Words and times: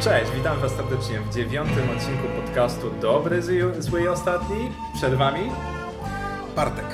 Cześć, 0.00 0.30
witam 0.36 0.60
Was 0.60 0.72
serdecznie 0.72 1.20
w 1.20 1.34
dziewiątym 1.34 1.90
odcinku 1.96 2.28
podcastu 2.42 2.90
Dobry, 3.00 3.42
Zły 3.78 4.02
i 4.02 4.08
Ostatni. 4.08 4.72
Przed 4.94 5.14
Wami 5.14 5.50
Bartek, 6.56 6.84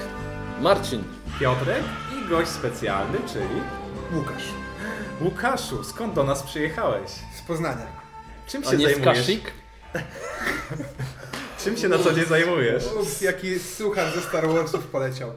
Marcin, 0.61 1.05
Piotrek 1.41 1.83
i 2.13 2.29
gość 2.29 2.51
specjalny, 2.51 3.19
czyli 3.33 3.63
Łukasz 4.15 4.45
Łukaszu. 5.21 5.85
Skąd 5.85 6.15
do 6.15 6.25
nas 6.25 6.43
przyjechałeś? 6.43 7.11
z 7.11 7.43
Poznania. 7.47 7.87
Czym 8.47 8.65
się 8.65 8.71
zajmujesz? 8.71 8.99
Skaszik? 8.99 9.53
Czym 11.65 11.77
się 11.77 11.89
na 11.89 11.99
co 11.99 12.13
dzień 12.13 12.25
zajmujesz? 12.25 12.85
Ups, 13.01 13.21
jaki 13.21 13.59
suchar 13.59 14.15
ze 14.15 14.21
Star 14.21 14.49
Warsów 14.49 14.87
poleciał. 14.87 15.33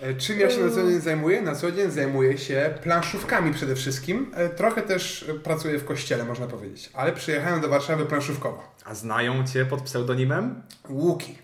E, 0.00 0.14
Czym 0.14 0.40
ja 0.40 0.50
się 0.50 0.60
na 0.60 0.70
co 0.70 0.82
dzień 0.82 1.00
zajmuję? 1.00 1.42
Na 1.42 1.54
co 1.54 1.72
dzień 1.72 1.90
zajmuję 1.90 2.38
się 2.38 2.74
planszówkami 2.82 3.54
przede 3.54 3.74
wszystkim. 3.74 4.30
E, 4.34 4.48
Trochę 4.48 4.82
też 4.82 5.24
e, 5.28 5.34
pracuję 5.34 5.78
w 5.78 5.84
kościele, 5.84 6.24
można 6.24 6.46
powiedzieć. 6.46 6.90
Ale 6.94 7.12
przyjechałem 7.12 7.60
do 7.60 7.68
Warszawy 7.68 8.06
planszówkowo. 8.06 8.74
A 8.84 8.94
znają 8.94 9.46
Cię 9.46 9.64
pod 9.66 9.82
pseudonimem? 9.82 10.62
Łuki. 10.88 11.38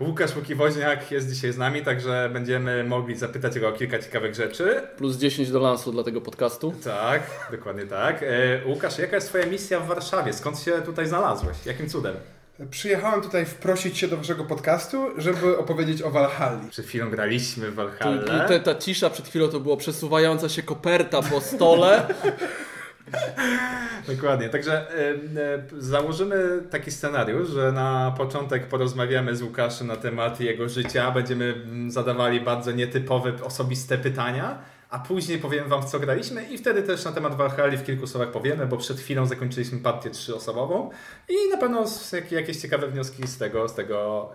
Łukasz 0.00 0.36
Łukiwoźniak 0.36 1.10
jest 1.10 1.30
dzisiaj 1.32 1.52
z 1.52 1.58
nami, 1.58 1.82
także 1.82 2.30
będziemy 2.32 2.84
mogli 2.84 3.16
zapytać 3.16 3.58
go 3.60 3.68
o 3.68 3.72
kilka 3.72 3.98
ciekawych 3.98 4.34
rzeczy. 4.34 4.80
Plus 4.96 5.16
10 5.16 5.50
do 5.50 5.60
lansu 5.60 5.92
dla 5.92 6.02
tego 6.04 6.20
podcastu. 6.20 6.74
Tak, 6.84 7.22
dokładnie 7.50 7.86
tak. 7.86 8.24
Łukasz, 8.66 8.98
jaka 8.98 9.16
jest 9.16 9.28
Twoja 9.28 9.46
misja 9.46 9.80
w 9.80 9.86
Warszawie? 9.86 10.32
Skąd 10.32 10.58
się 10.58 10.72
tutaj 10.72 11.06
znalazłeś? 11.06 11.56
Jakim 11.66 11.88
cudem? 11.88 12.14
Przyjechałem 12.70 13.22
tutaj 13.22 13.46
wprosić 13.46 13.98
się 13.98 14.08
do 14.08 14.16
waszego 14.16 14.44
podcastu, 14.44 15.20
żeby 15.20 15.58
opowiedzieć 15.58 16.02
o 16.02 16.10
Walhalli. 16.10 16.70
Przed 16.70 16.86
chwilą 16.86 17.10
graliśmy 17.10 17.70
w 17.70 17.76
tu, 17.76 18.08
te, 18.48 18.60
ta 18.60 18.74
cisza 18.74 19.10
przed 19.10 19.28
chwilą 19.28 19.48
to 19.48 19.60
było 19.60 19.76
przesuwająca 19.76 20.48
się 20.48 20.62
koperta 20.62 21.22
po 21.22 21.40
stole. 21.40 22.06
Dokładnie, 24.16 24.48
także 24.48 24.72
e, 24.72 25.10
e, 25.10 25.62
założymy 25.78 26.62
taki 26.70 26.90
scenariusz, 26.90 27.48
że 27.48 27.72
na 27.72 28.14
początek 28.18 28.66
porozmawiamy 28.66 29.36
z 29.36 29.42
Łukaszem 29.42 29.86
na 29.86 29.96
temat 29.96 30.40
jego 30.40 30.68
życia, 30.68 31.10
będziemy 31.10 31.44
mm, 31.44 31.90
zadawali 31.90 32.40
bardzo 32.40 32.72
nietypowe, 32.72 33.32
osobiste 33.42 33.98
pytania, 33.98 34.58
a 34.94 34.98
później 34.98 35.38
powiem 35.38 35.68
Wam 35.68 35.86
co 35.86 36.00
graliśmy 36.00 36.44
i 36.44 36.58
wtedy 36.58 36.82
też 36.82 37.04
na 37.04 37.12
temat 37.12 37.36
Valhalla 37.36 37.76
w 37.76 37.84
kilku 37.84 38.06
słowach 38.06 38.30
powiemy, 38.30 38.66
bo 38.66 38.76
przed 38.76 39.00
chwilą 39.00 39.26
zakończyliśmy 39.26 39.78
partię 39.78 40.10
trzyosobową 40.10 40.90
i 41.28 41.50
na 41.50 41.56
pewno 41.56 41.84
jakieś 42.30 42.56
ciekawe 42.56 42.88
wnioski 42.88 43.26
z 43.26 43.38
tego, 43.38 43.68
z 43.68 43.74
tego 43.74 44.28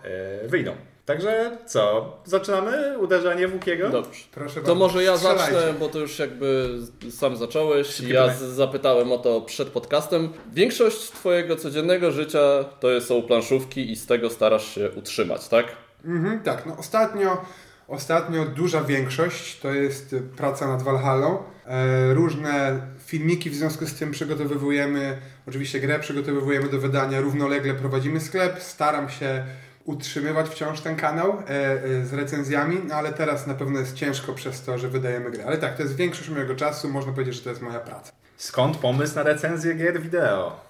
e, 0.44 0.48
wyjdą. 0.48 0.72
Także 1.04 1.58
co, 1.66 2.12
zaczynamy 2.24 2.98
uderzanie 2.98 3.48
Łukiego? 3.48 3.88
Dobrze. 3.90 4.24
Proszę 4.32 4.60
To 4.60 4.74
może 4.74 5.02
ja 5.04 5.16
zacznę, 5.16 5.74
bo 5.80 5.88
to 5.88 5.98
już 5.98 6.18
jakby 6.18 6.78
sam 7.10 7.36
zacząłeś. 7.36 7.86
Szybkie 7.86 8.12
Ja 8.12 8.28
pytanie. 8.28 8.50
zapytałem 8.50 9.12
o 9.12 9.18
to 9.18 9.40
przed 9.40 9.68
podcastem. 9.68 10.32
Większość 10.52 11.10
Twojego 11.10 11.56
codziennego 11.56 12.10
życia 12.10 12.64
to 12.80 13.00
są 13.00 13.22
planszówki 13.22 13.90
i 13.92 13.96
z 13.96 14.06
tego 14.06 14.30
starasz 14.30 14.74
się 14.74 14.90
utrzymać, 14.90 15.48
tak? 15.48 15.66
Mhm, 16.04 16.40
tak, 16.40 16.66
no 16.66 16.76
ostatnio, 16.76 17.44
ostatnio 17.90 18.44
duża 18.44 18.84
większość 18.84 19.60
to 19.60 19.74
jest 19.74 20.12
y, 20.12 20.20
praca 20.20 20.68
nad 20.68 20.82
Valhallą. 20.82 21.42
E, 21.66 22.14
różne 22.14 22.80
filmiki 23.06 23.50
w 23.50 23.54
związku 23.54 23.86
z 23.86 23.94
tym 23.94 24.10
przygotowujemy, 24.10 25.18
oczywiście 25.48 25.80
grę 25.80 25.98
przygotowujemy 25.98 26.68
do 26.68 26.78
wydania, 26.78 27.20
równolegle 27.20 27.74
prowadzimy 27.74 28.20
sklep. 28.20 28.62
Staram 28.62 29.08
się 29.08 29.44
utrzymywać 29.84 30.48
wciąż 30.48 30.80
ten 30.80 30.96
kanał 30.96 31.30
e, 31.30 31.48
e, 31.48 32.06
z 32.06 32.12
recenzjami, 32.12 32.80
no 32.88 32.94
ale 32.94 33.12
teraz 33.12 33.46
na 33.46 33.54
pewno 33.54 33.80
jest 33.80 33.94
ciężko 33.94 34.32
przez 34.32 34.62
to, 34.62 34.78
że 34.78 34.88
wydajemy 34.88 35.30
grę. 35.30 35.44
Ale 35.46 35.58
tak, 35.58 35.76
to 35.76 35.82
jest 35.82 35.96
większość 35.96 36.28
mojego 36.28 36.54
czasu, 36.54 36.88
można 36.88 37.12
powiedzieć, 37.12 37.34
że 37.34 37.42
to 37.42 37.50
jest 37.50 37.62
moja 37.62 37.80
praca. 37.80 38.12
Skąd 38.36 38.76
pomysł 38.76 39.14
na 39.14 39.22
recenzję 39.22 39.74
gier 39.74 40.02
wideo? 40.02 40.60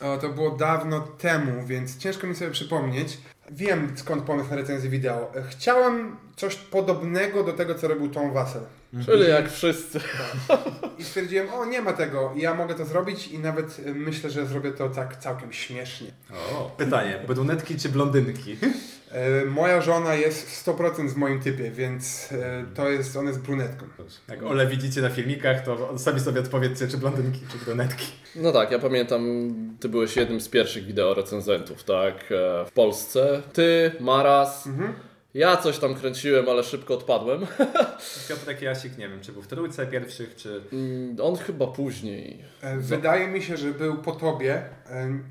O, 0.00 0.18
to 0.18 0.28
było 0.28 0.50
dawno 0.50 1.00
temu, 1.00 1.66
więc 1.66 1.98
ciężko 1.98 2.26
mi 2.26 2.34
sobie 2.34 2.50
przypomnieć. 2.50 3.18
Wiem 3.52 3.92
skąd 3.96 4.22
pomysł 4.22 4.50
na 4.50 4.56
recenzję 4.56 4.90
wideo. 4.90 5.32
Chciałem 5.50 6.16
coś 6.36 6.54
podobnego 6.56 7.44
do 7.44 7.52
tego, 7.52 7.74
co 7.74 7.88
robił 7.88 8.08
Tom 8.08 8.32
Wassel. 8.32 8.62
Czyli 9.06 9.28
jak 9.28 9.50
wszyscy. 9.50 10.00
I 10.98 11.04
stwierdziłem, 11.04 11.50
o 11.54 11.64
nie 11.64 11.82
ma 11.82 11.92
tego, 11.92 12.32
ja 12.36 12.54
mogę 12.54 12.74
to 12.74 12.84
zrobić 12.84 13.28
i 13.28 13.38
nawet 13.38 13.78
y, 13.78 13.94
myślę, 13.94 14.30
że 14.30 14.46
zrobię 14.46 14.72
to 14.72 14.88
tak 14.88 15.16
całkiem 15.16 15.52
śmiesznie. 15.52 16.12
O, 16.52 16.70
pytanie, 16.76 17.20
brunetki 17.26 17.76
czy 17.76 17.88
blondynki? 17.88 18.56
E, 19.12 19.44
moja 19.44 19.80
żona 19.80 20.14
jest 20.14 20.66
100% 20.66 21.08
w 21.08 21.16
moim 21.16 21.40
typie, 21.40 21.70
więc 21.70 22.32
e, 22.32 22.64
to 22.74 22.90
jest, 22.90 23.16
ona 23.16 23.28
jest 23.28 23.42
brunetką. 23.42 23.86
Jak 24.28 24.42
Ole 24.42 24.66
widzicie 24.66 25.00
na 25.02 25.10
filmikach, 25.10 25.64
to 25.64 25.98
sami 25.98 26.20
sobie 26.20 26.40
odpowiedzcie, 26.40 26.88
czy 26.88 26.98
blondynki, 26.98 27.40
czy 27.52 27.64
brunetki. 27.64 28.06
No 28.36 28.52
tak, 28.52 28.70
ja 28.70 28.78
pamiętam, 28.78 29.24
ty 29.80 29.88
byłeś 29.88 30.16
jednym 30.16 30.40
z 30.40 30.48
pierwszych 30.48 30.84
wideo 30.84 31.14
recenzentów, 31.14 31.84
tak, 31.84 32.14
e, 32.14 32.64
w 32.66 32.72
Polsce. 32.72 33.42
Ty, 33.52 33.92
Maras, 34.00 34.66
Mhm. 34.66 34.92
Ja 35.34 35.56
coś 35.56 35.78
tam 35.78 35.94
kręciłem, 35.94 36.48
ale 36.48 36.64
szybko 36.64 36.94
odpadłem. 36.94 37.46
Piotrek 38.28 38.62
Jasik, 38.62 38.98
nie 38.98 39.08
wiem, 39.08 39.20
czy 39.20 39.32
był 39.32 39.42
w 39.42 39.46
trójce 39.46 39.86
pierwszych, 39.86 40.36
czy... 40.36 40.62
Mm, 40.72 41.16
On 41.22 41.36
chyba 41.36 41.66
później. 41.66 42.44
E, 42.62 42.76
wydaje 42.76 43.28
mi 43.28 43.42
się, 43.42 43.56
że 43.56 43.70
był 43.70 43.96
po 43.96 44.12
tobie, 44.12 44.62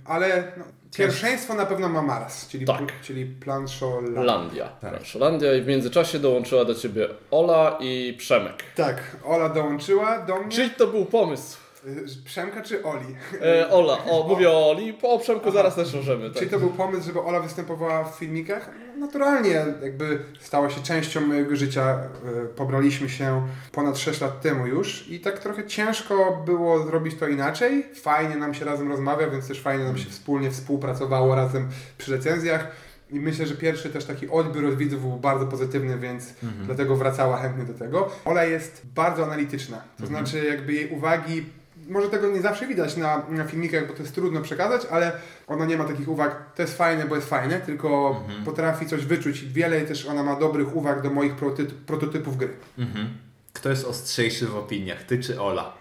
ale 0.05 0.51
no, 0.57 0.63
pierwszeństwo 0.97 1.53
na 1.53 1.65
pewno 1.65 1.89
ma 1.89 2.01
Maras, 2.01 2.47
czyli, 2.47 2.65
Tak. 2.65 3.01
czyli 3.01 3.25
Planszo 3.25 4.01
Landia. 4.01 4.67
Tak. 4.67 4.91
Planszolandia 4.91 5.53
i 5.53 5.61
w 5.61 5.67
międzyczasie 5.67 6.19
dołączyła 6.19 6.65
do 6.65 6.75
ciebie 6.75 7.07
Ola 7.31 7.77
i 7.79 8.15
Przemek. 8.17 8.63
Tak, 8.75 9.17
Ola 9.25 9.49
dołączyła 9.49 10.19
do 10.19 10.39
mnie. 10.39 10.51
Czyli 10.51 10.69
to 10.69 10.87
był 10.87 11.05
pomysł. 11.05 11.57
Y, 11.87 12.05
Przemka 12.25 12.61
czy 12.61 12.83
Oli? 12.83 13.15
E, 13.41 13.69
Ola, 13.69 13.97
o, 14.05 14.27
mówię 14.27 14.49
o 14.49 14.69
Oli, 14.71 14.93
po 14.93 15.19
Przemku 15.19 15.51
zaraz 15.51 15.75
też 15.75 15.93
możemy. 15.93 16.29
Tak. 16.29 16.37
Czyli 16.39 16.51
to 16.51 16.59
był 16.59 16.69
pomysł, 16.69 17.05
żeby 17.05 17.19
Ola 17.21 17.39
występowała 17.39 18.03
w 18.03 18.15
filmikach? 18.15 18.69
Naturalnie, 18.97 19.65
jakby 19.83 20.19
stała 20.39 20.69
się 20.69 20.81
częścią 20.81 21.21
mojego 21.21 21.55
życia. 21.55 21.99
Y, 22.43 22.47
Pobraliśmy 22.47 23.09
się 23.09 23.47
ponad 23.71 23.97
6 23.97 24.21
lat 24.21 24.41
temu 24.41 24.67
już 24.67 25.07
i 25.09 25.19
tak 25.19 25.39
trochę 25.39 25.67
ciężko 25.67 26.43
było 26.45 26.83
zrobić 26.83 27.15
to 27.15 27.27
inaczej. 27.27 27.85
Fajnie 27.95 28.35
nam 28.35 28.53
się 28.53 28.65
razem 28.65 28.89
rozmawia, 28.89 29.29
więc 29.29 29.47
też 29.47 29.61
fajnie 29.61 29.83
nam 29.83 29.97
się 29.97 30.09
wspólnie 30.09 30.51
współpracowało 30.51 31.35
razem 31.35 31.67
przy 31.97 32.11
recenzjach. 32.11 32.67
I 33.09 33.19
myślę, 33.19 33.45
że 33.47 33.55
pierwszy 33.55 33.89
też 33.89 34.05
taki 34.05 34.29
odbiór 34.29 34.65
od 34.65 34.77
widzów 34.77 35.01
był 35.01 35.17
bardzo 35.17 35.45
pozytywny, 35.47 35.97
więc 35.97 36.33
dlatego 36.65 36.95
wracała 36.95 37.37
chętnie 37.37 37.63
do 37.63 37.73
tego. 37.73 38.09
Ola 38.25 38.43
jest 38.43 38.81
bardzo 38.95 39.23
analityczna, 39.23 39.81
to 39.99 40.05
znaczy 40.05 40.45
jakby 40.45 40.73
jej 40.73 40.89
uwagi 40.89 41.45
może 41.91 42.09
tego 42.09 42.27
nie 42.27 42.41
zawsze 42.41 42.67
widać 42.67 42.97
na, 42.97 43.23
na 43.29 43.43
filmikach, 43.43 43.87
bo 43.87 43.93
to 43.93 44.01
jest 44.01 44.15
trudno 44.15 44.41
przekazać, 44.41 44.81
ale 44.91 45.11
ona 45.47 45.65
nie 45.65 45.77
ma 45.77 45.83
takich 45.83 46.09
uwag, 46.09 46.55
to 46.55 46.61
jest 46.61 46.77
fajne, 46.77 47.05
bo 47.05 47.15
jest 47.15 47.29
fajne, 47.29 47.59
tylko 47.59 48.21
potrafi 48.45 48.85
coś 48.85 49.05
wyczuć. 49.05 49.41
Wiele 49.45 49.81
też 49.81 50.05
ona 50.05 50.23
ma 50.23 50.35
dobrych 50.39 50.75
uwag 50.75 51.01
do 51.01 51.09
moich 51.09 51.35
prototy- 51.35 51.73
prototypów 51.85 52.37
gry. 52.37 52.49
Mhm. 52.77 53.17
Kto 53.53 53.69
jest 53.69 53.85
ostrzejszy 53.85 54.47
w 54.47 54.55
opiniach, 54.55 55.03
ty 55.03 55.19
czy 55.19 55.41
Ola? 55.41 55.73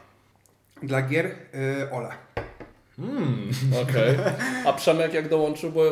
Dla 0.83 1.03
gier 1.03 1.27
y, 1.27 1.91
Ola. 1.93 2.15
Hmm. 2.97 3.51
Okej. 3.83 4.17
A 4.67 4.73
Przemek 4.73 5.15
jak 5.15 5.29
dołączył, 5.29 5.73
bo 5.73 5.83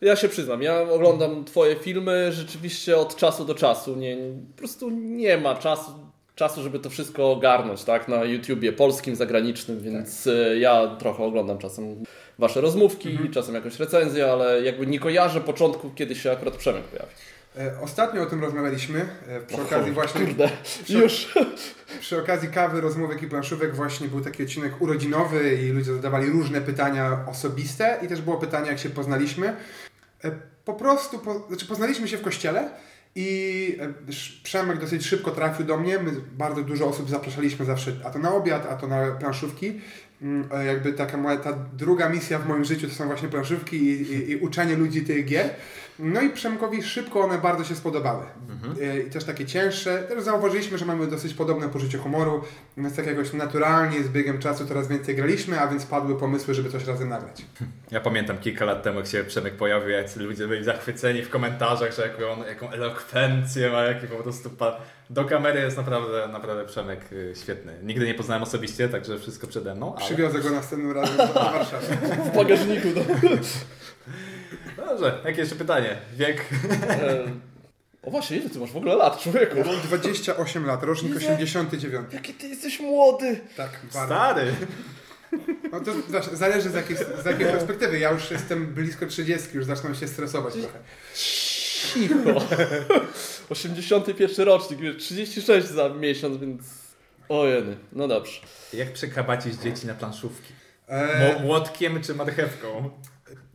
ja 0.00 0.16
się 0.16 0.28
przyznam, 0.28 0.62
ja 0.62 0.80
oglądam 0.80 1.44
twoje 1.44 1.76
filmy 1.76 2.32
rzeczywiście 2.32 2.96
od 2.96 3.16
czasu 3.16 3.44
do 3.44 3.54
czasu. 3.54 3.96
Nie, 3.96 4.16
po 4.52 4.58
prostu 4.58 4.90
nie 4.90 5.38
ma 5.38 5.54
czasu, 5.54 5.90
czasu, 6.42 6.62
żeby 6.62 6.78
to 6.78 6.90
wszystko 6.90 7.32
ogarnąć, 7.32 7.84
tak? 7.84 8.08
Na 8.08 8.24
YouTubie 8.24 8.72
polskim, 8.72 9.16
zagranicznym, 9.16 9.80
więc 9.80 10.26
e, 10.26 10.58
ja 10.58 10.96
trochę 10.98 11.24
oglądam 11.24 11.58
czasem 11.58 12.04
wasze 12.38 12.60
rozmówki, 12.60 13.18
czasem 13.34 13.54
jakąś 13.54 13.78
recenzję, 13.78 14.32
ale 14.32 14.62
jakby 14.62 14.86
nie 14.86 14.98
kojarzę 15.00 15.40
początku, 15.40 15.90
kiedy 15.94 16.14
się 16.14 16.32
akurat 16.32 16.56
Przemek 16.56 16.82
pojawi. 16.84 17.10
E, 17.58 17.80
Ostatnio 17.82 18.22
o 18.22 18.26
tym 18.26 18.40
rozmawialiśmy, 18.40 19.00
e, 19.28 19.40
przy 19.40 19.62
okazji 19.62 19.92
właśnie 19.92 20.20
Kurde, 20.26 20.50
Przy- 20.84 20.98
już. 20.98 21.34
Przy 22.00 22.18
okazji 22.18 22.48
kawy, 22.48 22.80
rozmówek 22.80 23.22
i 23.22 23.26
planszówek 23.26 23.74
właśnie 23.74 24.08
był 24.08 24.20
taki 24.20 24.42
odcinek 24.42 24.82
urodzinowy 24.82 25.54
i 25.54 25.68
ludzie 25.68 25.94
zadawali 25.94 26.30
różne 26.30 26.60
pytania 26.60 27.24
osobiste 27.30 27.98
i 28.02 28.08
też 28.08 28.22
było 28.22 28.36
pytanie, 28.36 28.68
jak 28.68 28.78
się 28.78 28.90
poznaliśmy. 28.90 29.56
Po 30.64 30.74
prostu, 30.74 31.18
po, 31.18 31.38
znaczy 31.48 31.66
poznaliśmy 31.66 32.08
się 32.08 32.18
w 32.18 32.22
kościele 32.22 32.70
i 33.14 33.78
e, 33.80 34.12
Przemek 34.42 34.78
dosyć 34.78 35.06
szybko 35.06 35.30
trafił 35.30 35.66
do 35.66 35.78
mnie. 35.78 35.98
My 35.98 36.10
bardzo 36.36 36.62
dużo 36.62 36.86
osób 36.86 37.10
zapraszaliśmy 37.10 37.64
zawsze, 37.64 37.92
a 38.04 38.10
to 38.10 38.18
na 38.18 38.34
obiad, 38.34 38.66
a 38.70 38.76
to 38.76 38.86
na 38.86 39.10
planszówki. 39.10 39.80
Mm, 40.22 40.48
e, 40.52 40.64
Jakby 40.64 40.92
taka 40.92 41.16
moja, 41.16 41.36
ta 41.36 41.52
druga 41.72 42.08
misja 42.08 42.38
w 42.38 42.48
moim 42.48 42.64
życiu 42.64 42.88
to 42.88 42.94
są 42.94 43.06
właśnie 43.06 43.28
planszówki 43.28 43.76
i, 43.76 44.12
i, 44.12 44.30
i 44.30 44.36
uczenie 44.36 44.76
ludzi 44.76 45.02
tych 45.02 45.24
gier. 45.24 45.50
No 45.98 46.20
i 46.20 46.30
Przemkowi 46.30 46.82
szybko 46.82 47.20
one 47.20 47.38
bardzo 47.38 47.64
się 47.64 47.74
spodobały. 47.74 48.24
E, 48.82 49.00
I 49.00 49.10
też 49.10 49.24
takie 49.24 49.46
cięższe. 49.46 50.02
Też 50.02 50.22
zauważyliśmy, 50.22 50.78
że 50.78 50.84
mamy 50.84 51.06
dosyć 51.06 51.34
podobne 51.34 51.68
poczucie 51.68 51.98
humoru, 51.98 52.44
więc 52.76 52.96
tak 52.96 53.06
jakoś 53.06 53.32
naturalnie 53.32 54.02
z 54.02 54.08
biegiem 54.08 54.38
czasu 54.38 54.66
coraz 54.66 54.88
więcej 54.88 55.16
graliśmy, 55.16 55.60
a 55.60 55.68
więc 55.68 55.86
padły 55.86 56.18
pomysły, 56.18 56.54
żeby 56.54 56.70
coś 56.70 56.86
razem 56.86 57.08
nagrać. 57.08 57.42
Ja 57.90 58.00
pamiętam 58.00 58.38
kilka 58.38 58.64
lat 58.64 58.82
temu, 58.82 58.98
jak 58.98 59.06
się 59.06 59.24
Przemek 59.24 59.54
pojawił, 59.54 59.88
jak 59.88 60.16
ludzie 60.16 60.48
byli 60.48 60.64
zachwyceni 60.64 61.22
w 61.22 61.30
komentarzach, 61.30 61.92
że 61.92 62.02
jaką, 62.02 62.30
on, 62.32 62.46
jaką 62.48 62.70
elokwencję 62.70 63.70
ma, 63.70 63.82
jaki 63.82 64.06
po 64.06 64.16
prostu 64.16 64.50
pa, 64.50 64.80
Do 65.10 65.24
kamery 65.24 65.60
jest 65.60 65.76
naprawdę, 65.76 66.28
naprawdę 66.28 66.64
Przemek 66.64 67.12
y, 67.12 67.32
świetny. 67.42 67.72
Nigdy 67.82 68.06
nie 68.06 68.14
poznałem 68.14 68.42
osobiście, 68.42 68.88
także 68.88 69.18
wszystko 69.18 69.46
przede 69.46 69.74
mną. 69.74 69.94
Ale... 69.96 70.04
Przywiozę 70.04 70.40
go 70.40 70.50
następnym 70.50 70.92
razem 70.92 71.16
do 71.16 71.26
Warszawy. 71.52 71.96
W 72.32 72.36
bagażniku. 72.36 72.88
No. 72.96 73.02
Dobrze, 74.92 75.18
jakie 75.24 75.40
jeszcze 75.40 75.56
pytanie? 75.56 75.96
Wiek? 76.16 76.44
O 78.02 78.10
właśnie, 78.10 78.36
ile 78.36 78.50
ty 78.50 78.58
masz 78.58 78.72
w 78.72 78.76
ogóle 78.76 78.94
lat, 78.94 79.20
człowieku? 79.22 79.56
Ja 79.56 79.64
mam 79.64 79.80
28 79.80 80.66
lat, 80.66 80.82
rocznik 80.82 81.14
Jezu. 81.14 81.26
89. 81.32 82.12
Jaki 82.12 82.34
ty 82.34 82.48
jesteś 82.48 82.80
młody! 82.80 83.40
Tak, 83.56 83.70
bardzo. 83.94 84.14
Stary! 84.14 84.52
No 85.72 85.80
to 85.80 85.92
zależy 86.32 86.70
z 86.70 86.74
jakiej, 86.74 86.96
z 86.96 87.24
jakiej 87.26 87.46
perspektywy. 87.46 87.98
Ja 87.98 88.10
już 88.10 88.30
jestem 88.30 88.66
blisko 88.66 89.06
30, 89.06 89.48
już 89.54 89.64
zaczynam 89.64 89.94
się 89.94 90.08
stresować 90.08 90.54
trochę. 90.54 90.78
Cicho. 91.14 92.42
81 93.50 94.46
rocznik, 94.46 94.80
wiesz, 94.80 94.96
36 94.96 95.66
za 95.68 95.88
miesiąc, 95.88 96.36
więc... 96.36 96.62
Ojeny, 97.28 97.76
no 97.92 98.08
dobrze. 98.08 98.40
Jak 98.72 98.92
przekabacić 98.92 99.54
dzieci 99.54 99.86
na 99.86 99.94
planszówki? 99.94 100.52
E, 100.88 101.42
Młotkiem 101.42 102.02
czy 102.02 102.14
marchewką? 102.14 102.90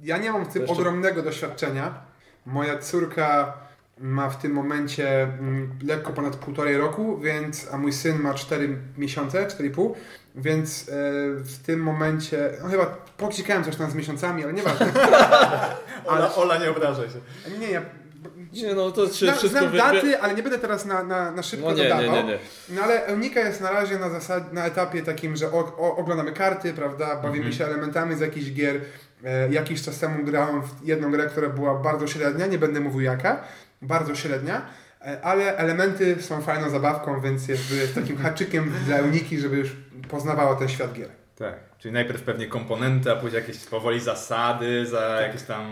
Ja 0.03 0.17
nie 0.17 0.31
mam 0.31 0.45
w 0.45 0.53
tym 0.53 0.61
Jeszcze- 0.61 0.77
ogromnego 0.77 1.21
doświadczenia. 1.21 2.01
Moja 2.45 2.77
córka 2.77 3.53
ma 3.99 4.29
w 4.29 4.37
tym 4.41 4.51
momencie 4.51 5.23
mm, 5.23 5.69
lekko 5.87 6.13
ponad 6.13 6.35
półtorej 6.35 6.77
roku, 6.77 7.17
więc, 7.19 7.67
a 7.71 7.77
mój 7.77 7.93
syn 7.93 8.19
ma 8.21 8.33
4 8.33 8.77
miesiące, 8.97 9.47
4,5, 9.47 9.93
więc 10.35 10.89
e, 10.89 10.91
w 11.43 11.57
tym 11.65 11.79
momencie, 11.83 12.49
no 12.63 12.69
chyba 12.69 12.85
pokrzykałem 13.17 13.63
coś 13.63 13.75
tam 13.75 13.91
z 13.91 13.95
miesiącami, 13.95 14.43
ale 14.43 14.53
nieważne. 14.53 14.85
Ola, 16.05 16.35
Ola 16.35 16.57
nie 16.57 16.69
obraża 16.69 17.03
się. 17.03 17.19
Nie, 17.59 17.71
ja 17.71 17.81
Nie 18.53 18.75
no, 18.75 18.91
to 18.91 19.07
się 19.07 19.25
Zna, 19.25 19.35
wszystko 19.35 19.59
znam 19.59 19.77
daty, 19.77 20.19
ale 20.21 20.33
nie 20.35 20.43
będę 20.43 20.59
teraz 20.59 20.85
na, 20.85 21.03
na, 21.03 21.31
na 21.31 21.43
szybko 21.43 21.69
No 21.69 21.75
nie, 21.75 21.83
nie, 21.83 21.89
dodawał. 21.89 22.15
nie, 22.15 22.23
nie. 22.23 22.39
No 22.69 22.81
ale 22.83 23.05
Eunika 23.05 23.39
jest 23.39 23.61
na 23.61 23.71
razie 23.71 23.99
na, 23.99 24.09
zasad, 24.09 24.53
na 24.53 24.65
etapie 24.65 25.01
takim, 25.03 25.35
że 25.35 25.51
o, 25.51 25.59
o, 25.77 25.97
oglądamy 25.97 26.31
karty, 26.31 26.73
prawda, 26.73 27.15
bawimy 27.15 27.45
Mhm. 27.45 27.53
się 27.53 27.65
elementami 27.65 28.15
z 28.15 28.19
jakichś 28.19 28.51
gier. 28.51 28.81
E, 29.23 29.49
jakiś 29.49 29.81
czas 29.81 29.99
temu 29.99 30.23
grałem 30.23 30.61
w 30.61 30.87
jedną 30.87 31.11
grę, 31.11 31.25
która 31.25 31.49
była 31.49 31.79
bardzo 31.79 32.07
średnia, 32.07 32.47
nie 32.47 32.57
będę 32.57 32.79
mówił 32.79 33.01
jaka, 33.01 33.43
bardzo 33.81 34.15
średnia, 34.15 34.61
e, 35.01 35.21
ale 35.21 35.57
elementy 35.57 36.21
są 36.21 36.41
fajną 36.41 36.69
zabawką, 36.69 37.21
więc 37.21 37.47
jest 37.47 37.95
takim 37.95 38.17
haczykiem 38.17 38.73
dla 38.85 38.97
Euniki, 38.97 39.39
żeby 39.39 39.57
już 39.57 39.75
poznawała 40.09 40.55
ten 40.55 40.69
świat 40.69 40.93
gier. 40.93 41.09
Tak. 41.35 41.66
Czyli 41.79 41.93
najpierw 41.93 42.21
pewnie 42.23 42.47
komponenty, 42.47 43.11
a 43.11 43.15
później 43.15 43.41
jakieś 43.41 43.57
powoli 43.65 43.99
zasady, 43.99 44.85
za 44.85 44.99
jakieś 45.21 45.41
tam 45.43 45.67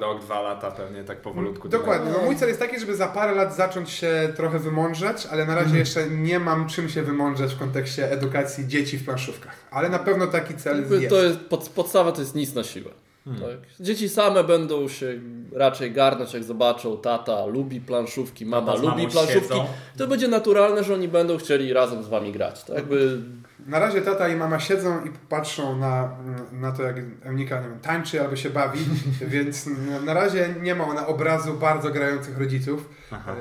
rok, 0.00 0.20
dwa 0.22 0.40
lata 0.40 0.70
pewnie 0.70 1.04
tak 1.04 1.20
powolutku. 1.20 1.68
Dokładnie. 1.68 2.12
No, 2.12 2.18
mój 2.24 2.36
cel 2.36 2.48
jest 2.48 2.60
taki, 2.60 2.80
żeby 2.80 2.96
za 2.96 3.06
parę 3.06 3.34
lat 3.34 3.56
zacząć 3.56 3.90
się 3.90 4.32
trochę 4.36 4.58
wymądrzeć, 4.58 5.26
ale 5.30 5.46
na 5.46 5.54
razie 5.54 5.64
Mhm. 5.66 5.78
jeszcze 5.80 6.10
nie 6.10 6.38
mam 6.38 6.68
czym 6.68 6.88
się 6.88 7.02
wymądrzeć 7.02 7.52
w 7.54 7.58
kontekście 7.58 8.10
edukacji 8.12 8.68
dzieci 8.68 8.98
w 8.98 9.04
planszówkach. 9.04 9.56
Ale 9.70 9.88
na 9.88 9.98
pewno 9.98 10.26
taki 10.26 10.54
cel 10.54 10.76
Jakby 10.76 10.96
jest. 10.96 11.08
To 11.08 11.22
jest 11.22 11.38
pod, 11.38 11.68
podstawa 11.68 12.12
to 12.12 12.20
jest 12.20 12.34
nic 12.34 12.54
na 12.54 12.64
siłę. 12.64 12.90
Tak. 13.26 13.80
Dzieci 13.86 14.08
same 14.08 14.44
będą 14.44 14.88
się 14.88 15.20
raczej 15.52 15.92
garnąć, 15.92 16.34
jak 16.34 16.44
zobaczą, 16.44 16.98
tata 16.98 17.46
lubi 17.46 17.80
planszówki, 17.80 18.46
mama 18.46 18.74
lubi 18.74 19.06
planszówki. 19.08 19.40
siedzą. 19.48 19.66
To 19.98 20.06
będzie 20.06 20.28
naturalne, 20.28 20.84
że 20.84 20.94
oni 20.94 21.08
będą 21.08 21.38
chcieli 21.38 21.72
razem 21.72 22.02
z 22.04 22.08
wami 22.08 22.32
grać. 22.32 22.64
To 22.64 22.74
jakby 22.74 23.18
Na 23.66 23.78
razie 23.78 24.02
tata 24.02 24.28
i 24.28 24.36
mama 24.36 24.60
siedzą 24.60 25.04
i 25.04 25.10
patrzą 25.28 25.76
na, 25.78 26.16
na 26.52 26.72
to, 26.72 26.82
jak 26.82 26.96
Eunika 27.24 27.60
nie 27.60 27.68
wiem, 27.68 27.80
tańczy 27.80 28.20
albo 28.20 28.36
się 28.36 28.50
bawi, 28.50 28.78
więc 29.28 29.66
na- 30.04 30.14
razie 30.14 30.54
nie 30.62 30.74
ma 30.74 30.84
ona 30.84 31.06
obrazu 31.06 31.54
bardzo 31.54 31.90
grających 31.90 32.38
rodziców. 32.38 32.88
Aha. 33.10 33.32
E, 33.32 33.36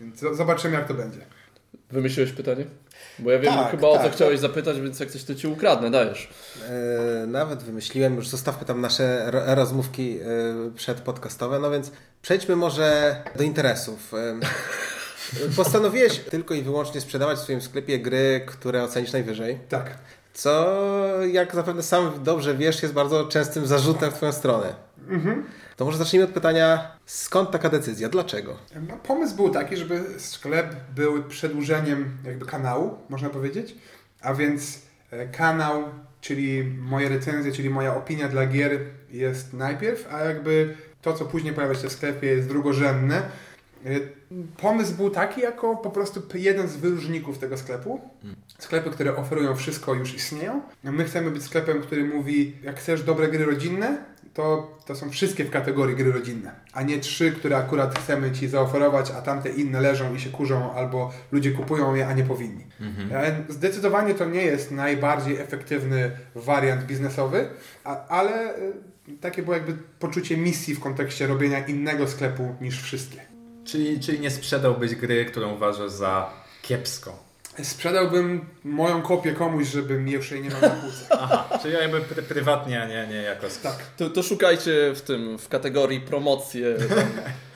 Więc 0.00 0.22
zo- 0.22 0.34
zobaczymy, 0.34 0.74
jak 0.74 0.88
to 0.88 0.94
będzie. 0.94 1.18
wymyśliłeś 1.90 2.32
pytanie? 2.32 2.64
Bo 3.18 3.30
ja 3.30 3.38
wiem 3.38 3.54
Tak, 3.54 3.70
chyba 3.70 3.88
o 3.88 3.96
co 3.98 4.04
tak. 4.04 4.12
chciałeś 4.12 4.40
zapytać, 4.40 4.80
więc 4.80 5.00
jak 5.00 5.10
coś 5.10 5.24
to 5.24 5.34
ci 5.34 5.46
ukradnę, 5.46 5.90
dajesz. 5.90 6.30
E, 7.22 7.26
nawet 7.26 7.62
wymyśliłem, 7.62 8.16
już 8.16 8.28
zostawmy 8.28 8.66
tam 8.66 8.80
nasze 8.80 9.30
ro- 9.30 9.54
rozmówki 9.54 10.18
e, 10.20 10.24
przedpodcastowe, 10.76 11.58
no 11.58 11.70
więc 11.70 11.92
przejdźmy 12.22 12.56
może 12.56 13.16
do 13.36 13.44
interesów. 13.44 14.14
E, 14.14 14.16
Postanowiłeś 15.56 16.18
tylko 16.18 16.54
i 16.54 16.62
wyłącznie 16.62 17.00
sprzedawać 17.00 17.38
w 17.38 17.42
swoim 17.42 17.60
sklepie 17.60 17.98
gry, 17.98 18.40
które 18.46 18.82
ocenisz 18.84 19.12
najwyżej, 19.12 19.58
Tak. 19.68 19.98
co 20.34 20.76
jak 21.32 21.54
zapewne 21.54 21.82
sam 21.82 22.12
dobrze 22.24 22.54
wiesz, 22.54 22.82
jest 22.82 22.94
bardzo 22.94 23.24
częstym 23.24 23.66
zarzutem 23.66 24.10
w 24.10 24.14
Twoją 24.14 24.32
stronę. 24.32 24.74
To 25.76 25.84
może 25.84 25.98
zacznijmy 25.98 26.24
od 26.26 26.32
pytania, 26.32 26.96
skąd 27.06 27.50
taka 27.50 27.68
decyzja? 27.68 28.08
Dlaczego? 28.08 28.56
No, 28.88 28.96
pomysł 28.96 29.36
był 29.36 29.50
taki, 29.50 29.76
żeby 29.76 30.04
sklep 30.18 30.74
był 30.94 31.22
przedłużeniem 31.24 32.10
jakby 32.24 32.46
kanału, 32.46 32.98
można 33.08 33.30
powiedzieć. 33.30 33.74
A 34.22 34.34
więc 34.34 34.78
e, 35.10 35.26
kanał, 35.28 35.82
czyli 36.20 36.64
moje 36.64 37.08
recenzje, 37.08 37.52
czyli 37.52 37.70
moja 37.70 37.94
opinia 37.96 38.28
dla 38.28 38.46
gier 38.46 38.80
jest 39.10 39.52
najpierw, 39.52 40.14
a 40.14 40.20
jakby 40.20 40.76
to, 41.02 41.12
co 41.12 41.24
później 41.24 41.52
pojawia 41.54 41.74
się 41.74 41.88
w 41.88 41.92
sklepie 41.92 42.26
jest 42.26 42.48
drugorzędne. 42.48 43.22
E, 43.86 43.90
Pomysł 44.56 44.94
był 44.94 45.10
taki 45.10 45.40
jako 45.40 45.76
po 45.76 45.90
prostu 45.90 46.22
jeden 46.34 46.68
z 46.68 46.76
wyróżników 46.76 47.38
tego 47.38 47.56
sklepu. 47.58 48.00
Sklepy, 48.58 48.90
które 48.90 49.16
oferują 49.16 49.56
wszystko 49.56 49.94
już 49.94 50.14
istnieją. 50.14 50.62
My 50.84 51.04
chcemy 51.04 51.30
być 51.30 51.42
sklepem, 51.42 51.82
który 51.82 52.04
mówi, 52.04 52.56
jak 52.62 52.78
chcesz 52.78 53.02
dobre 53.02 53.28
gry 53.28 53.44
rodzinne, 53.44 54.04
to, 54.34 54.78
to 54.86 54.94
są 54.94 55.10
wszystkie 55.10 55.44
w 55.44 55.50
kategorii 55.50 55.96
gry 55.96 56.12
rodzinne, 56.12 56.52
a 56.72 56.82
nie 56.82 56.98
trzy, 56.98 57.32
które 57.32 57.56
akurat 57.56 57.98
chcemy 57.98 58.32
Ci 58.32 58.48
zaoferować, 58.48 59.10
a 59.10 59.22
tamte 59.22 59.48
inne 59.48 59.80
leżą 59.80 60.14
i 60.14 60.20
się 60.20 60.30
kurzą, 60.30 60.72
albo 60.74 61.12
ludzie 61.32 61.50
kupują 61.52 61.94
je, 61.94 62.06
a 62.06 62.12
nie 62.12 62.24
powinni. 62.24 62.66
E, 63.12 63.44
Zdecydowanie 63.48 64.14
to 64.14 64.24
nie 64.24 64.42
jest 64.42 64.70
najbardziej 64.70 65.38
efektywny 65.38 66.10
wariant 66.34 66.84
biznesowy, 66.84 67.48
a, 67.84 68.06
ale 68.06 68.54
e, 68.54 68.58
takie 69.20 69.42
było 69.42 69.56
jakby 69.56 69.72
poczucie 69.98 70.36
misji 70.36 70.74
w 70.74 70.80
kontekście 70.80 71.26
robienia 71.26 71.66
innego 71.66 72.08
sklepu 72.08 72.54
niż 72.60 72.82
wszystkie. 72.82 73.29
Czyli, 73.70 74.00
czyli 74.00 74.20
nie 74.20 74.30
sprzedałbyś 74.30 74.94
gry, 74.94 75.24
którą 75.24 75.54
uważasz 75.54 75.90
za 75.90 76.30
kiepską. 76.62 77.12
Sprzedałbym 77.62 78.46
moją 78.64 79.02
kopię 79.02 79.32
komuś, 79.32 79.66
żeby 79.68 79.94
już 79.94 80.30
jej 80.30 80.42
nie 80.42 80.48
miał 80.48 80.60
na 80.60 80.68
półce. 80.70 81.06
Aha, 81.20 81.58
czyli 81.62 81.74
jakby 81.74 82.00
pr- 82.00 82.22
prywatnie, 82.22 82.82
a 82.82 82.86
nie, 82.86 83.06
nie 83.06 83.22
jako. 83.22 83.46
Tak. 83.62 83.76
To, 83.96 84.10
to 84.10 84.22
szukajcie 84.22 84.92
w 84.94 85.00
tym, 85.00 85.38
w 85.38 85.48
kategorii 85.48 86.00
promocje, 86.00 86.74
tam, 86.74 86.98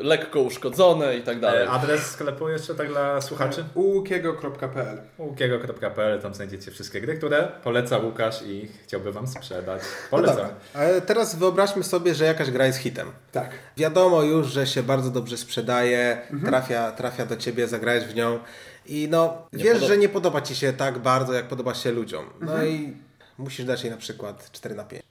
lekko 0.00 0.40
uszkodzone 0.40 1.16
i 1.16 1.22
tak 1.22 1.40
dalej. 1.40 1.62
E, 1.66 1.70
Adres 1.70 2.06
sklepu 2.10 2.48
jeszcze 2.48 2.74
tak 2.74 2.88
dla 2.88 3.20
słuchaczy? 3.20 3.64
uukiego.pl 3.74 4.98
łukiego.pl, 5.18 6.20
tam 6.22 6.34
znajdziecie 6.34 6.70
wszystkie 6.70 7.00
gry, 7.00 7.16
które 7.16 7.48
poleca 7.64 7.98
Łukasz 7.98 8.42
i 8.42 8.68
chciałby 8.84 9.12
Wam 9.12 9.26
sprzedać. 9.26 9.80
No 9.82 10.08
Polecam. 10.10 10.36
dobra, 10.36 10.50
ale 10.74 11.00
teraz 11.00 11.34
wyobraźmy 11.34 11.82
sobie, 11.84 12.14
że 12.14 12.24
jakaś 12.24 12.50
gra 12.50 12.66
jest 12.66 12.78
hitem. 12.78 13.10
Tak. 13.32 13.50
Wiadomo 13.76 14.22
już, 14.22 14.46
że 14.46 14.66
się 14.66 14.82
bardzo 14.82 15.10
dobrze 15.10 15.36
sprzedaje, 15.36 16.18
trafia, 16.44 16.92
trafia 16.92 17.26
do 17.26 17.36
ciebie, 17.36 17.68
zagrałeś 17.68 18.04
w 18.04 18.14
nią 18.14 18.38
i 18.86 19.08
no, 19.10 19.46
Nie 19.52 19.64
wiesz, 19.64 19.72
podoba- 19.74 19.86
że 19.88 19.96
nie 19.98 20.08
podoba 20.08 20.40
ci 20.40 20.56
się 20.56 20.72
tak 20.72 20.98
bardzo, 20.98 21.32
jak 21.32 21.48
podoba 21.48 21.74
się 21.74 21.92
ludziom. 21.92 22.24
No 22.40 22.64
i 22.64 22.96
musisz 23.38 23.66
dać 23.66 23.82
jej 23.82 23.90
na 23.90 23.96
przykład 23.98 24.50
4 24.52 24.74
na 24.74 24.84
5. 24.84 25.05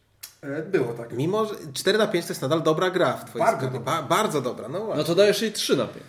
E, 0.46 0.62
Było 0.64 0.94
tak. 0.94 1.14
Mimo, 1.14 1.46
że 1.46 1.56
4 1.74 1.98
na 1.98 2.08
5 2.08 2.26
to 2.26 2.32
jest 2.32 2.42
nadal 2.42 2.64
dobra 2.64 2.90
gra 2.90 3.14
w 3.14 3.26
twoim 3.26 3.46
Bardzo 3.46 3.66
dobra. 3.66 3.80
Ba 3.80 4.04
bardzo 4.04 4.42
dobra, 4.42 4.68
no 4.68 4.80
właśnie. 4.80 4.98
No 4.98 5.04
to 5.04 5.16
dajesz 5.16 5.42
jej 5.42 5.52
3 5.52 5.76
na 5.76 5.88
5. 5.88 6.06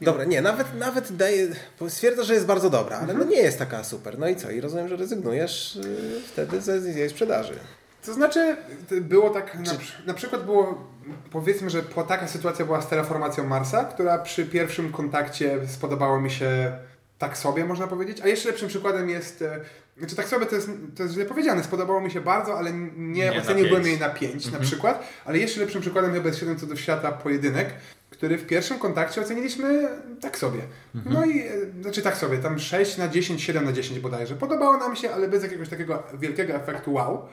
Dobra, 0.00 0.24
nie, 0.24 0.42
nawet, 0.42 0.74
nawet 0.74 1.16
daje, 1.16 1.48
bo 1.80 1.90
stwierdza, 1.90 2.22
że 2.22 2.34
jest 2.34 2.46
bardzo 2.46 2.70
dobra, 2.70 2.98
ale 2.98 3.14
no 3.14 3.24
nie 3.24 3.36
jest 3.36 3.58
taka 3.58 3.84
super. 3.84 4.18
No 4.18 4.28
i 4.28 4.36
co? 4.36 4.50
I 4.50 4.60
rozumiem, 4.60 4.88
że 4.88 4.96
rezygnujesz 4.96 5.76
y, 5.76 6.20
wtedy 6.26 6.60
ze, 6.60 6.80
z 6.80 6.96
jej 6.96 7.10
sprzedaży. 7.10 7.54
To 8.06 8.14
znaczy, 8.14 8.56
to 8.88 8.94
było 9.00 9.30
tak, 9.30 9.54
na, 9.54 9.72
na 10.06 10.14
przykład 10.14 10.44
było, 10.44 10.84
powiedzmy, 11.32 11.70
że 11.70 11.82
po, 11.82 12.02
taka 12.02 12.28
sytuacja 12.28 12.64
była 12.64 12.82
z 12.82 12.88
terraformacją 12.88 13.44
Marsa, 13.44 13.84
która 13.84 14.18
przy 14.18 14.46
pierwszym 14.46 14.92
kontakcie 14.92 15.58
spodobało 15.66 16.20
mi 16.20 16.30
się 16.30 16.72
tak 17.18 17.38
sobie, 17.38 17.64
można 17.64 17.86
powiedzieć, 17.86 18.20
a 18.20 18.28
jeszcze 18.28 18.48
lepszym 18.48 18.68
przykładem 18.68 19.08
jest, 19.08 19.42
e, 19.42 19.60
znaczy 19.98 20.16
tak 20.16 20.28
sobie 20.28 20.46
to 20.46 20.54
jest, 20.54 20.70
to 20.96 21.02
jest 21.02 21.14
źle 21.14 21.24
powiedziane, 21.24 21.64
spodobało 21.64 22.00
mi 22.00 22.10
się 22.10 22.20
bardzo, 22.20 22.58
ale 22.58 22.72
nie, 22.72 23.30
Nie 23.30 23.32
oceniłbym 23.32 23.86
jej 23.86 23.98
na 23.98 24.08
5 24.08 24.50
na 24.52 24.58
przykład, 24.58 25.08
ale 25.24 25.38
jeszcze 25.38 25.60
lepszym 25.60 25.80
przykładem 25.80 26.12
chyba 26.12 26.26
jest 26.26 26.40
7 26.40 26.58
cudów 26.58 26.80
świata 26.80 27.12
pojedynek, 27.12 27.68
który 28.10 28.38
w 28.38 28.46
pierwszym 28.46 28.78
kontakcie 28.78 29.20
oceniliśmy 29.20 29.88
tak 30.20 30.38
sobie. 30.38 30.60
No 31.04 31.24
i, 31.24 31.40
e, 31.40 31.82
znaczy 31.82 32.02
tak 32.02 32.16
sobie, 32.16 32.38
tam 32.38 32.58
6 32.58 32.96
na 32.96 33.08
10, 33.08 33.42
7 33.42 33.64
na 33.64 33.72
10 33.72 34.00
bodajże. 34.00 34.34
Podobało 34.34 34.76
nam 34.76 34.96
się, 34.96 35.10
ale 35.10 35.28
bez 35.28 35.42
jakiegoś 35.42 35.68
takiego 35.68 36.02
wielkiego 36.18 36.54
efektu 36.54 36.92
wow. 36.92 37.28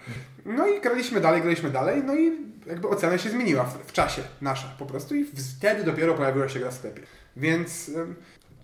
No 0.46 0.68
i 0.68 0.82
graliśmy 0.82 1.22
dalej, 1.22 1.42
graliśmy 1.42 1.70
dalej, 1.70 2.04
no 2.06 2.16
i 2.16 2.32
jakby 2.68 2.88
ocena 2.88 3.18
się 3.18 3.30
zmieniła 3.30 3.64
w, 3.64 3.78
w 3.88 3.92
czasie 3.92 4.22
nasza 4.42 4.68
po 4.80 4.86
prostu 4.86 5.16
i 5.16 5.26
wtedy 5.58 5.84
dopiero 5.84 6.14
pojawiła 6.14 6.50
się 6.50 6.60
gra 6.60 6.72
w 6.72 6.74
sklepie. 6.74 7.02
Więc 7.38 7.92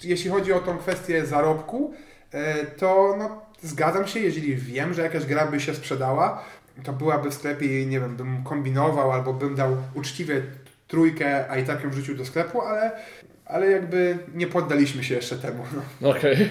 jeśli 0.04 0.30
chodzi 0.30 0.54
o 0.54 0.60
tą 0.60 0.78
kwestię 0.78 1.26
zarobku, 1.26 1.94
e, 2.32 2.66
to 2.66 3.16
no, 3.20 3.42
zgadzam 3.64 4.08
się, 4.08 4.20
jeżeli 4.20 4.56
wiem, 4.56 4.94
że 4.94 5.02
jakaś 5.02 5.26
gra 5.26 5.48
by 5.48 5.60
się 5.60 5.76
sprzedała, 5.76 6.44
to 6.84 6.94
byłaby 6.94 7.30
w 7.32 7.34
sklepie 7.34 7.82
i 7.82 7.88
nie 7.88 8.00
wiem, 8.00 8.16
bym 8.16 8.44
kombinował 8.44 9.12
albo 9.12 9.34
bym 9.34 9.56
dał 9.56 9.78
uczciwie 9.96 10.42
trójkę, 10.88 11.50
a 11.50 11.58
i 11.58 11.64
tak 11.64 11.84
ją 11.84 11.90
wrzucił 11.90 12.16
do 12.16 12.26
sklepu, 12.26 12.62
ale, 12.62 12.92
ale 13.46 13.72
jakby 13.72 14.18
nie 14.34 14.48
poddaliśmy 14.48 15.04
się 15.04 15.16
jeszcze 15.16 15.36
temu. 15.38 15.64
No. 16.02 16.10
Okej. 16.10 16.50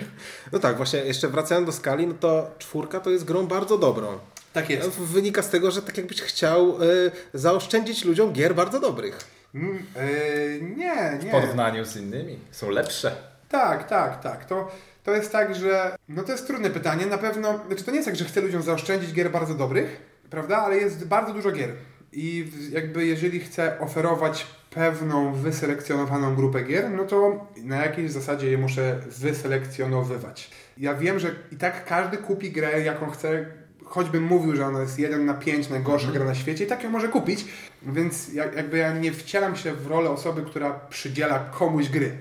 No 0.53 0.59
tak, 0.59 0.77
właśnie 0.77 0.99
jeszcze 0.99 1.29
wracając 1.29 1.67
do 1.67 1.73
skali, 1.73 2.07
no 2.07 2.15
to 2.21 2.51
czwórka 2.59 3.01
to 3.01 3.11
jest 3.11 3.25
grą 3.25 3.47
bardzo 3.47 3.79
dobrą. 3.79 4.19
Tak 4.53 4.71
jest. 4.71 4.91
Wynika 4.91 5.43
z 5.43 5.51
tego, 5.51 5.71
że 5.71 5.83
tak 5.83 5.97
jakbyś 5.97 6.23
chciał 6.23 6.83
y, 6.83 7.11
zaoszczędzić 7.35 8.05
ludziom 8.05 8.33
gier 8.33 8.55
bardzo 8.55 8.81
dobrych. 8.81 9.19
Mm, 9.55 9.87
yy, 9.97 10.61
nie, 10.77 11.19
W 11.21 11.25
nie. 11.25 11.31
porównaniu 11.31 11.85
z 11.85 11.97
innymi 11.97 12.39
są 12.51 12.71
lepsze. 12.71 13.30
Tak, 13.51 13.89
tak, 13.89 14.23
tak. 14.23 14.45
To, 14.45 14.71
to 15.05 15.15
jest 15.15 15.33
tak, 15.33 15.55
że. 15.55 15.97
No 16.09 16.23
to 16.23 16.33
jest 16.33 16.47
trudne 16.47 16.71
pytanie. 16.71 17.07
Na 17.07 17.19
pewno. 17.19 17.61
Znaczy, 17.67 17.85
to 17.85 17.91
nie 17.91 17.97
jest 17.97 18.09
tak, 18.09 18.17
że 18.17 18.25
chcę 18.25 18.41
ludziom 18.41 18.63
zaoszczędzić 18.63 19.13
gier 19.13 19.31
bardzo 19.31 19.55
dobrych, 19.55 20.01
prawda? 20.31 20.59
Ale 20.59 20.77
jest 20.77 21.07
bardzo 21.07 21.33
dużo 21.33 21.51
gier. 21.51 21.71
I 22.13 22.51
jakby 22.73 23.07
jeżeli 23.07 23.41
chcę 23.41 23.81
oferować 23.81 24.47
pewną 24.71 25.33
wyselekcjonowaną 25.33 26.35
grupę 26.35 26.63
gier, 26.63 26.91
no 26.91 27.05
to 27.05 27.47
na 27.57 27.77
jakiejś 27.77 28.11
zasadzie 28.11 28.51
je 28.51 28.59
muszę 28.59 29.01
wyselekcjonowywać. 29.07 30.51
Ja 30.79 30.95
wiem, 30.95 31.19
że 31.19 31.31
i 31.53 31.57
tak 31.57 31.85
każdy 31.85 32.17
kupi 32.17 32.53
grę, 32.53 32.81
jaką 32.81 33.11
chce, 33.11 33.47
choćbym 33.85 34.25
mówił, 34.25 34.57
że 34.57 34.67
ona 34.67 34.81
jest 34.81 34.99
1 34.99 35.27
na 35.27 35.35
5 35.35 35.69
najgorsza 35.69 36.13
gra 36.13 36.25
na 36.25 36.35
świecie 36.35 36.65
i 36.65 36.67
tak 36.67 36.85
ją 36.85 36.91
może 36.91 37.09
kupić, 37.09 37.45
więc 37.83 38.33
ja, 38.33 38.45
jakby 38.45 38.79
ja 38.79 38.93
nie 38.93 39.13
wcielam 39.13 39.57
się 39.57 39.73
w 39.73 39.87
rolę 39.87 40.11
osoby, 40.11 40.43
która 40.43 40.71
przydziela 40.89 41.39
komuś 41.39 41.89
gry, 41.89 42.19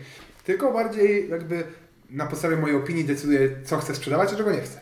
tylko 0.50 0.72
bardziej 0.74 1.30
jakby 1.30 1.64
na 2.10 2.26
podstawie 2.26 2.58
mojej 2.58 2.78
opinii 2.78 3.06
decyduję, 3.06 3.50
co 3.66 3.78
chcę 3.78 3.96
sprzedawać, 3.96 4.34
a 4.34 4.36
czego 4.36 4.52
nie 4.52 4.62
chcę. 4.62 4.80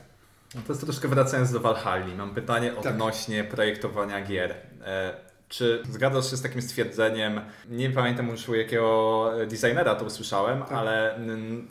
No 0.56 0.62
to 0.68 0.74
jest 0.74 0.86
troszkę 0.86 1.08
wracając 1.08 1.52
do 1.52 1.60
Valhalla. 1.60 2.16
Mam 2.18 2.34
pytanie 2.34 2.72
Tak. 2.84 2.94
odnośnie 2.94 3.44
projektowania 3.44 4.22
gier. 4.26 4.56
E, 4.86 5.14
czy 5.50 5.84
zgadzasz 5.90 6.30
się 6.32 6.38
z 6.38 6.42
takim 6.42 6.62
stwierdzeniem, 6.62 7.42
nie 7.70 7.90
pamiętam 7.90 8.28
już 8.28 8.50
u 8.50 8.56
jakiego 8.56 9.32
designera 9.48 9.96
to 9.96 10.06
usłyszałem, 10.06 10.60
Tak. 10.60 10.72
ale 10.72 11.20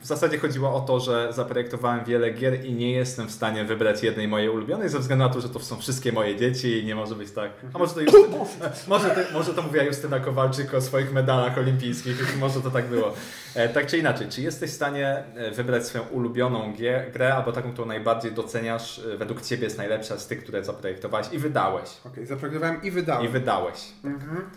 w 0.01 0.07
zasadzie 0.07 0.39
chodziło 0.39 0.75
o 0.75 0.81
to, 0.81 1.01
że 1.01 1.33
zaprojektowałem 1.33 2.05
wiele 2.05 2.31
gier 2.31 2.65
i 2.65 2.73
nie 2.73 2.93
jestem 2.93 3.27
w 3.29 3.31
stanie 3.33 3.65
wybrać 3.65 4.03
jednej 4.03 4.29
mojej 4.29 4.49
ulubionej 4.49 4.89
ze 4.89 4.99
względu 4.99 5.25
na 5.25 5.31
to, 5.31 5.41
że 5.41 5.49
to 5.49 5.61
są 5.61 5.77
wszystkie 5.81 6.13
moje 6.13 6.37
dzieci 6.37 6.79
i 6.81 6.85
nie 6.85 6.95
może 6.95 7.15
być 7.15 7.31
tak. 7.31 7.51
A 7.73 7.79
może 7.79 7.95
to, 7.95 8.01
Justyna, 8.01 8.37
może 8.89 9.11
to, 9.11 9.21
może 9.33 9.55
to 9.55 9.63
mówiła 9.63 9.85
Justyna 9.85 10.21
Kowalczyk 10.21 10.75
o 10.75 10.81
swoich 10.81 11.13
medalach 11.13 11.59
olimpijskich, 11.59 12.39
może 12.41 12.61
to 12.61 12.71
tak 12.71 12.87
było. 12.87 13.15
E, 13.55 13.69
tak 13.69 13.87
czy 13.87 13.99
inaczej, 13.99 14.29
czy 14.29 14.43
jesteś 14.43 14.71
w 14.71 14.75
stanie 14.75 15.25
e, 15.35 15.51
wybrać 15.51 15.87
swoją 15.87 16.05
ulubioną 16.05 16.75
grę 17.13 17.35
albo 17.35 17.53
taką, 17.53 17.73
którą 17.73 17.89
najbardziej 17.89 18.33
doceniasz, 18.33 18.99
e, 18.99 19.17
według 19.17 19.43
Ciebie 19.43 19.65
jest 19.65 19.79
najlepsza 19.79 20.19
z 20.19 20.27
tych, 20.27 20.43
które 20.43 20.65
zaprojektowałeś 20.65 21.33
i 21.33 21.39
wydałeś? 21.39 21.91
Okej, 22.05 22.27
zaprojektowałem 22.27 22.83
i 22.83 22.91
wydałem. 22.91 23.27
I 23.27 23.29
wydałeś. 23.29 23.93
Mhm. 24.05 24.51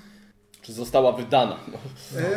Czy 0.62 0.74
została 0.74 1.12
wydana? 1.12 1.58
No. 1.72 1.78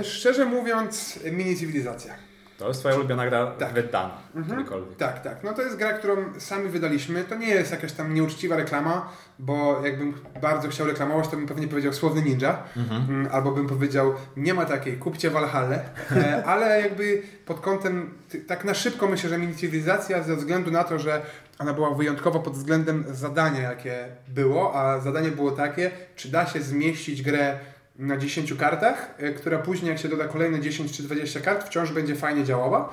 Szczerze 0.02 0.44
mówiąc, 0.44 1.18
mini 1.32 1.56
cywilizacja. 1.56 2.14
To 2.58 2.68
jest 2.68 2.80
Twoja 2.80 2.94
ulubiona 2.96 3.26
gra 3.26 3.46
Tak. 3.46 3.72
wydana, 3.72 4.10
Mhm. 4.34 4.58
kiedykolwiek. 4.58 4.96
Tak, 4.96 5.22
tak. 5.22 5.42
No 5.44 5.52
to 5.52 5.62
jest 5.62 5.76
gra, 5.76 5.92
którą 5.92 6.16
sami 6.38 6.68
wydaliśmy. 6.68 7.24
To 7.24 7.34
nie 7.34 7.46
jest 7.48 7.72
jakaś 7.72 7.92
tam 7.92 8.14
nieuczciwa 8.14 8.56
reklama, 8.56 9.08
bo 9.38 9.80
jakbym 9.84 10.14
bardzo 10.42 10.68
chciał 10.68 10.86
reklamować, 10.86 11.28
to 11.28 11.36
bym 11.36 11.46
pewnie 11.46 11.68
powiedział 11.68 11.92
Słowny 11.92 12.22
Ninja. 12.22 12.62
Mm, 13.08 13.28
Albo 13.32 13.50
bym 13.52 13.66
powiedział, 13.66 14.14
nie 14.36 14.54
ma 14.54 14.64
takiej, 14.64 14.96
kupcie 14.96 15.30
Valhalla. 15.30 15.76
E, 16.16 16.42
ale 16.52 16.80
jakby 16.82 17.22
pod 17.46 17.60
kątem, 17.60 18.14
tak 18.46 18.64
na 18.64 18.74
szybko 18.74 19.06
myślę, 19.08 19.30
że 19.30 19.38
mini 19.38 19.54
cywilizacja 19.54 20.22
ze 20.22 20.36
względu 20.36 20.70
na 20.70 20.84
to, 20.84 20.98
że 20.98 21.22
ona 21.58 21.72
była 21.72 21.94
wyjątkowa 21.94 22.38
pod 22.38 22.52
względem 22.52 23.04
zadania, 23.10 23.60
jakie 23.60 24.04
było, 24.28 24.74
a 24.80 25.00
zadanie 25.00 25.28
było 25.30 25.50
takie, 25.50 25.90
czy 26.16 26.28
da 26.30 26.46
się 26.46 26.60
zmieścić 26.62 27.22
grę 27.22 27.58
na 28.02 28.16
10 28.16 28.54
kartach, 28.54 29.14
e, 29.18 29.32
która 29.32 29.58
później 29.58 29.88
jak 29.88 29.98
się 29.98 30.08
doda 30.08 30.28
kolejne 30.28 30.60
10 30.60 30.92
czy 30.92 31.02
20 31.02 31.40
kart, 31.40 31.66
wciąż 31.66 31.92
będzie 31.92 32.14
fajnie 32.14 32.44
działała. 32.44 32.92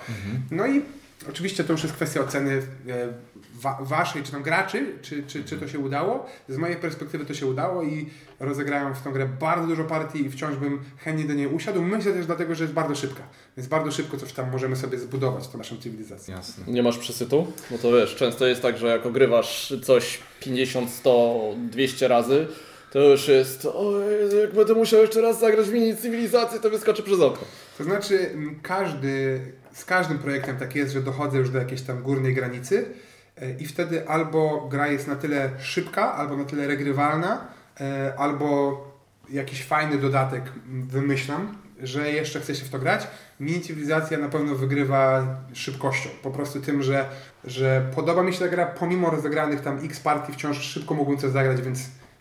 No 0.52 0.68
i 0.68 0.82
oczywiście 1.30 1.64
to 1.64 1.74
już 1.74 1.84
jest 1.84 1.96
kwestia 1.96 2.22
oceny 2.22 2.52
e, 2.52 3.08
wa 3.62 3.78
waszej, 3.82 4.24
czy 4.24 4.32
tam 4.32 4.44
graczy, 4.44 4.86
czy, 5.02 5.24
czy, 5.24 5.44
czy 5.44 5.58
to 5.58 5.68
się 5.68 5.80
udało. 5.80 6.26
Z 6.50 6.58
mojej 6.58 6.76
perspektywy 6.76 7.26
to 7.26 7.34
się 7.34 7.46
udało 7.46 7.84
i 7.84 8.10
rozegrałem 8.40 8.96
w 8.96 9.02
tą 9.02 9.12
grę 9.12 9.30
bardzo 9.40 9.68
dużo 9.68 9.84
partii 9.84 10.26
i 10.26 10.30
wciąż 10.30 10.56
bym 10.56 10.80
chętnie 10.98 11.26
do 11.26 11.34
niej 11.34 11.48
usiadł. 11.48 11.82
Myślę 11.82 12.14
też 12.14 12.26
dlatego, 12.26 12.56
że 12.56 12.64
jest 12.64 12.74
bardzo 12.74 12.96
szybka. 12.96 13.24
Więc 13.58 13.70
bardzo 13.70 13.92
szybko 13.92 14.18
coś 14.18 14.34
tam 14.34 14.52
możemy 14.52 14.76
sobie 14.76 15.00
zbudować, 15.00 15.48
tą 15.48 15.58
naszą 15.58 15.78
cywilizację. 15.78 16.36
Jasne. 16.36 16.64
Nie 16.68 16.84
masz 16.84 16.98
przesytu? 16.98 17.48
No 17.72 17.78
to 17.78 17.92
wiesz, 17.92 18.16
często 18.16 18.48
jest 18.48 18.62
tak, 18.62 18.78
że 18.78 18.88
jak 18.88 19.06
ogrywasz 19.06 19.74
coś 19.84 20.20
50, 20.40 20.90
100, 20.90 21.54
200 21.72 22.08
razy, 22.08 22.48
to 22.92 23.00
już 23.00 23.28
jest, 23.28 23.66
o 23.66 24.00
Jezu, 24.10 24.38
jak 24.38 24.54
będę 24.54 24.74
musiał 24.74 25.02
jeszcze 25.02 25.22
raz 25.22 25.40
zagrać 25.40 25.66
w 25.66 25.74
mini 25.74 25.98
cywilizację, 25.98 26.60
to 26.60 26.70
wyskoczy 26.70 27.04
przez 27.04 27.20
okno. 27.20 27.48
To 27.78 27.84
znaczy, 27.84 28.30
każdy, 28.62 29.42
z 29.74 29.86
każdym 29.86 30.20
projektem 30.20 30.58
tak 30.58 30.76
jest, 30.76 30.94
że 30.94 31.02
dochodzę 31.02 31.38
już 31.38 31.50
do 31.50 31.60
jakiejś 31.60 31.82
tam 31.82 32.04
górnej 32.04 32.34
granicy 32.34 32.86
e, 33.38 33.52
i 33.52 33.66
wtedy 33.66 34.08
albo 34.08 34.68
gra 34.72 34.88
jest 34.88 35.08
na 35.08 35.16
tyle 35.16 35.50
szybka, 35.60 36.14
albo 36.14 36.38
na 36.38 36.46
tyle 36.46 36.68
regrywalna, 36.68 37.48
e, 37.82 38.14
albo 38.18 38.78
jakiś 39.30 39.66
fajny 39.66 39.98
dodatek 39.98 40.44
wymyślam, 40.88 41.58
że 41.84 42.12
jeszcze 42.12 42.40
chce 42.40 42.56
się 42.56 42.66
w 42.66 42.70
to 42.70 42.80
grać. 42.80 43.08
Mini 43.40 43.62
cywilizacja 43.62 44.18
na 44.18 44.30
pewno 44.30 44.56
wygrywa 44.56 45.36
szybkością. 45.54 46.10
Po 46.24 46.32
prostu 46.32 46.62
tym, 46.62 46.84
że, 46.84 47.06
że 47.44 47.86
podoba 47.96 48.24
mi 48.24 48.34
się 48.34 48.40
ta 48.40 48.48
gra, 48.48 48.66
pomimo 48.66 49.10
rozegranych 49.10 49.62
tam 49.62 49.80
x 49.86 50.00
partii 50.00 50.34
wciąż 50.34 50.58
szybko 50.58 50.94
mógłbym 50.94 51.18
coś 51.18 51.32
zagrać, 51.32 51.62
więc 51.62 51.80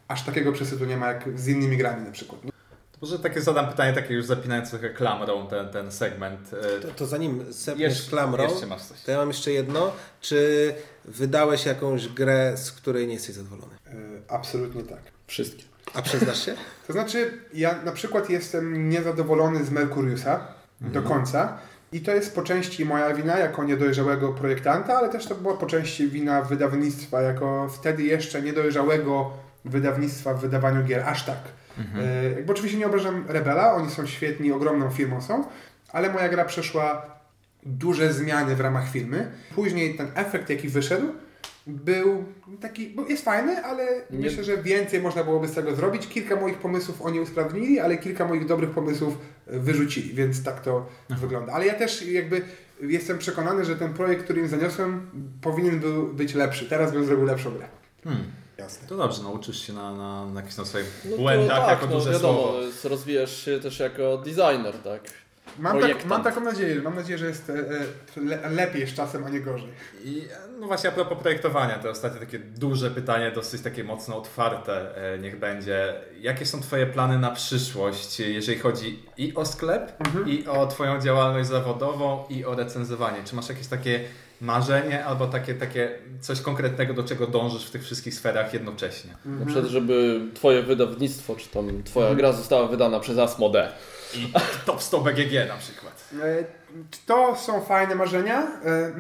aż 0.09 0.23
takiego 0.25 0.53
przesytu 0.53 0.85
nie 0.85 0.97
ma 0.97 1.07
jak 1.09 1.25
z 1.39 1.49
innymi 1.49 1.77
grami 1.77 2.05
na 2.05 2.11
przykład. 2.13 2.41
To 2.93 2.99
może 3.03 3.19
takie 3.19 3.41
zadam 3.41 3.69
pytanie, 3.69 3.93
takie 3.93 4.15
już 4.15 4.25
zapinając 4.27 4.71
trochę 4.71 4.91
klamrą 4.91 5.47
ten, 5.47 5.69
ten 5.69 5.93
segment. 5.93 6.51
E, 6.77 6.81
To, 6.81 6.89
to 6.89 7.07
zanim 7.07 7.53
sepniesz 7.53 7.93
Jeszcze- 7.93 8.11
klamrą, 8.11 8.45
jeszcze 8.45 8.67
masz 8.67 8.83
coś. 8.83 9.03
to 9.03 9.11
ja 9.11 9.19
mam 9.19 9.29
jeszcze 9.29 9.53
jedno. 9.53 9.93
Czy 10.21 10.75
wydałeś 11.05 11.67
jakąś 11.67 12.09
grę, 12.09 12.53
z 12.57 12.73
której 12.73 13.07
nie 13.07 13.15
jesteś 13.15 13.35
zadowolony? 13.35 13.75
E, 13.87 13.93
absolutnie 14.29 14.83
tak. 14.83 14.99
Wszystkie. 15.27 15.63
A 15.95 16.03
przyznasz 16.03 16.45
się? 16.45 16.55
To 16.87 16.93
znaczy, 16.93 17.33
ja 17.55 17.83
na 17.85 17.93
przykład 17.93 18.31
jestem 18.31 18.89
niezadowolony 18.91 19.65
z 19.65 19.71
Mercuriusa 19.71 20.41
do 20.81 21.03
końca. 21.03 21.59
I 21.93 22.01
to 22.01 22.11
jest 22.15 22.35
po 22.35 22.43
części 22.43 22.85
moja 22.85 23.15
wina 23.15 23.39
jako 23.39 23.65
niedojrzałego 23.65 24.33
projektanta, 24.33 24.99
ale 24.99 25.09
też 25.09 25.27
to 25.27 25.35
była 25.35 25.57
po 25.57 25.67
części 25.67 26.09
wina 26.09 26.43
wydawnictwa, 26.43 27.23
jako 27.23 27.69
wtedy 27.69 28.03
jeszcze 28.03 28.43
niedojrzałego 28.43 29.31
wydawnictwa 29.65 30.35
w 30.35 30.41
wydawaniu 30.41 30.85
gier, 30.85 31.03
aż 31.07 31.25
tak. 31.25 31.39
E, 31.99 32.31
jakby 32.31 32.53
oczywiście 32.53 32.79
nie 32.79 32.87
obrażam 32.87 33.25
Rebela, 33.29 33.75
oni 33.75 33.91
są 33.91 34.07
świetni, 34.07 34.53
ogromną 34.53 34.91
firmą 34.91 35.21
są, 35.23 35.45
ale 35.93 36.13
moja 36.13 36.29
gra 36.29 36.45
przeszła 36.45 37.07
duże 37.63 38.13
zmiany 38.13 38.57
w 38.57 38.61
ramach 38.61 38.91
firmy. 38.91 39.31
Później 39.55 39.95
ten 39.95 40.07
efekt, 40.15 40.51
jaki 40.51 40.69
wyszedł, 40.69 41.07
był 41.67 42.25
taki, 42.61 42.89
bo 42.89 43.07
jest 43.07 43.25
fajny, 43.25 43.65
ale 43.65 43.85
Nie- 44.11 44.19
myślę, 44.19 44.45
że 44.45 44.57
więcej 44.63 45.03
można 45.03 45.25
byłoby 45.25 45.49
z 45.49 45.55
tego 45.55 45.75
zrobić. 45.77 46.09
Kilka 46.09 46.37
moich 46.37 46.59
pomysłów 46.59 47.03
oni 47.03 47.21
usprawnili, 47.21 47.81
ale 47.81 47.99
kilka 47.99 48.25
moich 48.25 48.47
dobrych 48.47 48.71
pomysłów 48.71 49.19
e, 49.47 49.59
wyrzucili, 49.59 50.15
więc 50.15 50.45
tak 50.45 50.61
to 50.61 50.87
wygląda. 51.09 51.53
Ale 51.53 51.67
ja 51.67 51.75
też 51.75 52.07
jakby 52.07 52.43
jestem 52.83 53.19
przekonany, 53.19 53.65
że 53.65 53.77
ten 53.77 53.95
projekt, 53.95 54.25
który 54.25 54.41
im 54.41 54.49
zaniosłem, 54.49 55.11
powinien 55.41 55.81
był 55.81 56.07
być 56.13 56.35
lepszy. 56.35 56.69
Teraz 56.69 56.93
bym 56.93 57.05
zrobił 57.05 57.25
lepszą 57.25 57.51
grę. 57.51 57.69
Hmm. 58.05 58.25
Jasne. 58.59 58.89
To 58.89 58.97
dobrze, 58.97 59.23
nauczysz 59.23 59.67
się 59.67 59.73
na, 59.73 59.93
na, 59.97 60.27
na 60.27 60.41
jakichś 60.41 60.57
tam 60.57 60.67
swoich 60.67 61.07
No 61.11 61.17
błędach 61.17 61.59
tak, 61.59 61.69
jako 61.69 61.87
no 61.87 61.93
duże 61.93 62.13
wiadomo, 62.13 62.43
słowo. 62.43 62.61
jest- 62.61 62.85
rozwijasz 62.85 63.45
się 63.45 63.61
też 63.61 63.79
jako 63.81 64.17
designer, 64.19 64.75
tak? 64.85 65.01
Mam, 65.59 65.81
tak, 65.81 66.05
mam 66.05 66.23
taką 66.25 66.41
nadzieję. 66.41 66.83
Mam 66.83 66.95
nadzieję, 66.95 67.19
że 67.19 67.27
jest 67.27 67.51
e, 67.51 67.53
e, 67.55 68.21
le, 68.21 68.51
lepiej 68.51 68.87
z 68.87 68.95
czasem, 68.95 69.25
a 69.25 69.29
nie 69.31 69.41
gorzej. 69.41 69.69
I 70.05 70.29
no 70.61 70.67
właśnie 70.67 70.91
a 70.91 70.93
propos 70.93 71.19
projektowania, 71.19 71.79
to 71.79 71.91
ostatnie 71.91 72.21
takie 72.21 72.39
duże 72.39 72.91
pytanie, 72.91 73.31
dosyć 73.31 73.63
takie 73.63 73.85
mocno 73.85 74.19
otwarte 74.19 74.97
e, 75.15 75.19
niech 75.19 75.39
będzie. 75.39 75.95
Jakie 76.21 76.47
są 76.47 76.61
Twoje 76.61 76.87
plany 76.87 77.19
na 77.19 77.31
przyszłość, 77.31 78.21
jeżeli 78.21 78.59
chodzi 78.59 79.03
i 79.17 79.35
o 79.35 79.47
sklep, 79.47 79.93
Mhm. 80.07 80.29
i 80.29 80.47
o 80.47 80.67
Twoją 80.67 81.01
działalność 81.01 81.49
zawodową, 81.49 82.25
i 82.31 82.45
o 82.45 82.55
recenzowanie? 82.55 83.25
Czy 83.25 83.37
masz 83.37 83.49
jakieś 83.49 83.67
takie 83.67 84.01
marzenie 84.41 85.05
albo 85.05 85.27
takie, 85.27 85.55
takie 85.55 85.99
coś 86.21 86.41
konkretnego, 86.41 86.95
do 86.95 87.05
czego 87.05 87.27
dążysz 87.27 87.67
w 87.67 87.71
tych 87.71 87.83
wszystkich 87.83 88.15
sferach 88.15 88.55
jednocześnie? 88.55 89.11
Na 89.25 89.47
przykład, 89.47 89.67
żeby 89.67 90.21
twoje 90.35 90.63
wydawnictwo, 90.63 91.37
czy 91.37 91.49
tam 91.49 91.83
twoja 91.83 92.15
gra 92.15 92.33
została 92.33 92.69
wydana 92.69 93.01
przez 93.01 93.19
Asmodee. 93.19 93.69
I 94.15 94.33
top 94.67 94.83
100 94.83 95.01
BGG 95.01 95.49
na 95.49 95.57
przykład. 95.57 96.09
E, 96.23 96.45
To 97.07 97.37
są 97.37 97.61
fajne 97.61 97.95
marzenia, 97.95 98.41
e, 98.65 98.93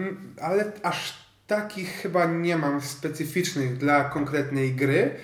ale 0.43 0.73
aż 0.83 1.15
takich 1.47 1.89
chyba 1.93 2.27
nie 2.27 2.57
mam 2.57 2.81
specyficznych 2.81 3.77
dla 3.77 4.05
konkretnej 4.05 4.75
gry. 4.75 5.15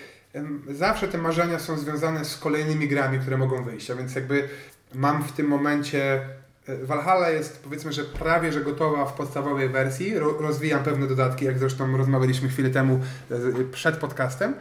Zawsze 0.68 1.09
te 1.09 1.18
marzenia 1.18 1.59
są 1.59 1.78
związane 1.78 2.25
z 2.25 2.37
kolejnymi 2.37 2.88
grami, 2.88 3.18
które 3.18 3.37
mogą 3.37 3.64
wyjść, 3.64 3.90
a 3.90 3.94
więc 3.94 4.14
jakby 4.14 4.49
mam 4.94 5.23
w 5.25 5.33
tym 5.33 5.47
momencie 5.47 6.21
Valhalla 6.68 7.30
jest 7.30 7.62
powiedzmy, 7.62 7.92
że 7.92 8.04
prawie 8.04 8.52
że 8.52 8.61
gotowa 8.61 9.06
w 9.06 9.12
podstawowej 9.12 9.68
wersji. 9.68 10.18
Ro, 10.18 10.37
rozwijam 10.40 10.85
pewne 10.85 11.06
dodatki, 11.06 11.44
jak 11.44 11.59
zresztą 11.59 11.97
rozmawialiśmy 11.97 12.49
chwilę 12.49 12.71
temu 12.71 13.00
e, 13.30 13.64
przed 13.73 13.97
podcastem. 13.97 14.54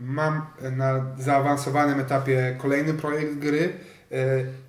Mam 0.00 0.46
e, 0.62 0.70
na 0.70 1.06
zaawansowanym 1.18 2.00
etapie 2.00 2.56
kolejny 2.58 2.94
projekt 2.94 3.34
gry. 3.34 3.72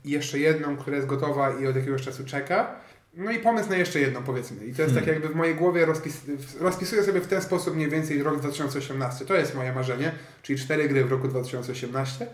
i 0.06 0.10
jeszcze 0.10 0.40
jedną, 0.40 0.78
która 0.78 0.96
jest 0.96 1.08
gotowa 1.08 1.52
i 1.52 1.68
od 1.68 1.76
jakiegoś 1.76 2.02
czasu 2.02 2.26
czeka. 2.26 2.76
No 3.14 3.32
i 3.32 3.40
pomysł 3.40 3.70
na 3.70 3.76
jeszcze 3.76 4.00
jedną, 4.00 4.24
powiedzmy. 4.24 4.66
I 4.66 4.74
to 4.74 4.82
jest 4.82 4.96
tak 4.96 5.08
jakby 5.08 5.30
w 5.30 5.36
mojej 5.36 5.56
głowie 5.56 5.86
rozpis, 5.86 6.22
rozpisuję 6.60 7.04
sobie 7.04 7.22
w 7.22 7.28
ten 7.28 7.42
sposób 7.42 7.76
mniej 7.76 7.90
więcej 7.90 8.24
rok 8.24 8.40
2018. 8.40 9.26
To 9.26 9.36
jest 9.36 9.56
moje 9.56 9.74
marzenie, 9.74 10.12
czyli 10.42 10.60
cztery 10.60 10.90
gry 10.90 11.06
w 11.06 11.12
roku 11.12 11.28
2018. 11.28 12.28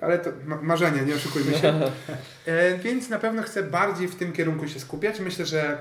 Ale 0.00 0.18
to 0.18 0.30
ma 0.46 0.58
marzenie, 0.62 1.02
nie 1.02 1.14
oszukujmy 1.14 1.52
się. 1.52 1.80
E, 2.46 2.78
więc 2.78 3.08
na 3.08 3.18
pewno 3.18 3.42
chcę 3.42 3.62
bardziej 3.62 4.08
w 4.08 4.14
tym 4.16 4.32
kierunku 4.32 4.68
się 4.68 4.80
skupiać. 4.80 5.20
Myślę, 5.20 5.46
że 5.46 5.78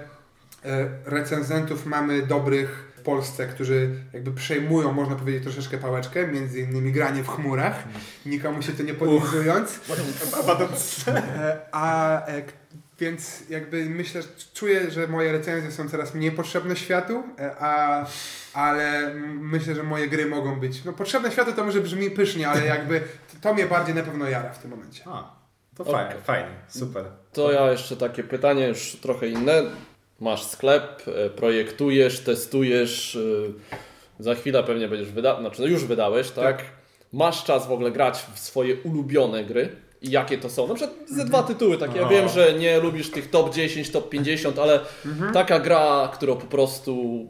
e, 0.66 0.88
recenzentów 1.06 1.86
mamy 1.86 2.22
dobrych 2.22 2.94
w 2.98 3.02
Polsce, 3.02 3.48
którzy 3.48 3.90
jakby 4.14 4.32
przejmują, 4.32 4.92
można 4.94 5.16
powiedzieć, 5.16 5.44
troszeczkę 5.44 5.78
pałeczkę, 5.78 6.28
między 6.28 6.60
innymi 6.60 6.92
granie 6.92 7.24
w 7.24 7.28
chmurach, 7.28 7.84
nikomu 8.26 8.62
się 8.62 8.72
to 8.74 8.84
nie 8.84 8.94
podlizując. 8.94 9.80
E, 11.08 11.58
a 11.72 12.26
e, 12.26 12.42
k- 12.42 12.52
więc 13.00 13.50
jakby 13.50 13.86
myślę, 13.86 14.22
czuję, 14.54 14.92
że 14.92 15.08
moje 15.08 15.32
recenzje 15.32 15.72
są 15.72 15.90
coraz 15.90 16.16
mniej 16.16 16.32
potrzebne 16.32 16.76
światu, 16.76 17.24
e, 17.40 17.56
a, 17.60 18.06
ale 18.54 19.14
myślę, 19.26 19.76
że 19.76 19.84
moje 19.84 20.08
gry 20.08 20.26
mogą 20.26 20.60
być. 20.60 20.86
No 20.86 20.94
potrzebne 20.94 21.32
światu 21.32 21.54
to 21.54 21.64
może 21.64 21.82
brzmi 21.82 22.12
pysznie, 22.12 22.50
ale 22.50 22.66
jakby 22.66 23.02
to 23.42 23.54
mnie 23.54 23.66
bardziej 23.66 23.96
na 23.96 24.04
pewno 24.04 24.30
jara 24.30 24.50
w 24.50 24.60
tym 24.60 24.72
momencie. 24.72 25.04
A, 25.06 25.36
to 25.76 25.84
Okej. 25.84 25.94
fajnie, 25.94 26.22
fajnie, 26.22 26.56
super. 26.68 27.06
To 27.34 27.52
ja 27.52 27.72
jeszcze 27.72 27.98
takie 27.98 28.24
pytanie, 28.24 28.68
już 28.68 28.98
trochę 29.02 29.28
inne. 29.28 29.64
Masz 30.20 30.44
sklep, 30.44 31.04
e, 31.08 31.30
projektujesz, 31.30 32.20
testujesz, 32.20 33.16
e, 33.16 34.24
za 34.24 34.36
chwilę 34.36 34.64
pewnie 34.64 34.88
będziesz 34.88 35.12
wydał, 35.12 35.40
znaczy 35.40 35.62
no 35.62 35.68
już 35.68 35.86
wydałeś, 35.86 36.32
tak? 36.32 36.58
Tak. 36.58 36.66
Masz 37.14 37.44
czas 37.44 37.68
w 37.68 37.72
ogóle 37.72 37.92
grać 37.92 38.26
w 38.34 38.40
swoje 38.40 38.76
ulubione 38.76 39.44
gry 39.44 39.76
i 40.02 40.12
jakie 40.12 40.38
to 40.38 40.50
są? 40.50 40.68
Na 40.68 40.76
przykład 40.76 40.98
ze 41.10 41.26
dwa 41.26 41.44
tytuły, 41.44 41.78
takie 41.78 42.00
ja 42.00 42.06
O. 42.06 42.10
wiem, 42.10 42.30
że 42.30 42.54
nie 42.54 42.80
lubisz 42.80 43.12
tych 43.12 43.30
top 43.30 43.54
10, 43.54 43.90
top 43.90 44.10
50, 44.10 44.60
ale 44.60 44.80
taka 45.34 45.60
gra, 45.60 46.10
która 46.14 46.36
po 46.36 46.46
prostu 46.46 47.26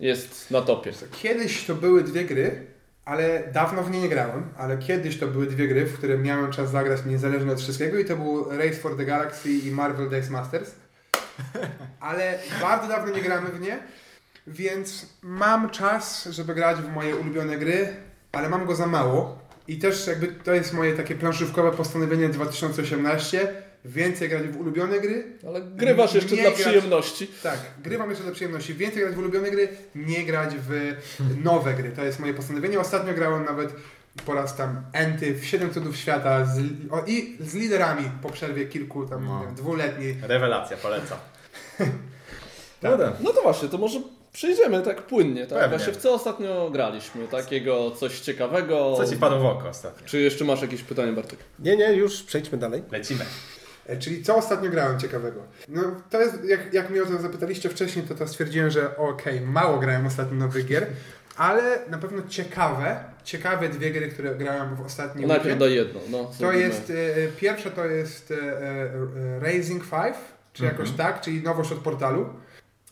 jest 0.00 0.50
na 0.50 0.60
topie. 0.60 0.92
Kiedyś 1.22 1.64
to 1.64 1.74
były 1.74 2.02
dwie 2.04 2.24
gry, 2.24 2.66
ale 3.04 3.42
dawno 3.52 3.82
w 3.82 3.90
nie 3.90 4.00
nie 4.00 4.08
grałem, 4.08 4.48
ale 4.56 4.78
kiedyś 4.78 5.18
to 5.18 5.26
były 5.26 5.46
dwie 5.46 5.68
gry, 5.68 5.86
w 5.86 5.98
które 5.98 6.18
miałem 6.18 6.52
czas 6.52 6.70
zagrać 6.70 7.00
niezależnie 7.06 7.52
od 7.52 7.60
wszystkiego 7.60 7.98
i 7.98 8.04
to 8.04 8.16
był 8.16 8.50
Race 8.50 8.74
for 8.74 8.96
the 8.96 9.04
Galaxy 9.04 9.52
i 9.52 9.70
Marvel 9.70 10.10
Days 10.10 10.30
Masters. 10.30 10.74
Ale 12.00 12.38
bardzo 12.60 12.88
dawno 12.88 13.14
nie 13.16 13.22
gramy 13.22 13.48
w 13.48 13.60
nie, 13.60 13.78
więc 14.46 15.06
mam 15.22 15.70
czas, 15.70 16.24
żeby 16.24 16.54
grać 16.54 16.76
w 16.76 16.92
moje 16.92 17.16
ulubione 17.16 17.58
gry, 17.58 17.96
ale 18.32 18.48
mam 18.48 18.66
go 18.66 18.74
za 18.74 18.86
mało. 18.86 19.38
I 19.68 19.78
też 19.78 20.06
jakby 20.06 20.26
to 20.26 20.52
jest 20.54 20.72
moje 20.72 20.92
takie 20.92 21.14
planszówkowe 21.14 21.72
postanowienie 21.72 22.28
2018. 22.28 23.48
Więcej 23.84 24.28
grać 24.28 24.42
w 24.42 24.56
ulubione 24.60 25.00
gry, 25.00 25.24
Ale 25.48 25.60
grywasz 25.62 26.14
jeszcze 26.14 26.34
dla 26.36 26.42
grać- 26.44 26.54
przyjemności. 26.54 27.30
tak, 27.42 27.58
grywam 27.82 28.08
jeszcze 28.10 28.24
dla 28.24 28.32
przyjemności. 28.32 28.74
Więcej 28.74 29.02
grać 29.02 29.14
w 29.14 29.18
ulubione 29.18 29.50
gry, 29.50 29.68
nie 29.94 30.24
grać 30.24 30.54
w 30.68 30.94
nowe 31.44 31.74
gry. 31.74 31.90
To 31.92 32.04
jest 32.04 32.20
moje 32.20 32.34
postanowienie. 32.34 32.80
Ostatnio 32.80 33.14
grałem 33.14 33.44
nawet 33.44 33.72
po 34.26 34.34
raz 34.34 34.56
tam 34.56 34.82
enty 34.92 35.34
w 35.34 35.44
7 35.44 35.70
cudów 35.74 35.96
świata 35.96 36.44
z, 36.44 36.58
o, 36.90 37.02
i 37.06 37.36
z 37.40 37.54
liderami 37.54 38.10
po 38.22 38.30
przerwie 38.30 38.66
kilku 38.66 39.06
tam 39.06 39.24
No. 39.26 39.46
dwuletniej. 39.56 40.16
Rewelacja, 40.22 40.76
polecam. 40.76 41.18
No, 42.82 42.90
no 43.20 43.32
to 43.32 43.42
właśnie, 43.42 43.68
to 43.68 43.78
może 43.78 44.00
przejdziemy 44.38 44.82
tak 44.82 45.02
płynnie. 45.02 45.46
Tak? 45.46 45.58
Pewnie. 45.58 45.78
Właśnie 45.78 45.92
w 45.92 45.96
co 45.96 46.14
ostatnio 46.14 46.70
graliśmy? 46.70 47.28
Takiego 47.28 47.90
coś 47.90 48.20
ciekawego. 48.20 48.94
Co 48.96 49.06
ci 49.06 49.16
padło 49.16 49.38
w 49.40 49.44
oko 49.46 49.68
ostatnio? 49.68 50.06
Czy 50.06 50.20
jeszcze 50.20 50.44
masz 50.44 50.62
jakieś 50.62 50.82
pytanie, 50.82 51.12
Bartek? 51.12 51.38
Nie, 51.58 51.76
nie, 51.76 51.92
już 51.92 52.22
przejdźmy 52.22 52.58
dalej. 52.58 52.82
Lecimy. 52.92 53.24
E, 53.86 53.96
Czyli 53.96 54.22
co 54.22 54.36
ostatnio 54.36 54.70
grałem 54.70 54.98
ciekawego? 55.00 55.40
No 55.68 55.82
to 56.10 56.20
jest, 56.20 56.44
jak, 56.44 56.74
jak 56.74 56.90
mnie 56.90 57.02
o 57.02 57.06
to 57.06 57.18
zapytaliście 57.18 57.68
wcześniej, 57.68 58.04
to 58.04 58.14
to 58.14 58.28
stwierdziłem, 58.28 58.70
że 58.70 58.96
okej, 58.96 59.40
mało 59.40 59.78
grałem 59.78 60.06
ostatnio 60.06 60.36
nowych 60.36 60.66
gier, 60.66 60.86
ale 61.36 61.78
na 61.90 61.98
pewno 61.98 62.22
ciekawe, 62.28 63.04
ciekawe 63.24 63.68
dwie 63.68 63.90
gry, 63.90 64.08
które 64.08 64.34
grałem 64.34 64.76
w 64.76 64.80
ostatnim 64.80 65.28
Najpierw 65.28 65.44
weekend. 65.46 65.60
daj 65.60 65.74
jedno. 65.74 66.00
No, 66.10 66.30
To 66.40 66.52
jest, 66.52 66.90
e, 66.90 67.28
pierwsze 67.40 67.70
to 67.70 67.86
jest 67.86 68.30
e, 68.30 68.34
e, 68.36 68.90
Raising 69.40 69.82
5, 69.90 70.16
czy 70.52 70.64
jakoś 70.64 70.90
tak, 70.90 71.20
czyli 71.20 71.42
nowość 71.42 71.72
od 71.72 71.78
portalu. 71.78 72.28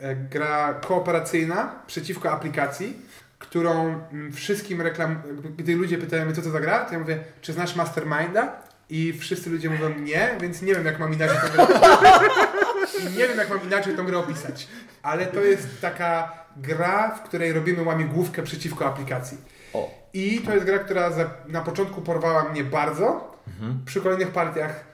E, 0.02 0.14
gra 0.16 0.74
kooperacyjna 0.74 1.74
przeciwko 1.86 2.32
aplikacji, 2.32 2.96
którą 3.38 4.04
mm, 4.12 4.32
wszystkim 4.32 4.80
reklam... 4.80 5.22
Gdy 5.56 5.74
ludzie 5.74 5.98
pytają 5.98 6.24
mnie, 6.24 6.34
co 6.34 6.42
to 6.42 6.50
za 6.50 6.60
gra, 6.60 6.84
to 6.84 6.92
ja 6.92 6.98
mówię, 6.98 7.18
czy 7.40 7.52
znasz 7.52 7.76
Masterminda? 7.76 8.52
I 8.90 9.12
wszyscy 9.12 9.50
ludzie 9.50 9.70
mówią 9.70 9.88
nie, 9.98 10.36
więc 10.40 10.62
nie 10.62 10.74
wiem, 10.74 10.86
jak 10.86 10.98
mam 10.98 11.14
inaczej 11.14 11.36
tą 11.36 11.66
grę... 11.66 11.66
Nie 13.16 13.28
wiem, 13.28 13.38
jak 13.38 13.50
mam 13.50 13.62
inaczej 13.62 13.96
tą 13.96 14.04
grę 14.04 14.18
opisać. 14.18 14.68
Ale 15.02 15.26
to 15.26 15.40
jest 15.40 15.80
taka 15.80 16.32
gra, 16.56 17.10
w 17.10 17.22
której 17.22 17.52
robimy 17.52 17.82
łamigłówkę 17.82 18.42
przeciwko 18.42 18.86
aplikacji. 18.86 19.38
O. 19.72 19.90
I 20.12 20.38
to 20.38 20.54
jest 20.54 20.66
gra, 20.66 20.78
która 20.78 21.10
na 21.48 21.60
początku 21.60 22.00
porwała 22.00 22.48
mnie 22.48 22.64
bardzo. 22.64 23.36
Przy 23.86 24.00
kolejnych 24.00 24.30
partiach 24.30 24.84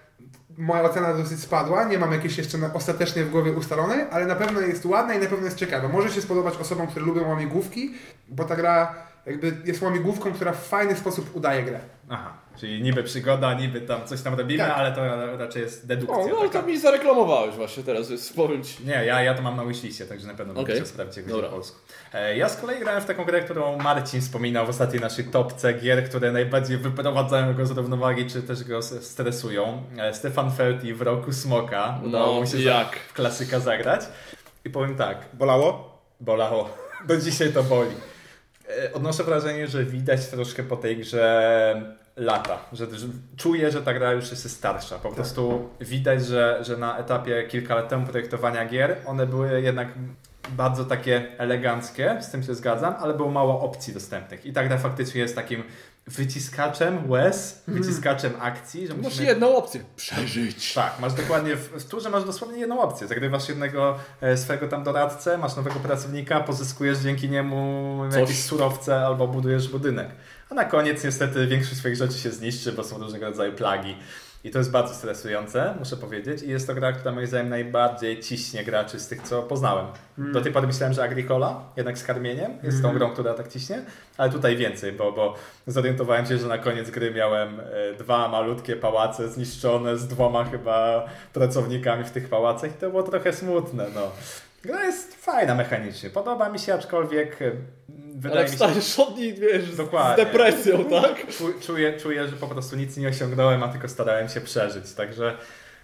moja 0.58 0.82
ocena 0.82 1.14
dosyć 1.14 1.40
spadła. 1.40 1.84
Nie 1.84 1.98
mam 1.98 2.12
jakiejś 2.12 2.38
jeszcze 2.38 2.58
ostatecznie 2.74 3.24
w 3.24 3.30
głowie 3.30 3.52
ustalonej, 3.52 4.00
ale 4.10 4.26
na 4.26 4.36
pewno 4.36 4.60
jest 4.60 4.86
ładna 4.86 5.14
i 5.14 5.18
na 5.18 5.26
pewno 5.26 5.44
jest 5.44 5.56
ciekawa. 5.56 5.88
Może 5.88 6.10
się 6.10 6.22
spodobać 6.22 6.56
osobom, 6.56 6.86
które 6.86 7.04
lubią 7.04 7.28
łamigłówki, 7.28 7.94
bo 8.28 8.44
ta 8.44 8.56
gra 8.56 8.94
jakby 9.26 9.56
jest 9.64 9.82
łamigłówką, 9.82 10.32
która 10.32 10.52
w 10.52 10.68
fajny 10.68 10.96
sposób 10.96 11.36
udaje 11.36 11.62
grę. 11.62 11.80
Aha, 12.08 12.32
czyli 12.60 12.82
niby 12.82 13.02
przygoda, 13.02 13.54
niby 13.54 13.80
tam 13.80 14.06
coś 14.06 14.22
tam 14.22 14.34
robimy, 14.34 14.58
Tak. 14.64 14.78
ale 14.78 14.92
to 14.92 15.36
raczej 15.36 15.62
jest 15.62 15.86
dedukcja. 15.86 16.16
O, 16.18 16.28
no 16.28 16.36
taka. 16.36 16.60
to 16.60 16.66
mi 16.66 16.78
zareklamowałeś 16.78 17.54
właśnie 17.54 17.82
teraz, 17.82 18.10
jest 18.10 18.36
powiem 18.36 18.64
ci. 18.64 18.84
Nie, 18.86 18.92
ja, 19.04 19.22
ja 19.22 19.34
to 19.34 19.42
mam 19.42 19.56
na 19.56 19.64
wishliście, 19.64 20.06
także 20.06 20.26
na 20.26 20.34
pewno 20.34 20.60
okay. 20.60 20.86
sprawdzić, 20.86 21.16
jak 21.16 21.26
po 21.26 21.42
polsku. 21.42 21.78
E, 22.14 22.36
Ja 22.36 22.48
z 22.48 22.56
kolei 22.56 22.80
grałem 22.80 23.02
w 23.02 23.04
taką 23.04 23.24
grę, 23.24 23.40
którą 23.40 23.78
Marcin 23.78 24.20
wspominał 24.20 24.66
w 24.66 24.68
ostatniej 24.68 25.00
naszej 25.02 25.24
topce 25.24 25.72
gier, 25.74 26.08
które 26.08 26.32
najbardziej 26.32 26.78
wyprowadzają 26.78 27.54
go 27.54 27.66
z 27.66 27.70
równowagi, 27.70 28.26
czy 28.26 28.42
też 28.42 28.64
go 28.64 28.82
stresują. 28.82 29.82
E, 29.98 30.14
Stefan 30.14 30.52
Felti 30.52 30.94
w 30.94 31.02
roku 31.02 31.32
Smoka. 31.32 32.00
Udało 32.04 32.34
No, 32.34 32.40
mu 32.40 32.46
się 32.46 32.60
jak? 32.60 32.96
w 32.96 33.12
klasyka 33.12 33.60
zagrać. 33.60 34.00
I 34.64 34.70
powiem 34.70 34.96
tak, 34.96 35.18
Bolało? 35.32 35.98
bolało. 36.20 36.70
Do 37.08 37.16
dzisiaj 37.16 37.52
to 37.52 37.62
boli. 37.62 37.90
E, 38.84 38.92
Odnoszę 38.92 39.24
wrażenie, 39.24 39.66
że 39.68 39.84
widać 39.84 40.26
troszkę 40.26 40.62
po 40.62 40.76
tej 40.76 40.96
grze 40.96 41.96
lata, 42.18 42.58
że, 42.72 42.98
że 42.98 43.06
czuję, 43.36 43.70
że 43.70 43.82
ta 43.82 43.94
gra 43.94 44.12
już 44.12 44.30
jest 44.30 44.50
starsza. 44.50 44.98
Po 44.98 45.12
prostu 45.12 45.68
widać, 45.80 46.26
że, 46.26 46.58
że 46.64 46.76
na 46.76 46.98
etapie 46.98 47.44
kilka 47.48 47.74
lat 47.74 47.88
temu 47.88 48.06
projektowania 48.06 48.66
gier 48.66 48.96
one 49.06 49.26
były 49.26 49.62
jednak 49.62 49.88
bardzo 50.48 50.84
takie 50.84 51.38
eleganckie, 51.38 52.16
z 52.20 52.30
tym 52.30 52.42
się 52.42 52.54
zgadzam, 52.54 52.94
ale 53.00 53.14
było 53.14 53.30
mało 53.30 53.60
opcji 53.60 53.94
dostępnych. 53.94 54.46
I 54.46 54.52
ta 54.52 54.64
gra 54.64 54.78
faktycznie 54.78 55.20
jest 55.20 55.34
takim 55.34 55.62
wyciskaczem 56.08 57.10
łez, 57.10 57.62
wyciskaczem 57.68 58.32
akcji, 58.40 58.86
że 58.86 58.94
Masz 58.94 59.04
musimy... 59.04 59.26
jedną 59.26 59.56
opcję. 59.56 59.80
Przeżyć. 59.96 60.74
Tak, 60.74 61.00
masz 61.00 61.12
dokładnie, 61.12 61.56
w, 61.56 61.68
w 61.68 61.88
turze 61.88 62.10
masz 62.10 62.24
dosłownie 62.24 62.58
jedną 62.58 62.80
opcję. 62.80 63.06
Zagrywasz 63.06 63.48
jednego 63.48 63.98
e, 64.20 64.36
swojego 64.36 64.68
tam 64.68 64.84
doradcę, 64.84 65.38
masz 65.38 65.56
nowego 65.56 65.80
pracownika, 65.80 66.40
pozyskujesz 66.40 66.98
dzięki 66.98 67.30
niemu 67.30 68.00
Coś. 68.10 68.20
jakieś 68.20 68.42
surowce 68.44 69.06
albo 69.06 69.28
budujesz 69.28 69.68
budynek. 69.68 70.08
A 70.50 70.54
na 70.54 70.64
koniec 70.64 71.04
niestety 71.04 71.46
większość 71.46 71.76
swoich 71.76 71.96
rzeczy 71.96 72.18
się 72.18 72.30
zniszczy, 72.30 72.72
bo 72.72 72.84
są 72.84 72.98
różnego 72.98 73.26
rodzaju 73.26 73.52
plagi. 73.52 73.96
I 74.44 74.50
to 74.50 74.58
jest 74.58 74.70
bardzo 74.70 74.94
stresujące, 74.94 75.74
muszę 75.78 75.96
powiedzieć. 75.96 76.42
I 76.42 76.48
jest 76.48 76.66
to 76.66 76.74
gra, 76.74 76.92
która 76.92 77.14
moim 77.14 77.26
zdaniem 77.26 77.48
najbardziej 77.48 78.20
ciśnie 78.20 78.64
graczy 78.64 79.00
z 79.00 79.08
tych, 79.08 79.22
co 79.22 79.42
poznałem. 79.42 79.86
Do 80.18 80.40
tej 80.40 80.52
pory 80.52 80.66
myślałem, 80.66 80.94
że 80.94 81.02
Agricola, 81.02 81.64
jednak 81.76 81.98
z 81.98 82.04
karmieniem, 82.04 82.58
jest 82.62 82.82
tą 82.82 82.94
grą, 82.94 83.10
która 83.10 83.34
tak 83.34 83.48
ciśnie, 83.48 83.82
ale 84.16 84.30
tutaj 84.30 84.56
więcej, 84.56 84.92
bo, 84.92 85.12
bo 85.12 85.34
zorientowałem 85.66 86.26
się, 86.26 86.38
że 86.38 86.46
na 86.46 86.58
koniec 86.58 86.90
gry 86.90 87.10
miałem 87.10 87.60
e, 87.60 87.64
dwa 87.98 88.28
malutkie 88.28 88.76
pałace 88.76 89.28
zniszczone 89.28 89.96
z 89.96 90.08
dwoma 90.08 90.44
chyba 90.44 91.06
pracownikami 91.32 92.04
w 92.04 92.10
tych 92.10 92.28
pałacach 92.28 92.70
i 92.70 92.74
to 92.74 92.90
było 92.90 93.02
trochę 93.02 93.32
smutne. 93.32 93.86
No. 93.94 94.10
Gra 94.62 94.84
jest 94.84 95.24
fajna 95.24 95.54
mechanicznie, 95.54 96.10
podoba 96.10 96.48
mi 96.48 96.58
się, 96.58 96.74
aczkolwiek 96.74 97.38
wydaje 98.18 98.34
Ale 98.40 98.44
mi 98.44 98.50
się, 98.50 98.56
wstajesz 98.56 98.98
od 98.98 99.18
wiesz, 99.18 99.64
z- 99.64 99.74
z 99.74 99.76
Dokładnie. 99.76 100.24
depresją, 100.24 100.84
tak? 100.84 101.26
Czu- 101.26 101.60
Czuję, 101.60 101.92
czuję, 102.00 102.28
że 102.28 102.36
po 102.36 102.46
prostu 102.46 102.76
nic 102.76 102.96
nie 102.96 103.08
osiągnąłem, 103.08 103.62
a 103.62 103.68
tylko 103.68 103.88
starałem 103.88 104.28
się 104.28 104.40
przeżyć. 104.40 104.92
Także 104.92 105.36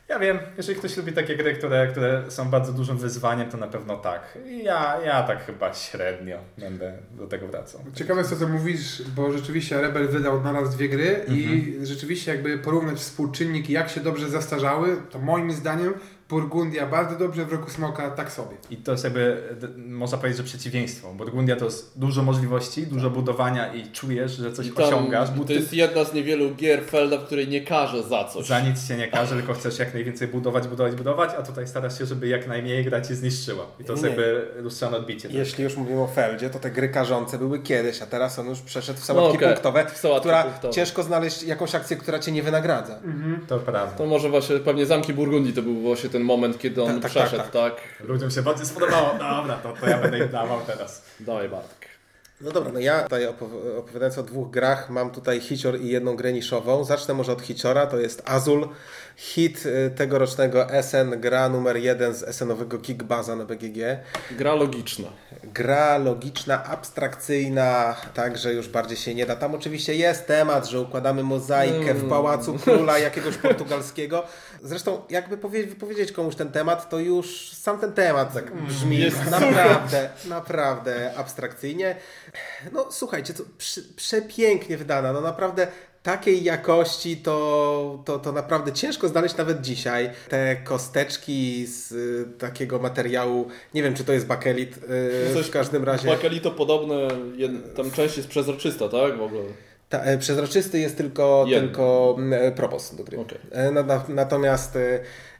ja 0.09 0.19
wiem, 0.19 0.39
jeżeli 0.57 0.79
ktoś 0.79 0.97
lubi 0.97 1.13
takie 1.13 1.37
gry, 1.37 1.55
które, 1.55 1.87
które 1.87 2.23
są 2.29 2.49
bardzo 2.51 2.73
dużym 2.73 2.97
wyzwaniem, 2.99 3.51
to 3.51 3.57
na 3.57 3.67
pewno 3.69 3.97
tak. 3.97 4.39
I 4.47 4.65
Ja, 4.65 4.97
ja 5.05 5.23
tak 5.23 5.47
chyba 5.47 5.75
średnio 5.75 6.39
będę 6.59 6.93
do 7.11 7.27
tego 7.27 7.47
wracał. 7.49 7.81
Ciekawe 7.95 8.21
jest 8.21 8.31
to, 8.33 8.37
co 8.37 8.49
mówisz, 8.49 9.03
bo 9.17 9.33
rzeczywiście 9.33 9.81
Rebel 9.81 10.09
wydał 10.09 10.43
na 10.43 10.53
raz 10.53 10.77
dwie 10.77 10.89
gry 10.89 11.25
i 11.29 11.75
rzeczywiście 11.83 12.31
jakby 12.35 12.59
porównać 12.59 12.99
współczynniki, 12.99 13.73
jak 13.73 13.89
się 13.91 14.01
dobrze 14.01 14.29
zastarzały, 14.31 14.97
to 15.11 15.19
moim 15.19 15.53
zdaniem 15.53 15.95
Burgundia 16.29 16.87
bardzo 16.87 17.17
dobrze, 17.19 17.45
w 17.45 17.53
Roku 17.53 17.71
Smoka 17.71 18.11
tak 18.11 18.33
sobie. 18.33 18.57
I 18.71 18.77
to 18.77 18.93
jest 18.93 19.05
jakby, 19.05 19.43
można 19.77 20.19
powiedzieć, 20.19 20.39
że 20.39 20.45
przeciwieństwo. 20.45 21.13
Burgundia 21.15 21.57
to 21.57 21.65
jest 21.65 21.99
dużo 21.99 22.23
możliwości, 22.23 22.87
dużo 22.87 23.11
budowania 23.11 23.75
i 23.75 23.91
czujesz, 23.91 24.33
że 24.37 24.53
coś 24.53 24.71
tam 24.75 24.85
osiągasz, 24.85 25.31
bo 25.31 25.41
to 25.41 25.45
ty 25.49 25.55
jest 25.55 25.73
jedna 25.73 26.05
z 26.05 26.15
niewielu 26.15 26.55
gier 26.55 26.85
Felda, 26.85 27.19
w 27.19 27.25
której 27.25 27.49
nie 27.49 27.61
każe 27.61 28.03
za 28.03 28.25
coś. 28.25 28.47
za 28.47 28.61
nic 28.61 28.89
się 28.89 28.97
nie 28.97 29.09
każe, 29.09 29.35
tylko 29.37 29.55
chcesz 29.55 29.79
jak 29.79 29.95
najwięcej 29.95 30.29
budować, 30.29 30.69
budować, 30.69 30.95
budować, 30.95 31.31
a 31.39 31.43
tutaj 31.43 31.69
starasz 31.69 31.99
się, 31.99 32.07
żeby 32.07 32.29
jak 32.29 32.49
najmniej 32.49 32.85
gra 32.85 33.01
cię 33.01 33.15
zniszczyła. 33.15 33.67
I 33.81 33.85
to 33.85 33.93
jest 33.93 34.03
Nie. 34.05 34.09
jakby 34.11 34.47
lustrzane 34.63 34.97
odbicie. 34.97 35.29
tak? 35.29 35.37
Jeśli 35.37 35.65
już 35.65 35.77
mówimy 35.77 36.01
o 36.03 36.07
Feldzie, 36.07 36.51
to 36.51 36.59
te 36.59 36.71
gry 36.71 36.89
karzące 36.89 37.39
były 37.39 37.59
kiedyś, 37.59 38.03
a 38.03 38.07
teraz 38.07 38.39
on 38.39 38.49
już 38.49 38.61
przeszedł 38.61 39.01
w 39.01 39.05
sałatki 39.05 39.29
No 39.29 39.35
okej, 39.35 39.49
punktowe, 39.49 39.87
w 39.95 39.99
sałatki 39.99 40.21
która 40.29 40.43
punktowe. 40.45 40.75
ciężko 40.75 41.03
znaleźć 41.03 41.43
jakąś 41.43 41.75
akcję, 41.75 41.97
która 41.97 42.19
cię 42.19 42.33
nie 42.33 42.43
wynagradza. 42.43 42.99
To 43.49 43.59
prawda. 43.59 43.97
To 43.97 44.07
może 44.07 44.29
właśnie 44.31 44.57
pewnie 44.59 44.87
Zamki 44.87 45.15
Burgundii 45.15 45.53
to 45.53 45.63
był 45.63 45.75
właśnie 45.81 46.11
ten 46.15 46.23
moment, 46.23 46.59
kiedy 46.59 46.83
on 46.83 47.01
Tak, 47.01 47.03
tak, 47.03 47.13
tak, 47.13 47.23
przeszedł, 47.23 47.43
tak. 47.53 47.53
tak? 47.53 48.09
Ludziom 48.09 48.31
się 48.31 48.43
bardzo 48.43 48.67
spodobało. 48.67 49.13
Dobra, 49.13 49.57
to, 49.63 49.73
to 49.81 49.89
ja 49.89 49.99
będę 49.99 50.19
im 50.19 50.29
dawał 50.29 50.61
teraz. 50.67 51.03
Dawaj 51.21 51.49
Bartek. 51.49 51.89
No 52.41 52.51
dobra, 52.51 52.73
no 52.73 52.79
ja 52.81 53.03
tutaj 53.03 53.27
opow- 53.27 53.79
opowiadając 53.79 54.19
o 54.19 54.23
dwóch 54.23 54.51
grach, 54.51 54.91
mam 54.91 55.11
tutaj 55.11 55.41
hicior 55.41 55.81
i 55.81 55.89
jedną 55.89 56.17
grę 56.17 56.33
niszową. 56.33 56.85
Zacznę 56.85 57.15
może 57.15 57.33
od 57.33 57.43
hiciora, 57.43 57.87
to 57.87 57.99
jest 57.99 58.23
Azul, 58.25 58.69
hit 59.17 59.67
y, 59.67 59.91
tegorocznego 59.97 60.67
SN, 60.83 61.21
gra 61.21 61.49
numer 61.49 61.77
jeden 61.77 62.15
z 62.15 62.23
SN-owego 62.37 62.79
Kickbaza 62.79 63.37
na 63.37 63.45
BGG. 63.45 63.79
Gra 64.31 64.55
logiczna. 64.55 65.09
Gra 65.45 65.99
logiczna, 65.99 66.65
abstrakcyjna, 66.65 67.97
także 68.15 68.55
już 68.55 68.69
bardziej 68.69 68.97
się 68.97 69.15
nie 69.15 69.27
da. 69.27 69.37
Tam 69.37 69.55
oczywiście 69.55 69.95
jest 69.95 70.27
temat, 70.27 70.67
że 70.67 70.81
układamy 70.81 71.23
mozaikę 71.23 71.95
w 71.95 72.09
pałacu 72.09 72.55
króla 72.65 72.99
jakiegoś 72.99 73.37
portugalskiego. 73.37 74.25
Zresztą, 74.63 75.03
jakby 75.11 75.37
powie- 75.37 75.67
wypowiedzieć 75.67 76.13
komuś 76.13 76.35
ten 76.35 76.53
temat, 76.53 76.89
to 76.89 76.99
już 76.99 77.53
sam 77.53 77.79
ten 77.79 77.93
temat 77.93 78.35
tak 78.35 78.55
brzmi 78.67 78.99
Jest 78.99 79.31
naprawdę, 79.31 80.11
naprawdę 80.25 81.15
abstrakcyjnie. 81.17 81.97
No 82.73 82.87
słuchajcie, 82.91 83.35
to 83.35 83.43
prze, 83.59 83.81
przepięknie 83.97 84.77
wydana, 84.77 85.13
no 85.13 85.21
naprawdę 85.21 85.67
takiej 86.05 86.45
jakości 86.45 87.17
to, 87.17 88.03
to, 88.05 88.19
to 88.19 88.33
naprawdę 88.33 88.73
ciężko 88.73 89.09
znaleźć 89.09 89.37
nawet 89.37 89.61
dzisiaj. 89.61 90.11
Te 90.29 90.57
kosteczki 90.57 91.67
z 91.67 91.93
y, 91.93 92.39
takiego 92.39 92.79
materiału, 92.79 93.49
nie 93.75 93.83
wiem 93.83 93.95
czy 93.95 94.05
to 94.05 94.13
jest 94.13 94.27
bakelit, 94.27 94.77
y, 94.77 95.43
w 95.43 95.51
każdym 95.51 95.85
razie. 95.85 96.09
Bakelito 96.09 96.51
podobne, 96.51 97.09
jed... 97.37 97.75
tam 97.75 97.91
część 97.91 98.17
jest 98.17 98.29
przezroczysta, 98.29 98.89
tak? 98.89 99.19
W 99.19 99.23
ogóle. 99.23 99.45
Ta, 99.95 100.03
e, 100.05 100.19
przezroczysty 100.19 100.79
jest 100.79 100.97
tylko, 100.97 101.45
tylko 101.61 102.17
e, 102.33 102.53
propos 102.53 102.95
do 102.95 103.05
gry. 103.05 103.19
Okej. 103.21 103.39
E, 103.51 103.71
na- 103.71 103.83
na- 103.83 104.05
Natomiast 104.09 104.79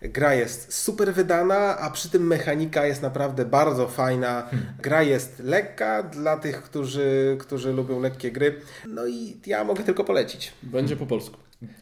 gra 0.03 0.35
jest 0.35 0.75
super 0.75 1.15
wydana, 1.15 1.79
a 1.79 1.91
przy 1.91 2.11
tym 2.11 2.27
mechanika 2.27 2.87
jest 2.87 3.03
naprawdę 3.03 3.45
bardzo 3.45 3.89
fajna. 3.89 4.43
Hmm. 4.51 4.67
Gra 4.83 5.03
jest 5.03 5.39
lekka 5.45 6.03
dla 6.03 6.37
tych, 6.37 6.63
którzy, 6.63 7.37
którzy 7.41 7.73
lubią 7.73 8.01
lekkie 8.01 8.33
gry. 8.33 8.61
No 8.89 9.07
i 9.07 9.37
ja 9.47 9.65
mogę 9.65 9.85
tylko 9.85 10.05
polecić. 10.05 10.53
Będzie 10.63 10.97
po 10.97 11.07
polsku. 11.07 11.37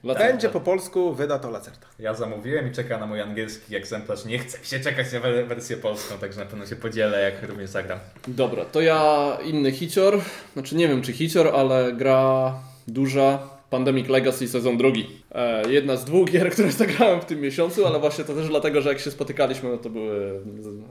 Latarka. 0.04 0.28
Będzie 0.28 0.48
po 0.48 0.60
polsku, 0.60 1.14
wyda 1.14 1.38
to 1.38 1.50
Lacerta. 1.50 1.86
Ja 1.98 2.14
zamówiłem 2.14 2.68
i 2.68 2.72
czeka 2.74 2.98
na 2.98 3.06
mój 3.06 3.20
angielski 3.20 3.76
egzemplarz. 3.76 4.24
Nie 4.24 4.38
chce 4.38 4.58
mi 4.58 4.66
się 4.66 4.80
czekać 4.80 5.12
na 5.12 5.20
we- 5.20 5.44
wersję 5.44 5.76
polską, 5.76 6.18
także 6.18 6.40
na 6.40 6.46
pewno 6.46 6.66
się 6.66 6.76
podzielę, 6.76 7.22
jak 7.22 7.50
również 7.50 7.70
zagram. 7.70 7.98
Dobra, 8.28 8.64
to 8.64 8.80
ja 8.80 9.38
inny 9.44 9.72
hicior. 9.72 10.20
Znaczy 10.52 10.76
nie 10.76 10.88
wiem 10.88 11.02
czy 11.02 11.12
hicior, 11.12 11.48
ale 11.56 11.92
gra 11.92 12.54
duża. 12.88 13.38
Pandemic 13.70 14.08
Legacy 14.08 14.48
sezon 14.48 14.76
drugi. 14.76 15.08
E, 15.34 15.72
jedna 15.72 15.96
z 15.96 16.04
dwóch 16.04 16.30
gier, 16.30 16.50
które 16.52 16.72
zagrałem 16.72 17.20
w 17.20 17.24
tym 17.24 17.40
miesiącu, 17.40 17.86
ale 17.86 17.98
właśnie 17.98 18.24
to 18.24 18.34
też 18.34 18.48
dlatego, 18.48 18.80
że 18.82 18.88
jak 18.88 18.98
się 19.00 19.10
spotykaliśmy, 19.10 19.70
no 19.70 19.76
to 19.78 19.90
były 19.90 20.40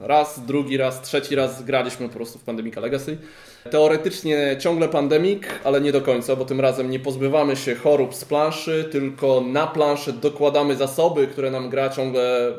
raz, 0.00 0.46
drugi 0.46 0.76
raz, 0.76 1.02
trzeci 1.02 1.34
raz 1.34 1.62
graliśmy 1.64 2.08
po 2.08 2.14
prostu 2.14 2.38
w 2.38 2.42
Pandemic 2.42 2.76
Legacy. 2.76 3.18
Teoretycznie 3.70 4.56
ciągle 4.58 4.88
Pandemic, 4.88 5.42
ale 5.64 5.80
nie 5.80 5.92
do 5.92 6.00
końca, 6.00 6.36
bo 6.36 6.44
tym 6.44 6.60
razem 6.60 6.90
nie 6.90 7.00
pozbywamy 7.00 7.56
się 7.56 7.74
chorób 7.74 8.14
z 8.14 8.24
planszy, 8.24 8.88
tylko 8.92 9.40
na 9.40 9.66
planszę 9.66 10.12
dokładamy 10.12 10.76
zasoby, 10.76 11.26
które 11.26 11.50
nam 11.50 11.70
gra 11.70 11.88
ciągle 11.88 12.52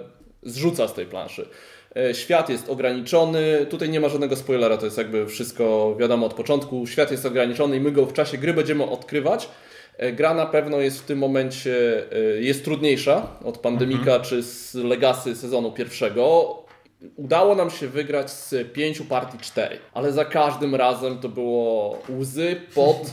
zrzuca 0.44 0.88
z 0.88 0.94
tej 0.94 1.06
planszy. 1.06 1.48
E, 1.96 2.14
Świat 2.14 2.50
jest 2.50 2.70
ograniczony, 2.70 3.66
tutaj 3.70 3.90
nie 3.90 4.00
ma 4.00 4.10
żadnego 4.10 4.36
spoilera, 4.36 4.78
to 4.78 4.86
jest 4.86 4.98
jakby 4.98 5.28
wszystko 5.28 5.96
wiadomo 6.00 6.26
od 6.26 6.34
początku. 6.34 6.88
Świat 6.88 7.12
jest 7.12 7.26
ograniczony 7.26 7.78
i 7.78 7.80
my 7.80 7.92
go 7.92 8.06
w 8.06 8.14
czasie 8.14 8.38
gry 8.38 8.54
będziemy 8.54 8.84
odkrywać. 8.84 9.50
E, 9.98 10.12
Gra 10.12 10.34
na 10.34 10.46
pewno 10.46 10.80
jest 10.80 11.00
w 11.00 11.06
tym 11.06 11.20
momencie 11.20 12.04
e, 12.12 12.42
jest 12.42 12.64
trudniejsza 12.64 13.28
od 13.44 13.58
Pandemika 13.58 14.20
czy 14.20 14.44
z 14.44 14.76
Legacy 14.76 15.36
sezonu 15.36 15.72
pierwszego. 15.72 16.63
Udało 17.16 17.56
nam 17.56 17.70
się 17.70 17.88
wygrać 17.88 18.32
z 18.32 18.74
pięciu 18.74 19.06
partii 19.06 19.38
cztery, 19.38 19.80
ale 19.94 20.14
za 20.14 20.26
każdym 20.26 20.76
razem 20.76 21.20
to 21.20 21.30
było 21.30 21.98
łzy, 22.20 22.56
pot 22.76 23.12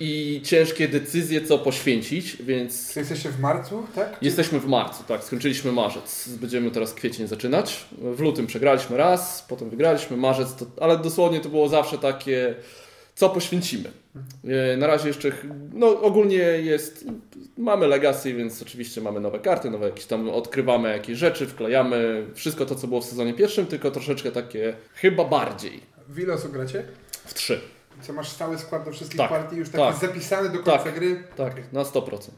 i 0.00 0.40
ciężkie 0.44 0.88
decyzje, 0.88 1.40
co 1.40 1.58
poświęcić, 1.58 2.36
więc 2.42 2.92
Czy 2.92 3.00
jesteście 3.00 3.28
w 3.28 3.40
marcu, 3.40 3.86
tak? 3.94 4.16
Jesteśmy 4.22 4.60
w 4.60 4.66
marcu, 4.66 5.04
tak, 5.08 5.24
skończyliśmy 5.24 5.72
marzec. 5.72 6.28
Będziemy 6.28 6.70
teraz 6.70 6.94
kwiecień 6.94 7.26
zaczynać. 7.26 7.84
W 7.92 8.20
lutym 8.20 8.46
przegraliśmy 8.46 8.96
raz, 8.96 9.44
potem 9.48 9.70
wygraliśmy 9.70 10.16
marzec, 10.16 10.54
to, 10.54 10.66
ale 10.80 10.98
dosłownie 10.98 11.40
to 11.40 11.48
było 11.48 11.68
zawsze 11.68 11.98
takie, 11.98 12.54
co 13.20 13.28
poświęcimy. 13.30 13.90
E, 14.72 14.76
Na 14.76 14.86
razie 14.86 15.08
jeszcze, 15.08 15.32
no 15.72 16.00
ogólnie 16.00 16.36
jest, 16.38 17.04
mamy 17.58 17.86
legacy, 17.88 18.34
więc 18.34 18.62
oczywiście 18.62 19.00
mamy 19.00 19.20
nowe 19.20 19.38
karty, 19.38 19.70
nowe 19.70 19.86
jakieś 19.86 20.06
tam, 20.06 20.28
odkrywamy 20.28 20.92
jakieś 20.92 21.18
rzeczy, 21.18 21.46
wklejamy 21.46 22.26
wszystko 22.34 22.66
to, 22.66 22.74
co 22.74 22.86
było 22.86 23.00
w 23.00 23.04
sezonie 23.04 23.34
pierwszym, 23.34 23.66
tylko 23.66 23.90
troszeczkę 23.90 24.32
takie, 24.32 24.74
chyba 24.94 25.24
bardziej, 25.24 25.80
W 26.08 26.18
ile 26.18 26.34
osób 26.34 26.52
gracie? 26.52 26.84
w 27.24 27.34
trzy. 27.34 27.60
Co 28.02 28.12
masz 28.12 28.28
stały 28.28 28.58
skład 28.58 28.84
do 28.84 28.90
wszystkich 28.92 29.18
Tak, 29.18 29.30
partii, 29.30 29.56
już 29.56 29.68
taki 29.70 29.84
tak. 29.84 29.96
zapisany 29.96 30.48
do 30.48 30.58
końca 30.58 30.78
Tak. 30.84 30.94
gry? 30.94 31.22
Tak, 31.36 31.72
na 31.72 31.82
100%. 31.82 32.30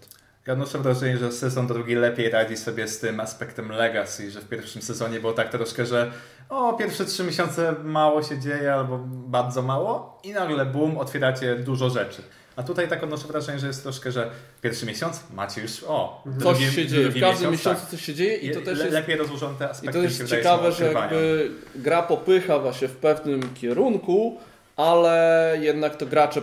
Ja 0.46 0.52
odnoszę 0.52 0.78
wrażenie, 0.78 1.18
że 1.18 1.32
sezon 1.32 1.66
drugi 1.66 1.94
lepiej 1.94 2.30
radzi 2.30 2.56
sobie 2.56 2.88
z 2.88 2.98
tym 2.98 3.20
aspektem 3.20 3.68
legacy, 3.72 4.30
że 4.30 4.40
w 4.40 4.48
pierwszym 4.48 4.82
sezonie 4.82 5.20
było 5.20 5.32
tak 5.32 5.50
troszkę, 5.50 5.86
że 5.86 6.10
o, 6.48 6.72
pierwsze 6.72 7.04
trzy 7.04 7.24
miesiące 7.24 7.74
mało 7.84 8.22
się 8.22 8.38
dzieje 8.38 8.74
albo 8.74 8.98
bardzo 9.08 9.62
mało 9.62 10.20
i 10.24 10.32
nagle 10.32 10.66
boom, 10.66 10.98
otwieracie 10.98 11.56
dużo 11.56 11.90
rzeczy. 11.90 12.22
A 12.56 12.62
tutaj 12.62 12.88
tak 12.88 13.02
odnoszę 13.02 13.28
wrażenie, 13.28 13.58
że 13.58 13.66
jest 13.66 13.82
troszkę, 13.82 14.12
że 14.12 14.30
pierwszy 14.62 14.86
miesiąc 14.86 15.20
macie 15.34 15.62
już 15.62 15.84
o, 15.86 16.22
Coś 16.24 16.58
drugi, 16.58 16.72
się 16.72 16.86
dzieje, 16.86 17.08
w 17.08 17.20
każdym 17.20 17.50
miesiąc, 17.50 17.52
miesiącu 17.52 17.80
tak. 17.80 17.90
coś 17.90 18.04
się 18.04 18.14
dzieje 18.14 18.36
i 18.36 18.50
to 18.50 18.60
też 18.60 18.78
Le- 18.78 18.84
jest 18.84 18.94
lepiej 18.94 19.16
rozłożone 19.16 19.58
te 19.58 19.64
I 19.64 19.68
aspekty 19.68 19.92
to 19.92 19.98
mi 19.98 20.04
jest 20.04 20.26
ciekawe, 20.26 20.72
że 20.72 20.92
jakby 20.92 21.50
gra 21.74 22.02
popycha 22.02 22.58
właśnie 22.58 22.88
w 22.88 22.96
pewnym 22.96 23.54
kierunku, 23.54 24.40
ale 24.76 25.56
jednak 25.60 25.96
to 25.96 26.06
gracze 26.06 26.42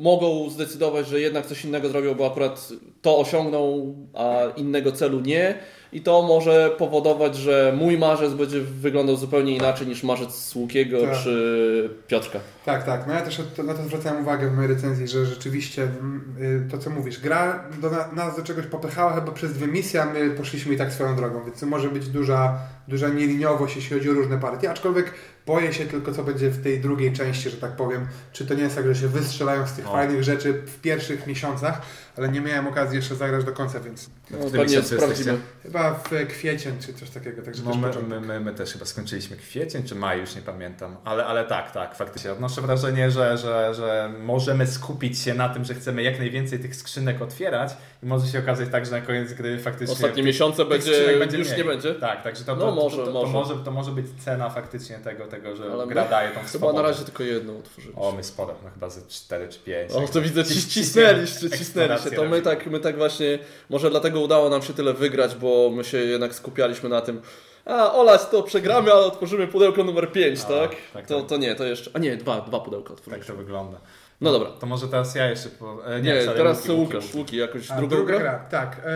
mogą 0.00 0.50
zdecydować, 0.50 1.08
że 1.08 1.20
jednak 1.20 1.46
coś 1.46 1.64
innego 1.64 1.88
zrobią, 1.88 2.14
bo 2.14 2.26
akurat 2.26 2.68
to 3.02 3.18
osiągną, 3.18 3.94
a 4.14 4.40
innego 4.56 4.92
celu 4.92 5.20
nie. 5.20 5.54
I 5.92 6.00
to 6.00 6.22
może 6.22 6.70
powodować, 6.78 7.36
że 7.36 7.74
mój 7.76 7.98
marzec 7.98 8.32
będzie 8.32 8.60
wyglądał 8.60 9.16
zupełnie 9.16 9.56
inaczej 9.56 9.86
niż 9.86 10.02
marzec 10.02 10.54
Łukiego 10.56 11.02
Tak. 11.02 11.18
czy 11.18 11.90
Piotrka. 12.06 12.40
Tak, 12.64 12.86
tak. 12.86 13.06
No 13.06 13.12
ja 13.14 13.22
też 13.22 13.42
na 13.64 13.74
to 13.74 13.82
zwracałem 13.82 14.22
uwagę 14.22 14.48
w 14.50 14.54
mojej 14.54 14.74
recenzji, 14.74 15.08
że 15.08 15.26
rzeczywiście 15.26 15.82
mm, 15.82 16.36
y, 16.68 16.70
to, 16.70 16.78
co 16.78 16.90
mówisz, 16.90 17.20
gra 17.20 17.64
do 17.80 17.90
na, 17.90 18.12
nas 18.12 18.36
do 18.36 18.42
czegoś 18.42 18.66
popychała 18.66 19.12
chyba 19.12 19.32
przez 19.32 19.52
dwie 19.52 19.66
misje, 19.66 20.02
a 20.02 20.12
my 20.12 20.30
poszliśmy 20.30 20.74
i 20.74 20.76
tak 20.76 20.92
swoją 20.92 21.16
drogą, 21.16 21.44
więc 21.44 21.60
to 21.60 21.66
może 21.66 21.88
być 21.88 22.08
duża, 22.08 22.58
duża 22.90 23.08
nieliniowość, 23.08 23.76
jeśli 23.76 23.96
chodzi 23.96 24.10
o 24.10 24.12
różne 24.12 24.38
partie, 24.38 24.70
aczkolwiek 24.70 25.14
boję 25.46 25.72
się 25.72 25.86
tylko, 25.86 26.12
co 26.12 26.24
będzie 26.24 26.50
w 26.50 26.62
tej 26.62 26.80
drugiej 26.80 27.12
części, 27.12 27.50
że 27.50 27.56
tak 27.56 27.76
powiem. 27.76 28.06
Czy 28.32 28.46
to 28.46 28.54
nie 28.54 28.62
jest 28.62 28.76
tak, 28.76 28.86
że 28.86 28.94
się 28.94 29.08
wystrzelają 29.08 29.66
z 29.66 29.72
tych 29.72 29.88
O. 29.88 29.92
fajnych 29.92 30.22
rzeczy 30.24 30.52
w 30.52 30.80
pierwszych 30.80 31.26
miesiącach, 31.26 31.82
ale 32.16 32.28
nie 32.28 32.40
miałem 32.40 32.66
okazji 32.66 32.96
jeszcze 32.96 33.14
zagrać 33.14 33.44
do 33.44 33.52
końca, 33.52 33.80
więc 33.80 34.10
No, 34.30 34.36
miesiącu 34.38 34.82
sprawdzimy. 34.94 35.08
jesteście? 35.08 35.36
chyba 35.62 35.94
w 35.94 36.26
kwiecień 36.28 36.72
czy 36.86 36.94
coś 36.94 37.10
takiego, 37.10 37.42
także 37.42 37.62
No 37.64 37.70
też 37.70 37.96
my, 38.08 38.20
my, 38.20 38.40
my, 38.40 38.54
też 38.54 38.72
chyba 38.72 38.84
skończyliśmy 38.84 39.36
kwiecień 39.36 39.82
czy 39.82 39.94
maj, 39.94 40.20
już 40.20 40.34
nie 40.36 40.42
pamiętam. 40.42 40.96
Ale, 41.04 41.24
ale 41.26 41.44
tak, 41.44 41.70
tak, 41.70 41.96
faktycznie. 41.96 42.32
Odnoszę 42.32 42.60
wrażenie, 42.60 43.10
że, 43.10 43.38
że, 43.38 43.74
że 43.74 44.12
możemy 44.22 44.66
skupić 44.66 45.18
się 45.18 45.34
na 45.34 45.48
tym, 45.48 45.64
że 45.64 45.74
chcemy 45.74 46.02
jak 46.02 46.18
najwięcej 46.18 46.58
tych 46.58 46.76
skrzynek 46.76 47.22
otwierać 47.22 47.76
i 48.02 48.06
może 48.06 48.26
się 48.26 48.38
okazać 48.38 48.68
tak, 48.72 48.86
że 48.86 48.90
na 48.92 49.00
koniec 49.00 49.32
gry 49.32 49.58
faktycznie... 49.58 49.92
Ostatnie 49.94 50.22
miesiące 50.22 50.64
będzie, 50.64 50.94
skrzynek 50.94 51.32
już 51.32 51.48
mniej. 51.48 51.58
nie 51.58 51.64
będzie. 51.64 51.94
Tak, 51.94 52.22
także 52.22 52.44
to, 52.44 52.56
No 52.56 52.60
to, 52.60 52.72
może, 52.84 52.96
to, 52.96 53.04
to, 53.06 53.12
to, 53.12 53.18
może. 53.26 53.32
może, 53.32 53.64
to 53.64 53.70
może 53.70 53.90
być 53.90 54.06
cena 54.24 54.50
faktycznie 54.50 54.98
tego, 54.98 55.26
tego 55.26 55.56
że 55.56 55.72
Ale 55.72 55.86
gra 55.86 56.04
daje 56.04 56.28
tą 56.28 56.34
Chyba 56.34 56.48
swobodę. 56.48 56.72
na 56.82 56.82
razie 56.82 57.04
tylko 57.04 57.22
jedną 57.22 57.58
otworzyliśmy. 57.58 58.02
O, 58.02 58.12
my 58.12 58.24
sporo, 58.24 58.54
no 58.64 58.70
chyba 58.70 58.90
ze 58.90 59.00
4 59.08 59.48
czy 59.48 59.58
5. 59.58 59.92
O, 59.92 60.00
to 60.12 60.22
widzę, 60.22 60.40
cis- 60.44 60.68
cisnęliście, 60.68 61.50
cisnęliście. 61.50 62.10
To 62.10 62.24
my 62.24 62.42
tak, 62.42 62.66
my 62.66 62.80
tak 62.80 62.96
właśnie, 62.96 63.38
może 63.70 63.90
dlatego 63.90 64.20
udało 64.20 64.48
nam 64.48 64.62
się 64.62 64.72
tyle 64.72 64.92
wygrać, 64.94 65.34
bo 65.34 65.70
my 65.70 65.84
się 65.84 65.98
jednak 65.98 66.34
skupialiśmy 66.34 66.88
na 66.88 67.00
tym, 67.00 67.22
a 67.64 67.92
olać 67.92 68.20
to 68.30 68.42
przegramy, 68.42 68.92
ale 68.92 69.00
otworzymy 69.06 69.48
pudełko 69.48 69.84
numer 69.84 70.12
5, 70.12 70.40
A, 70.40 70.44
tak? 70.48 70.70
tak, 70.94 71.06
to, 71.06 71.18
tak. 71.20 71.28
to 71.28 71.36
nie, 71.36 71.54
to 71.54 71.64
jeszcze, 71.64 71.90
a 71.94 71.98
nie, 71.98 72.16
dwa, 72.16 72.40
dwa 72.40 72.60
pudełka 72.60 72.88
Tak 72.88 72.98
otworzyliśmy. 72.98 73.34
to 73.34 73.38
wygląda. 73.38 73.80
No 74.20 74.32
dobra. 74.32 74.50
To 74.50 74.66
może 74.66 74.88
teraz 74.88 75.14
ja 75.14 75.26
jeszcze 75.30 75.48
po... 75.48 75.94
e, 75.96 76.00
Nie, 76.02 76.22
sorry, 76.22 76.38
teraz 76.38 76.68
Łuki, 76.68 76.80
Łukasz. 76.80 77.04
Łuki. 77.04 77.18
Łuki, 77.18 77.36
jakoś 77.36 77.70
A, 77.70 77.76
drugą 77.76 77.96
druga 77.96 78.12
grę? 78.12 78.18
gra, 78.20 78.38
tak. 78.38 78.76
E, 78.84 78.90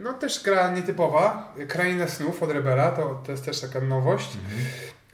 no 0.00 0.12
też 0.12 0.42
gra 0.44 0.70
nietypowa. 0.70 1.54
Kraina 1.68 2.08
snów 2.08 2.42
od 2.42 2.50
Rebela, 2.50 2.90
to, 2.90 3.22
to 3.26 3.32
jest 3.32 3.44
też 3.44 3.60
taka 3.60 3.80
nowość. 3.80 4.30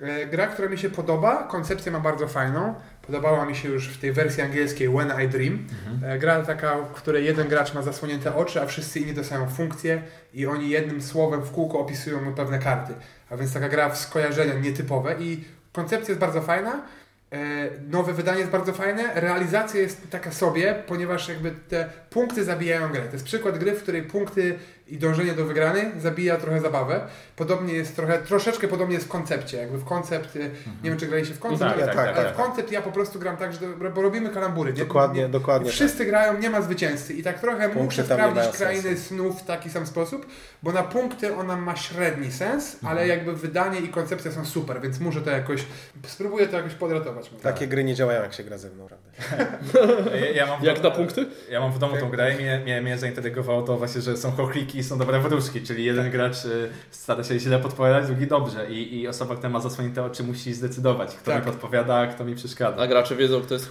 E, 0.00 0.26
gra, 0.26 0.46
która 0.46 0.68
mi 0.68 0.79
się 0.79 0.90
podoba, 0.90 1.42
koncepcję 1.42 1.92
ma 1.92 2.00
bardzo 2.00 2.29
fajną. 2.29 2.74
Podobała 3.07 3.46
mi 3.46 3.57
się 3.57 3.68
już 3.68 3.88
w 3.88 4.00
tej 4.00 4.12
wersji 4.12 4.42
angielskiej 4.42 4.88
When 4.88 5.12
I 5.24 5.29
Dream. 5.29 5.66
E, 6.05 6.18
gra 6.18 6.42
taka, 6.42 6.76
w 6.76 6.92
której 6.92 7.24
jeden 7.24 7.48
gracz 7.48 7.74
ma 7.74 7.83
zasłonięte 7.83 8.35
oczy, 8.35 8.62
a 8.62 8.66
wszyscy 8.66 9.00
inni 9.00 9.14
dostają 9.14 9.48
funkcje 9.50 10.02
i 10.35 10.46
oni 10.46 10.70
jednym 10.70 11.02
słowem 11.02 11.42
w 11.42 11.50
kółko 11.50 11.79
opisują 11.79 12.22
mu 12.22 12.33
pewne 12.33 12.59
karty. 12.59 12.94
A 13.31 13.37
więc 13.37 13.52
taka 13.55 13.68
gra 13.68 13.90
w 13.90 13.98
skojarzenia 13.98 14.55
nietypowe 14.55 15.14
i 15.20 15.44
koncepcja 15.72 16.09
jest 16.12 16.20
bardzo 16.20 16.42
fajna. 16.42 16.83
E, 17.32 17.70
Nowe 17.88 18.12
wydanie 18.12 18.38
jest 18.38 18.50
bardzo 18.50 18.72
fajne, 18.72 19.10
realizacja 19.14 19.80
jest 19.80 20.10
taka 20.10 20.32
sobie, 20.32 20.74
ponieważ 20.86 21.28
jakby 21.28 21.52
te 21.68 21.88
punkty 22.10 22.44
zabijają 22.44 22.88
grę. 22.88 23.02
To 23.02 23.12
jest 23.12 23.24
przykład 23.24 23.58
gry, 23.58 23.72
w 23.72 23.82
której 23.82 24.02
punkty 24.02 24.58
i 24.88 24.99
dążenie 24.99 25.33
do 25.33 25.44
wygranej 25.44 25.85
zabija 26.01 26.37
trochę 26.37 26.61
zabawę. 26.61 27.01
Podobnie 27.37 27.75
jest 27.75 27.96
trochę, 27.96 28.18
troszeczkę 28.18 28.68
podobnie 28.68 28.94
jest 28.94 29.07
w 29.07 29.09
koncepcie. 29.09 29.57
Jakby 29.57 29.79
w 29.79 29.85
koncept, 29.85 30.37
e, 30.37 30.38
nie 30.83 30.90
wiem 30.90 30.99
czy 30.99 31.07
graliście 31.07 31.35
w 31.35 31.38
koncept, 31.38 31.70
Tak, 31.70 31.72
ale, 31.83 31.87
tak, 31.87 31.94
tak, 31.96 32.07
tak, 32.07 32.16
ale 32.16 32.25
tak. 32.27 32.35
w 32.35 32.37
koncept 32.37 32.72
ja 32.72 32.83
po 32.83 32.92
prostu 32.92 33.18
gram 33.18 33.37
tak, 33.37 33.53
że 33.53 33.59
do, 33.61 33.90
bo 33.90 34.03
robimy 34.03 34.31
kalambury. 34.31 34.72
Nie? 34.72 34.79
Dokładnie, 34.79 35.22
nie, 35.22 35.29
dokładnie 35.29 35.68
I 35.68 35.72
wszyscy 35.72 36.05
grają, 36.05 36.38
nie 36.38 36.51
ma 36.51 36.62
zwycięzcy. 36.62 37.14
I 37.14 37.22
tak 37.22 37.40
trochę 37.40 37.62
Punkty 37.68 37.85
muszę 37.85 38.05
sprawdzić 38.05 38.57
krainy 38.57 38.96
snów 38.96 39.40
w 39.42 39.44
taki 39.44 39.70
sam 39.70 39.87
sposób, 39.87 40.27
bo 40.62 40.72
na 40.72 40.83
punkty 40.83 41.35
ona 41.37 41.57
ma 41.57 41.77
średni 41.77 42.33
sens, 42.33 42.75
Mhm. 42.75 42.92
ale 42.92 43.09
jakby 43.09 43.33
wydanie 43.37 43.81
i 43.81 43.88
koncepcja 43.88 44.33
są 44.33 44.44
super, 44.44 44.81
więc 44.81 45.01
muszę 45.01 45.20
to 45.20 45.31
jakoś, 45.31 45.64
spróbuję 46.07 46.46
to 46.46 46.57
jakoś 46.57 46.75
podratować. 46.75 47.31
Takie 47.42 47.66
gry 47.66 47.85
nie 47.85 47.94
działają 47.94 48.22
jak 48.22 48.33
się 48.35 48.44
gra 48.44 48.59
ze 48.59 48.70
mną, 48.70 48.87
prawda? 48.87 49.07
Ja, 50.20 50.31
ja 50.31 50.46
mam 50.46 50.61
w 50.61 50.62
Jak 50.64 50.83
na 50.83 50.90
punkty? 50.90 51.27
Ja 51.51 51.61
mam 51.61 51.72
w 51.72 51.79
domu 51.79 51.96
tą 52.01 52.11
grę 52.11 52.33
i 52.33 52.37
mnie, 52.37 52.59
mnie, 52.64 52.83
mnie 52.83 52.99
zaintrygowało 52.99 53.62
to 53.62 53.77
właśnie, 53.77 54.01
że 54.01 54.16
są 54.16 54.31
chochliki 54.33 54.75
i 54.76 54.84
są 54.84 54.98
dobre 54.98 55.20
wróżki, 55.20 55.62
czyli 55.62 55.84
jeden 55.84 56.10
gracz 56.10 56.44
y, 56.44 56.70
stara 56.90 57.24
się 57.24 57.38
źle 57.38 57.58
podpowiadać, 57.58 58.06
drugi 58.06 58.26
dobrze 58.26 58.70
i, 58.70 59.00
i 59.00 59.08
osoba, 59.08 59.34
która 59.34 59.48
ma 59.50 59.60
zasłonięte 59.60 60.04
oczy 60.04 60.22
musi 60.22 60.54
zdecydować, 60.54 61.14
kto 61.14 61.30
Tak. 61.30 61.46
mi 61.46 61.52
podpowiada, 61.52 61.96
a 61.96 62.06
kto 62.06 62.24
mi 62.24 62.34
przeszkadza. 62.34 62.82
A 62.82 62.86
gracze 62.86 63.16
wiedzą, 63.16 63.40
kto 63.40 63.54
jest 63.54 63.70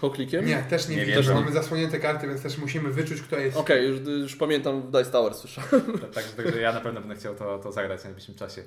hochlikiem? 0.00 0.46
Nie, 0.46 0.56
też 0.56 0.88
nie, 0.88 1.06
Nie 1.06 1.22
bo 1.22 1.34
mamy 1.34 1.52
zasłonięte 1.52 2.00
karty, 2.00 2.28
więc 2.28 2.42
też 2.42 2.58
musimy 2.58 2.90
wyczuć, 2.90 3.22
kto 3.22 3.38
jest. 3.38 3.56
Okej, 3.56 3.88
już, 3.88 4.00
już 4.00 4.36
pamiętam 4.36 4.82
w 4.82 4.90
Dice 4.90 5.10
Tower 5.10 5.34
słyszałem. 5.34 5.98
Także, 6.14 6.30
także 6.30 6.60
ja 6.60 6.72
na 6.72 6.80
pewno 6.80 7.00
będę 7.00 7.16
chciał 7.16 7.34
to, 7.34 7.58
to 7.58 7.72
zagrać 7.72 8.00
w 8.00 8.04
najbliższym 8.04 8.34
czasie. 8.34 8.62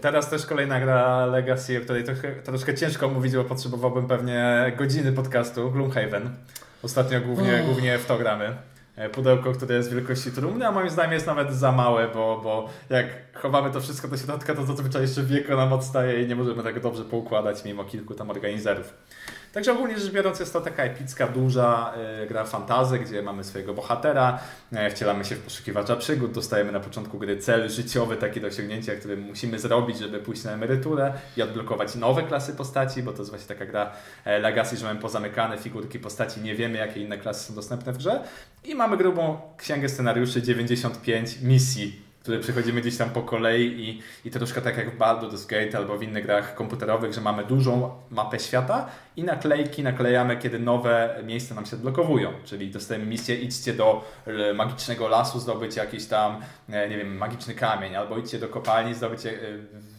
Teraz 0.00 0.30
też 0.30 0.46
kolejna 0.46 0.80
gra 0.80 1.26
Legacy, 1.26 1.78
o 1.78 1.80
której 1.80 2.04
trochę, 2.04 2.34
troszkę 2.34 2.74
ciężko 2.74 3.08
mówić, 3.08 3.36
bo 3.36 3.44
potrzebowałbym 3.44 4.06
pewnie 4.06 4.72
godziny 4.78 5.12
podcastu, 5.12 5.70
Gloomhaven. 5.70 6.30
Ostatnio 6.82 7.20
głównie, 7.20 7.62
głównie 7.66 7.98
w 7.98 8.06
to 8.06 8.18
gramy. 8.18 8.56
E, 8.96 9.08
Pudełko, 9.08 9.52
które 9.52 9.74
jest 9.74 9.92
wielkości 9.92 10.32
trumny, 10.32 10.66
a 10.66 10.72
moim 10.72 10.90
zdaniem 10.90 11.12
jest 11.12 11.26
nawet 11.26 11.52
za 11.52 11.72
małe, 11.72 12.08
bo, 12.08 12.40
bo 12.44 12.68
jak 12.90 13.06
chowamy 13.34 13.70
to 13.70 13.80
wszystko 13.80 14.08
do 14.08 14.16
środka, 14.16 14.54
to 14.54 14.66
zazwyczaj 14.66 15.02
jeszcze 15.02 15.22
wieko 15.22 15.56
nam 15.56 15.72
odstaje 15.72 16.22
i 16.22 16.28
nie 16.28 16.36
możemy 16.36 16.62
tak 16.62 16.80
dobrze 16.80 17.04
poukładać 17.04 17.64
mimo 17.64 17.84
kilku 17.84 18.14
tam 18.14 18.30
organizerów. 18.30 18.94
Także 19.56 19.72
ogólnie 19.72 19.98
rzecz 19.98 20.12
biorąc 20.12 20.40
jest 20.40 20.52
to 20.52 20.60
taka 20.60 20.82
epicka, 20.82 21.26
duża 21.26 21.94
e, 21.96 22.26
gra 22.26 22.44
fantazy, 22.44 22.98
gdzie 22.98 23.22
mamy 23.22 23.44
swojego 23.44 23.74
bohatera, 23.74 24.38
e, 24.72 24.90
wcielamy 24.90 25.24
się 25.24 25.34
w 25.34 25.40
poszukiwacza 25.40 25.96
przygód, 25.96 26.32
dostajemy 26.32 26.72
na 26.72 26.80
początku 26.80 27.18
gry 27.18 27.36
cel 27.36 27.68
życiowy 27.68 28.16
taki 28.16 28.40
do 28.40 28.46
osiągnięcia, 28.46 28.96
który 28.96 29.16
musimy 29.16 29.58
zrobić, 29.58 29.98
żeby 29.98 30.18
pójść 30.18 30.44
na 30.44 30.52
emeryturę 30.52 31.12
i 31.36 31.42
odblokować 31.42 31.94
nowe 31.94 32.22
klasy 32.22 32.52
postaci, 32.52 33.02
bo 33.02 33.12
to 33.12 33.18
jest 33.18 33.30
właśnie 33.30 33.48
taka 33.48 33.66
gra 33.66 33.92
e, 34.24 34.38
Legacy, 34.38 34.76
że 34.76 34.86
mamy 34.86 35.00
pozamykane 35.00 35.58
figurki 35.58 35.98
postaci, 35.98 36.40
nie 36.40 36.54
wiemy 36.54 36.78
jakie 36.78 37.00
inne 37.00 37.18
klasy 37.18 37.48
są 37.48 37.54
dostępne 37.54 37.92
w 37.92 37.98
grze. 37.98 38.24
I 38.64 38.74
mamy 38.74 38.96
grubą 38.96 39.40
księgę 39.56 39.88
scenariuszy 39.88 40.42
95 40.42 41.40
misji 41.42 42.05
które 42.26 42.40
przechodzimy 42.40 42.80
gdzieś 42.80 42.96
tam 42.96 43.10
po 43.10 43.22
kolei 43.22 43.66
i, 43.66 44.02
i 44.24 44.30
troszkę 44.30 44.62
tak 44.62 44.76
jak 44.76 44.94
w 44.94 44.98
Baldur's 44.98 45.46
Gate 45.46 45.78
albo 45.78 45.98
w 45.98 46.02
innych 46.02 46.26
grach 46.26 46.54
komputerowych, 46.54 47.12
że 47.12 47.20
mamy 47.20 47.44
dużą 47.44 47.90
mapę 48.10 48.38
świata 48.38 48.86
i 49.16 49.24
naklejki 49.24 49.82
naklejamy, 49.82 50.36
kiedy 50.36 50.58
nowe 50.58 51.20
miejsca 51.24 51.54
nam 51.54 51.66
się 51.66 51.76
odblokowują. 51.76 52.32
Czyli 52.44 52.70
dostajemy 52.70 53.06
misję, 53.06 53.36
idźcie 53.36 53.72
do 53.72 54.04
e, 54.26 54.54
magicznego 54.54 55.08
lasu, 55.08 55.40
zdobyć 55.40 55.76
jakiś 55.76 56.06
tam, 56.06 56.40
e, 56.70 56.88
nie 56.88 56.96
wiem, 56.96 57.16
magiczny 57.16 57.54
kamień, 57.54 57.96
albo 57.96 58.18
idźcie 58.18 58.38
do 58.38 58.48
kopalni, 58.48 58.94
zdobyć, 58.94 59.26
e, 59.26 59.32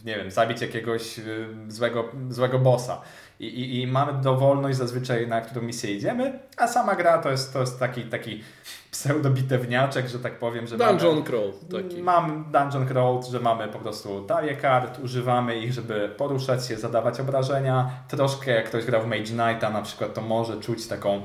nie 0.04 0.16
wiem, 0.16 0.30
zabić 0.30 0.60
jakiegoś 0.60 1.20
złego, 1.68 2.04
złego 2.30 2.58
bossa. 2.58 3.02
I, 3.40 3.46
i, 3.46 3.80
I 3.82 3.86
mamy 3.86 4.22
dowolność 4.22 4.78
zazwyczaj, 4.78 5.28
na 5.28 5.40
którą 5.40 5.62
misję 5.62 5.94
idziemy, 5.94 6.38
a 6.56 6.68
sama 6.68 6.94
gra 6.94 7.18
to 7.18 7.30
jest, 7.30 7.52
to 7.52 7.60
jest 7.60 7.78
taki, 7.78 8.02
taki 8.02 8.42
pseudobitewniaczek, 8.90 10.08
że 10.08 10.18
tak 10.18 10.38
powiem, 10.38 10.66
że 10.66 10.76
mamy... 10.76 10.98
Dungeon 10.98 11.22
Crawl 11.22 11.50
taki. 11.72 12.02
Mam 12.02 12.44
Dungeon 12.52 12.86
Crawl, 12.86 13.22
że 13.30 13.40
mamy 13.40 13.68
po 13.68 13.78
prostu 13.78 14.24
talię 14.24 14.56
kart, 14.56 14.98
używamy 14.98 15.58
ich, 15.58 15.72
żeby 15.72 16.08
poruszać 16.16 16.66
się, 16.66 16.76
zadawać 16.76 17.20
obrażenia. 17.20 17.90
Troszkę 18.08 18.50
jak 18.50 18.66
ktoś 18.66 18.84
grał 18.84 19.02
w 19.02 19.06
Mage 19.06 19.24
Knighta 19.24 19.70
na 19.70 19.82
przykład, 19.82 20.14
to 20.14 20.20
może 20.20 20.60
czuć 20.60 20.86
taką, 20.86 21.22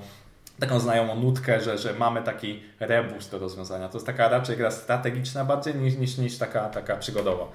taką 0.59 0.79
znajomą 0.79 1.15
nutkę, 1.15 1.61
że, 1.61 1.77
że 1.77 1.93
mamy 1.93 2.21
taki 2.21 2.63
rebus 2.79 3.29
do 3.29 3.39
rozwiązania. 3.39 3.89
To 3.89 3.97
jest 3.97 4.07
taka 4.07 4.29
raczej 4.29 4.57
gra 4.57 4.71
strategiczna 4.71 5.45
bardziej 5.45 5.75
niż, 5.75 5.95
niż, 5.95 6.17
niż 6.17 6.37
taka, 6.37 6.69
taka 6.69 6.95
przygodowa. 6.95 7.45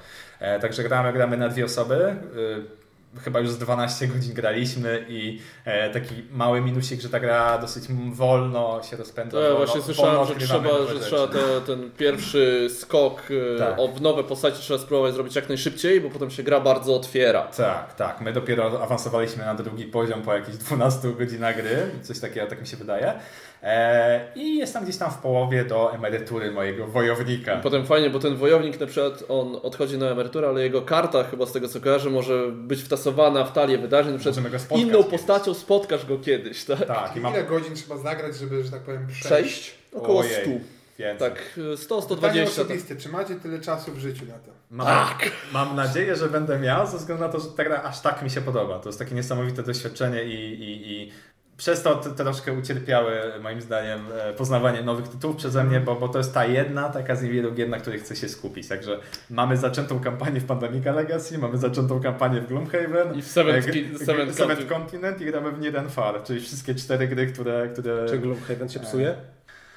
E, 0.40 0.60
także 0.60 0.82
gramy, 0.82 1.12
gramy 1.12 1.36
na 1.36 1.48
dwie 1.48 1.64
osoby. 1.64 2.16
Y, 2.36 2.77
Chyba 3.24 3.40
już 3.40 3.50
z 3.50 3.58
12 3.58 4.06
godzin 4.06 4.34
graliśmy 4.34 5.04
i 5.08 5.40
e, 5.64 5.90
taki 5.90 6.14
mały 6.30 6.60
minusik, 6.60 7.00
że 7.00 7.08
ta 7.08 7.20
gra 7.20 7.58
dosyć 7.58 7.84
wolno 8.12 8.80
się 8.90 8.96
rozpędza. 8.96 9.40
Ja 9.40 9.42
wolno, 9.42 9.56
właśnie 9.58 9.82
słyszałem, 9.82 10.26
że 10.26 10.46
trzeba, 10.46 10.86
że 10.94 11.00
trzeba 11.00 11.26
te, 11.26 11.60
ten 11.66 11.90
pierwszy 11.90 12.68
skok 12.70 13.22
e, 13.54 13.58
Tak. 13.58 13.78
o 13.78 13.88
w 13.88 14.00
nowe 14.00 14.24
postaci 14.24 14.60
trzeba 14.60 14.80
spróbować 14.80 15.14
zrobić 15.14 15.36
jak 15.36 15.48
najszybciej, 15.48 16.00
bo 16.00 16.10
potem 16.10 16.30
się 16.30 16.42
gra 16.42 16.60
bardzo 16.60 16.96
otwiera. 16.96 17.42
Tak, 17.42 17.94
tak. 17.94 18.20
My 18.20 18.32
dopiero 18.32 18.82
awansowaliśmy 18.82 19.44
na 19.44 19.54
drugi 19.54 19.84
poziom 19.84 20.22
po 20.22 20.34
jakichś 20.34 20.56
12 20.56 21.12
godzinach 21.12 21.56
gry, 21.56 21.90
coś 22.02 22.18
takiego, 22.20 22.46
tak 22.46 22.60
mi 22.60 22.66
się 22.66 22.76
wydaje. 22.76 23.14
E, 23.62 24.20
I 24.34 24.56
jestem 24.56 24.84
gdzieś 24.84 24.96
tam 24.96 25.10
w 25.10 25.18
połowie 25.18 25.64
do 25.64 25.94
emerytury 25.94 26.50
mojego 26.50 26.86
wojownika. 26.86 27.56
Potem 27.56 27.86
fajnie, 27.86 28.10
bo 28.10 28.18
ten 28.18 28.36
wojownik 28.36 28.80
na 28.80 28.86
przykład 28.86 29.24
on 29.28 29.56
odchodzi 29.62 29.98
na 29.98 30.06
emeryturę, 30.06 30.48
ale 30.48 30.62
jego 30.62 30.82
karta 30.82 31.24
chyba 31.24 31.46
z 31.46 31.52
tego 31.52 31.68
co 31.68 31.80
kojarzę 31.80 32.10
może 32.10 32.52
być 32.52 32.82
wtasowana 32.82 33.44
w 33.44 33.52
talię 33.52 33.78
wydarzeń, 33.78 34.12
na 34.12 34.18
przykład 34.18 34.36
Możemy 34.36 34.50
go 34.50 34.58
spotkać 34.58 34.82
inną 34.86 34.98
kiedyś. 34.98 35.10
postacią 35.10 35.54
spotkasz 35.54 36.06
go 36.06 36.18
kiedyś, 36.18 36.64
tak? 36.64 36.86
Tak, 36.86 37.16
i 37.16 37.20
mam 37.20 37.32
Ile 37.34 37.44
godzin 37.44 37.74
trzeba 37.74 37.96
zagrać, 37.96 38.36
żeby, 38.36 38.64
że 38.64 38.70
tak 38.70 38.80
powiem, 38.80 39.06
przejść? 39.06 39.26
Przejść? 39.26 39.74
Około 39.94 40.20
Ojej, 40.20 40.32
100. 40.32 40.50
więcej. 40.98 41.30
Tak, 41.30 41.42
100, 41.76 42.02
Pytanie 42.02 42.02
120. 42.02 42.44
Tak. 42.56 42.64
osobiste, 42.64 42.96
czy 42.96 43.08
macie 43.08 43.34
tyle 43.34 43.58
czasu 43.58 43.92
w 43.92 43.98
życiu 43.98 44.24
na 44.26 44.34
to? 44.34 44.58
Mam, 44.70 45.08
mam 45.52 45.76
nadzieję, 45.76 46.16
że 46.16 46.28
będę 46.28 46.58
miał, 46.58 46.86
ze 46.86 46.96
względu 46.98 47.24
na 47.24 47.30
to, 47.32 47.40
że 47.40 47.46
ta 47.56 47.64
gra 47.64 47.82
aż 47.82 48.00
tak 48.00 48.22
mi 48.22 48.30
się 48.30 48.40
podoba. 48.40 48.78
To 48.78 48.88
jest 48.88 48.98
takie 48.98 49.14
niesamowite 49.14 49.62
doświadczenie 49.62 50.24
i, 50.24 50.34
i, 50.62 50.92
i 50.92 51.12
przez 51.58 51.82
to 51.82 51.94
troszkę 51.96 52.52
ucierpiały, 52.52 53.12
moim 53.42 53.60
zdaniem, 53.60 54.00
e, 54.18 54.32
poznawanie 54.32 54.82
nowych 54.82 55.08
tytułów 55.08 55.36
przeze 55.36 55.64
mnie, 55.64 55.80
bo, 55.80 55.94
bo 55.94 56.08
to 56.08 56.18
jest 56.18 56.34
ta 56.34 56.44
jedna, 56.46 56.88
taka 56.88 57.16
z 57.16 57.22
niewielu 57.22 57.52
gier, 57.52 57.68
na 57.68 57.78
której 57.78 58.00
chcę 58.00 58.16
się 58.16 58.28
skupić. 58.28 58.68
Także 58.68 59.00
mamy 59.30 59.56
zaczętą 59.56 60.00
kampanię 60.00 60.40
w 60.40 60.44
Pandemica 60.44 60.92
Legacy, 60.92 61.38
mamy 61.38 61.58
zaczętą 61.58 62.00
kampanię 62.00 62.40
w 62.40 62.46
Gloomhaven, 62.46 63.14
I 63.18 63.22
w 63.22 63.26
Seventh 63.28 63.68
e, 63.68 63.72
Seventh 63.72 64.34
Seventh 64.34 64.38
Continent. 64.38 64.68
Continent 64.68 65.20
i 65.20 65.24
gramy 65.24 65.52
w 65.52 65.60
Niden 65.60 65.88
Far, 65.88 66.22
czyli 66.22 66.40
wszystkie 66.40 66.74
cztery 66.74 67.08
gry, 67.08 67.26
które... 67.26 67.68
które... 67.68 68.06
Czy 68.08 68.18
Gloomhaven 68.18 68.68
się 68.68 68.80
psuje? 68.80 69.14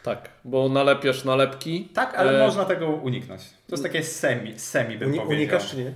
Tak, 0.03 0.29
bo 0.45 0.69
nalepiasz 0.69 1.23
nalepki. 1.25 1.89
Tak, 1.93 2.15
ale 2.15 2.43
E, 2.43 2.47
można 2.47 2.65
tego 2.65 2.87
uniknąć. 2.87 3.41
To 3.67 3.73
jest 3.73 3.83
takie 3.83 4.03
semi, 4.03 4.59
semi 4.59 4.97
bym 4.97 5.09
Uni- 5.09 5.19
powiedział. 5.19 5.37
unikasz 5.37 5.71
czy 5.71 5.77
nie? 5.77 5.91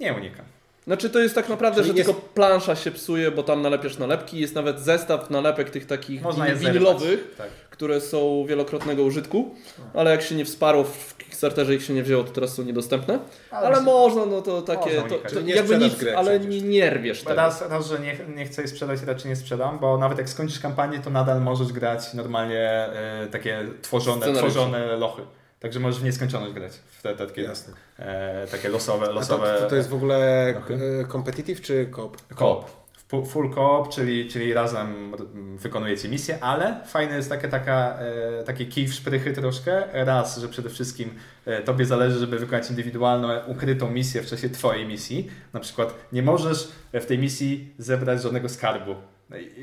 Nie 0.00 0.14
unikam. 0.14 0.44
Znaczy 0.86 1.10
to 1.10 1.18
jest 1.18 1.34
tak 1.34 1.48
naprawdę, 1.48 1.82
Czyli 1.82 1.92
że 1.92 1.98
jest- 1.98 2.10
tylko 2.10 2.28
plansza 2.34 2.76
się 2.76 2.90
psuje, 2.90 3.30
bo 3.30 3.42
tam 3.42 3.62
nalepiasz 3.62 3.98
nalepki. 3.98 4.38
Jest 4.40 4.54
nawet 4.54 4.80
zestaw 4.80 5.30
nalepek 5.30 5.70
tych 5.70 5.86
takich 5.86 6.22
winylowych, 6.56 7.34
Tak. 7.38 7.48
które 7.70 8.00
są 8.00 8.44
wielokrotnego 8.48 9.02
użytku, 9.02 9.54
ale 9.94 10.10
jak 10.10 10.22
się 10.22 10.34
nie 10.34 10.44
wsparło 10.44 10.84
w 10.84 11.16
Kickstarterze 11.18 11.74
ich 11.74 11.84
się 11.84 11.94
nie 11.94 12.02
wzięło, 12.02 12.24
to 12.24 12.32
teraz 12.32 12.54
są 12.54 12.62
niedostępne. 12.62 13.18
Ale, 13.50 13.68
właśnie- 13.68 13.84
można, 13.84 14.26
no 14.26 14.42
to 14.42 14.62
takie, 14.62 15.02
to, 15.02 15.30
to 15.34 15.40
Nie 15.40 15.54
jakby 15.54 15.78
nic, 15.78 16.02
jak 16.02 16.16
ale 16.16 16.40
nie, 16.40 16.60
nie 16.62 16.90
rwiesz 16.90 17.22
tego. 17.22 17.36
Raz, 17.36 17.68
raz, 17.68 17.86
że 17.86 17.98
nie, 18.00 18.16
nie 18.36 18.46
chcę 18.46 18.62
jej 18.62 18.68
sprzedać, 18.68 19.02
raczej 19.02 19.28
nie 19.28 19.36
sprzedam, 19.36 19.78
bo 19.78 19.98
nawet 19.98 20.18
jak 20.18 20.28
skończysz 20.28 20.60
kampanię, 20.60 20.98
to 20.98 21.10
nadal 21.10 21.40
możesz 21.40 21.72
grać 21.72 22.14
normalnie 22.14 22.60
e, 22.60 23.28
takie 23.32 23.66
tworzone, 23.82 24.32
tworzone 24.32 24.96
lochy. 24.96 25.22
Także 25.60 25.80
możesz 25.80 26.00
w 26.00 26.04
nieskończoność 26.04 26.52
grać 26.52 26.72
w 26.72 27.02
te, 27.02 27.16
te 27.16 27.26
takie, 27.26 27.50
e, 27.98 28.46
takie 28.50 28.68
losowe, 28.68 29.04
A 29.04 29.08
to, 29.08 29.12
losowe 29.14 29.66
to, 29.70 29.76
jest 29.76 29.88
w 29.88 29.94
ogóle 29.94 30.52
Lochy. 30.54 30.74
e, 30.74 31.04
competitive 31.12 31.60
czy 31.60 31.86
coop? 31.86 32.16
Coop. 32.34 32.86
Fu- 33.08 33.24
Full 33.24 33.54
coop, 33.54 33.88
czyli, 33.88 34.28
czyli 34.30 34.52
razem 34.54 35.12
wykonujecie 35.56 36.08
misję, 36.08 36.38
ale 36.40 36.80
fajne 36.86 37.16
jest 37.16 37.28
takie, 37.28 37.48
taka, 37.48 37.98
e, 38.40 38.44
takie 38.44 38.66
kij 38.66 38.88
w 38.88 38.94
szprychy 38.94 39.32
troszkę. 39.32 40.04
Raz, 40.04 40.38
że 40.38 40.48
przede 40.48 40.70
wszystkim 40.70 41.14
e, 41.44 41.62
tobie 41.62 41.86
zależy, 41.86 42.18
żeby 42.18 42.38
wykonać 42.38 42.70
indywidualną, 42.70 43.28
ukrytą 43.46 43.90
misję 43.90 44.22
w 44.22 44.26
czasie 44.26 44.50
twojej 44.50 44.86
misji. 44.86 45.30
Na 45.52 45.60
przykład 45.60 45.94
nie 46.12 46.22
możesz 46.22 46.68
w 46.92 47.04
tej 47.06 47.18
misji 47.18 47.74
zebrać 47.78 48.22
żadnego 48.22 48.48
skarbu. 48.48 48.94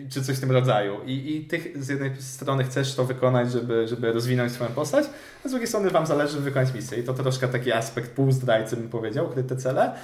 Czy 0.09 0.23
coś 0.23 0.37
w 0.37 0.39
tym 0.39 0.51
rodzaju. 0.51 0.99
I, 1.05 1.35
I 1.35 1.45
ty 1.45 1.71
z 1.75 1.89
jednej 1.89 2.21
strony 2.21 2.63
chcesz 2.63 2.95
to 2.95 3.05
wykonać, 3.05 3.51
żeby, 3.51 3.87
żeby 3.87 4.13
rozwinąć 4.13 4.51
swoją 4.51 4.69
postać, 4.69 5.05
a 5.45 5.47
z 5.47 5.51
drugiej 5.51 5.67
strony 5.67 5.89
wam 5.89 6.05
zależy 6.05 6.39
wykonać 6.39 6.73
misję. 6.73 6.97
I 6.97 7.03
to 7.03 7.13
troszkę 7.13 7.47
taki 7.47 7.71
aspekt 7.71 8.11
półzdrajcy 8.11 8.75
bym 8.75 8.89
powiedział, 8.89 9.25
ukryte 9.25 9.55
cele. 9.55 9.95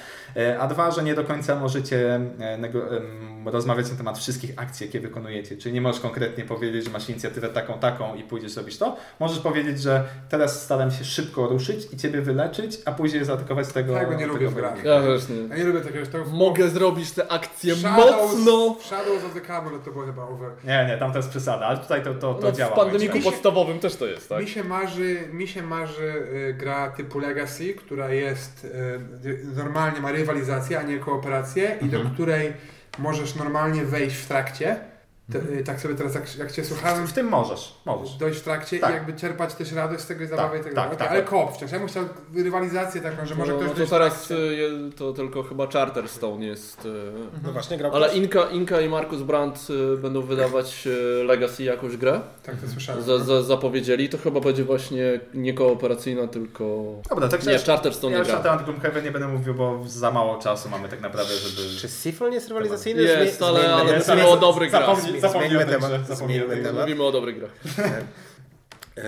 A 0.59 0.67
dwa, 0.67 0.91
że 0.91 1.03
nie 1.03 1.15
do 1.15 1.23
końca 1.23 1.55
możecie 1.55 2.19
rozmawiać 3.45 3.91
na 3.91 3.97
temat 3.97 4.17
wszystkich 4.17 4.51
akcji, 4.55 4.85
jakie 4.85 4.99
wykonujecie. 4.99 5.57
Czyli 5.57 5.75
nie 5.75 5.81
możesz 5.81 6.01
konkretnie 6.01 6.45
powiedzieć, 6.45 6.85
że 6.85 6.91
masz 6.91 7.09
inicjatywę 7.09 7.49
taką, 7.49 7.79
taką 7.79 8.15
i 8.15 8.23
pójdziesz 8.23 8.55
robić 8.55 8.77
to. 8.77 8.97
Możesz 9.19 9.39
powiedzieć, 9.39 9.81
że 9.81 10.03
teraz 10.29 10.63
staram 10.63 10.91
się 10.91 11.05
szybko 11.05 11.47
ruszyć 11.47 11.87
i 11.93 11.97
ciebie 11.97 12.21
wyleczyć, 12.21 12.77
a 12.85 12.91
później 12.91 13.25
zaatakować 13.25 13.67
tego. 13.67 13.93
Tak, 13.93 14.11
nie 14.11 14.17
tego 14.17 14.33
lubię 14.33 14.47
w 14.47 14.55
grach. 14.55 14.83
Ja 14.83 15.01
też 15.01 15.29
nie. 15.29 15.35
Ja 15.35 15.57
nie 15.57 15.63
lubię 15.63 15.81
takiego. 15.81 16.05
To 16.05 16.25
Mogę 16.25 16.69
zrobić 16.69 17.11
te 17.11 17.31
akcje 17.31 17.75
Shadows, 17.75 18.35
mocno. 18.35 18.77
Shadows 18.81 19.23
of 19.23 19.33
the 19.33 19.41
To 19.85 19.91
było 19.91 20.05
chyba 20.05 20.23
over. 20.23 20.51
Nie, 20.63 20.85
nie, 20.88 20.97
tam 20.97 21.12
to 21.12 21.17
jest 21.17 21.29
przesada, 21.29 21.65
ale 21.65 21.77
tutaj 21.77 22.03
to, 22.03 22.13
to, 22.13 22.33
to 22.33 22.41
No, 22.47 22.51
działa. 22.51 22.71
w 22.71 22.75
pandemiku 22.75 23.19
podstawowym 23.19 23.79
też 23.79 23.95
to 23.95 24.05
jest, 24.05 24.29
tak? 24.29 24.41
Mi 24.41 24.47
się 24.47 24.63
marzy, 24.63 25.19
mi 25.31 25.47
się 25.47 25.63
marzy 25.63 26.03
y, 26.49 26.53
gra 26.53 26.89
typu 26.89 27.19
Legacy, 27.19 27.73
która 27.73 28.09
jest 28.09 28.65
y, 28.65 29.45
normalnie 29.55 29.99
ma 30.01 30.12
rywalizację, 30.12 30.79
a 30.79 30.83
nie 30.83 30.99
kooperację 30.99 31.77
i 31.81 31.83
Mhm. 31.83 32.03
do 32.03 32.09
której 32.09 32.53
możesz 32.97 33.35
normalnie 33.35 33.83
wejść 33.85 34.15
w 34.15 34.27
trakcie. 34.27 34.79
Te, 35.31 35.39
Mhm. 35.39 35.57
y, 35.59 35.63
tak 35.63 35.81
sobie 35.81 35.95
teraz 35.95 36.15
jak, 36.15 36.37
jak 36.37 36.51
Cię 36.51 36.65
słuchałem, 36.65 37.07
W 37.07 37.13
tym 37.13 37.27
możesz, 37.27 37.73
możesz. 37.85 38.13
dojść 38.17 38.39
w 38.39 38.43
trakcie 38.43 38.79
Tak. 38.79 38.89
i 38.89 38.93
jakby 38.93 39.13
czerpać 39.13 39.53
też 39.53 39.71
radość 39.71 40.03
z 40.03 40.07
tego 40.07 40.23
i 40.23 40.27
Tak, 40.27 40.37
i 40.37 40.53
tak 40.53 40.63
tak, 40.63 40.73
dalej. 40.73 40.97
tak. 40.97 41.11
Ale 41.11 41.21
koop 41.23 41.53
wciąż. 41.53 41.71
Ja 41.71 41.79
bym 41.79 41.87
chciał 41.87 42.03
rywalizację 42.35 43.01
taką, 43.01 43.25
że 43.25 43.35
może 43.35 43.51
no, 43.53 43.57
ktoś 43.59 43.77
no 43.79 43.85
to 43.85 43.91
teraz 43.91 44.31
y, 44.31 44.35
je- 44.35 44.91
to 44.97 45.13
tylko 45.13 45.43
chyba 45.43 45.67
Charterstone 45.67 46.45
jest. 46.45 46.85
y, 46.85 46.89
No 47.43 47.51
właśnie, 47.51 47.77
grał 47.77 47.95
Ale? 47.95 48.13
Inka, 48.15 48.43
Inka 48.49 48.81
i 48.81 48.89
Markus 48.89 49.21
Brandt 49.21 49.67
będą 50.01 50.21
wydawać 50.21 50.87
Legacy 51.25 51.63
jakąś 51.63 51.97
grę. 51.97 52.21
Tak 52.43 52.55
to 52.55 52.67
słyszałem. 52.67 53.01
Za, 53.03 53.17
za, 53.19 53.43
zapowiedzieli. 53.43 54.09
To 54.09 54.17
chyba 54.17 54.39
będzie 54.39 54.63
właśnie 54.63 55.19
nie 55.33 55.53
kooperacyjna, 55.53 56.27
tylko. 56.27 56.85
Dobra, 57.09 57.27
także 57.27 57.51
Nie, 57.51 57.59
Charterstone 57.59 58.11
ja 58.13 58.17
nie 58.17 58.23
już 58.25 58.33
na 58.33 58.39
gra. 58.41 58.57
temat 58.57 59.03
nie 59.03 59.11
będę 59.11 59.27
mówił, 59.27 59.53
bo 59.53 59.79
za 59.85 60.11
mało 60.11 60.37
czasu 60.37 60.69
mamy 60.69 60.89
tak 60.89 61.01
naprawdę, 61.01 61.33
żeby... 61.33 61.69
Czy 61.81 61.87
Sifon 61.89 62.33
jest 62.33 62.47
rywalizacyjny? 62.47 63.01
Jest, 63.01 63.41
ale- 63.41 63.73
ale 63.73 63.89
temat. 63.91 64.07
mówimy 64.07 64.27
o 64.27 64.37
dobrych 64.37 64.69
grach. 64.71 64.85
Zapomnij, 64.85 65.01
zapomnij 65.01 65.18
Zmieńmy 65.18 65.18
o 65.18 65.18
tej 65.18 65.18
temat, 65.18 65.18
grze, 65.18 65.18
zapomnij 65.18 65.18
o 65.18 65.18
tej 65.18 65.18
zmieńmy 65.27 65.65
grze. 65.65 66.60
temat. 66.63 66.82
Mówimy 66.82 67.03
o 67.03 67.12
dobrych 67.12 67.39
grach. 67.39 67.51
E, 68.97 69.03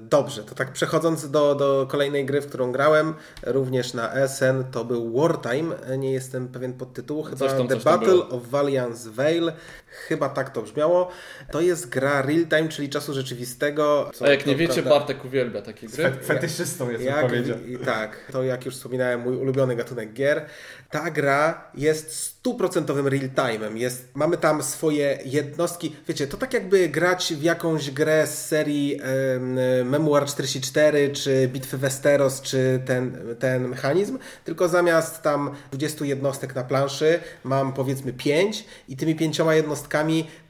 Dobrze, 0.00 0.44
to 0.44 0.54
tak 0.54 0.72
przechodząc 0.72 1.30
do, 1.30 1.54
do 1.54 1.86
kolejnej 1.90 2.26
gry, 2.26 2.40
w 2.40 2.46
którą 2.46 2.72
grałem, 2.72 3.14
również 3.42 3.94
na 3.94 4.28
SN, 4.28 4.64
to 4.70 4.84
był 4.84 5.20
Wartime, 5.20 5.76
nie 5.98 6.12
jestem 6.12 6.48
pewien 6.48 6.72
podtytułu, 6.72 7.22
chyba 7.22 7.36
Coś 7.36 7.58
tam, 7.58 7.68
The 7.68 7.76
Battle 7.76 8.28
of 8.28 8.48
Valiance 8.48 9.10
Vale, 9.10 9.52
chyba 9.90 10.28
tak 10.28 10.50
to 10.50 10.62
brzmiało. 10.62 11.08
To 11.52 11.60
jest 11.60 11.88
gra 11.88 12.22
real-time, 12.22 12.68
czyli 12.68 12.88
czasu 12.88 13.14
rzeczywistego. 13.14 14.10
co 14.14 14.24
A 14.24 14.30
jak 14.30 14.46
nie 14.46 14.56
wiecie, 14.56 14.74
prawda- 14.82 14.90
Bartek 14.90 15.24
uwielbia 15.24 15.62
takie 15.62 15.86
gry. 15.86 16.04
Fe- 16.04 16.24
Fetyszystą 16.24 16.90
jest, 16.90 17.04
jak, 17.04 17.26
i, 17.66 17.78
tak, 17.84 18.16
to 18.32 18.42
jak 18.42 18.64
już 18.66 18.74
wspominałem, 18.76 19.20
mój 19.20 19.36
ulubiony 19.36 19.76
gatunek 19.76 20.12
gier. 20.12 20.44
Ta 20.90 21.10
gra 21.10 21.70
jest 21.74 22.14
stuprocentowym 22.20 23.06
real-time'em. 23.08 23.76
Jest, 23.76 24.08
mamy 24.14 24.36
tam 24.36 24.62
swoje 24.62 25.18
jednostki. 25.24 25.96
Wiecie, 26.08 26.26
to 26.26 26.36
tak 26.36 26.54
jakby 26.54 26.88
grać 26.88 27.34
w 27.34 27.42
jakąś 27.42 27.90
grę 27.90 28.26
z 28.26 28.46
serii 28.46 29.00
em, 29.02 29.88
Memoir 29.88 30.24
44, 30.26 31.12
czy 31.12 31.48
Bitwy 31.52 31.78
Westeros, 31.78 32.40
czy 32.40 32.82
ten, 32.86 33.18
ten 33.38 33.68
mechanizm, 33.68 34.18
tylko 34.44 34.68
zamiast 34.68 35.22
tam 35.22 35.54
20 35.72 36.04
jednostek 36.04 36.54
na 36.54 36.62
planszy, 36.64 37.20
mam 37.44 37.72
powiedzmy 37.72 38.12
5 38.12 38.64
i 38.88 38.96
tymi 38.96 39.14
pięcioma 39.16 39.54
jednostkami 39.54 39.77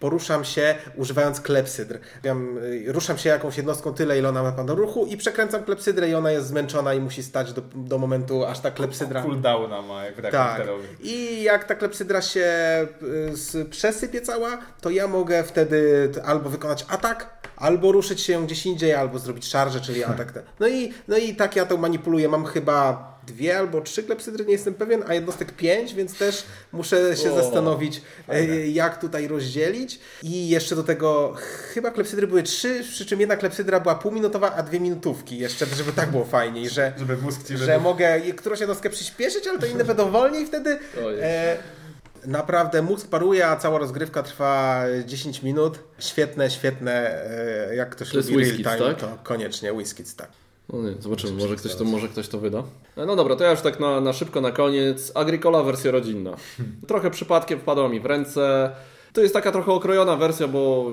poruszam 0.00 0.44
się 0.44 0.74
używając 0.96 1.40
klepsydr. 1.40 1.98
Y, 2.24 2.92
ruszam 2.92 3.18
się 3.18 3.28
jakąś 3.28 3.56
jednostką 3.56 3.94
tyle, 3.94 4.18
ile 4.18 4.28
ona 4.28 4.42
ma 4.42 4.64
do 4.64 4.74
ruchu 4.74 5.06
i 5.06 5.16
przekręcam 5.16 5.64
klepsydrę 5.64 6.08
i 6.08 6.14
ona 6.14 6.30
jest 6.30 6.46
zmęczona 6.46 6.94
i 6.94 7.00
musi 7.00 7.22
stać 7.22 7.52
do, 7.52 7.62
do 7.74 7.98
momentu, 7.98 8.44
aż 8.44 8.60
ta 8.60 8.70
klepsydra... 8.70 9.22
Cooldowna 9.22 9.82
ma, 9.82 10.04
jak 10.04 10.30
Tak. 10.30 10.62
I 11.00 11.42
jak 11.42 11.64
ta 11.64 11.74
klepsydra 11.74 12.22
się 12.22 12.46
y, 13.54 13.64
przesypie 13.64 14.20
cała, 14.20 14.58
to 14.80 14.90
ja 14.90 15.06
mogę 15.06 15.44
wtedy 15.44 16.10
albo 16.24 16.50
wykonać 16.50 16.86
atak, 16.88 17.38
albo 17.56 17.92
ruszyć 17.92 18.20
się 18.20 18.46
gdzieś 18.46 18.66
indziej, 18.66 18.94
albo 18.94 19.18
zrobić 19.18 19.46
szarżę, 19.46 19.80
czyli 19.80 20.04
atak. 20.04 20.32
No 20.60 20.68
i, 20.68 20.92
no 21.08 21.16
i 21.16 21.34
tak 21.34 21.56
ja 21.56 21.66
to 21.66 21.76
manipuluję. 21.76 22.28
Mam 22.28 22.44
chyba 22.44 23.17
dwie 23.32 23.58
albo 23.58 23.80
trzy 23.80 24.02
klepsydry, 24.02 24.44
nie 24.44 24.52
jestem 24.52 24.74
pewien, 24.74 25.04
a 25.06 25.14
jednostek 25.14 25.52
pięć, 25.52 25.94
więc 25.94 26.18
też 26.18 26.44
muszę 26.72 27.16
się 27.16 27.32
O, 27.32 27.42
zastanowić, 27.42 28.02
y, 28.34 28.68
jak 28.68 29.00
tutaj 29.00 29.28
rozdzielić. 29.28 30.00
I 30.22 30.48
jeszcze 30.48 30.76
do 30.76 30.82
tego 30.82 31.34
chyba 31.74 31.90
klepsydry 31.90 32.26
były 32.26 32.42
trzy, 32.42 32.84
przy 32.90 33.06
czym 33.06 33.20
jedna 33.20 33.36
klepsydra 33.36 33.80
była 33.80 33.94
półminutowa, 33.94 34.54
a 34.54 34.62
dwie 34.62 34.80
minutówki 34.80 35.38
jeszcze, 35.38 35.66
żeby 35.66 35.92
tak 35.92 36.10
było 36.10 36.24
fajniej, 36.24 36.68
że 36.68 36.92
Żeby 36.98 37.16
mózg 37.16 37.40
że 37.54 37.78
mogę 37.78 38.20
którąś 38.20 38.60
jednostkę 38.60 38.90
przyspieszyć, 38.90 39.46
ale 39.46 39.58
to 39.58 39.66
inne 39.66 39.84
będą 39.84 40.10
wolniej 40.10 40.46
wtedy. 40.46 40.78
E, 41.22 41.56
naprawdę 42.26 42.82
mózg 42.82 43.08
paruje, 43.08 43.46
a 43.46 43.56
cała 43.56 43.78
rozgrywka 43.78 44.22
trwa 44.22 44.84
10 45.04 45.42
minut. 45.42 45.78
Świetne, 45.98 46.50
świetne. 46.50 47.24
E, 47.70 47.74
jak 47.74 47.90
ktoś 47.90 48.10
To 48.10 48.16
jest 48.16 48.30
lubi 48.30 48.42
Whiskits, 48.42 48.66
real 48.66 48.78
time, 48.78 48.94
tak? 48.94 49.00
to 49.00 49.18
koniecznie 49.22 49.72
Whiskits, 49.72 50.14
tak. 50.14 50.28
No 50.72 50.83
nie, 50.83 50.94
zobaczymy, 51.02 51.33
może 51.33 51.57
ktoś, 51.57 51.74
to, 51.74 51.85
może 51.85 52.09
ktoś 52.09 52.28
to 52.28 52.38
wyda. 52.38 52.62
No 52.96 53.16
dobra, 53.16 53.37
to 53.37 53.44
ja 53.44 53.50
już 53.50 53.61
tak 53.61 53.81
na, 53.81 54.00
na 54.00 54.12
szybko 54.12 54.40
na 54.40 54.50
koniec. 54.50 55.12
Agricola 55.14 55.62
wersja 55.62 55.90
rodzinna. 55.90 56.37
Trochę 56.88 57.11
przypadkiem 57.11 57.61
wpadła 57.61 57.88
mi 57.88 58.00
w 58.00 58.07
ręce. 58.07 58.70
To 59.12 59.20
jest 59.20 59.35
taka 59.35 59.52
trochę 59.52 59.72
okrojona 59.72 60.16
wersja, 60.16 60.48
bo 60.48 60.87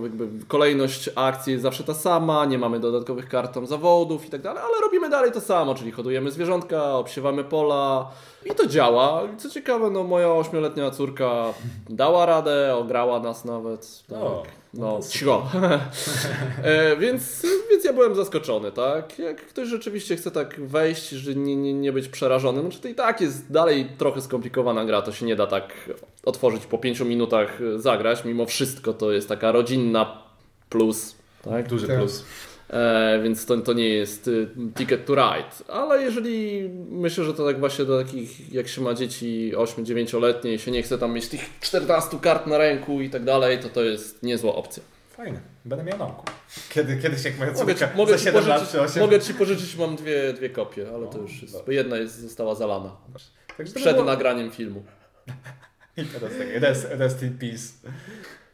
kolejność 0.47 1.09
akcji 1.15 1.51
jest 1.51 1.63
zawsze 1.63 1.83
ta 1.83 1.93
sama, 1.93 2.45
nie 2.45 2.57
mamy 2.57 2.79
dodatkowych 2.79 3.29
kart 3.29 3.53
tam 3.53 3.67
zawodów 3.67 4.25
i 4.25 4.29
tak 4.29 4.41
dalej, 4.41 4.63
ale 4.63 4.81
robimy 4.81 5.09
dalej 5.09 5.31
to 5.31 5.41
samo, 5.41 5.75
czyli 5.75 5.91
hodujemy 5.91 6.31
zwierzątka, 6.31 6.95
obsiewamy 6.95 7.43
pola 7.43 8.11
i 8.45 8.55
to 8.55 8.67
działa. 8.67 9.21
Co 9.37 9.49
ciekawe, 9.49 9.89
no 9.89 10.03
moja 10.03 10.33
ośmioletnia 10.33 10.91
córka 10.91 11.53
dała 11.89 12.25
radę, 12.25 12.75
ograła 12.75 13.19
nas 13.19 13.45
nawet. 13.45 14.03
Tak. 14.09 14.19
O, 14.19 14.43
No, 14.77 14.99
cicho. 15.09 15.51
e, 16.63 16.97
więc, 16.97 17.45
więc 17.71 17.85
ja 17.85 17.93
byłem 17.93 18.15
zaskoczony, 18.15 18.71
tak? 18.71 19.19
Jak 19.19 19.41
ktoś 19.41 19.67
rzeczywiście 19.67 20.15
chce 20.15 20.31
tak 20.31 20.61
wejść, 20.67 21.09
że 21.09 21.35
nie, 21.35 21.55
nie, 21.55 21.73
nie 21.73 21.91
być 21.91 22.07
przerażonym, 22.07 22.61
znaczy 22.61 22.79
to 22.79 22.87
i 22.87 22.95
tak 22.95 23.21
jest 23.21 23.51
dalej 23.51 23.89
trochę 23.97 24.21
skomplikowana 24.21 24.85
gra, 24.85 25.01
to 25.01 25.11
się 25.11 25.25
nie 25.25 25.35
da 25.35 25.47
tak 25.47 25.73
otworzyć 26.25 26.65
po 26.65 26.77
pięciu 26.77 27.05
minutach 27.05 27.61
e, 27.61 27.79
zagrać, 27.79 28.25
mimo 28.25 28.45
wszystko 28.45 28.93
to 28.93 29.11
jest 29.11 29.29
taka 29.29 29.51
rodzinna 29.51 30.23
plus, 30.69 31.15
tak? 31.43 31.67
Duży 31.67 31.87
Tak. 31.87 31.97
plus. 31.97 32.25
E, 32.75 33.19
więc 33.23 33.45
to, 33.45 33.57
to 33.57 33.73
nie 33.73 33.89
jest 33.89 34.27
y, 34.27 34.47
ticket 34.77 35.05
to 35.05 35.15
ride. 35.15 35.71
Ale 35.73 36.01
jeżeli 36.01 36.69
myślę, 36.89 37.23
że 37.23 37.33
to 37.33 37.45
tak 37.45 37.59
właśnie 37.59 37.85
do 37.85 38.03
takich, 38.03 38.53
jak 38.53 38.67
się 38.67 38.81
ma 38.81 38.93
dzieci 38.93 39.53
8-9-letnie 39.55 40.53
i 40.53 40.59
się 40.59 40.71
nie 40.71 40.83
chce 40.83 40.97
tam 40.97 41.13
mieć 41.13 41.27
tych 41.27 41.59
14 41.61 42.19
kart 42.19 42.47
na 42.47 42.57
ręku 42.57 43.01
i 43.01 43.09
tak 43.09 43.23
dalej, 43.23 43.59
to 43.59 43.69
to 43.69 43.83
jest 43.83 44.23
niezła 44.23 44.55
opcja. 44.55 44.83
Fajne. 45.09 45.39
Będę 45.65 45.83
miał 45.83 45.97
nauku. 45.97 46.25
Kiedy, 46.69 46.97
kiedyś 46.97 47.25
jak 47.25 47.39
moja 47.39 47.53
córka 47.53 47.89
mogę, 47.95 48.11
za 48.11 48.17
ci 48.17 48.23
7 48.25 48.47
lat 48.47 48.59
pożyczyć, 48.59 48.71
czy 48.71 48.81
8. 48.81 49.03
mogę 49.03 49.19
ci 49.19 49.33
pożyczyć, 49.33 49.75
mam 49.75 49.95
dwie, 49.95 50.33
dwie 50.33 50.49
kopie, 50.49 50.87
ale 50.95 51.07
to 51.07 51.17
O, 51.19 51.21
już 51.21 51.41
jest, 51.41 51.67
jedna 51.67 51.97
jest, 51.97 52.19
została 52.19 52.55
zalana. 52.55 52.97
To 53.57 53.63
Przed 53.63 53.95
było- 53.95 54.03
nagraniem 54.03 54.51
filmu. 54.51 54.83
I 55.97 56.05
teraz 56.05 56.31
tak, 56.37 56.47
rest, 56.61 56.87
rest 56.89 57.23
in 57.23 57.37
peace. 57.37 57.73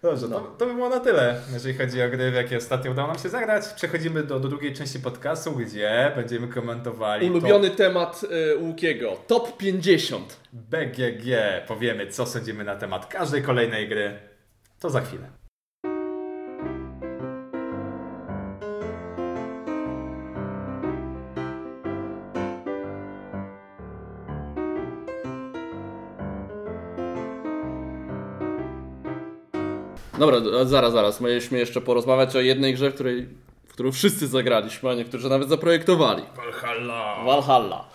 Dobrze, 0.01 0.27
No. 0.27 0.39
to, 0.39 0.47
to 0.57 0.65
by 0.65 0.73
było 0.73 0.89
na 0.89 0.99
tyle, 0.99 1.41
jeżeli 1.53 1.73
chodzi 1.77 2.03
o 2.03 2.09
gry, 2.09 2.31
w 2.31 2.33
jakie 2.33 2.57
ostatnio 2.57 2.91
udało 2.91 3.07
nam 3.07 3.17
się 3.19 3.29
zagrać. 3.29 3.65
Przechodzimy 3.75 4.23
do, 4.23 4.39
do 4.39 4.47
drugiej 4.49 4.73
części 4.73 4.99
podcastu, 4.99 5.51
gdzie 5.51 6.11
będziemy 6.15 6.47
komentowali 6.47 7.29
Ulubiony 7.29 7.69
temat 7.69 8.21
y, 8.23 8.57
Łukiego. 8.57 9.17
Top 9.27 9.57
50. 9.57 10.27
to 10.29 10.35
BGG. 10.53 11.25
Powiemy, 11.67 12.07
co 12.07 12.25
sądzimy 12.25 12.63
na 12.63 12.75
temat 12.75 13.05
każdej 13.05 13.41
kolejnej 13.41 13.89
gry. 13.89 14.19
To 14.79 14.89
za 14.89 15.01
chwilę. 15.01 15.40
Dobra, 30.21 30.65
zaraz, 30.65 30.93
zaraz. 30.93 31.22
Mieliśmy 31.22 31.59
jeszcze 31.59 31.82
porozmawiać 31.82 32.36
o 32.36 32.41
jednej 32.41 32.74
grze, 32.74 32.91
w 32.91 32.93
której, 32.93 33.28
w 33.67 33.74
którą 33.74 33.91
wszyscy 33.91 34.28
zagraliśmy, 34.28 34.89
a 34.89 34.93
niektórzy 34.93 35.30
nawet 35.30 35.49
zaprojektowali. 35.49 36.24
Valhalla. 36.36 37.24
Valhalla. 37.26 37.86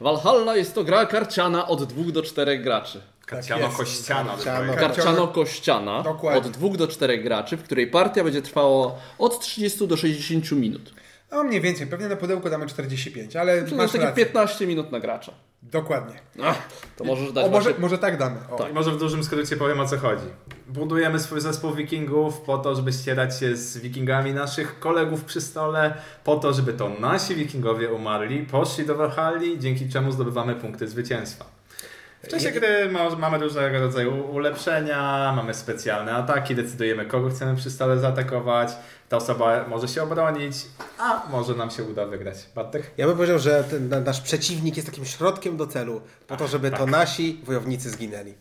Valhalla 0.00 0.56
jest 0.56 0.74
to 0.74 0.84
gra 0.84 1.06
karciana 1.06 1.68
od 1.68 1.84
2 1.84 2.12
do 2.12 2.22
4 2.22 2.58
graczy. 2.58 3.00
Karciano 3.26 3.66
jest. 3.66 3.76
kościano. 3.76 4.30
Karciano. 4.30 4.74
Karciano. 4.74 4.94
Karciano-kościana 4.94 6.02
Dokładnie. 6.02 6.40
od 6.40 6.48
2 6.48 6.68
do 6.76 6.88
4 6.88 7.18
graczy, 7.18 7.56
w 7.56 7.62
której 7.62 7.86
partia 7.86 8.24
będzie 8.24 8.42
trwała 8.42 8.92
od 9.18 9.40
30 9.40 9.86
do 9.86 9.96
60 9.96 10.52
minut. 10.52 10.92
No 11.32 11.44
mniej 11.44 11.60
więcej, 11.60 11.86
pewnie 11.86 12.08
na 12.08 12.16
pudełku 12.16 12.50
damy 12.50 12.66
45, 12.66 13.36
ale 13.36 13.64
Czyli 13.64 13.76
masz 13.76 13.82
jest 13.82 13.92
takie 13.92 14.06
rację. 14.06 14.24
15 14.24 14.66
minut 14.66 14.92
na 14.92 15.00
gracza. 15.00 15.32
Dokładnie. 15.72 16.14
Ach, 16.44 16.68
to 16.96 17.04
możesz 17.04 17.32
dać 17.32 17.46
O, 17.46 17.50
może, 17.50 17.62
właśnie- 17.62 17.82
może 17.82 17.98
tak 17.98 18.18
damy. 18.18 18.36
O. 18.50 18.56
Tak. 18.56 18.70
I 18.70 18.74
może 18.74 18.90
w 18.90 18.98
dużym 18.98 19.24
skrócie 19.24 19.56
powiem 19.56 19.80
o 19.80 19.88
co 19.88 19.98
chodzi. 19.98 20.26
Budujemy 20.68 21.20
swój 21.20 21.40
zespół 21.40 21.74
wikingów 21.74 22.40
po 22.40 22.58
to, 22.58 22.74
żeby 22.74 22.92
ścierać 22.92 23.40
się 23.40 23.56
z 23.56 23.78
wikingami 23.78 24.34
naszych 24.34 24.78
kolegów 24.78 25.24
przy 25.24 25.40
stole, 25.40 25.94
po 26.24 26.36
to, 26.36 26.52
żeby 26.52 26.72
to 26.72 26.88
nasi 27.00 27.34
wikingowie 27.34 27.92
umarli, 27.92 28.42
poszli 28.42 28.86
do 28.86 28.94
Valhalli, 28.94 29.58
dzięki 29.58 29.88
czemu 29.88 30.12
zdobywamy 30.12 30.54
punkty 30.54 30.88
zwycięstwa. 30.88 31.55
W 32.22 32.28
czasie 32.28 32.52
gry 32.52 32.90
ma- 32.90 33.10
mamy 33.10 33.38
różnego 33.38 33.80
rodzaju 33.80 34.30
ulepszenia, 34.30 35.32
mamy 35.36 35.54
specjalne 35.54 36.12
ataki, 36.14 36.54
decydujemy 36.54 37.06
kogo 37.06 37.30
chcemy 37.30 37.56
przy 37.56 37.70
stole 37.70 37.98
zaatakować, 37.98 38.72
ta 39.08 39.16
osoba 39.16 39.64
może 39.68 39.88
się 39.88 40.02
obronić, 40.02 40.56
a 40.98 41.22
może 41.30 41.54
nam 41.54 41.70
się 41.70 41.84
uda 41.84 42.06
wygrać. 42.06 42.36
Bartek? 42.54 42.90
Ja 42.96 43.06
bym 43.06 43.16
powiedział, 43.16 43.38
że 43.38 43.64
ten 43.64 43.88
na- 43.88 44.00
nasz 44.00 44.20
przeciwnik 44.20 44.76
jest 44.76 44.88
takim 44.88 45.04
środkiem 45.04 45.56
do 45.56 45.66
celu, 45.66 46.00
po 46.26 46.36
to, 46.36 46.48
żeby 46.48 46.70
to 46.70 46.86
nasi 46.86 47.40
wojownicy 47.44 47.90
zginęli. 47.90 48.34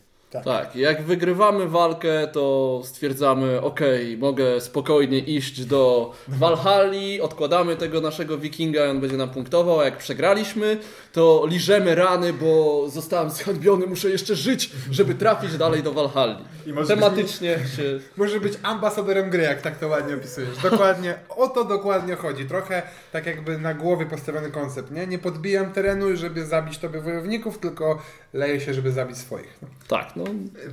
Tak, 0.44 0.76
jak 0.76 1.04
wygrywamy 1.04 1.68
walkę, 1.68 2.28
to 2.28 2.82
stwierdzamy, 2.84 3.62
ok, 3.62 3.80
mogę 4.18 4.62
spokojnie 4.62 5.20
iść 5.20 5.66
do 5.66 6.12
Valhalli, 6.28 7.22
odkładamy 7.22 7.76
tego 7.76 8.02
naszego 8.02 8.38
wikinga 8.38 8.86
i 8.86 8.90
on 8.90 9.00
będzie 9.00 9.18
nam 9.18 9.30
punktował, 9.30 9.80
a 9.80 9.86
jak 9.86 9.98
przegraliśmy, 9.98 10.78
to 11.14 11.46
liżemy 11.50 11.96
rany, 11.96 12.34
bo 12.34 12.84
zostałem 12.90 13.30
zhańbiony, 13.30 13.88
muszę 13.88 14.10
jeszcze 14.10 14.36
żyć, 14.36 14.72
żeby 14.92 15.16
trafić 15.16 15.58
dalej 15.58 15.84
do 15.84 15.92
Valhalli. 15.92 16.44
I 16.66 16.74
może 16.74 16.96
Tematycznie 16.96 17.58
się... 17.76 18.00
Może 18.18 18.40
być 18.40 18.54
ambasadorem 18.64 19.30
gry, 19.30 19.44
jak 19.44 19.62
tak 19.62 19.80
to 19.80 19.88
ładnie 19.88 20.16
opisujesz. 20.16 20.58
Dokładnie, 20.58 21.16
o 21.30 21.48
to 21.48 21.64
dokładnie 21.64 22.16
chodzi. 22.16 22.46
Trochę 22.46 22.82
tak 23.12 23.26
jakby 23.26 23.58
na 23.58 23.74
głowie 23.74 24.06
postawiony 24.06 24.52
koncept, 24.52 24.92
nie? 24.92 25.08
Nie 25.08 25.20
podbijam 25.20 25.72
terenu, 25.72 26.16
żeby 26.16 26.46
zabić 26.46 26.78
tobie 26.78 27.02
wojowników, 27.02 27.58
tylko 27.58 28.02
leję 28.34 28.62
się, 28.62 28.74
żeby 28.74 28.92
zabić 28.92 29.18
swoich. 29.18 29.60
Tak, 29.88 30.16
no, 30.16 30.25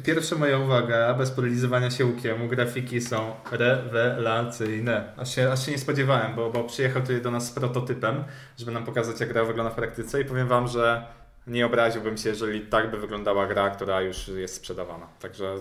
Pierwsza 0.05 0.37
moja 0.37 0.59
uwaga, 0.59 1.15
bez 1.15 1.31
podlizywania 1.31 1.91
się 1.91 2.07
łukiem, 2.07 2.49
grafiki 2.49 3.01
są 3.01 3.35
rewelacyjne. 3.51 5.13
Aż 5.17 5.35
się, 5.35 5.53
aż 5.53 5.67
się 5.67 5.73
nie 5.73 5.79
spodziewałem, 5.79 6.35
bo, 6.35 6.51
bo 6.51 6.65
przyjechał 6.65 7.03
tutaj 7.03 7.23
do 7.23 7.31
nas 7.31 7.47
z 7.47 7.51
prototypem, 7.51 8.25
żeby 8.59 8.73
nam 8.73 8.85
pokazać 8.85 9.21
jak 9.21 9.29
gra 9.29 9.45
wygląda 9.45 9.71
w 9.71 9.75
praktyce 9.75 10.21
i 10.21 10.25
powiem 10.25 10.49
wam, 10.49 10.69
że 10.69 11.07
nie 11.47 11.67
obraziłbym 11.67 12.17
się, 12.17 12.29
jeżeli 12.29 12.61
tak 12.61 12.91
by 12.91 12.99
wyglądała 12.99 13.47
gra, 13.47 13.71
która 13.71 14.01
już 14.01 14.29
jest 14.29 14.55
sprzedawana. 14.55 15.07
Także 15.21 15.55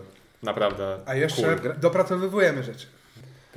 naprawdę 0.44 0.98
A 1.06 1.16
jeszcze 1.16 1.58
cool. 1.58 1.74
dopracowywujemy 1.80 2.64
rzeczy. 2.64 2.88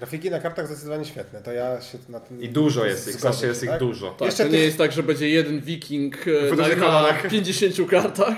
Grafiki 0.05 0.31
na 0.31 0.41
kartach 0.41 0.67
zdecydowanie 0.67 1.05
świetne, 1.05 1.41
to 1.43 1.53
ja 1.53 1.81
się 1.81 1.99
na 2.09 2.21
tym 2.21 2.43
I 2.43 2.49
dużo 2.49 2.85
jest 2.85 3.07
ich, 3.09 3.13
zgodzę 3.13 3.29
zawsze 3.29 3.47
jest 3.47 3.61
się, 3.61 3.67
ich 3.67 3.71
tak? 3.71 3.81
dużo. 3.81 4.11
tak, 4.11 4.27
Jeszcze 4.27 4.43
to 4.43 4.49
nie 4.49 4.55
tych- 4.55 4.65
jest 4.65 4.79
tak, 4.79 4.93
że 4.93 5.03
będzie 5.03 5.29
jeden 5.29 5.61
wiking 5.61 6.17
e, 6.53 6.57
na, 6.57 6.69
na 6.69 6.75
kolorach. 6.75 7.29
50 7.29 7.91
kartach, 7.91 8.35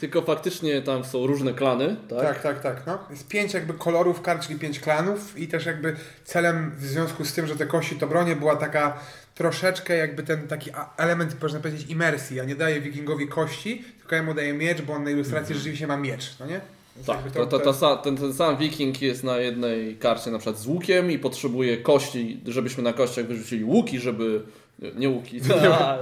tylko 0.00 0.22
faktycznie 0.22 0.82
tam 0.82 1.04
są 1.04 1.26
różne 1.26 1.54
klany, 1.54 1.96
tak? 2.08 2.20
Tak, 2.22 2.42
tak, 2.42 2.60
tak. 2.62 2.86
No. 2.86 2.98
Jest 3.10 3.28
pięć 3.28 3.54
jakby 3.54 3.74
kolorów 3.74 4.22
kart, 4.22 4.46
czyli 4.46 4.58
pięć 4.58 4.80
klanów 4.80 5.38
i 5.38 5.48
też 5.48 5.66
jakby 5.66 5.96
celem 6.24 6.72
w 6.78 6.84
związku 6.86 7.24
z 7.24 7.32
tym, 7.32 7.46
że 7.46 7.56
te 7.56 7.66
kości 7.66 7.96
to 7.96 8.06
bronie 8.06 8.36
była 8.36 8.56
taka 8.56 8.98
troszeczkę 9.34 9.96
jakby 9.96 10.22
ten 10.22 10.48
taki 10.48 10.70
element, 10.96 11.42
można 11.42 11.60
powiedzieć, 11.60 11.90
imersji. 11.90 12.36
Ja 12.36 12.44
nie 12.44 12.54
daję 12.56 12.80
wikingowi 12.80 13.28
kości, 13.28 13.84
tylko 14.00 14.16
ja 14.16 14.22
mu 14.22 14.34
daję 14.34 14.52
miecz, 14.52 14.82
bo 14.82 14.92
on 14.92 15.04
na 15.04 15.10
ilustracji 15.10 15.54
rzeczywiście 15.54 15.86
ma 15.86 15.96
miecz, 15.96 16.36
no 16.40 16.46
nie? 16.46 16.60
Więc 16.96 17.06
Tak, 17.06 17.18
to, 17.32 17.46
to, 17.46 17.72
to, 17.72 17.96
ten, 17.96 18.16
ten 18.16 18.34
sam 18.34 18.56
wiking 18.56 19.02
jest 19.02 19.24
na 19.24 19.36
jednej 19.38 19.96
karcie 19.96 20.30
na 20.30 20.38
przykład 20.38 20.58
z 20.58 20.66
łukiem 20.66 21.10
i 21.10 21.18
potrzebuje 21.18 21.76
kości, 21.76 22.40
żebyśmy 22.46 22.82
na 22.82 22.92
kościach 22.92 23.26
wyrzucili 23.26 23.64
łuki, 23.64 23.98
żeby... 23.98 24.42
nie- 24.78 24.90
Nie 25.00 25.08
łuki, 25.10 25.40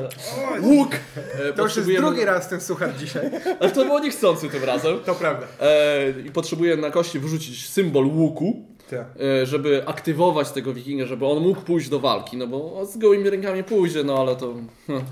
łuk! 0.62 0.90
E, 1.48 1.52
To 1.52 1.62
już 1.62 1.76
jest 1.76 1.88
drugi 1.96 2.24
raz 2.24 2.48
ten 2.48 2.60
suchar 2.60 2.96
dzisiaj. 2.96 3.30
Ale 3.60 3.70
to 3.70 3.84
było 3.84 4.00
niechcący 4.00 4.48
tym 4.48 4.64
razem. 4.64 4.98
To 5.06 5.14
prawda. 5.14 5.46
E, 5.60 6.10
I 6.26 6.30
potrzebujemy 6.30 6.82
na 6.82 6.90
kości 6.90 7.18
wyrzucić 7.18 7.68
symbol 7.68 8.06
łuku, 8.06 8.62
Tak. 8.90 9.06
e, 9.42 9.46
żeby 9.46 9.82
aktywować 9.86 10.50
tego 10.50 10.74
wikinga, 10.74 11.06
żeby 11.06 11.26
on 11.26 11.42
mógł 11.42 11.60
pójść 11.60 11.88
do 11.88 12.00
walki, 12.00 12.36
no 12.36 12.46
bo 12.46 12.86
z 12.86 12.96
gołymi 12.98 13.30
rękami 13.30 13.64
pójdzie, 13.64 14.04
no 14.04 14.18
ale 14.20 14.36
to 14.36 14.54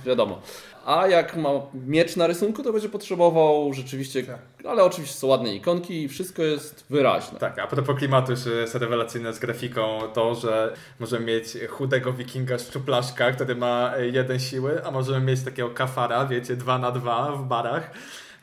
wiadomo. 0.06 0.42
A 0.86 1.06
jak 1.06 1.36
ma 1.36 1.50
miecz 1.86 2.16
na 2.16 2.26
rysunku, 2.26 2.62
to 2.62 2.72
będzie 2.72 2.88
potrzebował 2.88 3.72
rzeczywiście, 3.72 4.22
Tak. 4.22 4.38
ale 4.68 4.84
oczywiście 4.84 5.16
są 5.16 5.26
ładne 5.26 5.54
ikonki 5.54 6.02
i 6.02 6.08
wszystko 6.08 6.42
jest 6.42 6.84
wyraźne. 6.90 7.38
Tak, 7.38 7.58
a 7.58 7.66
propos 7.66 7.98
klimatu 7.98 8.32
już 8.32 8.46
jest 8.46 8.74
rewelacyjne 8.74 9.32
z 9.32 9.38
grafiką 9.38 9.98
to, 10.14 10.34
że 10.34 10.74
możemy 11.00 11.26
mieć 11.26 11.46
chudego 11.68 12.12
wikinga 12.12 12.58
szczuplaszka, 12.58 13.32
który 13.32 13.54
ma 13.54 13.92
jeden 14.12 14.40
siły, 14.40 14.84
a 14.84 14.90
możemy 14.90 15.26
mieć 15.26 15.42
takiego 15.42 15.70
kafara, 15.70 16.26
wiecie, 16.26 16.56
dwa 16.56 16.78
na 16.78 16.90
dwa 16.92 17.32
w 17.32 17.44
barach. 17.44 17.90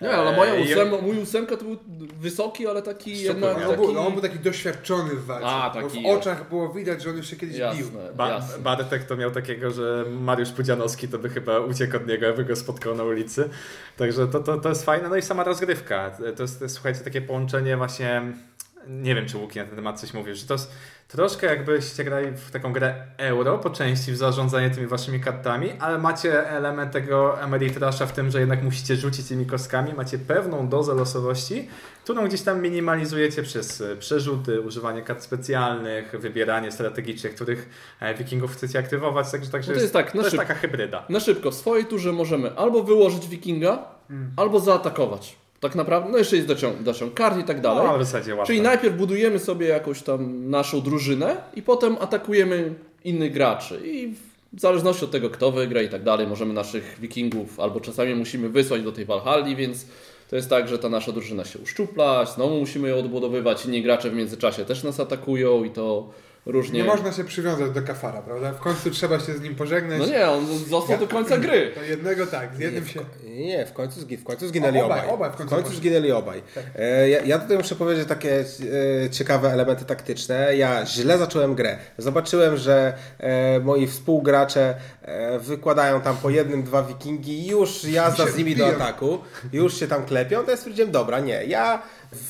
Nie, 0.04 0.12
ale 0.12 0.36
moja 0.38 0.54
Eee, 0.56 0.70
i- 0.70 0.74
ósem, 0.74 0.90
mój 1.02 1.18
ósemka 1.18 1.58
to 1.58 1.66
był 1.66 1.78
wysoki, 2.22 2.68
ale 2.68 2.82
taki 2.82 3.16
Szczupły 3.16 3.42
jednak 3.42 3.60
miał. 3.60 3.70
On 3.70 3.76
taki... 3.78 3.94
był, 3.94 4.00
on 4.02 4.14
był 4.14 4.22
taki 4.22 4.40
doświadczony 4.40 5.10
w 5.16 5.26
walce. 5.26 5.48
A, 5.48 5.70
taki, 5.70 6.04
w 6.04 6.06
oczach 6.06 6.50
było 6.50 6.74
widać, 6.74 7.04
że 7.04 7.10
on 7.10 7.18
już 7.18 7.28
się 7.30 7.36
kiedyś 7.36 7.56
bił. 7.56 7.66
Jasne, 7.66 8.14
Ba 8.16 8.30
jasne. 8.30 8.64
Bartek 8.64 9.04
to 9.04 9.18
miał 9.18 9.32
takiego, 9.32 9.72
że 9.72 10.06
Mariusz 10.10 10.52
Pudzianowski 10.52 11.08
to 11.08 11.20
by 11.20 11.30
chyba 11.30 11.60
uciekł 11.60 11.98
od 11.98 12.08
niego, 12.08 12.26
jakby 12.26 12.46
go 12.46 12.56
spotkał 12.56 12.96
na 12.96 13.04
ulicy. 13.04 13.50
Także 13.98 14.28
to, 14.28 14.40
to, 14.40 14.58
to 14.58 14.70
jest 14.70 14.86
fajne. 14.86 15.10
No 15.10 15.16
i 15.16 15.22
sama 15.22 15.44
rozgrywka. 15.44 16.12
To 16.38 16.44
jest, 16.44 16.60
to 16.60 16.66
jest 16.66 16.76
słuchajcie, 16.76 17.00
takie 17.00 17.22
połączenie 17.22 17.78
właśnie... 17.78 18.22
Nie 18.88 19.16
wiem, 19.16 19.26
czy 19.26 19.38
Łuki 19.38 19.60
na 19.60 19.66
ten 19.66 19.76
temat 19.76 20.00
coś 20.00 20.14
mówisz, 20.14 20.38
że 20.40 20.48
to 20.48 20.54
jest 20.54 20.72
troszkę 21.08 21.48
jakbyście 21.48 22.04
grali 22.04 22.28
w 22.32 22.52
taką 22.52 22.74
grę 22.74 22.96
euro 23.18 23.58
po 23.58 23.70
części 23.70 24.12
w 24.12 24.18
zarządzanie 24.18 24.70
tymi 24.70 24.88
waszymi 24.88 25.20
kartami, 25.20 25.72
ale 25.80 25.98
macie 25.98 26.50
element 26.50 26.92
tego 26.92 27.42
Ameritrasza 27.42 28.06
w 28.06 28.14
tym, 28.14 28.32
że 28.32 28.40
jednak 28.40 28.64
musicie 28.64 28.96
rzucić 28.96 29.28
tymi 29.28 29.46
kostkami, 29.46 29.94
macie 29.94 30.20
pewną 30.20 30.68
dozę 30.70 30.94
losowości, 30.94 31.70
którą 32.04 32.28
gdzieś 32.28 32.42
tam 32.42 32.62
minimalizujecie 32.62 33.44
przez 33.44 33.82
e, 33.82 33.96
przerzuty, 33.96 34.62
używanie 34.62 35.02
kart 35.02 35.22
specjalnych, 35.24 36.12
wybieranie 36.20 36.72
strategicznych, 36.72 37.36
których 37.36 37.70
e, 38.00 38.14
wikingów 38.16 38.52
chcecie 38.54 38.80
aktywować, 38.80 39.32
także, 39.32 39.52
także 39.52 39.72
No 39.72 39.76
to 39.76 39.82
jest 39.82 39.94
tak, 39.94 40.12
to 40.12 40.18
jest 40.18 40.32
szyb- 40.32 40.38
taka 40.38 40.56
hybryda. 40.56 41.06
Na 41.10 41.20
szybko, 41.20 41.52
w 41.52 41.56
swojej 41.56 41.86
turze 41.86 42.12
możemy 42.12 42.56
albo 42.56 42.84
wyłożyć 42.84 43.28
wikinga, 43.28 43.86
albo 44.38 44.60
zaatakować. 44.60 45.43
Tak 45.64 45.76
naprawdę, 45.76 46.12
no 46.12 46.18
jeszcze 46.18 46.36
jest 46.36 46.48
dociąg 46.82 47.14
kart 47.14 47.40
i 47.40 47.44
tak 47.44 47.62
dalej. 47.62 47.88
No, 47.88 47.98
w 47.98 48.06
zasadzie 48.06 48.36
łatwo. 48.36 48.48
Czyli 48.48 48.62
najpierw 48.62 48.96
budujemy 48.96 49.40
sobie 49.40 49.68
jakąś 49.68 50.02
tam 50.02 50.50
naszą 50.50 50.82
drużynę 50.82 51.38
i 51.56 51.62
potem 51.62 51.98
atakujemy 52.00 52.74
innych 53.04 53.34
graczy. 53.34 53.82
I 53.86 54.14
w 54.54 54.60
zależności 54.60 55.06
od 55.06 55.12
tego, 55.12 55.30
kto 55.30 55.52
wygra 55.52 55.82
i 55.82 55.90
tak 55.90 56.04
dalej, 56.04 56.28
możemy 56.28 56.54
naszych 56.54 56.98
wikingów 57.00 57.60
albo 57.60 57.80
czasami 57.80 58.16
musimy 58.16 58.50
wysłać 58.50 58.82
do 58.82 58.92
tej 58.92 59.06
Valhalli, 59.06 59.56
więc 59.56 59.86
to 60.30 60.36
jest 60.36 60.50
tak, 60.50 60.68
że 60.68 60.80
ta 60.80 60.90
nasza 60.90 61.12
drużyna 61.12 61.46
się 61.46 61.60
uszczupla, 61.60 62.26
znowu 62.26 62.60
musimy 62.60 62.90
ją 62.90 62.98
odbudowywać, 62.98 63.66
inni 63.66 63.84
gracze 63.84 64.10
w 64.10 64.16
międzyczasie 64.16 64.66
też 64.66 64.84
nas 64.84 65.00
atakują 65.00 65.64
i 65.64 65.70
to 65.70 66.10
różnie... 66.46 66.80
Nie 66.80 66.86
można 66.86 67.12
się 67.12 67.24
przywiązać 67.24 67.72
do 67.72 67.82
kafara, 67.82 68.22
prawda? 68.22 68.52
W 68.54 68.60
końcu 68.60 68.92
trzeba 68.92 69.20
się 69.20 69.34
z 69.34 69.42
nim 69.42 69.56
pożegnać. 69.56 70.00
No 70.00 70.06
nie, 70.06 70.30
on 70.30 70.48
został 70.70 70.98
do 70.98 71.08
końca 71.08 71.38
gry. 71.38 71.72
To 71.76 71.84
jednego 71.84 72.28
tak, 72.28 72.56
z 72.56 72.60
Nie, 72.60 72.66
jednym 72.66 72.84
w, 72.84 72.90
się... 72.90 73.00
nie, 73.24 73.66
w 73.66 73.74
końcu, 73.74 74.00
zgi- 74.02 74.18
w 74.18 74.24
końcu 74.24 74.48
zginęli 74.48 74.80
O, 74.80 74.86
obaj, 74.86 75.00
obaj. 75.00 75.14
obaj 75.14 75.32
w 75.32 75.36
końcu 75.36 75.56
poszli. 75.56 75.78
zginęli 75.78 76.12
obaj. 76.12 76.44
E, 76.76 77.10
ja, 77.10 77.22
ja 77.22 77.40
tutaj 77.40 77.58
muszę 77.58 77.76
powiedzieć 77.76 78.08
takie 78.08 78.40
e, 79.06 79.10
ciekawe 79.10 79.52
elementy 79.52 79.86
taktyczne. 79.86 80.56
Ja 80.58 80.86
źle 80.86 81.18
zacząłem 81.18 81.56
grę. 81.56 81.78
Zobaczyłem, 81.98 82.58
że 82.58 82.94
e, 83.20 83.60
moi 83.60 83.88
współgracze 83.88 84.76
wykładają 85.40 86.02
tam 86.02 86.18
po 86.18 86.30
jednym, 86.30 86.64
dwa 86.64 86.84
wikingi 86.84 87.40
i 87.40 87.48
już 87.48 87.84
jazda 87.84 88.28
z 88.28 88.38
nimi 88.38 88.56
do 88.56 88.68
ataku. 88.68 89.20
Już 89.54 89.80
się 89.80 89.88
tam 89.88 90.06
klepią. 90.06 90.44
To 90.44 90.52
ja 90.52 90.58
stwierdziłem, 90.58 90.92
dobra, 90.92 91.20
nie. 91.20 91.46
Ja 91.46 91.82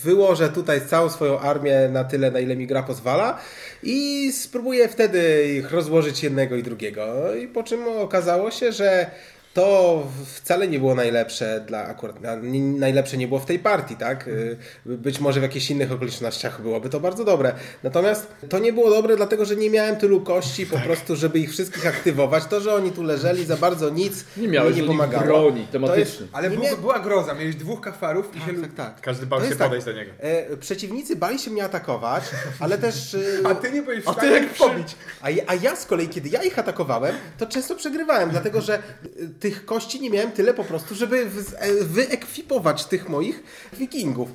wyłożę 0.03 0.49
tutaj 0.49 0.81
całą 0.87 1.09
swoją 1.09 1.39
armię 1.39 1.89
na 1.91 2.03
tyle, 2.03 2.31
na 2.31 2.39
ile 2.39 2.55
mi 2.55 2.67
gra 2.67 2.83
pozwala 2.83 3.39
i 3.83 4.31
spróbuję 4.31 4.87
wtedy 4.89 5.53
ich 5.57 5.71
rozłożyć 5.71 6.23
jednego 6.23 6.55
i 6.55 6.63
drugiego. 6.63 7.35
I 7.35 7.47
po 7.47 7.63
czym 7.63 7.87
okazało 7.87 8.51
się, 8.51 8.71
że 8.71 9.11
to 9.53 10.03
wcale 10.35 10.67
nie 10.67 10.79
było 10.79 10.95
najlepsze 10.95 11.63
dla 11.67 11.85
akurat 11.85 12.21
na- 12.21 12.35
nie- 12.35 12.61
najlepsze 12.79 13.17
nie 13.17 13.27
było 13.27 13.39
w 13.39 13.45
tej 13.45 13.59
partii, 13.59 13.95
tak? 13.95 14.27
Y, 14.27 14.57
Być 14.85 15.19
może 15.19 15.39
w 15.39 15.43
jakichś 15.43 15.69
innych 15.71 15.91
okolicznościach 15.91 16.61
byłoby 16.61 16.89
to 16.89 16.99
bardzo 16.99 17.23
dobre. 17.25 17.53
Natomiast 17.83 18.27
to 18.49 18.59
nie 18.59 18.73
było 18.73 18.89
dobre, 18.89 19.15
dlatego 19.15 19.45
że 19.45 19.55
nie 19.55 19.69
miałem 19.69 19.95
tylu 19.95 20.21
kości 20.21 20.65
po 20.65 20.77
prostu, 20.79 21.15
żeby 21.15 21.39
ich 21.39 21.51
wszystkich 21.51 21.87
aktywować. 21.87 22.45
To, 22.45 22.61
że 22.61 22.75
oni 22.75 22.91
tu 22.91 23.03
leżeli 23.03 23.45
za 23.45 23.57
bardzo 23.57 23.89
nic 23.89 24.25
Nie 24.37 24.47
miałeś 24.47 24.69
mi 24.75 24.81
nie 24.81 24.87
nich 24.87 24.91
pomagało. 24.97 25.23
broni 25.25 25.67
jest- 25.97 26.23
Ale 26.31 26.49
nie 26.49 26.75
była 26.75 26.99
groza, 26.99 27.33
miałeś 27.33 27.55
dwóch 27.55 27.81
kafarów 27.81 28.35
i 28.35 28.39
się... 28.39 28.45
tak, 28.45 28.61
tak, 28.61 28.73
tak. 28.73 29.01
Każdy 29.01 29.25
bał 29.25 29.41
się 29.41 29.49
tak. 29.49 29.57
podejść 29.57 29.85
do 29.85 29.91
niego. 29.93 30.11
E, 30.19 30.57
przeciwnicy 30.57 31.15
bali 31.15 31.39
się 31.39 31.51
mnie 31.51 31.63
atakować, 31.63 32.23
ale 32.59 32.77
też... 32.77 33.13
y, 33.13 33.39
A 33.49 33.55
ty 33.55 33.71
nie 33.71 33.81
byłeś 33.81 34.03
w 34.03 34.07
A 34.07 34.13
ty 34.13 34.19
stanie 34.19 34.33
jak 34.33 34.43
ich 34.43 34.49
przy- 34.51 34.63
pobić. 34.63 34.95
A 35.21 35.29
ja, 35.29 35.43
a 35.47 35.55
ja 35.55 35.75
z 35.75 35.85
kolei, 35.85 36.09
kiedy 36.09 36.29
ja 36.29 36.43
ich 36.43 36.59
atakowałem, 36.59 37.15
to 37.37 37.45
często 37.45 37.75
przegrywałem, 37.75 38.29
dlatego 38.29 38.61
że 38.61 38.79
y, 39.21 39.29
tych 39.43 39.65
kości 39.65 40.01
nie 40.01 40.09
miałem 40.09 40.31
tyle 40.31 40.53
po 40.53 40.63
prostu, 40.63 40.95
żeby 40.95 41.17
e, 41.59 41.73
wyekwipować 41.83 42.85
tych 42.85 43.09
moich 43.09 43.43
wikingów. 43.73 44.29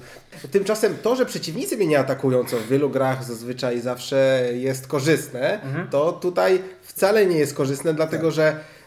Tymczasem 0.50 0.96
to, 1.02 1.16
że 1.16 1.26
przeciwnicy 1.26 1.76
mnie 1.76 1.86
nie 1.86 1.98
atakują, 1.98 2.44
co 2.44 2.56
w 2.56 2.66
wielu 2.68 2.90
grach 2.90 3.24
zazwyczaj 3.24 3.80
zawsze 3.80 4.48
jest 4.54 4.86
korzystne, 4.86 5.60
to 5.90 6.12
tutaj 6.12 6.62
wcale 6.82 7.26
nie 7.26 7.38
jest 7.38 7.54
korzystne, 7.54 7.94
dlatego 7.94 8.30
że 8.30 8.52
p- 8.52 8.56
y, 8.58 8.77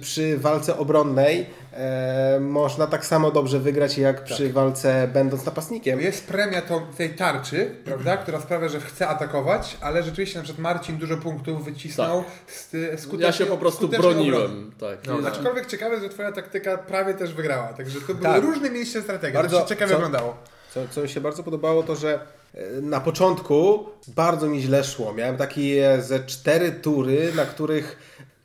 przy 0.00 0.38
walce 0.38 0.78
obronnej 0.78 1.46
e, 1.72 2.38
można 2.40 2.86
tak 2.86 3.06
samo 3.06 3.30
dobrze 3.30 3.58
wygrać 3.60 3.98
jak 3.98 4.24
przy 4.24 4.52
walce 4.52 5.08
będąc 5.12 5.46
napastnikiem. 5.46 6.00
Jest 6.00 6.26
premia 6.26 6.62
to, 6.62 6.82
tej 6.96 7.10
tarczy, 7.10 7.70
prawda, 7.84 8.16
która 8.16 8.40
sprawia, 8.40 8.68
że 8.68 8.80
chce 8.80 9.08
atakować, 9.08 9.76
ale 9.80 10.02
rzeczywiście 10.02 10.38
na 10.38 10.44
przykład 10.44 10.62
Marcin 10.62 10.96
dużo 10.98 11.16
punktów 11.16 11.64
wycisnął 11.64 12.24
z, 12.48 12.70
skutecznie, 13.00 13.26
Ja 13.26 13.32
się 13.32 13.46
po 13.46 13.56
prostu 13.58 13.88
broniłem. 13.88 14.72
Tak. 14.80 14.98
No, 15.22 15.28
aczkolwiek 15.28 15.66
ciekawe, 15.66 16.00
że 16.00 16.08
twoja 16.08 16.32
taktyka 16.32 16.78
prawie 16.78 17.14
też 17.14 17.34
wygrała. 17.34 17.68
Także 17.68 18.00
to 18.00 18.06
były 18.06 18.20
Tak. 18.22 18.42
różne 18.42 18.70
mieliście 18.70 19.02
strategie. 19.02 19.34
Bardzo- 19.34 19.56
to 19.56 19.62
się 19.62 19.68
ciekawie 19.68 19.90
co- 19.90 19.96
wyglądało. 19.96 20.36
Co, 20.74 20.80
co 20.90 21.02
mi 21.02 21.08
się 21.08 21.20
bardzo 21.20 21.42
podobało, 21.42 21.82
to 21.82 21.96
że 21.96 22.20
e, 22.54 22.60
na 22.80 23.00
początku 23.00 23.86
bardzo 24.08 24.46
mi 24.46 24.60
źle 24.60 24.84
szło. 24.84 25.12
Miałem 25.14 25.36
takie 25.36 25.98
ze 26.02 26.20
cztery 26.20 26.72
tury, 26.72 27.32
na 27.36 27.44
których 27.46 27.96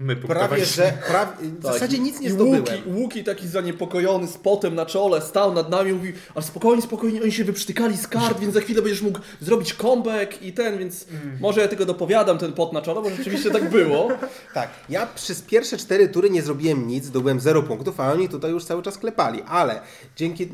My 0.02 0.16
prawie 0.16 0.66
że 0.66 0.94
prawie, 1.08 1.32
w 1.48 1.64
Tak. 1.64 1.74
zasadzie 1.74 2.00
nic 2.00 2.20
nie 2.20 2.28
I 2.28 2.32
zdobyłem. 2.32 2.60
Łuki, 2.62 2.82
Łuki 2.86 3.24
taki 3.24 3.48
zaniepokojony 3.48 4.28
z 4.28 4.38
potem 4.38 4.76
na 4.76 4.86
czole 4.86 5.22
stał 5.22 5.54
nad 5.54 5.70
nami 5.70 5.90
i 5.90 5.94
mówi, 5.94 6.14
ale 6.36 6.44
spokojnie, 6.46 6.82
spokojnie, 6.82 7.22
oni 7.22 7.32
się 7.32 7.44
wyprztykali 7.44 7.98
z 7.98 8.08
kart, 8.08 8.40
więc 8.40 8.54
za 8.54 8.62
chwilę 8.62 8.82
będziesz 8.82 9.02
mógł 9.02 9.20
zrobić 9.42 9.74
comeback 9.74 10.42
i 10.42 10.54
ten, 10.54 10.78
więc 10.78 11.06
Mm. 11.12 11.38
może 11.40 11.62
ja 11.62 11.68
tylko 11.68 11.86
dopowiadam 11.86 12.38
ten 12.38 12.54
pot 12.54 12.74
na 12.74 12.82
czole, 12.82 13.02
bo 13.02 13.10
rzeczywiście 13.10 13.52
tak 13.52 13.70
było. 13.70 14.08
Tak, 14.54 14.70
ja 14.90 15.08
przez 15.16 15.42
pierwsze 15.42 15.78
cztery 15.78 16.08
tury 16.10 16.30
nie 16.30 16.42
zrobiłem 16.42 16.88
nic, 16.88 17.06
zdobyłem 17.06 17.40
0 17.40 17.64
punktów, 17.64 18.00
a 18.00 18.12
oni 18.12 18.30
tutaj 18.30 18.52
już 18.52 18.66
cały 18.66 18.82
czas 18.84 18.98
klepali, 18.98 19.42
ale 19.48 19.82
dzięki, 20.16 20.50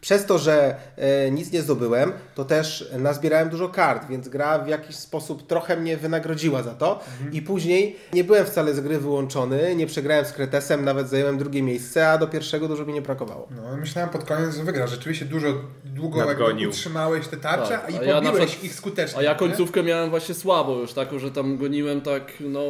przez 0.00 0.26
to, 0.26 0.38
że 0.38 0.74
e, 0.96 1.30
nic 1.30 1.52
nie 1.52 1.62
zdobyłem, 1.62 2.12
to 2.34 2.44
też 2.44 2.90
nazbierałem 2.98 3.48
dużo 3.48 3.68
kart, 3.68 4.08
więc 4.08 4.28
gra 4.28 4.58
w 4.58 4.68
jakiś 4.68 4.96
sposób 4.96 5.46
trochę 5.46 5.76
mnie 5.76 5.96
wynagrodziła 5.96 6.62
za 6.62 6.70
to 6.74 7.00
i 7.32 7.42
później 7.42 7.96
nie 8.12 8.24
byłem 8.24 8.46
wcale 8.46 8.74
z 8.74 8.80
gry 8.92 9.00
wyłączony, 9.00 9.76
nie 9.76 9.86
przegrałem 9.86 10.24
z 10.24 10.32
Kretesem, 10.32 10.84
nawet 10.84 11.08
zająłem 11.08 11.38
drugie 11.38 11.62
miejsce, 11.62 12.08
a 12.08 12.18
do 12.18 12.26
pierwszego 12.26 12.68
dużo 12.68 12.84
mi 12.84 12.92
nie 12.92 13.02
brakowało. 13.02 13.48
No, 13.50 13.76
myślałem 13.76 14.10
pod 14.10 14.24
koniec, 14.24 14.56
że 14.56 14.64
wygrasz. 14.64 14.90
Rzeczywiście 14.90 15.24
dużo, 15.24 15.48
długo 15.84 16.18
jakby 16.18 16.32
Nadgonił. 16.34 16.68
utrzymałeś 16.70 17.28
te 17.28 17.36
tarcze 17.36 17.68
Tak, 17.78 17.90
i 17.90 17.94
a 17.96 17.98
pobiłeś 17.98 18.24
ja 18.24 18.46
przykład- 18.46 18.64
ich 18.64 18.74
skutecznie. 18.74 19.18
A 19.18 19.22
ja 19.22 19.32
nie? 19.32 19.38
końcówkę 19.38 19.82
miałem 19.82 20.10
właśnie 20.10 20.34
słabo 20.34 20.78
już, 20.78 20.92
taką, 20.92 21.18
że 21.18 21.30
tam 21.30 21.56
goniłem 21.58 22.00
tak, 22.00 22.32
no, 22.40 22.60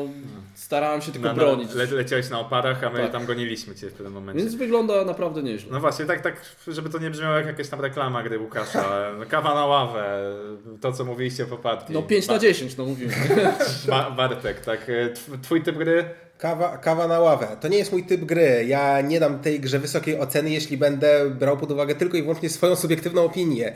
starałem 0.55 1.03
się 1.03 1.13
tylko 1.13 1.29
Na, 1.29 1.35
na, 1.35 1.39
bronić. 1.43 1.75
le, 1.75 1.87
leciałeś 1.87 2.31
na 2.31 2.41
oparach, 2.41 2.85
a 2.85 2.91
my 2.91 2.99
Tak. 2.99 3.13
tam 3.13 3.27
goniliśmy 3.27 3.75
cię 3.75 3.89
w 3.91 3.93
pewnym 3.93 4.13
momencie. 4.13 4.43
Więc 4.43 4.55
wygląda 4.55 5.05
naprawdę 5.05 5.43
nieźle. 5.43 5.73
No 5.73 5.81
właśnie, 5.81 6.05
tak, 6.05 6.21
tak, 6.21 6.35
żeby 6.69 6.89
to 6.91 6.99
nie 6.99 7.11
brzmiało 7.11 7.37
jak 7.37 7.47
jakaś 7.47 7.69
tam 7.69 7.81
reklama 7.81 8.23
gry 8.23 8.39
Łukasza. 8.39 8.85
Kawa 9.29 9.55
na 9.55 9.67
ławę, 9.67 10.35
to 10.81 10.93
co 10.93 11.05
mówiliście 11.05 11.45
po 11.47 11.57
partii. 11.57 11.93
No 11.93 12.03
5 12.03 12.29
na 12.29 12.39
10, 12.39 12.77
no 12.77 12.85
mówiłem. 12.85 13.15
Ba 13.89 14.11
Bartek, 14.11 14.61
tak. 14.61 14.81
e, 14.89 15.09
tw- 15.11 15.41
Twój 15.43 15.63
typ 15.63 15.77
gry? 15.79 16.05
Kawa, 16.39 16.77
kawa 16.79 17.09
na 17.09 17.21
ławę. 17.21 17.47
To 17.61 17.69
nie 17.69 17.79
jest 17.79 17.93
mój 17.93 18.05
typ 18.05 18.25
gry. 18.25 18.65
Ja 18.69 19.01
nie 19.01 19.21
dam 19.21 19.39
tej 19.39 19.61
grze 19.61 19.79
wysokiej 19.79 20.19
oceny, 20.21 20.51
jeśli 20.51 20.77
będę 20.77 21.31
brał 21.31 21.57
pod 21.57 21.71
uwagę 21.71 21.95
tylko 21.95 22.17
i 22.17 22.23
wyłącznie 22.23 22.49
swoją 22.51 22.77
subiektywną 22.77 23.25
opinię. 23.25 23.73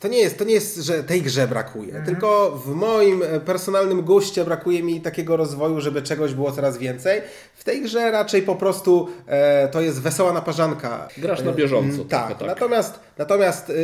To 0.00 0.08
nie 0.08 0.18
jest, 0.18 0.38
to 0.38 0.44
nie 0.44 0.54
jest 0.54 0.76
że 0.76 1.02
tej 1.04 1.22
grze 1.22 1.48
brakuje, 1.48 2.02
tylko 2.06 2.50
w 2.66 2.74
moim 2.74 3.22
e, 3.22 3.40
personalnym 3.40 4.02
guście 4.02 4.44
brakuje 4.44 4.82
mi 4.82 5.00
takiego 5.00 5.36
rozwoju, 5.36 5.80
żeby 5.80 6.02
czegoś 6.02 6.34
było 6.34 6.52
coraz 6.52 6.78
więcej. 6.78 7.20
W 7.54 7.64
tej 7.64 7.82
grze 7.82 8.10
raczej 8.10 8.42
po 8.42 8.54
prostu 8.56 9.08
e, 9.26 9.68
to 9.68 9.80
jest 9.80 10.00
wesoła 10.02 10.32
naparzanka. 10.32 11.08
Grasz 11.18 11.42
na 11.42 11.52
bieżąco, 11.52 11.94
Mm, 11.96 12.08
Tak, 12.08 12.38
tak. 12.38 12.48
natomiast, 12.48 12.94
natomiast 13.18 13.70
y, 13.70 13.74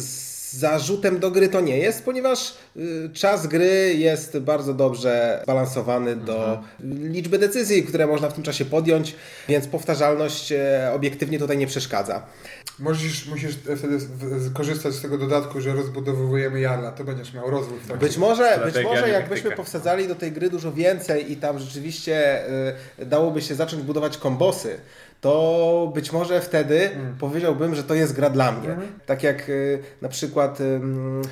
z 0.00 0.36
zarzutem 0.52 1.18
do 1.20 1.30
gry 1.30 1.48
to 1.48 1.60
nie 1.60 1.78
jest, 1.78 2.04
ponieważ 2.04 2.54
y, 2.76 3.10
czas 3.14 3.46
gry 3.46 3.94
jest 3.96 4.38
bardzo 4.38 4.74
dobrze 4.74 5.42
balansowany 5.46 6.16
do 6.16 6.58
liczby 7.02 7.38
decyzji, 7.38 7.82
które 7.82 8.06
można 8.06 8.28
w 8.28 8.32
tym 8.34 8.42
czasie 8.42 8.64
podjąć, 8.64 9.14
więc 9.48 9.66
powtarzalność 9.66 10.52
e, 10.52 10.90
obiektywnie 10.94 11.38
tutaj 11.38 11.58
nie 11.58 11.66
przeszkadza. 11.66 12.22
Musisz, 12.78 13.26
musisz 13.26 13.54
wtedy 13.76 14.00
z- 14.00 14.04
w- 14.04 14.52
korzystać 14.52 14.94
z 14.94 15.02
tego 15.02 15.18
dodatku, 15.18 15.60
że 15.60 15.72
rozbudowujemy 15.72 16.60
Jarla. 16.60 16.92
To 16.92 17.04
będziesz 17.04 17.34
miał 17.34 17.50
rozwój 17.50 17.78
w 17.78 17.86
trakcie. 17.86 18.06
Być 18.06 18.16
może, 18.16 18.60
być 18.64 18.84
może 18.84 19.08
jakbyśmy 19.08 19.50
powsadzali 19.56 20.08
do 20.08 20.14
tej 20.14 20.32
gry 20.32 20.50
dużo 20.50 20.72
więcej 20.72 21.32
i 21.32 21.36
tam 21.36 21.58
rzeczywiście 21.58 22.44
y, 22.98 23.06
dałoby 23.06 23.42
się 23.42 23.54
zacząć 23.54 23.82
budować 23.82 24.18
kombosy, 24.18 24.78
to 25.20 25.92
być 25.94 26.12
może 26.12 26.40
wtedy 26.40 26.90
powiedziałbym, 27.20 27.74
że 27.74 27.82
to 27.84 27.94
jest 27.94 28.12
gra 28.12 28.30
dla 28.30 28.52
mnie. 28.52 28.68
Tak 29.06 29.22
jak 29.22 29.48
y, 29.48 29.78
na 30.02 30.08
przykład. 30.08 30.60
ym, 30.60 31.22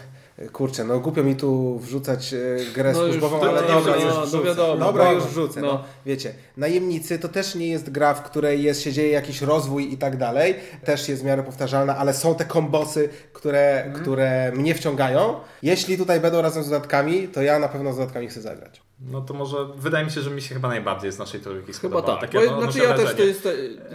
Kurczę, 0.52 0.84
no 0.84 1.00
głupio 1.00 1.22
mi 1.24 1.36
tu 1.36 1.78
wrzucać 1.78 2.32
y, 2.34 2.56
grę 2.74 2.92
No 2.92 3.02
już, 3.02 3.10
służbową, 3.10 3.40
ale 3.48 3.62
nie 3.62 3.68
dobra, 3.68 3.92
wrzucę. 3.92 4.06
no, 4.08 4.14
no 4.20 4.26
wrzucę. 4.26 4.44
wiadomo. 4.46 4.76
Dobra, 4.84 5.04
No, 5.04 5.12
już 5.12 5.24
wrzucę. 5.24 5.60
No. 5.60 5.66
no. 5.66 5.84
Wiecie, 6.06 6.34
najemnicy 6.56 7.18
to 7.18 7.28
też 7.28 7.54
nie 7.54 7.68
jest 7.68 7.90
gra, 7.90 8.14
w 8.14 8.22
której 8.22 8.62
jest, 8.62 8.82
się 8.82 8.92
dzieje 8.92 9.08
jakiś 9.10 9.42
rozwój 9.42 9.92
i 9.92 9.98
tak 9.98 10.16
dalej. 10.16 10.54
Też 10.84 11.08
jest 11.08 11.22
w 11.22 11.24
miarę 11.24 11.42
powtarzalna, 11.42 11.96
ale 11.96 12.14
są 12.14 12.34
te 12.34 12.44
kombosy, 12.44 13.08
które, 13.32 13.92
które 13.94 14.52
mnie 14.56 14.74
wciągają. 14.74 15.34
Jeśli 15.62 15.98
tutaj 15.98 16.20
będą 16.20 16.42
razem 16.42 16.62
z 16.62 16.68
dodatkami, 16.70 17.28
to 17.28 17.42
ja 17.42 17.58
na 17.58 17.68
pewno 17.68 17.92
z 17.92 17.96
dodatkami 17.96 18.28
chcę 18.28 18.40
zagrać. 18.40 18.82
No 19.00 19.20
to 19.20 19.34
może, 19.34 19.56
wydaje 19.76 20.04
mi 20.04 20.10
się, 20.10 20.20
że 20.20 20.30
mi 20.30 20.42
się 20.42 20.54
chyba 20.54 20.68
najbardziej 20.68 21.12
z 21.12 21.18
naszej 21.18 21.40
trójki 21.40 21.66
Chyba 21.72 21.78
spodobała. 21.78 22.20
tak. 22.20 22.30
Takie 22.30 22.50
odnoszę 22.50 22.72
znaczy 22.72 22.88
ja 22.88 22.96
też 22.96 23.14
to 23.16 23.22
jest. 23.22 23.48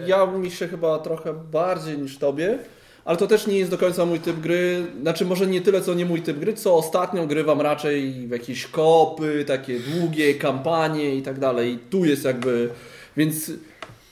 Ja 0.06 0.26
mi 0.26 0.50
się 0.50 0.68
chyba 0.68 0.98
trochę 0.98 1.34
bardziej 1.34 1.98
niż 1.98 2.18
tobie. 2.18 2.58
Ale 3.04 3.16
to 3.16 3.26
też 3.26 3.46
nie 3.46 3.58
jest 3.58 3.70
do 3.70 3.78
końca 3.78 4.06
mój 4.06 4.20
typ 4.20 4.40
gry. 4.40 4.86
Znaczy, 5.02 5.24
może 5.24 5.46
nie 5.46 5.60
tyle 5.60 5.80
co 5.80 5.94
nie 5.94 6.06
mój 6.06 6.22
typ 6.22 6.38
gry, 6.38 6.54
co 6.54 6.76
ostatnio 6.76 7.26
grywam 7.26 7.60
raczej 7.60 8.12
w 8.12 8.30
jakieś 8.30 8.66
kopy, 8.66 9.44
takie 9.46 9.80
długie 9.80 10.34
kampanie 10.34 11.14
i 11.14 11.22
tak 11.22 11.38
dalej. 11.38 11.72
I 11.72 11.78
tu 11.78 12.04
jest 12.04 12.24
jakby. 12.24 12.70
Więc 13.16 13.52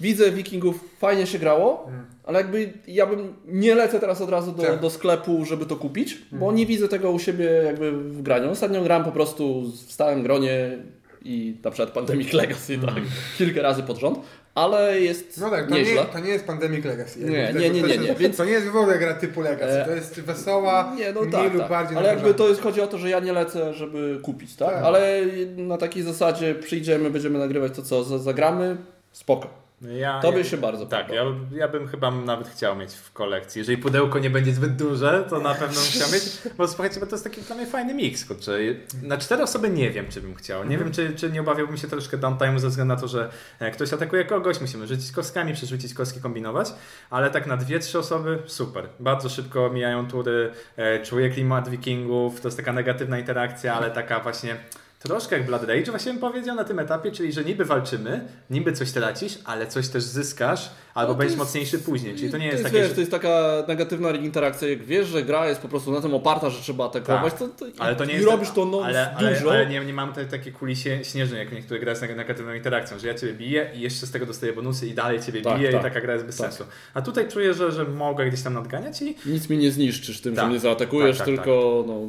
widzę 0.00 0.30
Wikingów, 0.30 0.84
fajnie 0.98 1.26
się 1.26 1.38
grało, 1.38 1.90
ale 2.24 2.38
jakby 2.38 2.72
ja 2.86 3.06
bym 3.06 3.34
nie 3.46 3.74
lecę 3.74 4.00
teraz 4.00 4.20
od 4.20 4.30
razu 4.30 4.52
do, 4.52 4.62
Tak. 4.62 4.80
do 4.80 4.90
sklepu, 4.90 5.44
żeby 5.44 5.66
to 5.66 5.76
kupić, 5.76 6.18
bo 6.32 6.52
nie 6.52 6.66
widzę 6.66 6.88
tego 6.88 7.10
u 7.10 7.18
siebie 7.18 7.44
jakby 7.44 7.92
w 7.92 8.22
graniu. 8.22 8.50
Ostatnio 8.50 8.82
gram 8.82 9.04
po 9.04 9.12
prostu 9.12 9.62
w 9.62 9.92
stałym 9.92 10.22
gronie 10.22 10.78
i 11.24 11.56
na 11.64 11.70
przykład 11.70 11.94
Pandemic 11.94 12.32
Legacy 12.32 12.78
tak, 12.86 12.94
kilka 13.38 13.62
razy 13.62 13.82
pod 13.82 13.98
rząd, 13.98 14.18
ale 14.58 15.00
jest 15.00 15.40
No 15.40 15.50
tak, 15.50 15.68
to 15.68 15.74
nieźle. 15.74 15.94
nie, 15.94 16.04
to 16.04 16.18
nie 16.20 16.28
jest 16.30 16.44
Pandemic 16.44 16.84
Legacy. 16.84 17.20
Nie, 17.20 17.26
nie, 17.28 17.70
nie, 17.70 17.80
to 17.82 17.86
nie, 17.86 17.98
nie, 17.98 18.14
więc- 18.14 18.36
To 18.36 18.44
nie 18.44 18.50
jest 18.52 18.66
w 18.68 18.76
ogóle 18.76 18.98
gra 18.98 19.14
typu 19.14 19.40
Legacy. 19.40 19.72
E, 19.82 19.84
To 19.84 19.90
jest 19.90 20.20
wesoła, 20.20 20.92
Nie, 20.98 21.12
no 21.12 21.20
tak, 21.32 21.56
tak. 21.58 21.68
bardziej 21.68 21.98
Ale 21.98 22.08
jakby 22.08 22.34
to 22.34 22.48
jest, 22.48 22.60
chodzi 22.60 22.80
o 22.80 22.86
to, 22.86 22.98
że 22.98 23.10
ja 23.10 23.20
nie 23.20 23.32
lecę, 23.32 23.74
żeby 23.74 24.18
kupić, 24.22 24.56
tak? 24.56 24.68
Tak. 24.74 24.84
Ale 24.84 25.20
na 25.56 25.76
takiej 25.78 26.02
zasadzie 26.02 26.54
przyjdziemy, 26.54 27.10
będziemy 27.10 27.38
nagrywać 27.38 27.72
to 27.76 27.82
co, 27.82 28.04
za- 28.04 28.18
zagramy, 28.18 28.76
spoko. 29.12 29.67
Ja, 29.82 30.20
Tobie 30.20 30.38
ja, 30.38 30.44
się 30.44 30.56
bardzo 30.56 30.86
Tak, 30.86 31.08
ja, 31.08 31.24
ja 31.52 31.68
bym 31.68 31.88
chyba 31.88 32.10
nawet 32.10 32.48
chciał 32.48 32.76
mieć 32.76 32.94
w 32.94 33.12
kolekcji. 33.12 33.58
Jeżeli 33.58 33.78
pudełko 33.78 34.18
nie 34.18 34.30
będzie 34.30 34.52
zbyt 34.52 34.76
duże, 34.76 35.24
to 35.30 35.38
na 35.38 35.54
pewno 35.54 35.80
bym 35.80 35.90
chciał 35.90 36.10
mieć. 36.12 36.22
Bo 36.56 36.68
słuchajcie, 36.68 37.00
bo 37.00 37.06
to 37.06 37.12
jest 37.12 37.24
taki 37.24 37.42
dla 37.42 37.56
mnie 37.56 37.66
fajny 37.66 37.94
miks. 37.94 38.24
Kurczę. 38.24 38.58
Na 39.02 39.18
cztery 39.18 39.42
osoby 39.42 39.70
nie 39.70 39.90
wiem, 39.90 40.06
czy 40.08 40.20
bym 40.20 40.34
chciał. 40.34 40.64
Nie 40.64 40.78
wiem, 40.78 40.92
czy, 40.92 41.12
czy 41.16 41.30
nie 41.30 41.40
obawiałbym 41.40 41.76
się 41.76 41.88
troszkę 41.88 42.16
downtime 42.16 42.60
ze 42.60 42.68
względu 42.68 42.94
na 42.94 43.00
to, 43.00 43.08
że 43.08 43.30
e, 43.58 43.70
ktoś 43.70 43.92
atakuje 43.92 44.24
kogoś, 44.24 44.60
musimy 44.60 44.86
rzucić 44.86 45.12
kostkami, 45.12 45.54
przerzucić 45.54 45.94
kostki, 45.94 46.20
kombinować. 46.20 46.68
Ale 47.10 47.30
tak 47.30 47.46
na 47.46 47.56
dwie, 47.56 47.78
trzy 47.78 47.98
osoby, 47.98 48.38
super. 48.46 48.88
Bardzo 49.00 49.28
szybko 49.28 49.70
mijają 49.70 50.08
tury, 50.08 50.52
e, 50.76 51.02
czuję 51.02 51.30
klimat 51.30 51.68
wikingów, 51.68 52.40
to 52.40 52.48
jest 52.48 52.56
taka 52.56 52.72
negatywna 52.72 53.18
interakcja, 53.18 53.74
ale 53.74 53.90
taka 53.90 54.20
właśnie... 54.20 54.56
Troszkę 54.98 55.36
jak 55.36 55.46
Blood 55.46 55.62
Rage 55.62 55.90
właśnie 55.90 56.12
bym 56.12 56.20
powiedział 56.20 56.56
na 56.56 56.64
tym 56.64 56.78
etapie, 56.78 57.12
czyli 57.12 57.32
że 57.32 57.44
niby 57.44 57.64
walczymy, 57.64 58.28
niby 58.50 58.72
coś 58.72 58.92
tracisz, 58.92 59.38
ale 59.44 59.66
coś 59.66 59.88
też 59.88 60.04
zyskasz, 60.04 60.70
albo 60.98 61.12
No 61.12 61.18
będziesz 61.18 61.36
jest- 61.38 61.46
mocniejszy 61.46 61.78
później. 61.78 62.14
Czyli 62.16 62.30
to 62.30 62.38
nie 62.38 62.46
jest, 62.46 62.56
to 62.56 62.62
jest, 62.62 62.70
takie, 62.72 62.78
wiesz, 62.78 62.88
że... 62.88 62.94
to 62.94 63.00
jest 63.00 63.10
taka 63.10 63.64
negatywna 63.68 64.10
interakcja, 64.10 64.68
jak 64.68 64.82
wiesz, 64.84 65.06
że 65.08 65.22
gra 65.22 65.48
jest 65.48 65.60
po 65.60 65.68
prostu 65.68 65.92
na 65.92 66.00
tym 66.00 66.14
oparta, 66.14 66.50
że 66.50 66.60
trzeba 66.62 66.84
atakować, 66.86 67.32
Tak. 67.32 67.38
to, 67.38 67.48
to 67.48 67.66
Ale 67.78 67.96
to 67.96 68.04
nie 68.04 68.12
i 68.12 68.16
jest 68.16 68.28
robisz 68.28 68.50
to 68.50 68.64
no, 68.64 68.80
ale, 68.84 69.14
ale, 69.14 69.34
dużo. 69.34 69.50
ale 69.50 69.66
nie, 69.66 69.80
nie 69.84 69.92
mam 69.92 70.12
tej 70.12 70.26
takiej 70.26 70.52
kuli 70.52 70.76
śnieżnej, 71.02 71.38
jak 71.38 71.52
niektóre 71.52 71.80
gry 71.80 71.96
z 71.96 72.00
neg- 72.00 72.16
negatywną 72.16 72.54
interakcją, 72.54 72.98
że 72.98 73.08
ja 73.08 73.14
ciebie 73.14 73.32
biję 73.34 73.70
i 73.74 73.80
jeszcze 73.80 74.06
z 74.06 74.10
tego 74.10 74.26
dostaję 74.26 74.52
bonusy 74.52 74.86
i 74.86 74.94
dalej 74.94 75.20
ciebie 75.20 75.42
Tak, 75.42 75.58
biję 75.58 75.72
tak. 75.72 75.80
i 75.80 75.84
taka 75.84 76.00
gra 76.00 76.12
jest 76.12 76.26
bez 76.26 76.36
Tak. 76.36 76.46
sensu. 76.52 76.64
A 76.94 77.02
tutaj 77.02 77.28
czuję, 77.28 77.54
że, 77.54 77.72
że 77.72 77.84
mogę 77.84 78.26
gdzieś 78.28 78.42
tam 78.42 78.54
nadganiać 78.54 79.02
i 79.02 79.14
Nic 79.26 79.48
mi 79.48 79.58
nie 79.58 79.70
zniszczysz 79.70 80.20
tym, 80.20 80.34
Tak. 80.34 80.44
że 80.44 80.48
mnie 80.50 80.58
zaatakujesz, 80.58 81.18
Tak, 81.18 81.26
tak, 81.26 81.34
tylko 81.36 81.84
no, 81.86 82.00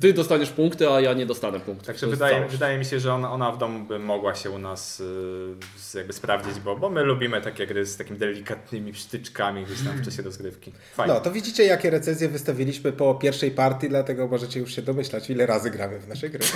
ty 0.00 0.12
dostaniesz 0.12 0.50
punkty, 0.50 0.90
a 0.90 1.00
ja 1.00 1.12
nie 1.12 1.26
dostanę 1.26 1.60
punktów. 1.60 1.86
Także 1.86 2.06
jest 2.06 2.18
wydaje, 2.18 2.46
wydaje 2.48 2.78
mi 2.78 2.84
się, 2.84 3.00
że 3.00 3.14
ona, 3.14 3.32
ona 3.32 3.52
w 3.52 3.58
domu 3.58 3.84
by 3.84 3.98
mogła 3.98 4.34
się 4.34 4.50
u 4.50 4.58
nas 4.58 5.00
y, 5.94 5.98
jakby 5.98 6.12
sprawdzić, 6.12 6.60
bo, 6.60 6.76
bo 6.76 6.90
my 6.90 7.02
lubimy 7.02 7.40
takie 7.40 7.66
gry 7.66 7.86
z 7.86 7.96
takimi 8.18 8.34
delikatnymi 8.34 8.94
sztyczkami 8.94 9.64
gdzieś 9.64 9.82
tam 9.82 9.92
w 9.96 10.04
czasie 10.04 10.22
rozgrywki. 10.22 10.72
Fajnie. 10.94 11.14
No, 11.14 11.20
to 11.20 11.30
widzicie, 11.30 11.64
jakie 11.64 11.90
recenzje 11.90 12.28
wystawiliśmy 12.28 12.92
po 12.92 13.14
pierwszej 13.14 13.50
partii, 13.50 13.88
dlatego 13.88 14.28
możecie 14.28 14.60
już 14.60 14.74
się 14.76 14.82
domyślać, 14.82 15.30
ile 15.30 15.46
razy 15.46 15.70
gramy 15.70 15.98
w 15.98 16.08
nasze 16.08 16.28
gry. 16.30 16.40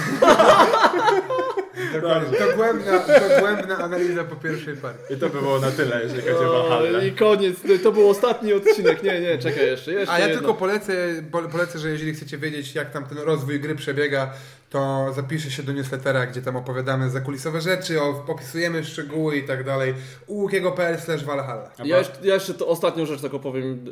Dokładnie. 1.92 2.38
Dogłębna, 2.38 2.92
dogłębna 3.28 3.78
analiza 3.78 4.24
po 4.24 4.36
pierwszej 4.36 4.76
partii. 4.76 5.14
I 5.14 5.16
to 5.16 5.28
by 5.30 5.40
było 5.40 5.58
na 5.60 5.70
tyle, 5.70 6.00
jeżeli 6.02 6.22
chodzi 6.22 6.44
o 6.44 6.52
Valhalla. 6.52 7.02
I 7.02 7.12
koniec, 7.12 7.56
to 7.82 7.92
był 7.92 8.08
ostatni 8.10 8.52
odcinek. 8.52 9.02
Nie, 9.02 9.20
nie, 9.20 9.38
czekaj 9.38 9.66
jeszcze. 9.66 9.92
jeszcze 9.92 10.14
A 10.14 10.18
ja 10.18 10.26
jedno. 10.26 10.38
tylko 10.40 10.54
polecę, 10.54 10.92
po- 11.30 11.42
polecę, 11.42 11.78
że 11.78 11.90
jeżeli 11.90 12.14
chcecie 12.14 12.38
wiedzieć, 12.38 12.74
jak 12.74 12.90
tam 12.90 13.04
ten 13.06 13.18
rozwój 13.18 13.60
gry 13.60 13.74
przebiega, 13.74 14.32
to 14.70 15.12
zapiszę 15.12 15.50
się 15.50 15.62
do 15.62 15.72
newslettera, 15.72 16.26
gdzie 16.26 16.42
tam 16.42 16.56
opowiadamy 16.56 17.10
zakulisowe 17.10 17.60
rzeczy, 17.60 18.02
opisujemy 18.02 18.84
szczegóły 18.84 19.36
i 19.36 19.42
tak 19.42 19.64
dalej. 19.64 19.94
ułukiego.pl 20.26 20.98
slash 21.00 21.24
Valhalla. 21.24 21.70
Ja 21.84 21.98
jeszcze, 21.98 22.14
ja 22.22 22.34
jeszcze 22.34 22.54
to 22.54 22.68
ostatnią 22.68 23.06
rzecz 23.06 23.20
tylko 23.20 23.38
powiem. 23.38 23.84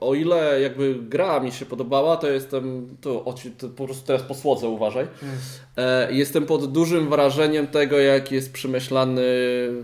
O 0.00 0.14
ile 0.14 0.60
jakby 0.60 0.94
gra 0.94 1.40
mi 1.40 1.52
się 1.52 1.66
podobała, 1.66 2.16
to 2.16 2.30
jestem, 2.30 2.96
to, 3.00 3.34
to 3.58 3.68
po 3.68 3.84
prostu 3.84 4.06
teraz 4.06 4.22
posłodzę, 4.22 4.68
uważaj. 4.68 5.06
E, 5.76 6.12
jestem 6.12 6.46
pod 6.46 6.72
dużym 6.72 7.08
wrażeniem 7.08 7.66
tego, 7.66 7.98
jak 7.98 8.32
jest 8.32 8.52
przemyślany 8.52 9.22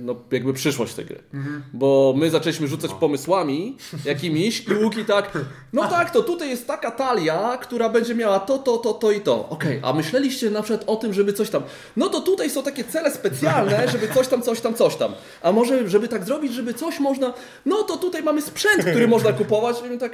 no, 0.01 0.15
jakby 0.31 0.53
przyszłość 0.53 0.95
tej 0.95 1.05
gry. 1.05 1.19
Mhm. 1.35 1.63
Bo 1.73 2.15
my 2.17 2.31
zaczęliśmy 2.31 2.69
rzucać 2.69 2.91
no. 2.91 2.97
pomysłami 2.97 3.77
jakimiś 4.05 4.69
i 4.69 4.75
Łuki 4.85 5.05
tak, 5.05 5.39
no 5.73 5.89
tak, 5.89 6.11
to 6.11 6.23
tutaj 6.23 6.51
jest 6.51 6.67
taka 6.67 6.91
talia, 6.91 7.59
która 7.63 7.89
będzie 7.89 8.15
miała 8.15 8.41
to, 8.41 8.59
to, 8.59 8.79
to, 8.79 8.93
to 8.93 9.11
i 9.11 9.21
to. 9.21 9.49
Okej, 9.49 9.79
okay, 9.79 9.91
a 9.91 9.93
myśleliście 9.93 10.51
na 10.51 10.63
przykład 10.63 10.85
o 10.87 10.97
tym, 10.97 11.13
żeby 11.13 11.33
coś 11.33 11.51
tam, 11.51 11.63
no 11.97 12.09
to 12.09 12.21
tutaj 12.21 12.51
są 12.51 12.63
takie 12.63 12.85
cele 12.85 13.11
specjalne, 13.11 13.89
żeby 13.89 14.09
coś 14.09 14.29
tam, 14.29 14.43
coś 14.43 14.61
tam, 14.61 14.75
coś 14.75 14.97
tam. 14.97 15.13
A 15.43 15.53
może, 15.53 15.89
żeby 15.89 16.09
tak 16.09 16.25
zrobić, 16.25 16.55
żeby 16.55 16.75
coś 16.75 17.01
można, 17.01 17.35
no 17.67 17.83
to 17.83 17.97
tutaj 17.97 18.23
mamy 18.23 18.43
sprzęt, 18.43 18.85
który 18.85 19.09
można 19.09 19.33
kupować. 19.33 19.77
I 19.95 19.99
tak, 20.01 20.10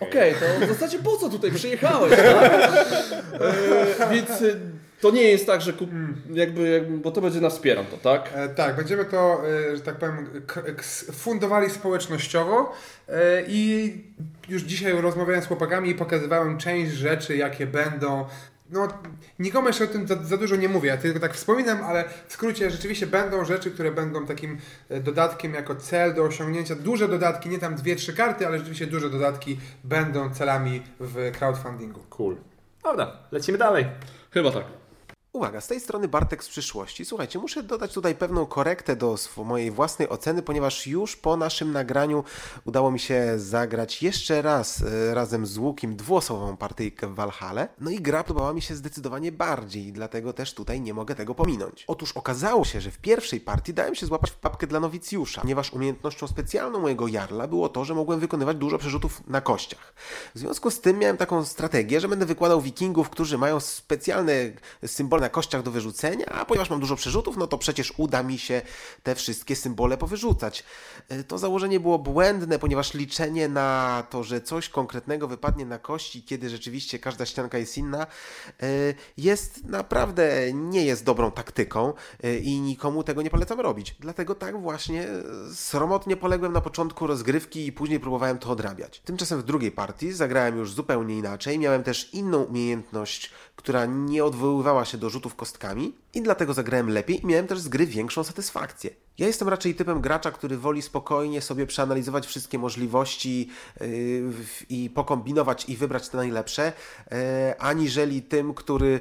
Okej, 0.00 0.08
okay. 0.08 0.36
okay, 0.36 0.60
to 0.60 0.66
w 0.66 0.78
zasadzie 0.78 0.98
po 0.98 1.16
co 1.16 1.28
tutaj 1.28 1.52
przyjechałeś, 1.52 2.16
tak? 2.16 2.52
e, 4.00 4.10
więc 4.10 4.42
e, 4.42 4.56
to 5.00 5.10
nie 5.10 5.22
jest 5.22 5.46
tak, 5.46 5.60
że 5.60 5.72
kup, 5.72 5.90
jakby, 6.32 6.68
jakby, 6.68 6.98
bo 6.98 7.10
to 7.10 7.20
będzie 7.20 7.40
nas 7.40 7.52
wspierał 7.52 7.84
to, 7.84 7.96
tak? 7.96 8.30
E, 8.34 8.48
tak, 8.48 8.76
będziemy 8.76 9.04
to, 9.04 9.42
e, 9.72 9.76
że 9.76 9.82
tak 9.82 9.96
powiem, 9.96 10.42
fundowali 11.12 11.70
społecznościowo 11.70 12.72
e, 13.08 13.42
i 13.48 13.92
już 14.48 14.62
dzisiaj 14.62 14.92
rozmawiałem 14.92 15.42
z 15.42 15.46
chłopakami 15.46 15.90
i 15.90 15.94
pokazywałem 15.94 16.58
część 16.58 16.92
rzeczy, 16.92 17.36
jakie 17.36 17.66
będą 17.66 18.26
no, 18.70 18.88
nikomu 19.38 19.66
jeszcze 19.66 19.84
o 19.84 19.86
tym 19.86 20.06
za, 20.06 20.16
za, 20.16 20.36
dużo 20.36 20.56
nie 20.56 20.68
mówię, 20.68 20.88
ja 20.88 20.96
tylko 20.96 21.20
tak 21.20 21.34
wspominam, 21.34 21.82
ale 21.84 22.04
w 22.28 22.32
skrócie 22.32 22.70
rzeczywiście 22.70 23.06
będą 23.06 23.44
rzeczy, 23.44 23.70
które 23.70 23.92
będą 23.92 24.26
takim 24.26 24.58
e, 24.88 25.00
dodatkiem 25.00 25.54
jako 25.54 25.74
cel 25.74 26.14
do 26.14 26.22
osiągnięcia. 26.22 26.74
Duże 26.74 27.08
dodatki, 27.08 27.48
nie 27.48 27.58
tam 27.58 27.74
dwie, 27.74 27.96
trzy 27.96 28.14
karty, 28.14 28.46
ale 28.46 28.58
rzeczywiście 28.58 28.86
duże 28.86 29.10
dodatki 29.10 29.58
będą 29.84 30.30
celami 30.30 30.82
w 31.00 31.32
crowdfundingu. 31.38 32.00
Cool. 32.10 32.36
Dobra, 32.82 33.12
lecimy 33.32 33.58
dalej. 33.58 33.86
Chyba 34.30 34.50
tak. 34.50 34.77
Uwaga, 35.38 35.60
z 35.60 35.66
tej 35.66 35.80
strony 35.80 36.08
Bartek 36.08 36.44
z 36.44 36.48
przyszłości. 36.48 37.04
Słuchajcie, 37.04 37.38
muszę 37.38 37.62
dodać 37.62 37.94
tutaj 37.94 38.14
pewną 38.14 38.46
korektę 38.46 38.96
do 38.96 39.16
mojej 39.36 39.70
własnej 39.70 40.08
oceny, 40.08 40.42
ponieważ 40.42 40.86
już 40.86 41.16
po 41.16 41.36
naszym 41.36 41.72
nagraniu 41.72 42.24
udało 42.64 42.90
mi 42.90 42.98
się 42.98 43.32
zagrać 43.36 44.02
jeszcze 44.02 44.42
raz 44.42 44.82
e, 44.82 45.14
razem 45.14 45.46
z 45.46 45.58
Łukiem 45.58 45.96
dwuosobową 45.96 46.56
partyjkę 46.56 47.06
w 47.06 47.14
Valhalla. 47.14 47.68
No 47.80 47.90
i 47.90 48.00
gra 48.00 48.24
podobała 48.24 48.52
mi 48.52 48.62
się 48.62 48.76
zdecydowanie 48.76 49.32
bardziej, 49.32 49.92
dlatego 49.92 50.32
też 50.32 50.54
tutaj 50.54 50.80
nie 50.80 50.94
mogę 50.94 51.14
tego 51.14 51.34
pominąć. 51.34 51.84
Otóż 51.86 52.12
okazało 52.12 52.64
się, 52.64 52.80
że 52.80 52.90
w 52.90 52.98
pierwszej 52.98 53.40
partii 53.40 53.74
dałem 53.74 53.94
się 53.94 54.06
złapać 54.06 54.30
w 54.30 54.36
papkę 54.36 54.66
dla 54.66 54.80
nowicjusza, 54.80 55.40
ponieważ 55.40 55.72
umiejętnością 55.72 56.26
specjalną 56.26 56.80
mojego 56.80 57.08
jarla 57.08 57.48
było 57.48 57.68
to, 57.68 57.84
że 57.84 57.94
mogłem 57.94 58.20
wykonywać 58.20 58.56
dużo 58.56 58.78
przerzutów 58.78 59.26
na 59.26 59.40
kościach. 59.40 59.94
W 60.34 60.38
związku 60.38 60.70
z 60.70 60.80
tym 60.80 60.98
miałem 60.98 61.16
taką 61.16 61.44
strategię, 61.44 62.00
że 62.00 62.08
będę 62.08 62.26
wykładał 62.26 62.60
wikingów, 62.60 63.10
którzy 63.10 63.38
mają 63.38 63.60
specjalne 63.60 64.32
symbole 64.86 65.27
na 65.28 65.32
kościach 65.32 65.62
do 65.62 65.70
wyrzucenia, 65.70 66.26
a 66.26 66.44
ponieważ 66.44 66.70
mam 66.70 66.80
dużo 66.80 66.96
przerzutów, 66.96 67.36
no 67.36 67.46
to 67.46 67.58
przecież 67.58 67.94
uda 67.96 68.22
mi 68.22 68.38
się 68.38 68.62
te 69.02 69.14
wszystkie 69.14 69.56
symbole 69.56 69.96
powyrzucać. 69.96 70.64
E, 71.08 71.24
to 71.24 71.38
założenie 71.38 71.80
było 71.80 71.98
błędne, 71.98 72.58
ponieważ 72.58 72.94
liczenie 72.94 73.48
na 73.48 74.02
to, 74.10 74.24
że 74.24 74.40
coś 74.40 74.68
konkretnego 74.68 75.28
wypadnie 75.28 75.66
na 75.66 75.78
kości, 75.78 76.22
kiedy 76.22 76.50
rzeczywiście 76.50 76.98
każda 76.98 77.26
ścianka 77.26 77.58
jest 77.58 77.78
inna, 77.78 78.06
e, 78.62 78.66
jest 79.16 79.64
naprawdę 79.64 80.52
nie 80.52 80.84
jest 80.84 81.04
dobrą 81.04 81.30
taktyką 81.30 81.92
e, 82.22 82.38
i 82.38 82.60
nikomu 82.60 83.04
tego 83.04 83.22
nie 83.22 83.30
polecam 83.30 83.60
robić. 83.60 83.96
Dlatego 84.00 84.34
tak 84.34 84.60
właśnie 84.60 85.06
sromotnie 85.54 86.16
poległem 86.16 86.52
na 86.52 86.60
początku 86.60 87.06
rozgrywki 87.06 87.66
i 87.66 87.72
później 87.72 88.00
próbowałem 88.00 88.38
to 88.38 88.50
odrabiać. 88.50 89.00
Tymczasem 89.00 89.38
w 89.40 89.42
drugiej 89.42 89.72
partii 89.72 90.12
zagrałem 90.12 90.58
już 90.58 90.72
zupełnie 90.72 91.18
inaczej. 91.18 91.58
Miałem 91.58 91.82
też 91.82 92.14
inną 92.14 92.42
umiejętność 92.42 93.30
która 93.58 93.86
nie 93.86 94.24
odwoływała 94.24 94.84
się 94.84 94.98
do 94.98 95.10
rzutów 95.18 95.34
kostkami 95.34 95.94
i 96.14 96.22
dlatego 96.22 96.54
zagrałem 96.54 96.90
lepiej 96.90 97.22
i 97.22 97.26
miałem 97.26 97.46
też 97.46 97.58
z 97.58 97.68
gry 97.68 97.86
większą 97.86 98.24
satysfakcję. 98.24 98.90
Ja 99.18 99.26
jestem 99.26 99.48
raczej 99.48 99.74
typem 99.74 100.00
gracza, 100.00 100.30
który 100.30 100.58
woli 100.58 100.82
spokojnie 100.82 101.40
sobie 101.42 101.66
przeanalizować 101.66 102.26
wszystkie 102.26 102.58
możliwości 102.58 103.48
yy, 103.80 103.86
i 104.68 104.90
pokombinować 104.90 105.68
i 105.68 105.76
wybrać 105.76 106.08
te 106.08 106.16
najlepsze, 106.16 106.72
yy, 107.10 107.16
aniżeli 107.58 108.22
tym, 108.22 108.54
który 108.54 109.00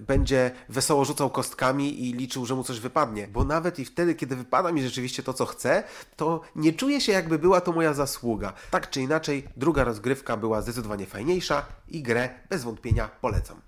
będzie 0.00 0.50
wesoło 0.68 1.04
rzucał 1.04 1.30
kostkami 1.30 2.08
i 2.08 2.12
liczył, 2.12 2.46
że 2.46 2.54
mu 2.54 2.64
coś 2.64 2.80
wypadnie. 2.80 3.28
Bo 3.28 3.44
nawet 3.44 3.78
i 3.78 3.84
wtedy, 3.84 4.14
kiedy 4.14 4.36
wypada 4.36 4.72
mi 4.72 4.82
rzeczywiście 4.82 5.22
to, 5.22 5.32
co 5.32 5.46
chcę, 5.46 5.84
to 6.16 6.40
nie 6.56 6.72
czuję 6.72 7.00
się, 7.00 7.12
jakby 7.12 7.38
była 7.38 7.60
to 7.60 7.72
moja 7.72 7.94
zasługa. 7.94 8.52
Tak 8.70 8.90
czy 8.90 9.00
inaczej, 9.00 9.48
druga 9.56 9.84
rozgrywka 9.84 10.36
była 10.36 10.62
zdecydowanie 10.62 11.06
fajniejsza 11.06 11.66
i 11.88 12.02
grę 12.02 12.28
bez 12.50 12.64
wątpienia 12.64 13.08
polecam. 13.20 13.65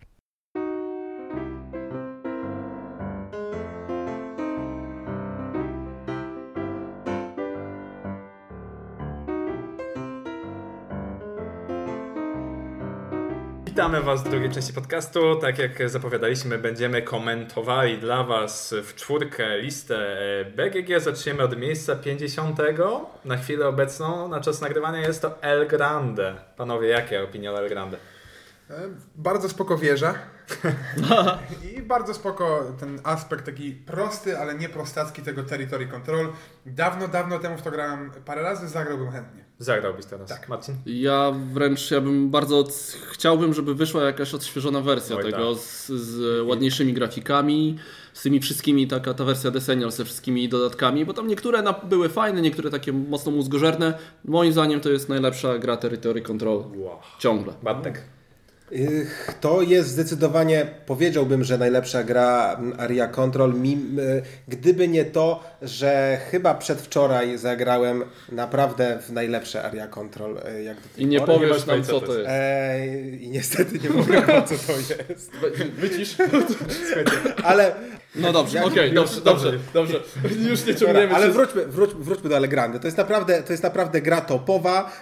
Witamy 13.79 14.03
Was 14.03 14.23
w 14.23 14.31
drugiej 14.31 14.51
części 14.51 14.73
podcastu. 14.73 15.37
Tak 15.37 15.59
jak 15.59 15.91
zapowiadaliśmy, 15.91 16.59
będziemy 16.59 17.03
komentowali 17.03 17.99
dla 17.99 18.25
Was 18.25 18.75
w 18.83 18.95
czwórkę 18.95 19.59
listę 19.59 19.97
e, 19.97 20.45
BGG. 20.45 21.01
Zaczniemy 21.01 21.43
od 21.43 21.59
miejsca 21.59 21.97
50. 21.97 22.59
Na 23.25 23.37
chwilę 23.37 23.69
obecną, 23.69 24.29
na 24.29 24.41
czas 24.41 24.61
nagrywania 24.61 25.01
jest 25.01 25.23
to 25.23 25.43
El 25.43 25.69
Grande. 25.69 26.35
Panowie, 26.57 26.89
jakie 26.89 27.23
opinie 27.25 27.53
o 27.53 27.59
El 27.59 27.69
Grande? 27.69 27.97
E, 28.71 28.75
bardzo 29.17 29.49
spoko 29.49 29.79
wieża. 29.79 30.15
I 31.77 31.83
bardzo 31.83 32.15
spoko 32.15 32.73
ten 32.81 33.01
aspekt 33.05 33.45
taki 33.47 33.73
prosty, 33.73 34.39
ale 34.39 34.55
nie 34.55 34.69
prostacki 34.69 35.23
tego 35.23 35.43
Territory 35.43 35.87
Control. 35.87 36.33
Dawno, 36.67 37.09
dawno 37.09 37.39
temu 37.39 37.59
w 37.59 37.63
to 37.63 37.71
grałem 37.71 38.11
parę 38.25 38.43
razy, 38.43 38.69
zagrałbym 38.69 39.11
chętnie. 39.11 39.45
Zagrałbyś 39.59 40.07
teraz. 40.07 40.29
Tak. 40.29 40.49
Marcin? 40.49 40.75
Ja 40.87 41.33
wręcz 41.53 41.91
ja 41.91 42.01
bym 42.01 42.31
bardzo 42.31 42.65
chciałbym, 43.11 43.55
żeby 43.55 43.75
wyszła 43.75 44.03
jakaś 44.03 44.35
odświeżona 44.35 44.81
wersja 44.81 45.17
Oj, 45.17 45.23
tego 45.23 45.55
tak. 45.55 45.63
z, 45.63 45.87
z, 45.87 46.47
ładniejszymi 46.47 46.93
grafikami, 46.93 47.79
z 48.13 48.23
tymi 48.23 48.41
wszystkimi, 48.41 48.87
taka 48.87 49.15
ta 49.15 49.25
wersja 49.25 49.51
The 49.51 49.61
Senior 49.61 49.91
ze 49.91 50.05
wszystkimi 50.05 50.49
dodatkami, 50.49 51.05
bo 51.05 51.13
tam 51.13 51.29
niektóre 51.29 51.63
były 51.85 52.09
fajne, 52.09 52.41
niektóre 52.41 52.71
takie 52.71 52.93
mocno 52.93 53.33
mózgożerne. 53.33 53.99
Moim 54.25 54.53
zdaniem 54.53 54.81
to 54.81 54.91
jest 54.91 55.09
najlepsza 55.09 55.59
gra 55.59 55.77
Territory 55.77 56.23
Control. 56.23 56.57
Wow. 56.57 56.99
Ciągle. 57.19 57.55
Bartek? 57.63 58.03
To 59.41 59.63
jest 59.63 59.89
zdecydowanie, 59.89 60.67
powiedziałbym, 60.87 61.45
że 61.45 61.59
najlepsza 61.59 62.05
gra 62.05 62.61
Aria 62.79 63.09
Control. 63.09 63.55
Gdyby 64.49 64.89
nie 64.89 65.05
to, 65.05 65.45
że 65.63 66.21
chyba 66.31 66.55
przedwczoraj 66.55 67.39
zagrałem 67.39 68.05
naprawdę 68.33 68.99
w 69.03 69.13
najlepsze 69.13 69.63
Aria 69.63 69.87
Control. 69.87 70.39
E, 70.45 70.63
jak 70.63 70.77
I 70.99 71.07
nie 71.07 71.21
pory. 71.21 71.33
powiesz 71.33 71.67
nam, 71.67 71.85
co 71.85 72.01
to 72.01 72.19
jest. 72.19 72.31
E, 72.31 72.87
I 73.21 73.29
niestety 73.29 73.79
nie 73.79 73.89
powiem, 73.89 74.23
co 74.23 74.73
to 74.73 74.79
jest. 75.13 75.31
Wycisz? 75.79 76.17
Ale, 77.45 77.75
no 78.17 78.33
dobrze, 78.33 78.65
okej, 78.65 78.73
okay, 78.73 78.95
dobrze, 78.95 79.21
dobrze, 79.21 79.53
dobrze. 79.75 80.01
Już 80.51 80.67
nie 80.67 80.75
ciągniemy. 80.75 81.15
Ale 81.15 81.31
wróćmy, 81.31 81.67
wróćmy, 81.67 82.01
wróćmy 82.01 82.31
do 82.31 82.37
Allegrande. 82.37 82.81
To 82.81 82.87
jest 82.87 82.97
naprawdę, 82.97 83.43
to 83.43 83.53
jest 83.53 83.63
naprawdę 83.63 84.01
gra 84.01 84.21
topowa. 84.21 84.93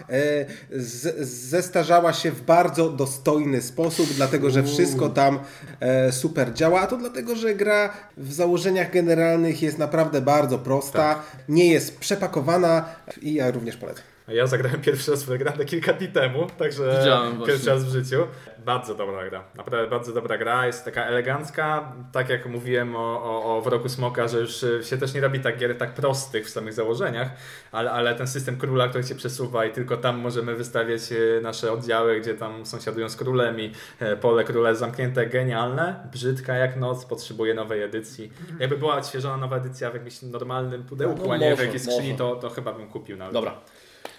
Z, 0.70 1.28
zestarzała 1.28 2.12
się 2.12 2.30
w 2.30 2.42
bardzo 2.42 2.90
dostojny 2.90 3.55
sposób, 3.62 4.06
dlatego 4.16 4.50
że 4.50 4.62
wszystko 4.62 5.08
tam 5.08 5.38
e, 5.80 6.12
super 6.12 6.52
działa. 6.54 6.80
A 6.80 6.86
to 6.86 6.96
dlatego, 6.96 7.36
że 7.36 7.54
gra 7.54 7.92
w 8.16 8.32
założeniach 8.32 8.92
generalnych 8.92 9.62
jest 9.62 9.78
naprawdę 9.78 10.20
bardzo 10.20 10.58
prosta, 10.58 11.14
tak. 11.14 11.22
nie 11.48 11.68
jest 11.68 11.98
przepakowana 11.98 12.84
i 13.22 13.34
ja 13.34 13.50
również 13.50 13.76
polecam. 13.76 14.04
Ja 14.28 14.46
zagrałem 14.46 14.80
pierwszy 14.80 15.10
raz 15.10 15.22
w 15.22 15.28
Allegrande 15.28 15.64
kilka 15.64 15.92
dni 15.92 16.08
temu, 16.08 16.46
także 16.58 16.98
Widziałem 16.98 17.42
pierwszy 17.46 17.70
raz 17.70 17.84
w 17.84 17.88
życiu. 17.88 18.26
Bardzo 18.66 18.94
dobra 18.94 19.28
gra. 19.28 19.44
Naprawdę 19.54 19.90
bardzo 19.90 20.12
dobra 20.12 20.38
gra. 20.38 20.66
Jest 20.66 20.84
taka 20.84 21.04
elegancka. 21.04 21.92
Tak 22.12 22.28
jak 22.28 22.46
mówiłem 22.46 22.96
o, 22.96 23.22
o, 23.22 23.56
o 23.56 23.60
w 23.62 23.66
roku 23.66 23.88
Smoka, 23.88 24.28
że 24.28 24.40
już 24.40 24.62
y, 24.62 24.84
się 24.84 24.98
też 24.98 25.14
nie 25.14 25.20
robi 25.20 25.40
tak 25.40 25.58
gier 25.58 25.78
tak 25.78 25.94
prostych 25.94 26.46
w 26.46 26.50
samych 26.50 26.72
założeniach, 26.72 27.28
ale, 27.72 27.90
ale 27.90 28.14
ten 28.14 28.26
system 28.26 28.56
króla, 28.58 28.88
który 28.88 29.04
się 29.04 29.14
przesuwa 29.14 29.64
i 29.64 29.72
tylko 29.72 29.96
tam 29.96 30.18
możemy 30.18 30.54
wystawiać 30.54 31.12
y, 31.12 31.40
nasze 31.42 31.72
oddziały, 31.72 32.20
gdzie 32.20 32.34
tam 32.34 32.66
sąsiadują 32.66 33.08
z 33.08 33.16
królem 33.16 33.60
i 33.60 33.72
e, 34.00 34.16
pole 34.16 34.44
króla 34.44 34.68
jest 34.68 34.80
zamknięte, 34.80 35.26
genialne. 35.26 36.08
Brzydka 36.12 36.54
jak 36.54 36.76
noc, 36.76 37.04
potrzebuje 37.04 37.54
nowej 37.54 37.82
edycji. 37.82 38.32
Jakby 38.60 38.76
była 38.76 38.96
odświeżona 38.96 39.36
nowa 39.36 39.56
edycja 39.56 39.90
w 39.90 39.94
jakimś 39.94 40.22
normalnym 40.22 40.84
pudełku, 40.84 41.18
no, 41.18 41.26
no, 41.26 41.32
a 41.32 41.36
nie 41.36 41.50
może, 41.50 41.62
w 41.62 41.66
jakiejś 41.66 41.82
skrzyni, 41.82 42.14
to, 42.14 42.36
to 42.36 42.50
chyba 42.50 42.72
bym 42.72 42.88
kupił 42.88 43.16
nawet. 43.16 43.34
Dobra. 43.34 43.54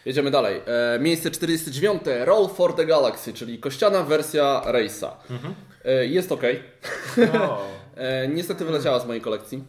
Jedziemy 0.07 0.31
dalej. 0.31 0.61
E, 0.95 0.99
miejsce 0.99 1.31
49. 1.31 2.01
Roll 2.25 2.47
for 2.49 2.73
the 2.73 2.85
Galaxy, 2.85 3.33
czyli 3.33 3.59
kościana 3.59 4.03
wersja 4.03 4.61
Race'a. 4.65 5.09
Mhm. 5.29 5.53
E, 5.85 6.05
Jest 6.05 6.31
ok. 6.31 6.41
E, 7.97 8.27
Niestety 8.27 8.65
wyleciała 8.65 8.99
z 8.99 9.07
mojej 9.07 9.21
kolekcji. 9.21 9.63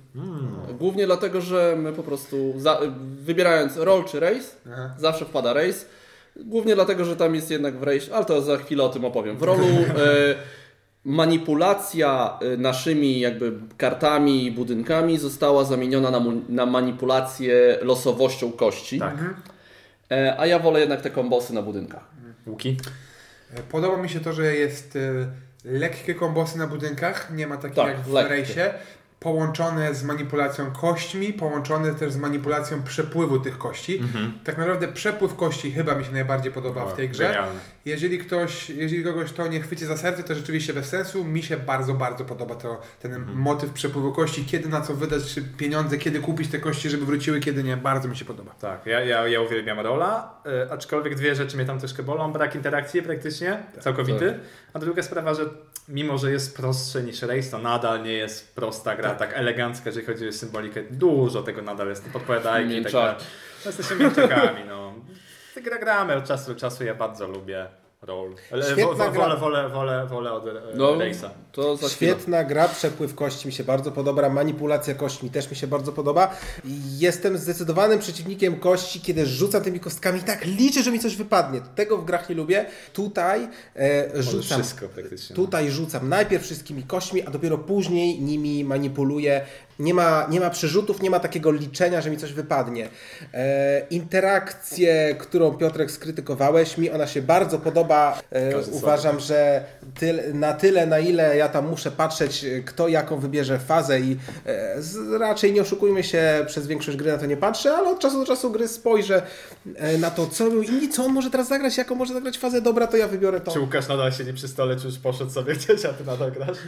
Głównie 0.78 1.07
dlatego, 1.07 1.41
że 1.41 1.74
my 1.78 1.93
po 1.93 2.03
prostu 2.03 2.55
za, 2.57 2.80
wybierając 3.20 3.76
roll 3.76 4.05
czy 4.05 4.20
race, 4.20 4.49
Aha. 4.72 4.95
zawsze 4.99 5.24
wpada 5.24 5.53
race. 5.53 5.84
Głównie 6.36 6.74
dlatego, 6.74 7.05
że 7.05 7.16
tam 7.16 7.34
jest 7.34 7.51
jednak 7.51 7.76
w 7.78 7.82
race, 7.82 8.14
ale 8.16 8.24
to 8.24 8.43
za 8.43 8.57
chwilę 8.57 8.84
o 8.84 8.89
tym 8.89 9.05
opowiem. 9.05 9.36
W 9.36 9.43
rolu 9.43 9.64
e, 9.66 10.34
manipulacja 11.05 12.39
e, 12.41 12.57
naszymi 12.57 13.20
jakby 13.20 13.53
kartami 13.76 14.45
i 14.47 14.51
budynkami 14.53 15.18
została 15.18 15.64
zamieniona 15.64 16.11
na, 16.11 16.20
mu- 16.20 16.43
na 16.49 16.66
manipulację 16.66 17.78
losowością 17.82 18.53
kości. 18.53 18.99
Tak. 18.99 19.14
E, 20.12 20.34
a 20.40 20.46
ja 20.46 20.59
wolę 20.59 20.80
jednak 20.80 21.00
te 21.00 21.11
kombosy 21.11 21.54
na 21.54 21.62
budynkach. 21.62 22.04
Łuki? 22.46 22.76
E, 23.54 23.62
Podoba 23.62 23.96
mi 23.96 24.09
się 24.09 24.20
to, 24.20 24.32
że 24.32 24.54
jest 24.56 24.96
e, 24.96 25.00
lekkie 25.64 26.14
kombosy 26.14 26.59
na 26.59 26.66
budynkach, 26.66 27.30
nie 27.34 27.46
ma 27.46 27.56
takich 27.56 27.76
Tak, 27.76 27.88
jak 27.88 28.00
w 28.00 28.12
lekkie. 28.12 28.30
rejsie, 28.34 28.74
połączone 29.20 29.94
z 29.94 30.04
manipulacją 30.04 30.70
kośćmi, 30.70 31.32
połączone 31.32 31.94
też 31.94 32.12
z 32.12 32.16
manipulacją 32.16 32.82
przepływu 32.82 33.40
tych 33.40 33.59
kości. 33.59 33.98
Mhm. 33.98 34.38
Tak 34.44 34.59
naprawdę 34.59 34.88
przepływ 34.88 35.36
kości 35.36 35.72
chyba 35.72 35.94
mi 35.94 36.04
się 36.04 36.12
najbardziej 36.12 36.52
podoba 36.52 36.86
w 36.86 36.96
tej 36.96 37.09
grze. 37.09 37.24
Genialne. 37.24 37.61
Jeżeli 37.89 38.18
ktoś, 38.18 38.70
jeżeli 38.70 39.05
kogoś 39.05 39.32
to 39.32 39.47
nie 39.49 39.61
chwyci 39.61 39.86
za 39.86 39.97
serce, 39.97 40.22
to 40.22 40.34
rzeczywiście 40.34 40.72
bez 40.72 40.86
sensu. 40.89 41.24
Mi 41.24 41.43
się 41.43 41.57
bardzo, 41.57 41.95
bardzo 41.95 42.24
podoba 42.24 42.55
to, 42.55 42.80
ten 43.03 43.14
Mhm. 43.14 43.39
motyw 43.39 43.70
przepływu 43.72 44.12
kości, 44.12 44.45
kiedy 44.45 44.68
na 44.68 44.80
co 44.80 44.95
wydać 44.95 45.34
czy 45.34 45.43
pieniądze, 45.43 45.99
kiedy 45.99 46.20
kupić 46.20 46.49
te 46.51 46.59
kości, 46.59 46.91
żeby 46.91 47.07
wróciły, 47.07 47.41
kiedy 47.41 47.62
nie. 47.64 47.76
Bardzo 47.76 48.09
mi 48.09 48.16
się 48.16 48.24
podoba. 48.24 48.55
Tak, 48.61 48.86
ja, 48.86 49.01
ja, 49.01 49.28
ja 49.28 49.41
uwielbiam 49.41 49.80
rola, 49.80 50.41
y, 50.66 50.72
aczkolwiek 50.72 51.14
dwie 51.14 51.34
rzeczy 51.34 51.57
mnie 51.57 51.66
tam 51.66 51.78
troszkę 51.78 52.03
bolą. 52.03 52.32
Brak 52.32 52.55
interakcji 52.55 53.03
praktycznie, 53.03 53.62
całkowity. 53.80 54.39
A 54.72 54.78
druga 54.78 55.03
sprawa, 55.03 55.34
że 55.34 55.43
mimo, 55.89 56.18
że 56.18 56.32
jest 56.32 56.57
prostsze 56.57 57.03
niż 57.03 57.22
Race, 57.22 57.51
to 57.51 57.59
nadal 57.59 58.03
nie 58.03 58.12
jest 58.12 58.55
prosta 58.55 58.97
gra, 58.97 59.14
tak, 59.14 59.30
elegancka, 59.34 59.82
jeżeli 59.86 60.07
chodzi 60.07 60.28
o 60.28 60.32
symbolikę. 60.32 60.82
Dużo 60.91 61.43
tego 61.43 61.62
nadal 61.62 61.89
jest, 61.89 62.05
podpowiadajki 62.12 62.76
i 62.76 62.82
tak 62.82 62.93
dalej. 62.93 63.14
No, 63.64 63.68
Jesteśmy 63.70 63.97
mięczakami, 63.97 64.61
no. 64.68 64.95
Grę 65.64 65.78
gramy 65.78 66.14
od 66.14 66.24
czasu 66.24 66.55
do 66.55 66.61
czasu, 66.61 66.84
ja 66.84 66.95
bardzo 66.95 67.28
lubię 67.28 67.66
roll. 68.03 68.34
Ale 68.53 68.64
Świetna 68.64 68.84
wo, 68.84 68.94
wo, 68.94 69.11
gra. 69.11 69.11
wolę, 69.11 69.36
wolę, 69.36 69.68
wolę, 69.68 70.07
wolę 70.07 70.32
od 70.32 70.46
e, 70.46 70.53
No, 70.74 70.99
to 71.53 71.76
za. 71.76 71.88
Świetna 71.88 72.44
gra, 72.44 72.68
przepływ 72.68 73.14
kości 73.14 73.46
mi 73.46 73.53
się 73.53 73.64
bardzo 73.64 73.92
podoba, 73.92 74.28
manipulacja 74.28 74.94
kośćmi 74.94 75.30
też 75.30 75.51
mi 75.51 75.57
się 75.57 75.66
bardzo 75.66 75.92
podoba. 75.92 76.36
Jestem 76.99 77.38
zdecydowanym 77.38 77.99
przeciwnikiem 77.99 78.61
kości, 78.61 79.01
kiedy 79.01 79.26
rzucam 79.26 79.62
tymi 79.62 79.80
kostkami 79.80 80.20
i 80.20 80.22
tak 80.22 80.44
liczę, 80.44 80.82
że 80.82 80.90
mi 80.90 80.99
coś 81.01 81.16
wypadnie. 81.16 81.61
Tego 81.74 81.99
w 81.99 82.05
grach 82.05 82.28
nie 82.28 82.34
lubię. 82.34 82.66
Tutaj 82.92 83.49
e, 83.76 84.22
rzucam 84.22 84.62
wszystko 84.62 84.88
praktycznie. 84.88 85.36
Tutaj 85.36 85.70
rzucam 85.70 86.09
najpierw 86.09 86.44
wszystkimi 86.44 86.82
kośćmi, 86.82 87.22
a 87.22 87.30
dopiero 87.30 87.59
później 87.59 88.20
nimi 88.20 88.64
manipuluję. 88.64 89.46
Nie 89.78 89.94
ma, 89.94 90.26
nie 90.30 90.40
ma 90.40 90.50
przerzutów, 90.50 91.02
nie 91.02 91.10
ma 91.10 91.20
takiego 91.20 91.52
liczenia, 91.52 92.00
że 92.00 92.10
mi 92.10 92.16
coś 92.16 92.32
wypadnie. 92.32 92.88
E, 93.34 93.86
interakcję, 93.90 95.14
którą 95.18 95.52
Piotrek 95.52 95.90
skrytykowałeś, 95.90 96.78
mi 96.78 96.90
ona 96.90 97.06
się 97.06 97.22
bardzo 97.22 97.58
podoba. 97.58 98.18
E, 98.32 98.58
uważam, 98.70 99.20
że 99.20 99.64
tyl, 100.00 100.20
na 100.34 100.52
tyle, 100.52 100.86
na 100.86 100.98
ile 100.98 101.36
ja 101.36 101.48
tam 101.48 101.68
muszę 101.68 101.90
patrzeć, 101.90 102.46
kto 102.66 102.88
jaką 102.88 103.18
wybierze 103.18 103.58
fazę 103.58 104.00
i 104.00 104.16
e, 104.46 104.82
z, 104.82 105.20
raczej 105.20 105.52
nie 105.52 105.60
oszukujmy 105.62 106.04
się, 106.04 106.44
przez 106.46 106.66
większość 106.66 106.96
gry 106.96 107.12
na 107.12 107.18
to 107.18 107.26
nie 107.26 107.36
patrzę, 107.36 107.72
ale 107.74 107.88
od 107.90 107.98
czasu 107.98 108.18
do 108.18 108.26
czasu 108.26 108.50
gry 108.50 108.68
spojrzę 108.68 109.22
e, 109.76 109.98
na 109.98 110.10
to, 110.10 110.26
co 110.26 110.44
robią 110.44 110.62
inni, 110.62 110.88
co 110.88 111.04
on 111.04 111.12
może 111.12 111.30
teraz 111.30 111.48
zagrać, 111.48 111.76
jaką 111.78 111.94
może 111.94 112.14
zagrać 112.14 112.38
fazę, 112.38 112.60
dobra, 112.60 112.86
to 112.86 112.96
ja 112.96 113.08
wybiorę 113.08 113.40
to. 113.40 113.52
Czy 113.52 113.60
Łukasz 113.60 113.88
nadal 113.88 114.12
siedzi 114.12 114.32
przy 114.34 114.48
stole, 114.48 114.76
czy 114.76 114.86
już 114.86 114.98
poszedł 114.98 115.30
sobie 115.30 115.54
gdzieś, 115.58 115.84
a 115.84 115.92
ty 115.92 116.04
nadal 116.04 116.32
grasz? 116.32 116.58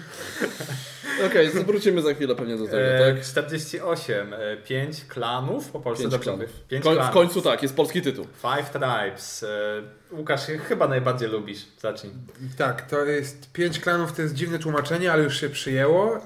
Okej, 1.26 1.50
wrócimy 1.50 2.02
za 2.02 2.14
chwilę 2.14 2.34
pewnie 2.34 2.56
do 2.56 2.64
tego, 2.64 2.78
E, 2.78 2.98
tak? 3.00 3.24
48. 3.24 4.34
5 4.64 5.04
klanów 5.04 5.70
po 5.70 5.80
polsku 5.80 6.02
Pięć 6.02 6.12
dobrze 6.12 6.30
klanów. 6.30 6.50
Pięć 6.68 6.84
Koń, 6.84 6.94
w 6.94 6.96
klanów. 6.96 7.14
końcu 7.14 7.42
tak, 7.42 7.62
jest 7.62 7.76
polski 7.76 8.02
tytuł. 8.02 8.26
Five 8.42 8.70
Tribes. 8.70 9.42
E, 9.42 10.16
Łukasz, 10.16 10.46
chyba 10.68 10.88
najbardziej 10.88 11.28
lubisz. 11.28 11.66
Zacznij. 11.80 12.12
Tak, 12.58 12.82
to 12.82 13.04
jest 13.04 13.52
pięć 13.52 13.80
klanów, 13.80 14.12
to 14.12 14.22
jest 14.22 14.34
dziwne 14.34 14.58
tłumaczenie, 14.58 15.12
ale 15.12 15.22
już 15.22 15.40
się 15.40 15.50
przyjęło. 15.50 16.16
Y, 16.16 16.20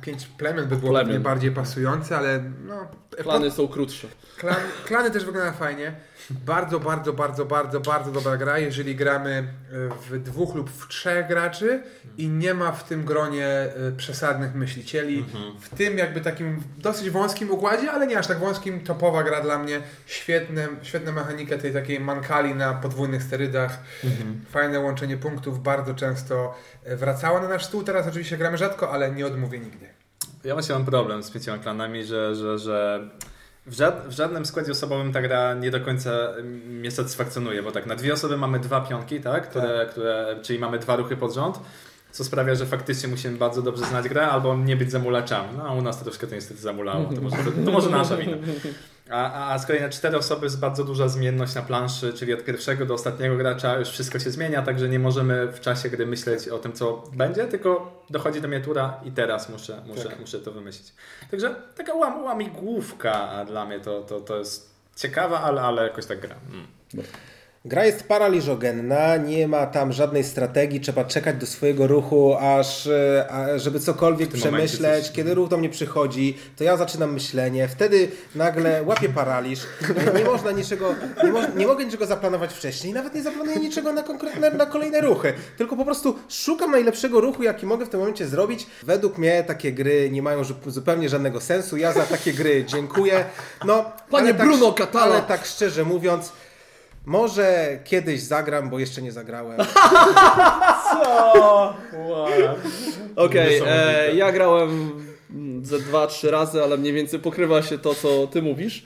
Pięć 0.00 0.26
plemion 0.26 0.66
by 0.66 0.76
było 0.76 0.92
pewnie 0.98 1.20
bardziej 1.20 1.50
pasujące, 1.50 2.16
ale 2.16 2.42
no... 2.66 2.88
Plany 3.22 3.50
są 3.50 3.68
krótsze. 3.68 4.08
Klan, 4.36 4.56
klany 4.84 5.10
też 5.10 5.24
wyglądają 5.24 5.52
fajnie. 5.56 5.92
Bardzo, 6.30 6.80
bardzo, 6.80 7.12
bardzo, 7.12 7.44
bardzo, 7.44 7.80
bardzo 7.80 8.12
dobra 8.12 8.36
gra, 8.36 8.58
jeżeli 8.58 8.96
gramy 8.96 9.54
y, 9.72 9.88
w 10.10 10.22
dwóch 10.22 10.54
lub 10.54 10.70
w 10.70 10.88
trzech 10.88 11.28
graczy 11.28 11.82
i 12.18 12.28
nie 12.28 12.54
ma 12.54 12.72
w 12.72 12.84
tym 12.84 13.04
gronie 13.04 13.68
y, 13.88 13.96
przesadnych 13.96 14.54
myślicieli. 14.54 15.24
W 15.60 15.68
tym 15.68 15.98
jakby 15.98 16.20
takim 16.20 16.62
dosyć 16.78 17.10
wąskim 17.10 17.50
układzie, 17.50 17.92
ale 17.92 18.06
nie 18.06 18.18
aż 18.18 18.26
tak 18.26 18.38
wąskim, 18.38 18.80
topowa 18.80 19.22
gra 19.22 19.40
dla 19.40 19.58
mnie. 19.58 19.80
Świetne, 20.06 20.68
świetna 20.82 21.12
mechanika 21.12 21.58
tej 21.58 21.72
takiej 21.72 22.00
mankali 22.00 22.54
na 22.54 22.74
podwójnych 22.74 23.22
sterydach. 23.22 23.78
Fajne 24.50 24.80
łączenie 24.80 25.16
punktów, 25.16 25.62
bardzo 25.62 25.94
często 25.94 26.54
y, 26.86 26.96
wracała 26.96 27.40
na 27.40 27.48
nasz 27.48 27.64
stół. 27.64 27.82
Teraz 27.82 28.06
oczywiście 28.06 28.36
gramy 28.36 28.58
rzadko, 28.58 28.92
ale 28.92 29.10
nie 29.10 29.26
odmówię 29.26 29.58
nigdy. 29.58 29.86
Ja 30.44 30.54
właśnie 30.54 30.74
mam 30.74 30.84
problem 30.84 31.22
z 31.22 31.30
pięcioma 31.30 31.58
klanami, 31.58 32.04
że, 32.04 32.34
że, 32.34 32.58
że 32.58 33.08
w, 33.66 33.72
żad, 33.74 34.08
w 34.08 34.12
żadnym 34.12 34.46
składzie 34.46 34.72
osobowym 34.72 35.12
ta 35.12 35.22
gra 35.22 35.54
nie 35.54 35.70
do 35.70 35.80
końca 35.80 36.10
mnie 36.66 36.90
satysfakcjonuje, 36.90 37.62
bo 37.62 37.72
tak 37.72 37.86
na 37.86 37.96
dwie 37.96 38.12
osoby 38.12 38.36
mamy 38.36 38.58
dwa 38.58 38.80
pionki, 38.80 39.20
tak? 39.20 39.50
Które, 39.50 39.86
Które, 39.90 40.36
czyli 40.42 40.58
mamy 40.58 40.78
dwa 40.78 40.96
ruchy 40.96 41.16
pod 41.16 41.34
rząd, 41.34 41.60
co 42.10 42.24
sprawia, 42.24 42.54
że 42.54 42.66
faktycznie 42.66 43.08
musimy 43.08 43.38
bardzo 43.38 43.62
dobrze 43.62 43.84
znać 43.86 44.08
grę 44.08 44.28
albo 44.28 44.56
nie 44.56 44.76
być 44.76 44.90
zamulaczami. 44.90 45.48
No 45.56 45.64
a 45.68 45.72
u 45.72 45.82
nas 45.82 45.98
to 45.98 46.04
troszkę 46.04 46.26
to 46.26 46.34
niestety 46.34 46.60
zamulało, 46.60 47.04
to 47.14 47.20
może, 47.20 47.36
to, 47.36 47.50
to 47.64 47.70
może 47.70 47.90
nasza 47.90 48.16
wina. 48.16 48.36
A, 49.10 49.52
a, 49.52 49.58
z 49.58 49.66
kolei 49.66 49.82
na 49.82 49.88
cztery 49.88 50.16
osoby 50.16 50.46
jest 50.46 50.60
bardzo 50.60 50.84
duża 50.84 51.08
zmienność 51.08 51.54
na 51.54 51.62
planszy, 51.62 52.12
czyli 52.12 52.34
od 52.34 52.44
pierwszego 52.44 52.86
do 52.86 52.94
ostatniego 52.94 53.36
gracza 53.36 53.78
już 53.78 53.88
wszystko 53.88 54.18
się 54.18 54.30
zmienia, 54.30 54.62
także 54.62 54.88
nie 54.88 54.98
możemy 54.98 55.52
w 55.52 55.60
czasie 55.60 55.90
gry 55.90 56.06
myśleć 56.06 56.48
o 56.48 56.58
tym, 56.58 56.72
co 56.72 57.02
będzie, 57.12 57.44
tylko 57.44 58.02
dochodzi 58.10 58.40
do 58.40 58.48
mnie 58.48 58.60
tura 58.60 59.00
i 59.04 59.12
teraz 59.12 59.48
muszę, 59.48 59.82
muszę, 59.86 60.08
Tak. 60.08 60.20
muszę 60.20 60.38
to 60.38 60.52
wymyślić. 60.52 60.92
Także 61.30 61.54
taka 61.76 61.94
łam, 61.94 62.24
łamigłówka 62.24 63.44
dla 63.44 63.66
mnie 63.66 63.80
to, 63.80 64.02
to, 64.02 64.20
to 64.20 64.38
jest 64.38 64.70
ciekawa, 64.96 65.40
ale, 65.40 65.62
ale 65.62 65.82
jakoś 65.82 66.06
tak 66.06 66.20
gra. 66.20 66.36
Mm. 66.52 66.66
Gra 67.64 67.84
jest 67.84 68.02
paraliżogenna, 68.08 69.16
nie 69.16 69.48
ma 69.48 69.66
tam 69.66 69.92
żadnej 69.92 70.24
strategii, 70.24 70.80
trzeba 70.80 71.04
czekać 71.04 71.36
do 71.36 71.46
swojego 71.46 71.86
ruchu, 71.86 72.36
aż 72.40 72.86
e, 72.86 73.26
a, 73.30 73.58
żeby 73.58 73.80
cokolwiek 73.80 74.30
przemyśleć. 74.32 75.04
coś- 75.06 75.12
Kiedy 75.16 75.34
ruch 75.34 75.48
do 75.48 75.56
mnie 75.56 75.68
przychodzi, 75.68 76.38
to 76.56 76.64
ja 76.64 76.76
zaczynam 76.76 77.12
myślenie, 77.12 77.68
wtedy 77.68 78.08
nagle 78.34 78.82
łapię 78.82 79.08
paraliż. 79.08 79.60
Nie 80.18 80.24
można 80.24 80.50
niczego, 80.50 80.94
nie, 81.24 81.32
mo, 81.32 81.40
nie 81.56 81.66
mogę 81.66 81.84
niczego 81.84 82.06
zaplanować 82.06 82.52
wcześniej, 82.52 82.92
nawet 82.92 83.14
nie 83.14 83.22
zaplanuję 83.22 83.56
niczego 83.56 83.92
na, 83.92 84.02
konkretne, 84.02 84.50
na 84.50 84.66
kolejne 84.66 85.00
ruchy, 85.00 85.32
tylko 85.56 85.76
po 85.76 85.84
prostu 85.84 86.18
szukam 86.28 86.70
najlepszego 86.70 87.20
ruchu, 87.20 87.42
jaki 87.42 87.66
mogę 87.66 87.86
w 87.86 87.88
tym 87.88 88.00
momencie 88.00 88.26
zrobić. 88.28 88.66
Według 88.82 89.18
mnie 89.18 89.44
takie 89.46 89.72
gry 89.72 90.10
nie 90.10 90.22
mają 90.22 90.42
zupełnie 90.66 91.08
żadnego 91.08 91.40
sensu. 91.40 91.76
Ja 91.76 91.92
za 91.92 92.02
takie 92.02 92.32
gry 92.32 92.64
dziękuję. 92.64 93.24
No, 93.64 93.84
Panie 94.10 94.28
ale 94.28 94.34
tak, 94.34 94.46
Bruno 94.46 94.72
Catala. 94.72 95.04
Ale 95.14 95.22
tak 95.22 95.44
szczerze 95.46 95.84
mówiąc, 95.84 96.32
może 97.06 97.78
kiedyś 97.84 98.20
zagram, 98.20 98.70
bo 98.70 98.78
jeszcze 98.78 99.02
nie 99.02 99.12
zagrałem. 99.12 99.58
Co? 100.92 101.74
Wow. 102.08 102.28
Okej, 103.16 103.60
e, 103.66 104.14
ja 104.14 104.32
grałem 104.32 104.90
ze 105.62 105.78
dwa, 105.78 106.06
trzy 106.06 106.30
razy, 106.30 106.62
ale 106.62 106.76
mniej 106.76 106.92
więcej 106.92 107.20
pokrywa 107.20 107.62
się 107.62 107.78
to, 107.78 107.94
co 107.94 108.26
ty 108.26 108.42
mówisz. 108.42 108.84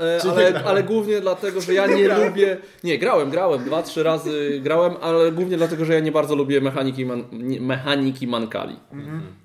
E, 0.00 0.20
ale, 0.30 0.64
ale 0.64 0.82
głównie 0.82 1.20
dlatego, 1.20 1.60
że 1.60 1.74
ja 1.74 1.86
nie 1.86 2.08
lubię. 2.08 2.56
Nie, 2.84 2.98
grałem, 2.98 3.30
grałem. 3.30 3.64
Dwa, 3.64 3.82
trzy 3.82 4.02
razy 4.02 4.60
grałem, 4.62 4.94
ale 5.00 5.32
głównie 5.32 5.56
dlatego, 5.56 5.84
że 5.84 5.94
ja 5.94 6.00
nie 6.00 6.12
bardzo 6.12 6.34
lubię 6.34 6.60
mechaniki, 6.60 7.06
man, 7.06 7.24
mechaniki 7.60 8.26
mankali. 8.26 8.76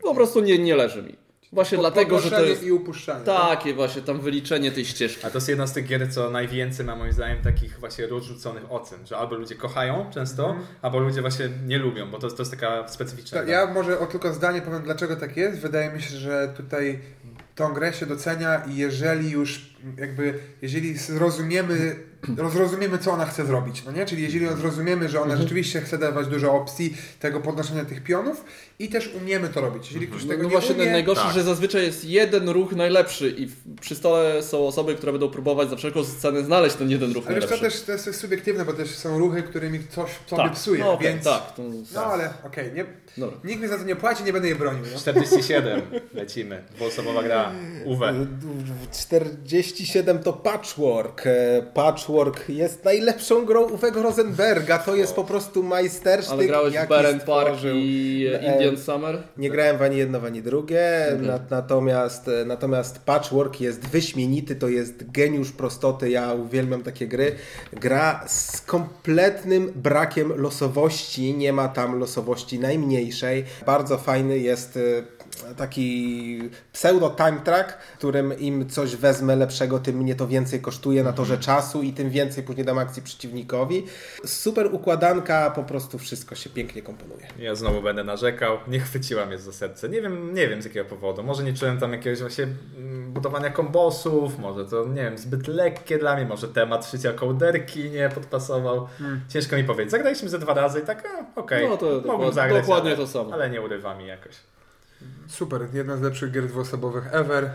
Po 0.02 0.16
prostu 0.16 0.42
nie, 0.42 0.60
nie 0.60 0.76
leży 0.76 1.04
mi. 1.04 1.23
Właśnie 1.54 1.78
dlatego, 1.78 2.20
że 2.20 2.32
to 2.32 2.44
jest 2.44 2.64
i 2.64 2.72
upuszczanie. 2.72 3.26
takie 3.26 3.74
właśnie 3.74 4.02
tam 4.02 4.22
wyliczenie 4.22 4.72
tej 4.72 4.86
ścieżki. 4.86 5.26
A 5.26 5.30
to 5.30 5.38
jest 5.38 5.50
jedna 5.50 5.68
z 5.68 5.74
tych 5.74 5.86
gier, 5.86 6.14
co 6.14 6.30
najwięcej 6.30 6.86
ma 6.86 6.96
moim 6.96 7.14
zdaniem 7.14 7.42
takich 7.44 7.80
właśnie 7.80 8.08
rozrzuconych 8.08 8.64
ocen, 8.70 9.08
że 9.08 9.18
albo 9.18 9.36
ludzie 9.36 9.56
kochają 9.56 10.06
często, 10.14 10.56
albo 10.82 11.00
ludzie 11.00 11.22
właśnie 11.22 11.50
nie 11.66 11.78
lubią, 11.78 12.12
bo 12.12 12.20
to, 12.20 12.32
to 12.32 12.42
jest 12.42 12.52
taka 12.52 12.88
specyficzna 12.88 13.40
Tak, 13.40 13.48
ja 13.48 13.68
może 13.68 14.00
o 14.00 14.06
tylko 14.06 14.34
zdanie 14.34 14.62
powiem, 14.62 14.84
dlaczego 14.84 15.16
tak 15.16 15.38
jest. 15.38 15.60
Wydaje 15.60 15.94
mi 15.94 16.02
się, 16.02 16.16
że 16.16 16.54
tutaj 16.58 17.00
tą 17.56 17.74
grę 17.74 17.94
się 17.94 18.06
docenia 18.06 18.58
i 18.58 18.76
jeżeli 18.76 19.32
już 19.32 19.73
jakby 19.98 20.34
jeżeli 20.62 20.98
zrozumiemy, 20.98 21.96
zrozumiemy, 22.52 22.98
co 22.98 23.12
ona 23.12 23.26
chce 23.26 23.46
zrobić, 23.46 23.84
no 23.86 23.92
nie? 23.92 24.06
Czyli 24.06 24.24
jeżeli 24.24 24.48
zrozumiemy, 24.48 25.10
że 25.10 25.22
ona 25.22 25.38
rzeczywiście 25.38 25.82
chce 25.82 25.98
dawać 25.98 26.28
dużo 26.28 26.54
opcji 26.54 26.98
tego 27.20 27.40
podnoszenia 27.40 27.86
tych 27.86 28.04
pionów 28.04 28.46
i 28.80 28.90
też 28.90 29.10
umiemy 29.22 29.50
to 29.50 29.62
robić. 29.62 29.88
Jeżeli 29.88 30.08
ktoś 30.08 30.24
No, 30.24 30.30
tego 30.30 30.44
no 30.44 30.50
nie 30.50 30.56
właśnie 30.56 30.76
umie, 30.76 30.92
najgorsze, 30.92 31.24
tak. 31.24 31.34
że 31.34 31.44
zazwyczaj 31.44 31.84
jest 31.84 32.06
jeden 32.06 32.50
ruch 32.50 32.72
najlepszy 32.72 33.36
i 33.38 33.48
przy 33.82 33.96
stole 33.96 34.44
są 34.44 34.68
osoby, 34.68 34.96
które 34.96 35.12
będą 35.12 35.30
próbować 35.30 35.70
za 35.70 35.76
wszelką 35.76 36.04
cenę 36.04 36.44
znaleźć 36.44 36.76
ten 36.76 36.90
jeden 36.90 37.12
ruch 37.14 37.24
ale 37.28 37.36
wiesz 37.36 37.46
co, 37.46 37.52
najlepszy. 37.52 37.80
też 37.86 38.02
to 38.04 38.10
jest 38.10 38.20
subiektywne, 38.22 38.66
bo 38.66 38.74
też 38.74 38.90
są 38.90 39.20
ruchy, 39.20 39.44
którymi 39.44 39.80
coś 39.88 40.10
sobie 40.28 40.44
tak. 40.44 40.54
psuje, 40.54 40.80
no, 40.80 40.94
okej, 40.94 41.08
więc... 41.08 41.24
tak. 41.24 41.56
To, 41.56 41.64
No 41.96 42.06
ale 42.06 42.34
okej, 42.44 42.72
nie, 42.74 42.86
Dobra. 43.18 43.38
nikt 43.44 43.62
mi 43.62 43.68
za 43.68 43.78
to 43.78 43.84
nie 43.84 43.96
płaci, 43.96 44.24
nie 44.24 44.34
będę 44.34 44.48
je 44.48 44.56
bronił. 44.56 44.84
No. 44.94 45.00
47. 45.00 45.82
Lecimy. 46.14 46.64
Dwuosobowa 46.76 47.24
gra. 47.24 47.52
Uwe. 47.86 48.14
47 49.74 50.20
to 50.24 50.34
Patchwork. 50.34 51.28
E, 51.28 51.62
Patchwork 51.74 52.50
jest 52.50 52.86
najlepszą 52.86 53.46
grą 53.46 53.70
Uwego 53.70 54.04
Rosenberga. 54.04 54.78
To 54.78 54.96
jest 54.96 55.14
po 55.14 55.24
prostu 55.24 55.64
majstersztyk, 55.64 56.34
Ale 56.34 56.48
grałeś 56.48 56.78
w 56.78 56.88
Beren 56.88 57.20
Park 57.20 57.58
i 57.74 58.28
E, 58.34 58.54
Indian 58.54 58.78
Summer? 58.78 59.24
Nie 59.38 59.50
grałem 59.50 59.78
w 59.78 59.82
ani 59.82 59.98
jedno, 59.98 60.20
w 60.20 60.26
ani 60.26 60.42
drugie, 60.42 60.82
na, 61.20 61.40
natomiast, 61.50 62.28
e, 62.28 62.46
natomiast 62.46 63.00
Patchwork 63.00 63.62
jest 63.62 63.88
wyśmienity, 63.88 64.56
to 64.56 64.68
jest 64.68 65.12
geniusz 65.12 65.52
prostoty, 65.52 66.10
ja 66.10 66.34
uwielbiam 66.34 66.84
takie 66.84 67.08
gry. 67.08 67.36
Gra 67.74 68.24
z 68.28 68.62
kompletnym 68.62 69.72
brakiem 69.76 70.42
losowości, 70.42 71.34
nie 71.34 71.54
ma 71.54 71.68
tam 71.68 72.00
losowości 72.00 72.60
najmniejszej. 72.60 73.46
Bardzo 73.66 73.98
fajny 73.98 74.40
jest 74.40 74.78
e, 74.78 74.80
taki 75.58 76.50
pseudo 76.74 77.10
time 77.10 77.40
track, 77.44 77.78
którym 77.98 78.40
im 78.40 78.70
coś 78.70 78.96
wezmę 78.96 79.36
lepszego, 79.36 79.80
tym 79.80 79.98
mnie 79.98 80.16
to 80.16 80.28
więcej 80.28 80.62
kosztuje 80.62 81.04
na 81.04 81.14
torze 81.14 81.38
czasu 81.38 81.82
i 81.82 81.94
tym 81.94 82.10
więcej 82.10 82.44
później 82.44 82.66
dam 82.66 82.78
akcji 82.78 83.02
przeciwnikowi. 83.02 83.86
Super 84.26 84.70
układanka, 84.74 85.52
po 85.52 85.64
prostu 85.64 85.98
wszystko 85.98 86.36
się 86.36 86.50
pięknie 86.50 86.82
komponuje. 86.82 87.28
Ja 87.40 87.56
znowu 87.56 87.82
będę 87.82 88.04
narzekał. 88.04 88.58
Nie 88.68 88.80
chwyciła 88.80 89.26
mnie 89.26 89.38
za 89.38 89.52
serce. 89.52 89.90
Nie 89.90 90.02
wiem, 90.02 90.34
nie 90.34 90.48
wiem 90.48 90.62
z 90.62 90.66
jakiego 90.66 90.86
powodu. 90.86 91.24
Może 91.24 91.44
nie 91.44 91.54
czułem 91.54 91.78
tam 91.78 91.92
jakiegoś 91.94 92.20
właśnie 92.20 92.48
mm, 92.78 93.14
budowania 93.14 93.50
kombosów, 93.50 94.40
może 94.40 94.66
to, 94.66 94.86
nie 94.88 95.02
wiem, 95.02 95.18
zbyt 95.18 95.48
lekkie 95.48 95.98
dla 95.98 96.16
mnie, 96.16 96.26
może 96.26 96.48
temat 96.48 96.86
szycia 96.86 97.14
kołderki 97.14 97.90
nie 97.90 98.10
podpasował. 98.10 98.88
Ciężko 99.30 99.56
mi 99.56 99.64
powiedzieć. 99.64 99.92
Zagraliśmy 99.92 100.30
ze 100.30 100.40
dwa 100.40 100.54
razy 100.54 100.80
i 100.80 100.84
tak, 100.84 101.04
a, 101.06 101.40
okej, 101.40 101.70
No 101.70 101.78
to 101.78 102.02
mogłem 102.06 102.34
zagrać, 102.34 102.62
dokładnie 102.62 102.90
ale, 102.90 102.98
to 102.98 103.08
samo. 103.08 103.34
Ale 103.34 103.50
nie 103.50 103.62
urywa 103.62 103.96
mi 103.96 104.08
jakoś. 104.08 104.36
Super, 105.28 105.68
jedna 105.74 105.98
z 105.98 106.02
lepszych 106.02 106.32
gier 106.32 106.48
dwuosobowych 106.48 107.08
ever. 107.12 107.44
E, 107.44 107.52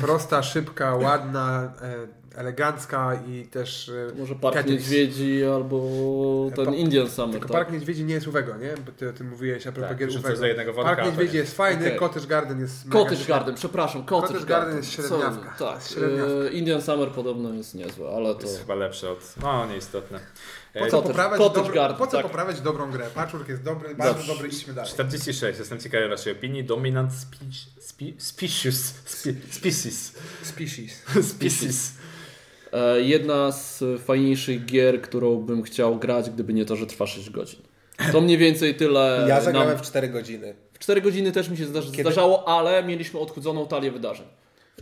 prosta, 0.02 0.42
szybka, 0.42 0.94
ładna, 0.94 1.72
e, 1.82 2.18
elegancka 2.38 3.20
i 3.26 3.46
też... 3.46 3.88
E, 3.88 4.18
Może 4.18 4.34
Park. 4.34 4.66
Niedźwiedzi 4.66 5.44
albo 5.44 5.80
ten 6.56 6.66
Pa- 6.66 6.74
Indian 6.74 7.10
Summer, 7.10 7.32
Tylko 7.32 7.48
tak? 7.48 7.56
Park 7.56 7.72
Niedźwiedzi 7.72 8.04
nie 8.04 8.14
jest 8.14 8.26
Uwego, 8.26 8.56
nie? 8.56 8.74
Bo 8.86 8.92
ty 8.92 9.08
o 9.08 9.12
tym 9.12 9.28
mówiłeś 9.28 9.66
a 9.66 9.72
propos 9.72 9.88
Tak, 9.88 9.98
gier 9.98 10.08
Uwego. 10.18 10.46
jednego 10.46 10.72
worka, 10.72 10.96
Park 10.96 11.06
Niedźwiedzi 11.06 11.36
jest 11.36 11.56
fajny, 11.56 11.86
Okej. 11.86 11.98
Cottage 11.98 12.26
Garden 12.26 12.60
jest 12.60 12.88
Cottage. 12.88 13.24
Garden, 13.28 13.54
przepraszam, 13.54 14.04
Cottage, 14.04 14.26
Cottage 14.26 14.46
Garden 14.46 14.76
jest 14.76 14.92
średniawka. 14.92 15.54
Tak, 15.58 15.82
średniawka. 15.82 16.48
Indian 16.52 16.82
Summer 16.82 17.08
podobno 17.08 17.54
jest 17.54 17.74
niezłe, 17.74 18.08
ale 18.16 18.34
to... 18.34 18.42
Jest 18.42 18.60
chyba 18.60 18.74
lepszy 18.74 19.08
od... 19.08 19.34
No, 19.42 19.66
nieistotne. 19.66 20.20
Po 20.74 20.78
E, 20.86 20.90
co, 20.90 20.96
Cottage- 21.02 21.02
poprawiać, 21.06 21.38
dobro, 21.38 21.94
po 21.94 22.06
co 22.06 22.16
tak. 22.16 22.26
poprawiać 22.26 22.60
dobrą 22.60 22.90
grę? 22.90 23.06
Patchwork 23.14 23.48
jest 23.48 23.62
dobry, 23.62 23.94
bardzo 23.94 24.14
Dobrze. 24.14 24.32
dobry, 24.32 24.48
idźmy 24.48 24.74
dalej. 24.74 24.90
46. 24.90 25.58
Jestem 25.58 25.80
ciekawy 25.80 26.08
waszej 26.08 26.32
opinii. 26.32 26.64
Dominant 26.64 27.12
spe, 27.12 27.36
spe, 27.80 28.04
species. 28.18 28.94
Spe, 29.04 29.30
species. 29.50 30.12
Species. 30.42 31.02
Species. 31.32 31.92
E, 32.72 33.00
jedna 33.00 33.52
z 33.52 33.84
fajniejszych 34.04 34.64
gier, 34.64 35.02
którą 35.02 35.36
bym 35.36 35.62
chciał 35.62 35.96
grać, 35.98 36.30
gdyby 36.30 36.52
nie 36.54 36.64
to, 36.64 36.76
że 36.76 36.86
trwa 36.86 37.06
6 37.06 37.30
godzin. 37.30 37.60
To 38.12 38.20
mniej 38.20 38.38
więcej 38.38 38.74
tyle. 38.74 39.24
Ja 39.28 39.40
zagrałem 39.40 39.68
nam- 39.68 39.78
w 39.78 39.82
4 39.82 40.08
godziny. 40.08 40.54
W 40.72 40.78
4 40.78 41.00
godziny 41.00 41.32
też 41.32 41.48
mi 41.48 41.56
się 41.56 41.64
zdarzy, 41.66 41.90
Kiedy- 41.90 42.02
zdarzało, 42.02 42.48
ale 42.48 42.82
mieliśmy 42.84 43.20
odchudzoną 43.20 43.66
talię 43.66 43.90
wydarzeń. 43.90 44.26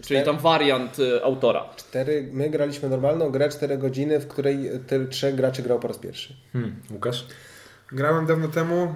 Czyli 0.03 0.23
tam 0.23 0.39
wariant 0.39 0.99
y, 0.99 1.25
autora. 1.25 1.65
Cztery, 1.77 2.29
my 2.33 2.51
graliśmy 2.51 2.89
normalną 2.89 3.31
grę 3.31 3.49
4 3.49 3.79
godziny, 3.79 4.21
w 4.21 4.29
której 4.29 4.71
ty, 4.87 5.07
trzech 5.07 5.35
graczy 5.35 5.63
grało 5.63 5.81
po 5.81 5.89
raz 5.89 5.99
pierwszy. 5.99 6.35
Hmm, 6.53 6.77
Łukasz? 6.91 7.27
Grałem 7.93 8.27
dawno 8.27 8.49
temu, 8.49 8.95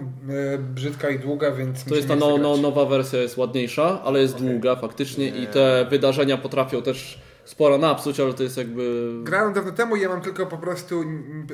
e, 0.55 0.59
brzydka 0.59 1.11
i 1.11 1.19
długa, 1.19 1.51
więc 1.51 1.85
To 1.85 1.95
jest 1.95 2.09
ta 2.09 2.17
no, 2.17 2.39
no, 2.39 2.57
nowa 2.57 2.85
wersja, 2.85 3.19
jest 3.19 3.37
ładniejsza, 3.37 4.03
ale 4.03 4.21
jest 4.21 4.37
długa 4.37 4.77
faktycznie 4.77 5.29
i 5.29 5.47
te 5.47 5.87
wydarzenia 5.91 6.37
potrafią 6.37 6.83
też 6.83 7.19
sporo 7.45 7.79
napsuć, 7.79 8.21
ale 8.21 8.35
to 8.35 8.43
jest 8.43 8.57
jakby... 8.57 9.11
Grałem 9.23 9.53
dawno 9.53 9.73
temu 9.73 9.97
i 9.97 10.01
ja 10.01 10.09
mam 10.09 10.21
tylko 10.21 10.47
po 10.47 10.59
prostu... 10.59 11.05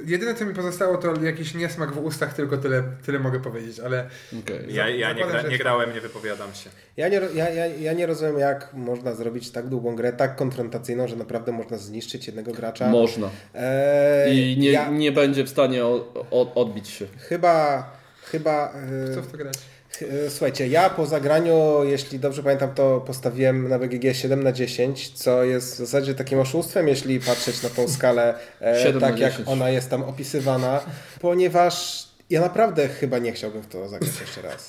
Jedyne 0.07 0.34
co 0.34 0.47
mi 0.47 0.55
pozostało 0.55 0.97
to 0.97 1.22
jakiś 1.22 1.55
niesmak 1.55 1.93
w 1.93 1.99
ustach, 1.99 2.34
tylko 2.34 2.57
tyle, 2.57 2.82
tyle 3.07 3.18
mogę 3.18 3.41
powiedzieć, 3.41 3.80
ale 3.80 4.09
Okej. 4.43 4.74
Ja, 4.74 4.89
ja 4.89 5.12
nie, 5.12 5.24
gra, 5.24 5.43
nie 5.43 5.59
grałem, 5.59 5.95
nie 5.95 6.01
wypowiadam 6.01 6.55
się. 6.55 6.70
Ja 6.97 7.09
nie, 7.09 7.20
ja, 7.34 7.51
ja, 7.51 7.66
ja 7.66 7.93
nie 7.93 8.07
rozumiem, 8.07 8.39
jak 8.39 8.74
można 8.74 9.14
zrobić 9.14 9.51
tak 9.51 9.68
długą 9.68 9.97
grę, 9.97 10.12
tak 10.12 10.37
konfrontacyjną, 10.37 11.09
że 11.09 11.16
naprawdę 11.16 11.53
można 11.53 11.78
zniszczyć 11.78 12.26
jednego 12.26 12.53
gracza. 12.53 12.89
Można. 12.89 13.30
Eee, 13.55 14.53
I 14.53 14.59
nie, 14.59 14.70
ja 14.70 14.91
nie 14.91 15.12
będzie 15.12 15.45
w 15.45 15.49
stanie 15.49 15.84
o, 15.84 16.26
o, 16.30 16.55
odbić 16.55 16.89
się. 16.89 17.07
Chyba, 17.18 17.91
chyba... 18.22 18.72
e, 19.11 19.14
co 19.14 19.22
w 19.22 19.26
to 19.26 19.37
grać? 19.37 19.55
E, 20.03 20.31
Słuchajcie, 20.31 20.69
ja 20.69 20.91
po 20.91 21.07
zagraniu, 21.07 21.85
jeśli 21.85 22.19
dobrze 22.19 22.43
pamiętam, 22.43 22.75
to 22.75 23.01
postawiłem 23.01 23.69
na 23.69 23.79
BGG 23.79 24.15
7 24.17 24.43
na 24.43 24.53
10, 24.53 25.09
co 25.13 25.45
jest 25.45 25.75
w 25.75 25.77
zasadzie 25.79 26.15
takim 26.15 26.39
oszustwem, 26.39 26.89
jeśli 26.89 27.21
patrzeć 27.21 27.63
na 27.63 27.69
tą 27.69 27.89
skalę, 27.89 28.35
e, 28.63 28.79
7 28.83 29.01
na 29.01 29.09
tak 29.09 29.19
jak 29.19 29.33
10. 29.33 29.49
ona 29.49 29.71
jest 29.71 29.91
tam 29.91 30.03
opisywana, 30.05 30.81
ponieważ 31.21 32.07
ja 32.31 32.41
naprawdę 32.41 32.89
chyba 32.89 33.19
nie 33.19 33.33
chciałbym 33.33 33.63
w 33.63 33.67
to 33.67 33.89
zagrać 33.89 34.13
jeszcze 34.21 34.43
raz. 34.43 34.69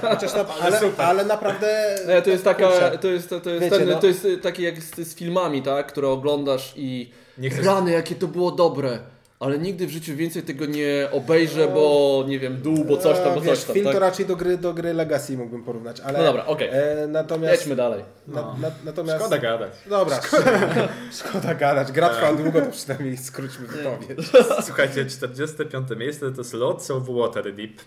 Chociaż 0.00 0.34
na, 0.34 0.46
ale, 0.62 0.80
ale 0.98 1.24
naprawdę... 1.24 1.96
Nie, 2.08 2.22
to 2.22 2.30
jest 2.30 2.44
taka, 2.44 2.68
to 3.00 3.08
jest, 3.08 3.28
to 3.28 3.50
jest, 3.50 3.64
Wiecie, 3.64 3.78
ten, 3.78 3.88
no- 3.88 4.00
to 4.00 4.06
jest 4.06 4.24
y, 4.24 4.38
takie 4.38 4.62
jak 4.62 4.82
z, 4.82 4.94
z 4.96 5.14
filmami, 5.14 5.62
tak, 5.62 5.86
które 5.86 6.08
oglądasz 6.08 6.72
i 6.76 7.10
Nie 7.38 7.50
chcesz- 7.50 7.66
rany, 7.66 7.90
jakie 7.92 8.14
to 8.14 8.26
było 8.28 8.50
dobre. 8.50 8.98
Ale 9.40 9.58
nigdy 9.58 9.86
w 9.86 9.90
życiu 9.90 10.16
więcej 10.16 10.42
tego 10.42 10.66
nie 10.66 11.08
obejrzę, 11.12 11.68
bo 11.68 12.24
nie 12.28 12.38
wiem, 12.38 12.62
dół, 12.62 12.84
bo 12.84 12.96
coś 12.96 13.18
tam, 13.18 13.34
bo 13.34 13.40
e, 13.40 13.44
wiesz, 13.44 13.58
coś 13.58 13.64
tam. 13.64 13.74
film 13.74 13.84
tak? 13.84 13.94
to 13.94 14.00
raczej 14.00 14.26
do 14.26 14.36
gry, 14.36 14.58
do 14.58 14.74
gry 14.74 14.94
Legacy 14.94 15.36
mógłbym 15.36 15.64
porównać, 15.64 16.00
ale... 16.00 16.18
No 16.18 16.24
dobra, 16.24 16.46
okej. 16.46 16.68
e, 16.72 17.06
Natomiast... 17.08 17.52
Jedźmy 17.60 17.76
dalej. 17.76 18.04
Na, 18.28 18.42
na, 18.42 18.70
natomiast... 18.84 19.20
Szkoda 19.20 19.38
gadać. 19.38 19.72
Dobra, 19.86 20.20
szkoda, 20.22 20.60
szkoda 21.20 21.54
gadać. 21.54 21.92
Gra 21.92 22.08
trwa 22.08 22.32
długo, 22.32 22.60
to 22.60 22.70
przynajmniej 22.70 23.16
skróćmy 23.16 23.66
wypowiedź. 23.66 24.28
Słuchajcie, 24.66 25.06
45 25.06 25.88
miejsce 25.96 26.32
to 26.32 26.40
jest 26.40 26.54
Lots 26.54 26.90
of 26.90 27.02
Waterdeep. 27.08 27.80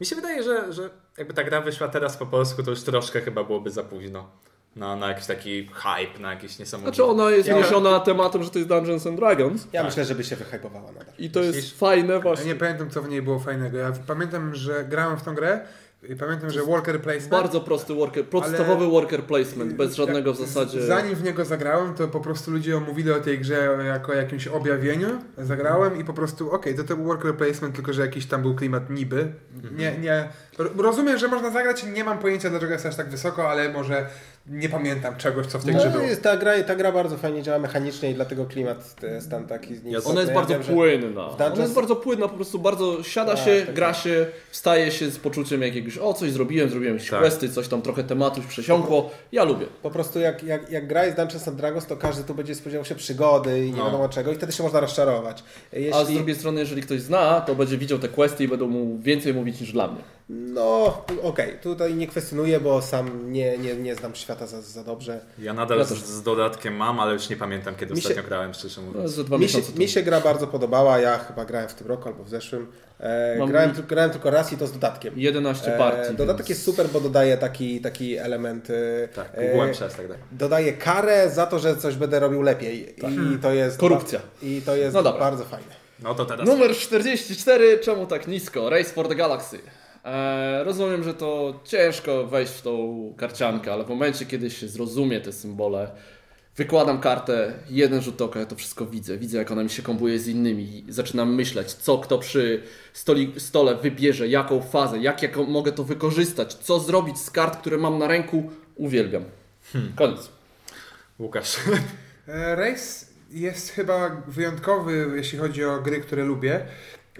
Mi 0.00 0.06
się 0.06 0.16
wydaje, 0.16 0.42
że, 0.42 0.72
że 0.72 0.90
jakby 1.18 1.34
ta 1.34 1.44
gra 1.44 1.60
wyszła 1.60 1.88
teraz 1.88 2.16
po 2.16 2.26
polsku, 2.26 2.62
to 2.62 2.70
już 2.70 2.82
troszkę 2.82 3.20
chyba 3.20 3.44
byłoby 3.44 3.70
za 3.70 3.82
późno. 3.84 4.30
Na, 4.76 4.96
na 4.96 5.08
jakiś 5.08 5.26
taki 5.26 5.66
hype, 5.66 6.18
na 6.20 6.30
jakiś 6.30 6.58
niesamowity. 6.58 6.96
Znaczy 6.96 7.10
ona 7.10 7.30
jest 7.30 7.48
Ja- 7.48 7.56
niesiona 7.56 8.00
tematem, 8.00 8.42
że 8.42 8.50
to 8.50 8.58
jest 8.58 8.68
Dungeons 8.68 9.06
and 9.06 9.16
Dragons 9.16 9.66
Ja 9.72 9.84
myślę, 9.84 10.04
żeby 10.04 10.24
się 10.24 10.36
wyhypowała 10.36 10.92
nadal. 10.92 11.14
i 11.18 11.30
to 11.30 11.40
Myślisz? 11.40 11.56
jest 11.56 11.78
fajne 11.78 12.14
Ja 12.14 12.20
właśnie. 12.20 12.46
nie 12.46 12.54
pamiętam 12.54 12.90
co 12.90 13.02
w 13.02 13.08
niej 13.08 13.22
było 13.22 13.38
fajnego. 13.38 13.78
Ja 13.78 13.92
pamiętam, 14.06 14.54
że 14.54 14.84
grałem 14.84 15.18
w 15.18 15.22
tą 15.22 15.34
grę 15.34 15.60
i 16.08 16.16
pamiętam, 16.16 16.50
że 16.50 16.62
worker 16.62 17.00
placement... 17.00 17.30
Bardzo 17.30 17.60
prosty 17.60 17.94
worker, 17.94 18.24
podstawowy 18.24 18.86
worker 18.86 19.22
placement, 19.24 19.72
bez 19.74 19.94
żadnego 19.94 20.32
w 20.32 20.36
zasadzie... 20.36 20.82
Zanim 20.82 21.14
w 21.14 21.22
niego 21.22 21.44
zagrałem, 21.44 21.94
to 21.94 22.08
po 22.08 22.20
prostu 22.20 22.50
ludzie 22.50 22.80
mówili 22.80 23.12
o 23.12 23.20
tej 23.20 23.38
grze 23.38 23.78
jako 23.86 24.12
o 24.12 24.14
jakimś 24.14 24.46
objawieniu. 24.48 25.08
Zagrałem 25.38 26.00
i 26.00 26.04
po 26.04 26.12
prostu, 26.12 26.52
okej, 26.52 26.74
to 26.74 26.84
to 26.84 26.96
był 26.96 27.04
worker 27.04 27.34
placement, 27.36 27.74
tylko 27.74 27.92
że 27.92 28.02
jakiś 28.02 28.26
tam 28.26 28.42
był 28.42 28.54
klimat 28.54 28.90
niby. 28.90 29.32
Nie, 29.76 29.98
nie. 29.98 30.28
Ro- 30.62 30.70
Rozumiem, 30.82 31.18
że 31.18 31.28
można 31.28 31.50
zagrać, 31.50 31.84
nie 31.84 32.04
mam 32.04 32.18
pojęcia 32.18 32.50
dlaczego 32.50 32.72
jest 32.72 32.86
aż 32.86 32.96
tak 32.96 33.08
wysoko, 33.10 33.50
ale 33.50 33.68
może 33.72 34.06
nie 34.46 34.68
pamiętam 34.68 35.16
czegoś, 35.16 35.46
co 35.46 35.58
w 35.58 35.64
tej 35.64 35.74
grze 35.74 35.86
No, 35.86 35.92
było. 35.92 36.04
jest, 36.04 36.22
ta, 36.22 36.36
gra, 36.36 36.62
ta 36.62 36.76
gra 36.76 36.92
bardzo 36.92 37.16
fajnie 37.16 37.42
działa 37.42 37.58
mechanicznie 37.58 38.10
i 38.10 38.14
dlatego 38.14 38.44
klimat 38.46 38.96
jest 39.02 39.30
tam 39.30 39.46
taki 39.46 39.70
nieistotny. 39.72 40.10
Ona 40.10 40.20
jest 40.20 40.28
Ja 40.32 40.34
bardzo 40.38 40.54
wiem, 40.54 40.62
płynna. 40.62 41.20
Dungeons- 41.20 41.52
Ona 41.52 41.62
jest 41.62 41.74
bardzo 41.74 41.96
płynna, 41.96 42.28
po 42.28 42.34
prostu 42.34 42.58
bardzo 42.58 43.02
siada 43.02 43.34
Tak, 43.34 43.44
się, 43.44 43.62
tak, 43.66 43.74
gra 43.74 43.94
się, 43.94 44.26
wstaje 44.50 44.90
się 44.90 45.10
z 45.10 45.18
poczuciem 45.18 45.62
jakiegoś, 45.62 45.98
o 45.98 46.14
coś 46.14 46.30
zrobiłem, 46.32 46.70
zrobiłem 46.70 46.94
jakieś 46.94 47.10
Tak. 47.10 47.20
questy, 47.20 47.48
coś 47.48 47.68
tam 47.68 47.82
trochę 47.82 48.04
tematów 48.04 48.46
przesiąkło. 48.46 49.10
Ja 49.32 49.44
lubię. 49.44 49.66
Po 49.82 49.90
prostu 49.90 50.20
jak, 50.20 50.42
jak, 50.42 50.70
jak 50.70 50.86
gra 50.86 51.04
jest 51.04 51.16
Dungeons 51.16 51.48
and 51.48 51.56
Dragons, 51.56 51.86
to 51.86 51.96
każdy 51.96 52.24
tu 52.24 52.34
będzie 52.34 52.54
spodziewał 52.54 52.84
się 52.84 52.94
przygody 52.94 53.66
i 53.66 53.70
nie 53.72 53.78
No. 53.78 53.84
wiadomo 53.84 54.08
czego 54.08 54.32
i 54.32 54.34
wtedy 54.34 54.52
się 54.52 54.62
można 54.62 54.80
rozczarować. 54.80 55.44
A 55.72 55.76
z 55.76 55.78
Jeśli... 55.78 56.14
drugiej 56.16 56.34
strony, 56.36 56.60
jeżeli 56.60 56.82
ktoś 56.82 57.00
zna, 57.00 57.40
to 57.40 57.54
będzie 57.54 57.78
widział 57.78 57.98
te 57.98 58.08
questy 58.08 58.44
i 58.44 58.48
będą 58.48 58.66
mu 58.68 58.98
więcej 58.98 59.34
mówić 59.34 59.60
niż 59.60 59.72
dla 59.72 59.86
mnie. 59.88 60.00
No, 60.32 61.04
okej, 61.22 61.58
tutaj 61.62 61.94
nie 61.94 62.06
kwestionuję, 62.06 62.60
bo 62.60 62.82
sam 62.82 63.32
nie, 63.32 63.58
nie, 63.58 63.74
nie 63.74 63.94
znam 63.94 64.14
świata 64.14 64.46
za, 64.46 64.62
za 64.62 64.84
dobrze. 64.84 65.20
Ja 65.38 65.52
nadal 65.52 65.78
Ja 65.78 65.84
z, 65.84 65.92
z 66.06 66.22
dodatkiem 66.22 66.76
mam, 66.76 67.00
ale 67.00 67.12
już 67.12 67.28
nie 67.28 67.36
pamiętam 67.36 67.74
kiedy 67.74 67.94
Mi 67.94 68.00
się- 68.00 68.08
ostatnio 68.08 68.28
grałem, 68.28 68.54
szczerze 68.54 68.80
No, 68.80 68.86
mówiąc. 68.86 69.24
dwa 69.24 69.38
Mi 69.38 69.48
się, 69.48 69.58
mi 69.76 69.88
się 69.88 70.02
gra 70.02 70.20
bardzo 70.20 70.46
podobała, 70.46 70.98
ja 70.98 71.18
chyba 71.18 71.44
grałem 71.44 71.68
w 71.68 71.74
tym 71.74 71.86
roku 71.86 72.08
albo 72.08 72.24
w 72.24 72.28
zeszłym. 72.28 72.66
E, 73.00 73.46
grałem, 73.46 73.70
tylko- 73.74 73.88
grałem 73.88 74.10
tylko 74.10 74.30
raz 74.30 74.52
i 74.52 74.56
to 74.56 74.66
z 74.66 74.72
dodatkiem. 74.72 75.14
11 75.16 75.70
partii. 75.78 76.10
E, 76.10 76.14
dodatek 76.14 76.38
więc- 76.38 76.48
jest 76.48 76.62
super, 76.62 76.88
bo 76.88 77.00
dodaje 77.00 77.36
taki, 77.36 77.80
taki 77.80 78.16
element. 78.16 78.68
E, 78.70 79.08
Tak, 79.08 79.28
e, 79.34 79.72
przez 79.72 79.94
tak 79.94 80.08
dalej. 80.08 80.22
dodaje 80.32 80.72
karę 80.72 81.30
za 81.30 81.46
to, 81.46 81.58
że 81.58 81.76
coś 81.76 81.94
będę 81.96 82.20
robił 82.20 82.42
lepiej. 82.42 82.94
I 83.34 83.38
to 83.38 83.52
jest. 83.52 83.78
Korupcja. 83.78 84.20
I 84.42 84.62
to 84.66 84.76
jest 84.76 84.94
No 84.94 85.02
bardzo 85.02 85.44
fajne. 85.44 85.80
No 86.02 86.14
to 86.14 86.24
teraz. 86.24 86.48
Numer 86.48 86.76
44, 86.76 87.78
czemu 87.78 88.06
tak 88.06 88.28
nisko? 88.28 88.70
Race 88.70 88.90
for 88.90 89.08
the 89.08 89.14
Galaxy. 89.14 89.58
E, 90.04 90.64
rozumiem, 90.64 91.04
że 91.04 91.14
to 91.14 91.60
ciężko 91.64 92.26
wejść 92.26 92.52
w 92.52 92.62
tą 92.62 93.14
karciankę, 93.16 93.72
ale 93.72 93.84
w 93.84 93.88
momencie, 93.88 94.26
kiedy 94.26 94.50
się 94.50 94.68
zrozumie 94.68 95.20
te 95.20 95.32
symbole, 95.32 95.90
wykładam 96.56 97.00
kartę, 97.00 97.52
jeden 97.70 98.02
rzut 98.02 98.22
oka, 98.22 98.40
ja 98.40 98.46
to 98.46 98.56
wszystko 98.56 98.86
widzę. 98.86 99.18
Widzę, 99.18 99.38
jak 99.38 99.50
ona 99.50 99.62
mi 99.62 99.70
się 99.70 99.82
kombuje 99.82 100.18
z 100.18 100.28
innymi 100.28 100.62
i 100.62 100.92
zaczynam 100.92 101.34
myśleć, 101.34 101.72
co 101.72 101.98
kto 101.98 102.18
przy 102.18 102.62
stoli, 102.92 103.32
stole 103.36 103.74
wybierze, 103.74 104.28
jaką 104.28 104.62
fazę, 104.62 104.98
jak, 104.98 105.22
jak 105.22 105.36
mogę 105.36 105.72
to 105.72 105.84
wykorzystać, 105.84 106.54
co 106.54 106.80
zrobić 106.80 107.18
z 107.18 107.30
kart, 107.30 107.60
które 107.60 107.78
mam 107.78 107.98
na 107.98 108.06
ręku. 108.06 108.50
Uwielbiam. 108.76 109.24
Koniec. 109.96 110.30
Łukasz. 111.18 111.56
E, 112.28 112.56
Race 112.56 113.06
jest 113.30 113.70
chyba 113.70 114.22
wyjątkowy, 114.28 115.12
jeśli 115.16 115.38
chodzi 115.38 115.64
o 115.64 115.80
gry, 115.80 116.00
które 116.00 116.24
lubię, 116.24 116.66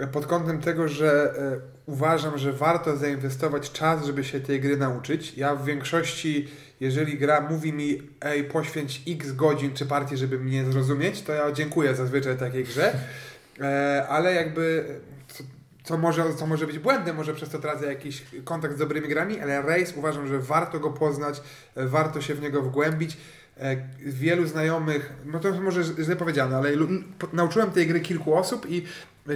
pod 0.07 0.27
kątem 0.27 0.61
tego, 0.61 0.89
że 0.89 1.35
e, 1.39 1.61
uważam, 1.87 2.39
że 2.39 2.53
warto 2.53 2.97
zainwestować 2.97 3.73
czas, 3.73 4.05
żeby 4.07 4.25
się 4.25 4.41
tej 4.41 4.61
gry 4.61 4.77
nauczyć. 4.77 5.39
Ja 5.39 5.55
w 5.55 5.65
większości, 5.65 6.49
jeżeli 6.81 7.19
gra 7.19 7.41
mówi 7.41 7.73
mi, 7.73 8.03
ej, 8.21 8.45
poświęć 8.45 9.03
x 9.09 9.33
godzin 9.33 9.75
czy 9.75 9.87
partii, 9.87 10.17
żeby 10.17 10.39
mnie 10.39 10.65
zrozumieć, 10.65 11.23
to 11.23 11.33
ja 11.33 11.53
dziękuję 11.53 11.95
zazwyczaj 11.95 12.37
takiej 12.37 12.65
grze, 12.65 12.93
e, 13.61 14.07
ale 14.09 14.35
jakby... 14.35 14.85
Co, 15.85 15.99
może, 15.99 16.35
co 16.35 16.47
może 16.47 16.67
być 16.67 16.79
błędem, 16.79 17.17
może 17.17 17.35
przez 17.35 17.49
to 17.49 17.59
tracę 17.59 17.87
jakiś 17.87 18.23
kontakt 18.45 18.75
z 18.75 18.79
dobrymi 18.79 19.09
grami, 19.09 19.41
ale 19.41 19.63
Race 19.63 19.93
uważam, 19.97 20.27
że 20.27 20.39
warto 20.39 20.81
go 20.81 20.91
poznać, 20.91 21.43
e, 21.77 21.87
warto 21.87 22.21
się 22.21 22.35
w 22.35 22.41
niego 22.41 22.63
wgłębić. 22.63 23.17
E, 23.57 23.77
Wielu 23.99 24.47
znajomych, 24.47 25.13
no 25.25 25.41
to 25.41 25.53
może 25.61 25.83
źle 25.85 26.17
powiedziane, 26.17 26.57
ale 26.57 26.71
nauczyłem 27.33 27.71
tej 27.71 27.87
gry 27.87 28.01
kilku 28.01 28.35
osób 28.35 28.71
i 28.71 28.85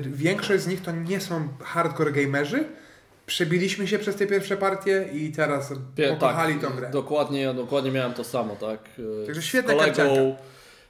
większość 0.07 0.63
z 0.63 0.67
nich 0.67 0.83
to 0.83 0.93
nie 0.93 1.21
są 1.21 1.49
hardcore 1.63 2.13
gamerzy. 2.13 2.65
Przebiliśmy 3.27 3.89
się 3.89 3.99
przez 3.99 4.17
te 4.17 4.27
pierwsze 4.27 4.57
partie 4.57 5.09
i 5.13 5.33
teraz 5.33 5.73
Pie- 5.97 6.09
pokochali 6.19 6.55
tak, 6.55 6.71
tą 6.71 6.77
grę. 6.77 6.91
Dokładnie, 6.91 7.55
dokładnie 7.55 7.91
miałem 7.91 8.13
to 8.15 8.25
samo, 8.25 8.57
tak. 8.57 8.79
E, 9.23 9.27
Także 9.27 9.41
z 9.41 9.45
świetna 9.45 9.73
kolegą. 9.75 9.87
karcianka. 9.97 10.43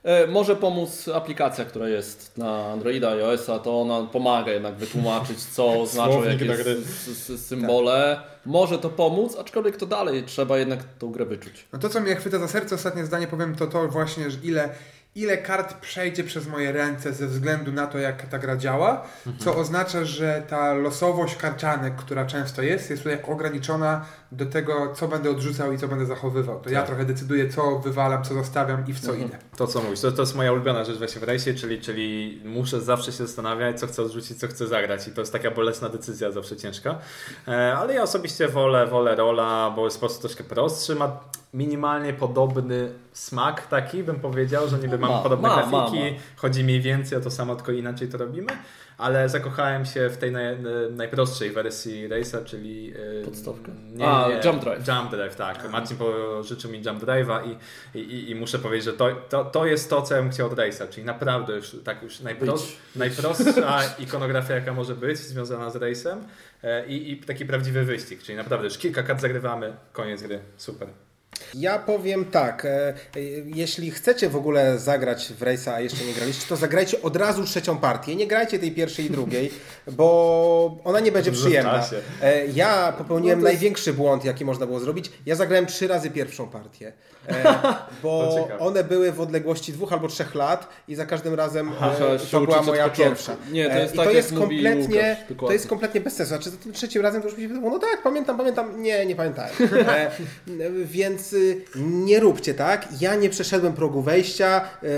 E, 0.05 0.27
Może 0.27 0.57
pomóc 0.57 1.09
aplikacja, 1.15 1.65
która 1.65 1.89
jest 1.89 2.39
na 2.39 2.67
Androida 2.67 3.17
i 3.17 3.19
iOS-a, 3.19 3.59
to 3.59 3.81
ona 3.81 4.03
pomaga 4.03 4.53
jednak 4.53 4.75
wytłumaczyć, 4.75 5.45
co 5.45 5.87
znaczą 5.87 6.25
jakieś 6.25 6.49
symbole. 7.37 8.21
Może 8.47 8.79
to 8.79 8.91
pomóc, 8.91 9.37
aczkolwiek 9.41 9.77
to 9.77 9.87
dalej 9.87 10.23
trzeba 10.23 10.59
jednak 10.59 10.81
tą 10.99 11.13
grę 11.13 11.25
wyczuć. 11.25 11.67
No 11.73 11.79
to, 11.79 11.89
co 11.89 12.01
mnie 12.01 12.17
chwyta 12.17 12.39
za 12.39 12.49
serce, 12.49 12.75
ostatnie 12.75 13.05
zdanie 13.05 13.27
powiem, 13.27 13.55
to 13.55 13.67
to 13.67 13.89
właśnie, 13.89 14.31
że 14.31 14.39
ile, 14.43 14.69
ile 15.15 15.39
kart 15.39 15.75
przejdzie 15.75 16.25
przez 16.25 16.47
moje 16.47 16.73
ręce 16.73 17.13
ze 17.13 17.27
względu 17.27 17.73
na 17.73 17.87
to, 17.87 17.99
jak 17.99 18.23
ta 18.29 18.39
gra 18.39 18.57
działa, 18.57 19.07
co 19.39 19.57
oznacza, 19.57 20.05
że 20.05 20.43
ta 20.49 20.75
losowość 20.75 21.37
karcianek, 21.37 21.97
która 21.97 22.25
często 22.27 22.63
jest, 22.63 22.91
jest 22.91 23.03
tutaj 23.03 23.19
ograniczona 23.29 24.05
do 24.37 24.47
tego, 24.47 24.93
co 24.95 25.09
będę 25.09 25.31
odrzucał 25.31 25.73
i 25.73 25.79
co 25.79 25.89
będę 25.89 26.07
zachowywał. 26.07 26.61
To 26.61 26.71
ja 26.71 26.79
Tak. 26.79 26.87
trochę 26.89 27.05
decyduję, 27.05 27.49
co 27.49 27.79
wywalam, 27.79 28.25
co 28.25 28.35
zostawiam 28.35 28.85
i 28.89 28.93
w 28.93 29.01
co 29.01 29.15
idę. 29.15 29.39
To 29.57 29.67
co 29.67 29.83
mówisz, 29.83 30.01
to, 30.01 30.13
to 30.13 30.23
jest 30.23 30.37
moja 30.37 30.53
ulubiona 30.53 30.85
rzecz 30.85 30.99
właśnie 30.99 31.21
w 31.21 31.25
rejsie, 31.25 31.55
czyli, 31.55 31.81
czyli 31.81 32.41
muszę 32.45 32.81
zawsze 32.81 33.13
się 33.13 33.27
zastanawiać, 33.27 33.81
co 33.81 33.87
chcę 33.87 34.03
odrzucić, 34.03 34.39
co 34.39 34.49
chcę 34.49 34.67
zagrać 34.67 35.09
i 35.09 35.11
to 35.11 35.21
jest 35.21 35.33
taka 35.33 35.51
bolesna 35.51 35.89
decyzja, 35.89 36.31
zawsze 36.31 36.57
ciężka. 36.57 36.99
E, 37.49 37.75
ale 37.77 37.95
ja 37.95 38.03
osobiście 38.03 38.49
wolę, 38.49 38.87
wolę 38.87 39.15
rola, 39.17 39.73
bo 39.77 39.85
jest 39.85 39.97
po 39.97 40.07
prostu 40.07 40.21
troszkę 40.23 40.45
prostszy, 40.45 40.95
ma 40.95 41.21
minimalnie 41.55 42.13
podobny 42.13 42.93
smak 43.13 43.67
taki, 43.67 44.03
bym 44.03 44.21
powiedział, 44.21 44.69
że 44.69 44.79
niby 44.79 44.99
Ma, 44.99 45.09
mam 45.09 45.23
podobne 45.23 45.49
ma, 45.49 45.55
grafiki, 45.55 45.99
ma, 46.05 46.11
ma. 46.11 46.17
chodzi 46.37 46.65
mniej 46.65 46.81
więcej 46.81 47.19
o 47.19 47.21
to 47.21 47.31
samo, 47.31 47.57
tylko 47.57 47.73
inaczej 47.73 48.09
to 48.09 48.19
robimy, 48.19 48.47
ale 48.99 49.29
zakochałem 49.29 49.87
się 49.87 50.09
w 50.09 50.17
tej 50.17 50.33
naj, 50.33 50.57
najprostszej 50.91 51.51
wersji 51.51 52.09
Race'a, 52.09 52.45
czyli... 52.45 52.95
e, 53.21 53.25
Podstawka? 53.25 53.73
Nie, 53.95 54.07
A, 54.07 54.29
nie, 54.29 54.41
Jump 54.45 54.65
Drive. 54.65 54.89
Jump 54.89 55.11
Drive, 55.11 55.37
tak. 55.37 55.71
Marcin 55.71 55.97
pożyczył 55.97 56.71
mi 56.71 56.83
Jump 56.87 57.03
Drive'a 57.03 57.41
i, 57.95 57.99
i, 57.99 58.31
i 58.31 58.35
muszę 58.35 58.59
powiedzieć, 58.59 58.85
że 58.85 58.93
to, 58.93 59.09
to, 59.29 59.45
to 59.45 59.67
jest 59.67 59.91
to, 59.91 60.03
co 60.03 60.15
ja 60.15 60.23
bym 60.23 60.31
chciał 60.31 60.47
od 60.47 60.55
Race'a, 60.55 60.89
czyli 60.89 61.07
naprawdę 61.07 61.57
już, 61.57 61.77
tak 61.85 62.03
już 62.03 62.21
najpros, 62.21 62.63
Być. 62.63 62.77
najprostsza 62.97 63.83
ikonografia, 64.05 64.55
jaka 64.55 64.73
może 64.73 64.95
być, 64.95 65.19
związana 65.19 65.71
z 65.71 65.77
Race'em 65.77 66.17
e, 66.63 66.87
i, 66.87 67.13
i 67.13 67.17
taki 67.17 67.47
prawdziwy 67.47 67.85
wyścig, 67.85 68.23
czyli 68.23 68.39
naprawdę 68.39 68.67
już 68.67 68.79
kilka 68.79 69.03
kart 69.03 69.21
zagrywamy, 69.21 69.77
koniec 69.93 70.23
gry, 70.23 70.39
super. 70.57 70.89
Ja 71.55 71.79
powiem 71.79 72.25
tak, 72.25 72.65
e, 72.65 72.89
e, 72.89 72.95
jeśli 73.55 73.91
chcecie 73.91 74.29
w 74.29 74.37
ogóle 74.37 74.79
zagrać 74.79 75.33
w 75.39 75.41
Race'a, 75.41 75.71
a 75.71 75.81
jeszcze 75.81 76.05
nie 76.05 76.13
graliście, 76.13 76.47
to 76.49 76.57
zagrajcie 76.57 77.03
od 77.03 77.17
razu 77.17 77.45
trzecią 77.45 77.79
partię. 77.79 78.17
Nie 78.17 78.27
grajcie 78.27 78.59
tej 78.59 78.73
pierwszej 78.73 79.05
i 79.07 79.11
drugiej, 79.11 79.51
bo 79.93 80.77
ona 80.85 81.01
nie 81.01 81.13
będzie 81.13 81.33
przyjemna. 81.33 81.85
E, 82.23 82.47
Ja 82.47 82.93
popełniłem 82.99 83.41
No 83.41 83.49
jest- 83.49 83.55
największy 83.61 83.93
błąd, 83.93 84.25
jaki 84.25 84.45
można 84.45 84.67
było 84.67 84.81
zrobić. 84.81 85.11
Ja 85.27 85.35
zagrałem 85.35 85.67
trzy 85.67 85.89
razy 85.89 86.11
pierwszą 86.11 86.49
partię, 86.49 86.93
bo 88.03 88.49
one 88.59 88.85
były 88.85 89.13
w 89.13 89.21
odległości 89.21 89.73
dwóch 89.73 89.93
albo 89.93 90.09
trzech 90.09 90.35
lat 90.35 90.69
i 90.89 90.95
za 90.95 91.07
każdym 91.07 91.35
razem 91.35 91.71
Aha, 91.81 91.95
to 92.31 92.41
była 92.41 92.63
moja 92.63 92.89
pierwsza. 92.89 93.37
Nie, 93.53 93.71
to 93.71 93.79
jest 93.79 93.95
I 93.95 93.97
tak, 93.97 94.07
to 94.07 94.13
jest 94.13 94.35
kompletnie, 94.35 95.17
Łukasz, 95.31 95.47
to 95.47 95.53
jest 95.53 95.69
kompletnie 95.69 96.01
bez 96.01 96.15
sensu. 96.15 96.29
Znaczy 96.29 96.51
za 96.51 96.57
tym 96.57 96.73
trzecim 96.73 97.03
razem 97.03 97.23
to 97.23 97.29
już 97.29 97.37
mi 97.37 97.43
się 97.43 97.49
wydawało, 97.49 97.73
no 97.73 97.79
tak, 97.79 98.03
pamiętam, 98.03 98.37
pamiętam. 98.37 98.83
Nie, 98.83 99.07
nie 99.07 99.17
pamiętałem. 99.17 99.53
E, 100.61 100.85
więc 101.33 101.65
nie 101.77 102.21
róbcie 102.21 102.55
tak. 102.55 102.89
Ja 103.01 103.15
nie 103.15 103.31
przeszedłem 103.31 103.73
progu 103.73 104.03
wejścia. 104.03 104.61
e, 104.83 104.89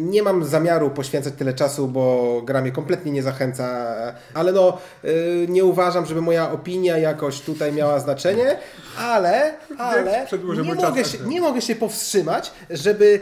nie 0.00 0.22
mam 0.22 0.44
zamiaru 0.44 0.90
poświęcać 0.90 1.34
tyle 1.38 1.54
czasu, 1.54 1.88
bo 1.88 2.42
gra 2.44 2.60
mnie 2.60 2.72
kompletnie 2.72 3.12
nie 3.12 3.22
zachęca. 3.22 3.86
Ale 4.34 4.52
no, 4.52 4.78
y, 5.04 5.46
nie 5.48 5.64
uważam, 5.64 6.06
żeby 6.06 6.20
moja 6.20 6.52
opinia 6.52 6.98
jakoś 6.98 7.40
tutaj 7.40 7.72
miała 7.72 8.00
znaczenie, 8.00 8.58
ale, 8.98 9.54
ale 9.78 10.26
nie 10.56 10.74
mogę, 10.74 11.04
się, 11.04 11.18
chwilę. 11.18 11.28
nie 11.28 11.40
mogę 11.40 11.62
się 11.62 11.74
powstrzymać, 11.74 12.52
żeby, 12.70 13.20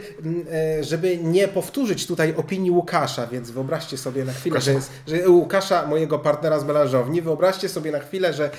e, 0.51 0.83
żeby 0.83 1.17
nie 1.17 1.47
powtórzyć 1.47 2.07
tutaj 2.07 2.33
opinii 2.37 2.71
Łukasza, 2.71 3.27
więc 3.27 3.51
wyobraźcie 3.51 3.97
sobie 3.97 4.25
na 4.25 4.33
chwilę, 4.33 4.61
że, 4.61 4.73
jest, 4.73 4.91
że 5.07 5.29
Łukasza, 5.29 5.87
mojego 5.87 6.19
partnera 6.19 6.59
z 6.59 6.65
melanżowni, 6.65 7.21
wyobraźcie 7.21 7.69
sobie 7.69 7.91
na 7.91 7.99
chwilę, 7.99 8.33
że 8.33 8.45
e, 8.45 8.49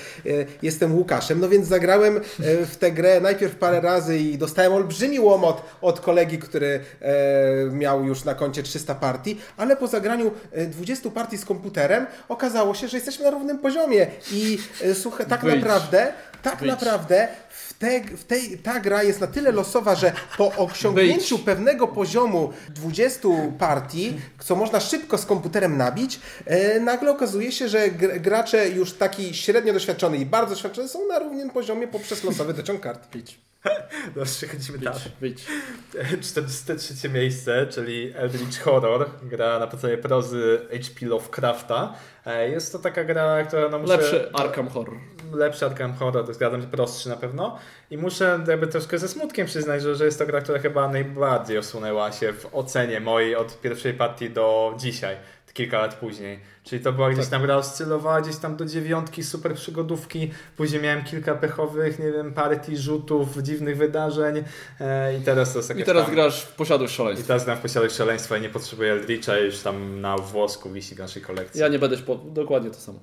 jestem 0.61 0.95
Łukaszem. 0.95 1.39
No 1.39 1.49
więc 1.49 1.67
zagrałem 1.67 2.17
e, 2.17 2.21
w 2.65 2.75
tę 2.75 2.91
grę 2.91 3.21
najpierw 3.21 3.55
parę 3.59 3.81
razy 3.81 4.19
i 4.19 4.37
dostałem 4.37 4.73
olbrzymi 4.73 5.19
łomot 5.19 5.61
od 5.81 5.99
kolegi, 5.99 6.37
który 6.39 6.79
e, 7.01 7.71
miał 7.71 8.05
już 8.05 8.23
na 8.23 8.33
koncie 8.35 8.63
300 8.63 8.95
partii, 8.95 9.37
ale 9.57 9.75
po 9.77 9.87
zagraniu 9.87 10.31
e, 10.51 10.65
20 10.65 11.09
partii 11.09 11.37
z 11.37 11.45
komputerem 11.45 12.05
okazało 12.29 12.73
się, 12.73 12.87
że 12.87 12.97
jesteśmy 12.97 13.25
na 13.25 13.31
równym 13.31 13.59
poziomie 13.59 14.07
i 14.31 14.59
e, 14.83 14.95
słuchaj, 14.95 15.25
tak 15.25 15.41
Wyjdź. 15.41 15.55
naprawdę, 15.63 16.13
tak 16.43 16.59
Wyjdź. 16.59 16.71
naprawdę 16.71 17.27
w 17.49 17.73
te, 17.73 18.01
w 18.17 18.23
tej, 18.23 18.57
ta 18.57 18.79
gra 18.79 19.03
jest 19.03 19.21
na 19.21 19.27
tyle 19.27 19.51
losowa, 19.51 19.95
że 19.95 20.11
po 20.37 20.55
osiągnięciu 20.55 21.35
Wyjdź. 21.35 21.45
pewnego 21.45 21.87
poziomu 21.87 22.53
20 22.69 23.27
partii, 23.59 24.19
co 24.39 24.55
można 24.55 24.79
szybko 24.79 25.17
z 25.17 25.25
komputerem 25.25 25.77
nabić, 25.77 26.19
e, 26.45 26.79
nagle 26.79 27.11
okazuje 27.11 27.51
się, 27.51 27.69
że 27.69 27.87
gr- 27.87 28.19
gracze 28.21 28.69
już 28.69 28.93
taki 28.93 29.33
średnio 29.33 29.73
doświadczony 29.73 30.17
i 30.17 30.25
bardzo 30.25 30.49
doświadczony 30.55 30.87
są 30.87 31.07
na 31.07 31.19
równym 31.19 31.49
poziomie 31.49 31.87
poprzez 31.87 32.23
losowy 32.23 32.53
dociąg 32.53 32.81
kart. 32.81 33.07
Wyjdź, 33.13 33.39
No, 34.15 34.23
przechodzimy 34.25 34.77
dalej. 34.77 34.99
wyjdź. 35.21 35.45
43 36.21 37.09
miejsce, 37.09 37.67
czyli 37.67 38.13
Eldritch 38.15 38.61
Horror, 38.61 39.09
gra 39.23 39.59
na 39.59 39.67
podstawie 39.67 39.97
prozy 39.97 40.59
H.P. 40.71 41.05
Lovecrafta. 41.05 41.93
E, 42.25 42.49
Jest 42.49 42.71
to 42.71 42.79
taka 42.79 43.03
gra, 43.03 43.43
która 43.43 43.69
no 43.69 43.79
muszę... 43.79 43.93
Lepszy 43.97 44.29
Arkham 44.33 44.67
Horror. 44.69 44.97
lepszy 45.33 45.65
Arkham 45.65 45.93
Horror, 45.93 46.25
to 46.25 46.33
zgadzam 46.33 46.61
się, 46.61 46.67
prostszy 46.67 47.09
na 47.09 47.15
pewno. 47.15 47.57
I 47.91 47.97
muszę 47.97 48.39
jakby 48.47 48.67
troszkę 48.67 48.97
ze 48.99 49.07
smutkiem 49.07 49.47
przyznać, 49.47 49.81
że, 49.81 49.95
że 49.95 50.05
jest 50.05 50.19
to 50.19 50.25
gra, 50.25 50.41
która 50.41 50.59
chyba 50.59 50.87
najbardziej 50.87 51.57
osunęła 51.57 52.11
się 52.11 52.33
w 52.33 52.47
ocenie 52.55 52.99
mojej 52.99 53.35
od 53.35 53.61
pierwszej 53.61 53.93
partii 53.93 54.29
do 54.29 54.73
dzisiaj, 54.79 55.15
kilka 55.57 55.79
lat 55.79 55.95
później. 55.95 56.39
Czyli 56.63 56.83
to 56.83 56.93
była 56.93 57.09
gdzieś 57.09 57.27
tam 57.27 57.41
gra 57.41 57.55
oscylowała 57.55 58.21
gdzieś 58.21 58.35
tam 58.37 58.55
do 58.55 58.65
dziewiątki, 58.65 59.23
super 59.23 59.53
przygodówki. 59.53 60.31
Później 60.57 60.81
miałem 60.81 61.03
kilka 61.03 61.35
pechowych, 61.35 61.99
nie 61.99 62.11
wiem, 62.11 62.33
partii, 62.33 62.77
rzutów, 62.77 63.37
dziwnych 63.37 63.77
wydarzeń. 63.77 64.43
E, 64.79 65.17
I 65.17 65.21
teraz 65.21 65.53
to 65.53 65.59
jest 65.59 65.67
taka 65.67 65.79
I 65.79 65.83
teraz 65.83 66.05
tam- 66.05 66.15
grasz 66.15 66.41
w 66.43 66.51
posiadłość 66.55 66.93
I 66.93 66.97
szaleństwa. 66.97 67.27
teraz 67.27 67.45
gram 67.45 67.57
w 67.57 67.61
posiadek 67.61 67.91
szaleństwa 67.91 68.37
i 68.37 68.41
nie 68.41 68.49
potrzebuję 68.49 68.91
Eldritcha, 68.91 69.37
już 69.37 69.59
tam 69.59 70.01
na 70.01 70.17
włosku 70.17 70.69
wisi 70.71 70.95
w 70.95 70.99
naszej 70.99 71.21
kolekcji. 71.21 71.61
Ja 71.61 71.67
nie 71.67 71.79
będę 71.79 71.97
po... 71.97 72.15
dokładnie 72.15 72.69
to 72.71 72.77
samo. 72.79 72.99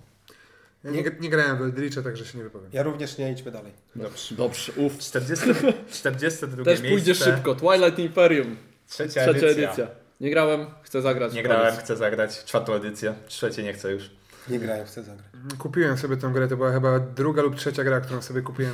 Ja 0.85 0.91
nie, 0.91 1.03
nie 1.21 1.29
grałem 1.31 1.59
w 1.59 1.63
Eldritcha, 1.63 2.03
także 2.03 2.27
się 2.27 2.39
nie 2.39 2.45
wypowiem. 2.45 2.71
Ja 2.73 2.83
również 2.83 3.19
nie, 3.19 3.33
idźmy 3.33 3.51
dalej. 3.51 3.73
Dobrze, 3.97 4.35
dobrze, 4.35 4.73
uff. 4.77 4.99
40, 4.99 5.45
42 5.93 6.65
Też 6.65 6.83
miejsce. 6.83 6.89
pójdzie 6.89 7.15
szybko. 7.15 7.55
Twilight 7.55 7.99
Imperium. 7.99 8.57
Trzecia, 8.89 9.09
Trzecia 9.23 9.31
edycja. 9.31 9.65
edycja. 9.73 10.04
Nie 10.21 10.31
grałem, 10.31 10.67
chcę 10.83 11.03
zagrać. 11.03 11.33
Nie 11.33 11.43
Koniec. 11.43 11.59
grałem, 11.59 11.77
chcę 11.77 11.97
zagrać. 11.97 12.45
Czwartą 12.45 12.75
edycję. 12.75 13.15
Trzecie 13.27 13.63
nie 13.63 13.73
chcę 13.73 13.93
już. 13.93 14.11
Nie 14.49 14.59
grają, 14.59 14.85
chcę 14.85 15.03
zagrać. 15.03 15.27
Kupiłem 15.59 15.99
sobie 15.99 16.17
tą 16.17 16.33
grę, 16.33 16.49
to 16.49 16.57
była 16.57 16.73
chyba 16.73 16.99
druga 17.01 17.43
lub 17.43 17.57
trzecia 17.57 17.85
gra, 17.85 18.01
którą 18.01 18.23
sobie 18.23 18.43
kupiłem 18.43 18.73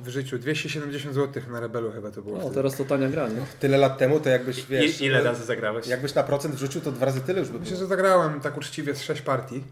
w 0.00 0.08
życiu. 0.08 0.38
270 0.38 1.14
zł 1.14 1.42
na 1.50 1.60
Rebelu 1.60 1.92
chyba 1.92 2.10
to 2.10 2.22
było. 2.22 2.36
O, 2.36 2.40
wtedy. 2.40 2.54
teraz 2.54 2.76
to 2.76 2.84
tania 2.84 3.08
gra, 3.08 3.28
nie? 3.28 3.34
Tyle 3.60 3.78
lat 3.78 3.98
temu, 3.98 4.20
to 4.20 4.28
jakbyś, 4.28 4.66
wiesz... 4.66 5.00
I, 5.00 5.04
ile 5.04 5.22
razy 5.22 5.44
zagrałeś? 5.44 5.86
Jakbyś 5.86 6.14
na 6.14 6.22
procent 6.22 6.54
wrzucił, 6.54 6.80
to 6.80 6.92
dwa 6.92 7.06
razy 7.06 7.20
tyle 7.20 7.40
już 7.40 7.48
by 7.48 7.58
Myślę, 7.58 7.70
było. 7.76 7.80
że 7.80 7.86
zagrałem 7.96 8.40
tak 8.40 8.56
uczciwie 8.56 8.94
z 8.94 9.02
6 9.02 9.22
partii. 9.22 9.64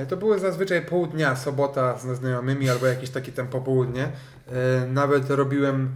E, 0.00 0.06
To 0.06 0.16
były 0.16 0.38
zazwyczaj 0.38 0.82
pół 0.86 1.06
dnia, 1.06 1.36
sobota 1.36 1.98
z 1.98 2.18
znajomymi 2.18 2.70
albo 2.70 2.86
jakieś 2.86 3.10
takie 3.10 3.32
tam 3.32 3.46
popołudnie. 3.48 4.04
E, 4.52 4.86
Nawet 4.86 5.30
robiłem 5.30 5.88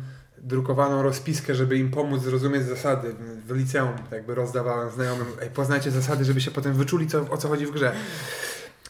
drukowaną 0.42 1.02
rozpiskę, 1.02 1.54
żeby 1.54 1.76
im 1.78 1.90
pomóc 1.90 2.22
zrozumieć 2.22 2.62
zasady. 2.62 3.14
W 3.46 3.56
liceum 3.56 3.92
tak 3.98 4.12
jakby 4.12 4.34
rozdawałem 4.34 4.90
znajomym, 4.90 5.26
Ej, 5.42 5.50
poznajcie 5.50 5.90
zasady, 5.90 6.24
żeby 6.24 6.40
się 6.40 6.50
potem 6.50 6.72
wyczuli 6.74 7.06
co, 7.06 7.26
o 7.30 7.36
co 7.36 7.48
chodzi 7.48 7.66
w 7.66 7.70
grze. 7.70 7.92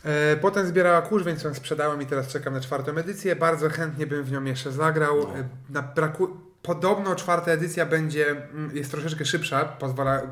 E, 0.05 0.37
Potem 0.37 0.67
zbierała 0.67 1.03
kurz, 1.03 1.25
więc 1.25 1.43
ją 1.43 1.55
sprzedałem 1.55 2.03
i 2.03 2.07
teraz 2.07 2.29
czekam 2.29 2.55
na 2.55 2.61
czwartą 2.61 2.93
edycję. 2.97 3.37
Bardzo 3.37 3.69
chętnie 3.69 4.07
bym 4.07 4.25
w 4.25 4.33
nią 4.33 4.45
jeszcze 4.45 4.73
zagrał. 4.73 5.23
E, 5.23 5.49
Na 5.71 5.83
braku... 5.83 6.48
Podobno 6.69 7.15
czwarta 7.15 7.51
edycja 7.51 7.87
będzie, 7.87 8.31
mm, 8.31 8.77
jest 8.77 8.91
troszeczkę 8.91 9.25
szybsza, 9.25 9.65
pozwala, 9.65 10.23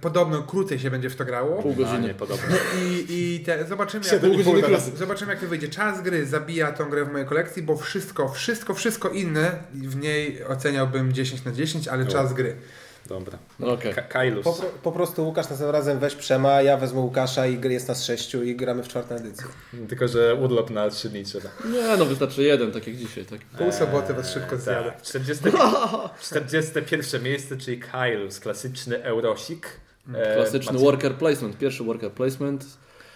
podobno 0.00 0.42
krócej 0.42 0.78
się 0.78 0.90
będzie 0.90 1.10
w 1.10 1.16
to 1.16 1.24
grało. 1.24 1.62
Pół 1.62 1.74
godziny. 1.74 2.08
nie 2.08 2.14
podobno. 2.14 2.56
I, 2.82 3.04
i 3.08 3.40
te, 3.40 3.66
zobaczymy, 3.66 4.04
jak, 4.12 4.20
pół 4.20 4.96
zobaczymy, 4.96 5.32
jak 5.32 5.40
to 5.40 5.46
wyjdzie. 5.46 5.68
Czas 5.68 6.02
gry 6.02 6.26
zabija 6.26 6.72
tą 6.72 6.90
grę 6.90 7.04
w 7.04 7.12
mojej 7.12 7.26
kolekcji, 7.26 7.62
bo 7.62 7.76
wszystko, 7.76 8.28
wszystko, 8.28 8.74
wszystko 8.74 9.08
inne 9.08 9.62
w 9.74 9.96
niej 9.96 10.44
oceniałbym 10.44 11.12
10 11.12 11.44
na 11.44 11.52
10, 11.52 11.88
ale 11.88 12.06
czas 12.06 12.32
gry. 12.32 12.56
Dobra. 13.06 13.38
No 13.58 13.78
Kailus. 14.08 14.44
Po, 14.44 14.56
po 14.82 14.92
prostu 14.92 15.24
Łukasz 15.26 15.48
następnym 15.48 15.70
razem 15.70 15.98
weź 15.98 16.14
Przema, 16.14 16.62
ja 16.62 16.76
wezmę 16.76 17.00
Łukasza 17.00 17.46
i 17.46 17.60
jest 17.70 17.88
nas 17.88 18.04
sześciu 18.04 18.42
i 18.42 18.56
gramy 18.56 18.82
w 18.82 18.88
czwartą 18.88 19.14
edycję. 19.14 19.46
Tylko, 19.88 20.08
że 20.08 20.34
urlop 20.34 20.70
na 20.70 20.90
3 20.90 21.08
dni 21.08 21.24
trzeba. 21.24 21.48
Nie, 21.72 21.96
no 21.96 22.04
wystarczy 22.04 22.42
jeden, 22.42 22.72
tak 22.72 22.86
jak 22.86 22.96
dzisiaj. 22.96 23.24
Tak. 23.24 23.40
Pół 23.40 23.72
soboty 23.72 24.14
was 24.14 24.32
szybko 24.32 24.56
zjadę. 24.56 24.90
Tak. 24.90 25.02
40, 25.02 25.44
41 26.22 27.22
miejsce, 27.22 27.56
czyli 27.56 27.80
Kailus, 27.80 28.40
klasyczny 28.40 29.02
eurosik. 29.04 29.66
E, 30.14 30.34
Klasyczny 30.36 30.72
macie- 30.72 30.84
worker 30.84 31.14
placement, 31.14 31.58
pierwszy 31.58 31.84
worker 31.84 32.10
placement. 32.12 32.64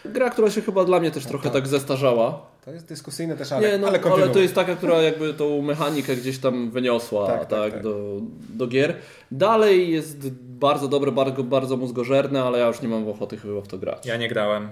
Gra, 0.04 0.30
która 0.30 0.50
się 0.50 0.62
chyba 0.62 0.84
dla 0.84 1.00
mnie 1.00 1.10
też 1.10 1.26
trochę 1.26 1.50
tak 1.50 1.66
zestarzała. 1.66 2.46
To 2.66 2.72
jest 2.72 2.86
dyskusyjne 2.86 3.36
też, 3.36 3.52
ale, 3.52 3.68
Nie, 3.68 3.78
no, 3.78 3.88
ale 3.88 4.00
ale, 4.00 4.28
to 4.28 4.38
jest 4.38 4.54
taka, 4.54 4.76
która 4.76 5.02
jakby 5.02 5.34
tą 5.34 5.62
mechanikę 5.62 6.16
gdzieś 6.16 6.38
tam 6.38 6.70
wyniosła 6.70 7.26
Tak, 7.26 7.40
tak, 7.40 7.48
tak, 7.48 7.72
tak. 7.72 7.82
Do, 7.82 8.20
do 8.48 8.66
gier. 8.66 8.96
Dalej 9.30 9.90
jest 9.90 10.30
bardzo 10.40 10.88
dobre, 10.88 11.12
bardzo, 11.12 11.44
bardzo 11.44 11.76
mózgożerne, 11.76 12.42
ale 12.42 12.58
ja 12.58 12.66
już 12.66 12.82
nie 12.82 12.88
mam 12.88 13.08
ochoty 13.08 13.36
chyba 13.36 13.60
w 13.60 13.68
to 13.68 13.78
grać. 13.78 14.06
Ja 14.06 14.16
nie 14.16 14.28
grałem. 14.28 14.68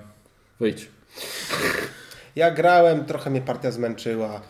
Wyjdź. 0.60 0.88
Ja 2.36 2.50
grałem, 2.50 3.04
trochę 3.04 3.30
mnie 3.30 3.40
partia 3.40 3.70
zmęczyła. 3.70 4.40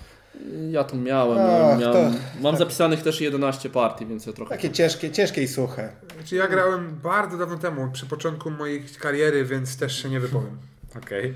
Ja 0.70 0.84
to 0.84 0.96
miałem. 0.96 1.38
Ach, 1.38 1.80
miałem 1.80 2.12
to- 2.12 2.18
mam 2.40 2.56
zapisanych 2.56 3.02
też 3.02 3.20
11 3.20 3.70
partii, 3.70 4.06
więc 4.06 4.26
ja 4.26 4.32
trochę... 4.32 4.50
Takie 4.50 4.70
ciężkie, 4.70 5.10
ciężkie 5.10 5.42
i 5.42 5.48
suche. 5.48 5.92
Znaczy 6.14 6.36
ja 6.36 6.48
grałem 6.48 6.98
bardzo 7.02 7.38
dawno 7.38 7.58
temu, 7.58 7.88
przy 7.92 8.06
początku 8.06 8.50
mojej 8.50 8.84
kariery, 9.00 9.44
więc 9.44 9.76
też 9.76 10.02
się 10.02 10.08
nie 10.10 10.20
wypowiem. 10.20 10.58
Okej. 10.96 11.30
E, 11.30 11.34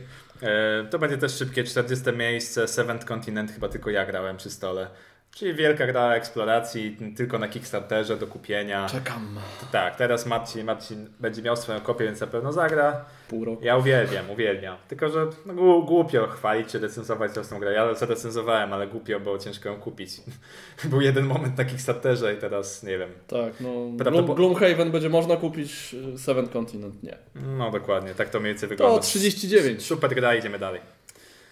To 0.90 0.98
będzie 0.98 1.18
też 1.18 1.34
szybkie 1.34 1.64
40 1.64 2.12
miejsce. 2.12 2.68
Seventh 2.68 3.06
Continent 3.06 3.52
chyba 3.52 3.68
tylko 3.68 3.90
ja 3.90 4.06
grałem 4.06 4.36
przy 4.36 4.50
stole. 4.50 4.90
Czyli 5.38 5.54
wielka 5.54 5.86
gra 5.86 6.14
eksploracji, 6.14 6.96
tylko 7.16 7.38
na 7.38 7.48
Kickstarterze 7.48 8.16
do 8.16 8.26
kupienia. 8.26 8.86
Czekam 8.88 9.38
Tak, 9.72 9.96
teraz 9.96 10.26
Marcin, 10.26 10.64
Marcin 10.66 11.08
będzie 11.20 11.42
miał 11.42 11.56
swoją 11.56 11.80
kopię, 11.80 12.04
więc 12.04 12.20
na 12.20 12.26
pewno 12.26 12.52
zagra. 12.52 13.04
pół 13.28 13.44
roku. 13.44 13.64
Ja 13.64 13.76
uwielbiam, 13.76 14.30
uwielbiam. 14.30 14.76
Tylko, 14.88 15.08
że 15.08 15.26
no, 15.46 15.54
głu- 15.54 15.84
głupio 15.86 16.26
chwalić 16.26 16.68
czy 16.68 16.78
recenzować 16.78 17.32
tą 17.50 17.58
grę. 17.58 17.72
Ja 17.72 17.94
zarecenzowałem, 17.94 18.72
ale 18.72 18.86
głupio, 18.86 19.20
bo 19.20 19.38
ciężko 19.38 19.68
ją 19.68 19.76
kupić. 19.80 20.10
Był 20.84 21.00
jeden 21.00 21.26
moment 21.26 21.58
na 21.58 21.64
Kickstarterze 21.64 22.34
i 22.34 22.36
teraz 22.36 22.82
nie 22.82 22.98
wiem. 22.98 23.10
Tak, 23.26 23.52
no. 23.60 23.68
Prawdopod- 24.04 24.34
Gloom, 24.36 24.54
Gloomhaven 24.54 24.90
będzie 24.90 25.08
można 25.08 25.36
kupić, 25.36 25.94
y, 26.14 26.18
Seven 26.18 26.48
Continent 26.48 27.02
nie. 27.02 27.18
No 27.34 27.70
dokładnie, 27.70 28.14
tak 28.14 28.28
to 28.30 28.40
mniej 28.40 28.52
więcej 28.52 28.68
To 28.68 28.70
wygląda. 28.70 28.98
39. 29.02 29.82
Super 29.86 30.14
gra, 30.14 30.34
idziemy 30.34 30.58
dalej. 30.58 30.80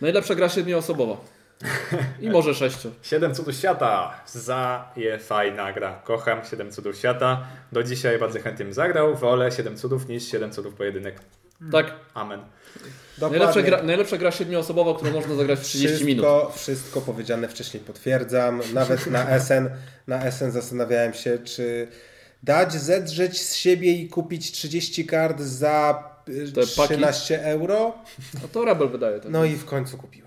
Najlepsza 0.01 0.35
gra 0.35 0.49
siedmioosobowa. 0.49 1.17
I 2.21 2.31
może 2.31 2.55
sześciu. 2.55 2.91
Siedem 3.03 3.35
cudów 3.35 3.55
świata. 3.55 4.21
Za 4.27 4.93
je 4.97 5.19
fajna 5.19 5.73
gra. 5.73 6.01
Kocham 6.05 6.45
Siedem 6.45 6.73
cudów 6.73 6.97
świata. 6.97 7.47
Do 7.73 7.83
dzisiaj 7.83 8.19
bardzo 8.19 8.41
chętnie 8.41 8.65
bym 8.65 8.75
zagrał. 8.75 9.17
Wolę 9.17 9.53
Siedem 9.53 9.77
cudów 9.77 10.09
niż 10.09 10.31
Siedem 10.31 10.53
cudów 10.53 10.75
pojedynek. 10.75 11.21
Tak. 11.73 11.95
Amen. 12.15 12.41
Najlepsza 13.21 13.63
gra, 13.63 13.83
najlepsza 13.83 14.17
gra 14.17 14.31
siedmioosobowa, 14.31 14.95
którą 14.95 15.13
można 15.13 15.35
zagrać 15.35 15.59
w 15.59 15.63
30 15.63 15.89
wszystko, 15.89 16.07
minut. 16.07 16.55
Wszystko 16.55 17.01
powiedziane 17.01 17.49
wcześniej 17.49 17.83
potwierdzam. 17.83 18.61
Nawet 18.75 19.07
na 19.07 19.41
SN, 19.41 19.69
na 20.07 20.31
SN 20.31 20.51
zastanawiałem 20.51 21.15
się, 21.15 21.39
czy 21.39 21.89
dać 22.43 22.73
zedrzeć 22.73 23.43
z 23.43 23.55
siebie 23.55 23.93
i 23.93 24.09
kupić 24.09 24.53
30 24.53 25.07
kart 25.07 25.41
za 25.41 26.05
y, 26.29 26.53
Te 26.53 26.61
paki. 26.77 26.95
13 26.95 27.45
euro. 27.45 27.95
No 28.43 28.49
to 28.53 28.65
Rebel 28.65 28.89
wydaje. 28.89 29.21
Tak. 29.21 29.31
No 29.31 29.45
i 29.45 29.55
w 29.55 29.65
końcu 29.65 29.99
kupiłem. 29.99 30.26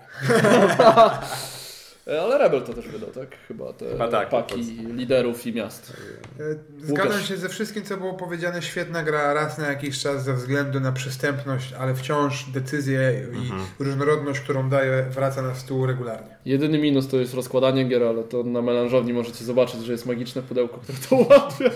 E, 2.06 2.22
Ale 2.22 2.38
Rebel 2.38 2.62
to 2.62 2.74
też 2.74 2.88
wydał, 2.88 3.10
tak? 3.10 3.28
Chyba 3.48 3.72
te 3.72 3.88
Chyba 3.90 4.08
tak, 4.08 4.28
paki 4.28 4.62
liderów 4.96 5.46
i 5.46 5.52
miast. 5.52 5.92
E, 6.40 6.42
Zgadzam 6.86 7.06
Łukasz. 7.06 7.28
się 7.28 7.36
ze 7.36 7.48
wszystkim, 7.48 7.84
co 7.84 7.96
było 7.96 8.14
powiedziane. 8.14 8.62
Świetna 8.62 9.02
gra 9.02 9.34
raz 9.34 9.58
na 9.58 9.66
jakiś 9.68 10.00
czas 10.02 10.24
ze 10.24 10.34
względu 10.34 10.80
na 10.80 10.92
przystępność, 10.92 11.72
ale 11.72 11.94
wciąż 11.94 12.44
decyzje 12.44 13.26
i 13.32 13.82
różnorodność, 13.82 14.40
którą 14.40 14.68
daje, 14.70 15.02
wraca 15.10 15.42
na 15.42 15.54
stół 15.54 15.86
regularnie. 15.86 16.36
Jedyny 16.44 16.78
minus 16.78 17.08
to 17.08 17.16
jest 17.16 17.34
rozkładanie 17.34 17.84
gier, 17.84 18.02
ale 18.02 18.22
to 18.24 18.42
na 18.42 18.62
melanżowni 18.62 19.12
możecie 19.12 19.44
zobaczyć, 19.44 19.84
że 19.84 19.92
jest 19.92 20.06
magiczne 20.06 20.42
pudełko, 20.42 20.78
które 20.78 20.98
to 21.08 21.16
ułatwia. 21.16 21.70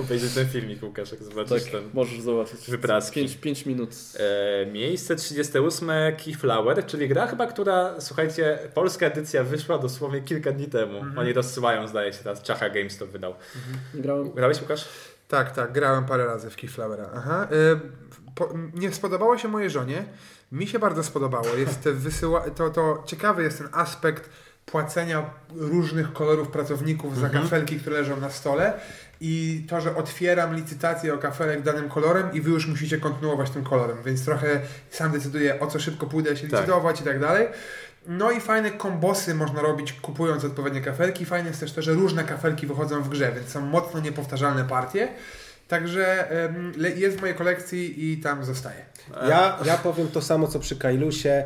Obejrzyj 0.00 0.28
ten 0.30 0.48
filmik, 0.48 0.82
Łukasz, 0.82 1.12
jak 1.12 1.22
zobaczysz 1.22 1.62
Tak, 1.62 1.72
ten. 1.72 1.90
możesz 1.94 2.20
zobaczyć. 2.20 2.70
Wypraski. 2.70 3.28
5 3.28 3.66
minut. 3.66 3.90
E, 4.62 4.66
miejsce 4.66 5.16
38 5.16 5.88
Keyflower, 6.24 6.86
czyli 6.86 7.08
gra 7.08 7.26
chyba, 7.26 7.46
która, 7.46 8.00
słuchajcie, 8.00 8.58
polska 8.74 9.06
edycja 9.06 9.44
wyszła 9.44 9.78
dosłownie 9.78 10.20
kilka 10.20 10.52
dni 10.52 10.66
temu. 10.66 11.04
Oni 11.16 11.32
rozsyłają, 11.32 11.88
zdaje 11.88 12.12
się, 12.12 12.18
teraz 12.22 12.42
Czacha 12.42 12.70
Games 12.70 12.98
to 12.98 13.06
wydał. 13.06 13.34
Nie 13.94 14.02
grałem. 14.02 14.30
Grałeś, 14.30 14.60
Łukasz? 14.62 14.88
Tak, 15.28 15.54
tak, 15.54 15.72
grałem 15.72 16.04
parę 16.04 16.24
razy 16.26 16.50
w 16.50 16.56
Keyflowera. 16.56 17.10
Aha. 17.14 17.48
E, 17.50 17.80
po, 18.34 18.54
nie 18.74 18.92
spodobało 18.92 19.38
się 19.38 19.48
mojej 19.48 19.70
żonie. 19.70 20.04
Mi 20.52 20.66
się 20.66 20.78
bardzo 20.78 21.04
spodobało. 21.04 21.46
Jest 21.56 21.82
te 21.82 21.92
wysyła, 21.92 22.50
to, 22.50 22.70
to 22.70 23.02
ciekawy 23.06 23.42
jest 23.42 23.58
ten 23.58 23.68
aspekt 23.72 24.30
płacenia 24.66 25.30
różnych 25.54 26.12
kolorów 26.12 26.48
pracowników 26.48 27.18
za 27.18 27.28
kafelki, 27.28 27.80
które 27.80 27.96
leżą 28.00 28.20
na 28.20 28.30
stole 28.30 28.80
i 29.24 29.64
to, 29.68 29.80
że 29.80 29.96
otwieram 29.96 30.54
licytację 30.54 31.14
o 31.14 31.18
kafelek 31.18 31.62
danym 31.62 31.88
kolorem 31.88 32.32
i 32.32 32.40
wy 32.40 32.50
już 32.50 32.66
musicie 32.66 32.98
kontynuować 32.98 33.50
tym 33.50 33.64
kolorem, 33.64 33.96
więc 34.04 34.24
trochę 34.24 34.60
sam 34.90 35.12
decyduję 35.12 35.60
o 35.60 35.66
co 35.66 35.80
szybko 35.80 36.06
pójdę 36.06 36.36
się 36.36 36.48
Tak. 36.48 36.60
licytować 36.60 37.00
i 37.00 37.04
tak 37.04 37.20
dalej. 37.20 37.48
No 38.06 38.30
i 38.30 38.40
fajne 38.40 38.70
kombosy 38.70 39.34
można 39.34 39.62
robić 39.62 39.92
kupując 39.92 40.44
odpowiednie 40.44 40.80
kafelki. 40.80 41.24
Fajne 41.24 41.48
jest 41.48 41.60
też 41.60 41.72
to, 41.72 41.82
że 41.82 41.92
różne 41.92 42.24
kafelki 42.24 42.66
wychodzą 42.66 43.02
w 43.02 43.08
grze, 43.08 43.32
więc 43.32 43.48
są 43.48 43.60
mocno 43.60 44.00
niepowtarzalne 44.00 44.64
partie. 44.64 45.08
Także 45.68 46.28
jest 46.96 47.16
w 47.16 47.20
mojej 47.20 47.36
kolekcji 47.36 48.12
i 48.12 48.16
tam 48.18 48.44
zostaje. 48.44 48.84
Ja, 49.28 49.58
ja 49.64 49.76
powiem 49.76 50.08
to 50.08 50.22
samo 50.22 50.48
co 50.48 50.58
przy 50.58 50.76
Kailusie. 50.76 51.44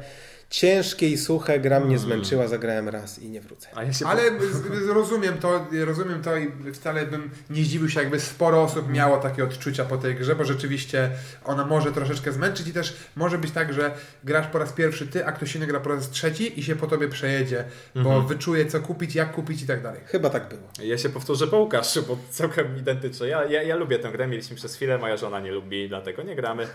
Ciężkie 0.50 1.08
i 1.08 1.18
suche, 1.18 1.60
gra 1.60 1.80
mnie 1.80 1.98
zmęczyła, 1.98 2.48
zagrałem 2.48 2.88
raz 2.88 3.18
i 3.18 3.28
nie 3.30 3.40
wrócę. 3.40 3.68
A 3.74 3.82
ja 3.84 3.92
się 3.92 4.06
Ale 4.06 4.22
z- 4.40 4.88
rozumiem 4.88 5.38
to, 5.38 5.66
rozumiem 5.84 6.22
to 6.22 6.36
i 6.36 6.52
wcale 6.72 7.06
bym 7.06 7.30
nie 7.50 7.64
zdziwił 7.64 7.88
się, 7.88 8.00
jakby 8.00 8.20
sporo 8.20 8.62
osób 8.62 8.88
miało 8.92 9.16
takie 9.16 9.44
odczucia 9.44 9.84
po 9.84 9.96
tej 9.96 10.14
grze, 10.14 10.34
bo 10.36 10.44
rzeczywiście 10.44 11.10
ona 11.44 11.64
może 11.66 11.92
troszeczkę 11.92 12.32
zmęczyć 12.32 12.68
i 12.68 12.72
też 12.72 12.96
może 13.16 13.38
być 13.38 13.50
tak, 13.50 13.72
że 13.72 13.90
grasz 14.24 14.46
po 14.46 14.58
raz 14.58 14.72
pierwszy 14.72 15.06
ty, 15.06 15.26
a 15.26 15.32
ktoś 15.32 15.56
inny 15.56 15.66
gra 15.66 15.80
po 15.80 15.88
raz 15.88 16.10
trzeci 16.10 16.60
i 16.60 16.62
się 16.62 16.76
po 16.76 16.86
tobie 16.86 17.08
przejedzie, 17.08 17.64
bo 17.94 18.22
wyczuje 18.22 18.66
co 18.66 18.80
kupić, 18.80 19.14
jak 19.14 19.32
kupić 19.32 19.62
i 19.62 19.66
tak 19.66 19.82
dalej. 19.82 20.00
Chyba 20.06 20.30
tak 20.30 20.48
było. 20.48 20.62
Ja 20.82 20.98
się 20.98 21.08
powtórzę 21.08 21.46
po 21.46 21.56
Łukaszu, 21.58 22.02
bo 22.02 22.18
całkiem 22.30 22.76
identyczne. 22.78 23.28
Ja, 23.28 23.44
ja, 23.44 23.62
ja 23.62 23.76
lubię 23.76 23.98
tę 23.98 24.12
grę, 24.12 24.26
mieliśmy 24.26 24.56
przez 24.56 24.74
chwilę, 24.74 24.98
moja 24.98 25.16
żona 25.16 25.40
nie 25.40 25.52
lubi, 25.52 25.88
dlatego 25.88 26.22
nie 26.22 26.36
gramy. 26.36 26.66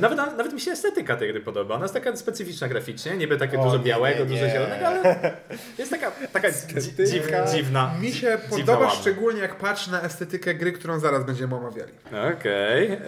Nawet, 0.00 0.16
nawet 0.16 0.52
mi 0.52 0.60
się 0.60 0.70
estetyka 0.70 1.16
tej 1.16 1.28
gry 1.32 1.40
podoba. 1.40 1.74
Ona 1.74 1.84
jest 1.84 1.94
taka 1.94 2.16
specyficzna 2.16 2.68
graficznie, 2.68 3.11
niby 3.16 3.36
takie 3.36 3.58
O, 3.60 3.64
dużo 3.64 3.76
nie, 3.78 3.84
białego, 3.84 4.24
nie, 4.24 4.30
dużo 4.30 4.44
nie. 4.46 4.50
zielonego, 4.52 4.86
ale 4.86 5.32
jest 5.78 5.90
taka, 5.90 6.10
taka 6.32 6.48
dzi, 6.80 6.92
dziwna, 7.06 7.46
dziwna. 7.52 7.94
Mi 8.00 8.12
się 8.12 8.38
podoba 8.50 8.72
ładna. 8.72 8.90
szczególnie 8.90 9.40
jak 9.40 9.58
patrzę 9.58 9.90
na 9.90 10.02
estetykę 10.02 10.54
gry, 10.54 10.72
którą 10.72 10.98
zaraz 11.00 11.24
będziemy 11.24 11.54
omawiali. 11.56 11.92
Okej. 12.38 12.92
e, 12.92 12.98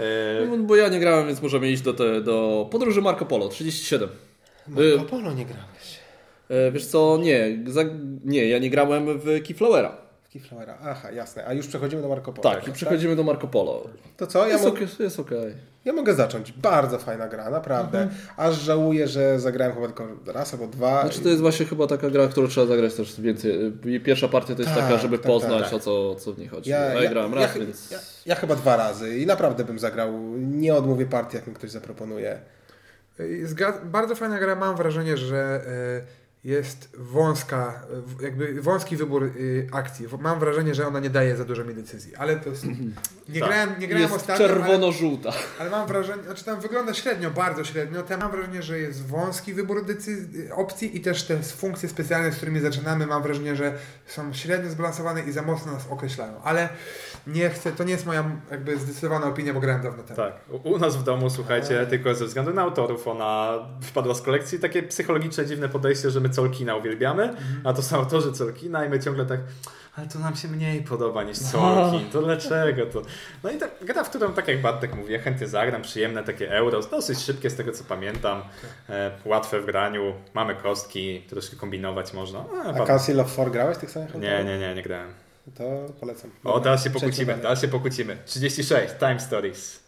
No, 0.50 0.56
bo 0.58 0.76
ja 0.76 0.88
nie 0.88 1.00
grałem, 1.00 1.26
więc 1.26 1.42
możemy 1.42 1.68
iść 1.70 1.82
do, 1.82 1.94
te, 1.94 2.20
do 2.20 2.68
podróży 2.70 3.02
Marco 3.02 3.26
Polo 3.26 3.48
37. 3.48 4.08
Marco 4.68 5.04
Polo 5.04 5.32
nie 5.32 5.44
grałeś. 5.44 5.98
E, 6.50 6.70
wiesz 6.72 6.86
co, 6.86 7.18
nie, 7.22 7.58
za, 7.66 7.80
nie, 8.24 8.48
ja 8.48 8.58
nie 8.58 8.70
grałem 8.70 9.18
w 9.18 9.24
Keyflowera. 9.46 10.03
Keyflowera. 10.38 10.78
Aha, 10.82 11.10
jasne. 11.10 11.46
A 11.46 11.52
już 11.52 11.66
przechodzimy 11.66 12.02
do 12.02 12.08
Marco 12.08 12.32
Polo. 12.32 12.54
Tak, 12.54 12.68
i 12.68 12.72
przechodzimy 12.72 13.16
do 13.16 13.22
Marco 13.22 13.46
Polo. 13.46 13.86
To 14.16 14.26
co? 14.26 14.38
Ja, 14.46 14.52
Jest 14.52 14.64
mo- 14.64 14.70
okej. 14.70 14.86
Jest 14.98 15.20
okej. 15.20 15.54
ja 15.84 15.92
mogę 15.92 16.14
zacząć. 16.14 16.52
Bardzo 16.52 16.98
fajna 16.98 17.28
gra, 17.28 17.50
naprawdę. 17.50 18.00
Mhm. 18.02 18.20
Aż 18.36 18.54
żałuję, 18.56 19.08
że 19.08 19.40
zagrałem 19.40 19.74
chyba 19.74 19.86
tylko 19.86 20.06
raz 20.26 20.52
albo 20.54 20.66
dwa. 20.66 21.00
Znaczy 21.02 21.20
to 21.20 21.28
jest 21.28 21.40
właśnie 21.40 21.66
chyba 21.66 21.86
taka 21.86 22.10
gra, 22.10 22.28
którą 22.28 22.48
trzeba 22.48 22.66
zagrać 22.66 22.94
też 22.94 23.20
więcej. 23.20 23.66
Y, 23.96 24.00
Pierwsza 24.00 24.28
partia 24.28 24.54
to 24.54 24.62
jest 24.62 24.74
Tak, 24.74 24.84
taka, 24.84 24.98
żeby 24.98 25.18
tak, 25.18 25.26
poznać 25.26 25.64
tak. 25.64 25.72
o 25.74 25.78
co, 25.80 26.14
co 26.14 26.32
w 26.32 26.38
niej 26.38 26.48
chodzi. 26.48 26.70
Ja- 26.70 26.78
Ja, 26.80 26.94
ja, 26.94 27.02
ja- 27.02 27.10
grałem 27.10 27.32
ja 27.32 27.38
raz, 27.40 27.50
chy- 27.52 27.58
więc... 27.60 27.90
Ja, 27.90 27.98
ja 28.26 28.34
chyba 28.34 28.56
dwa 28.56 28.76
razy 28.76 29.18
i 29.18 29.26
naprawdę 29.26 29.64
bym 29.64 29.78
zagrał. 29.78 30.12
Nie 30.38 30.74
odmówię 30.74 31.06
partii, 31.06 31.36
jak 31.36 31.46
mi 31.46 31.54
ktoś 31.54 31.70
zaproponuje. 31.70 32.38
Zga- 33.44 33.84
bardzo 33.84 34.14
fajna 34.14 34.38
gra, 34.38 34.54
mam 34.56 34.76
wrażenie, 34.76 35.16
że 35.16 35.36
e, 35.66 36.23
jest 36.44 36.88
wąska, 36.98 37.82
jakby 38.20 38.62
wąski 38.62 38.96
wybór 38.96 39.24
y, 39.24 39.68
akcji. 39.72 40.06
Mam 40.20 40.38
wrażenie, 40.40 40.74
że 40.74 40.86
ona 40.86 41.00
nie 41.00 41.10
daje 41.10 41.36
za 41.36 41.44
dużo 41.44 41.64
mi 41.64 41.74
decyzji, 41.74 42.16
ale 42.16 42.36
to 42.36 42.50
jest... 42.50 42.64
Nie 43.28 43.40
Tak. 43.40 43.48
grałem, 43.48 43.70
nie 43.78 43.88
grałem 43.88 44.02
Jest 44.02 44.14
ostatnio, 44.14 44.44
ale, 44.44 44.54
czerwono-żółta. 44.54 45.32
ale 45.58 45.70
mam 45.70 45.86
wrażenie, 45.88 46.22
znaczy 46.22 46.44
tam 46.44 46.60
wygląda 46.60 46.94
średnio, 46.94 47.30
bardzo 47.30 47.64
średnio, 47.64 48.02
tam 48.02 48.20
mam 48.20 48.30
wrażenie, 48.30 48.62
że 48.62 48.78
jest 48.78 49.06
wąski 49.06 49.54
wybór 49.54 49.84
decyzji, 49.84 50.50
opcji 50.52 50.96
i 50.96 51.00
też 51.00 51.22
te 51.22 51.42
funkcje 51.42 51.88
specjalne, 51.88 52.32
z 52.32 52.36
którymi 52.36 52.60
zaczynamy, 52.60 53.06
mam 53.06 53.22
wrażenie, 53.22 53.56
że 53.56 53.78
są 54.06 54.32
średnio 54.32 54.70
zbalansowane 54.70 55.22
i 55.22 55.32
za 55.32 55.42
mocno 55.42 55.72
nas 55.72 55.86
określają, 55.90 56.42
ale 56.42 56.68
nie 57.26 57.50
chcę, 57.50 57.72
to 57.72 57.84
nie 57.84 57.92
jest 57.92 58.06
moja 58.06 58.24
jakby 58.50 58.76
zdecydowana 58.78 59.26
opinia, 59.26 59.54
bo 59.54 59.60
grałem 59.60 59.82
dawno 59.82 60.02
temu. 60.02 60.16
Tak, 60.16 60.34
u, 60.64 60.70
u 60.72 60.78
nas 60.78 60.96
w 60.96 61.02
domu, 61.02 61.30
słuchajcie, 61.30 61.86
tylko 61.86 62.14
ze 62.14 62.24
względu 62.26 62.54
na 62.54 62.62
autorów 62.62 63.08
ona 63.08 63.58
wpadła 63.82 64.14
z 64.14 64.22
kolekcji. 64.22 64.58
Takie 64.58 64.82
psychologiczne, 64.82 65.46
dziwne 65.46 65.68
podejście, 65.68 66.10
że 66.10 66.20
my 66.20 66.28
Colkina 66.34 66.76
uwielbiamy, 66.76 67.34
a 67.64 67.72
to 67.72 67.82
są 67.82 67.96
autorzy 67.96 68.32
Colkina 68.32 68.84
i 68.84 68.88
my 68.88 69.00
ciągle 69.00 69.26
tak, 69.26 69.40
ale 69.96 70.06
to 70.06 70.18
nam 70.18 70.36
się 70.36 70.48
mniej 70.48 70.82
podoba 70.82 71.22
niż 71.22 71.38
Colkin, 71.38 72.10
to 72.10 72.22
dlaczego 72.22 72.86
to? 72.86 73.02
No 73.44 73.50
i 73.50 73.58
tak, 73.58 73.70
gra, 73.82 74.04
w 74.04 74.10
którą, 74.10 74.32
tak 74.32 74.48
jak 74.48 74.62
Bartek 74.62 74.94
mówi, 74.96 75.12
ja 75.12 75.18
chętnie 75.18 75.48
zagram, 75.48 75.82
przyjemne 75.82 76.24
takie 76.24 76.50
euro, 76.52 76.80
dosyć 76.82 77.18
szybkie 77.18 77.50
z 77.50 77.54
tego 77.56 77.72
co 77.72 77.84
pamiętam, 77.84 78.42
e, 78.88 79.10
łatwe 79.24 79.60
w 79.60 79.66
graniu, 79.66 80.14
mamy 80.34 80.54
kostki, 80.54 81.22
troszkę 81.28 81.56
kombinować 81.56 82.12
można. 82.12 82.38
E, 82.38 82.62
A 82.64 82.72
ba- 82.72 82.86
Council 82.86 83.20
of 83.20 83.32
Four 83.32 83.50
grałeś 83.50 83.78
tych 83.78 83.90
samych 83.90 84.14
nie, 84.14 84.44
nie, 84.44 84.58
nie, 84.58 84.74
nie 84.74 84.82
grałem. 84.82 85.08
To 85.58 85.64
polecam. 86.00 86.30
O, 86.44 86.60
teraz 86.60 86.84
się 86.84 86.90
pokłócimy, 86.90 87.26
dalej. 87.26 87.42
teraz 87.42 87.60
się 87.60 87.68
pokłócimy. 87.68 88.16
36, 88.26 88.94
Time 88.98 89.20
Stories. 89.20 89.83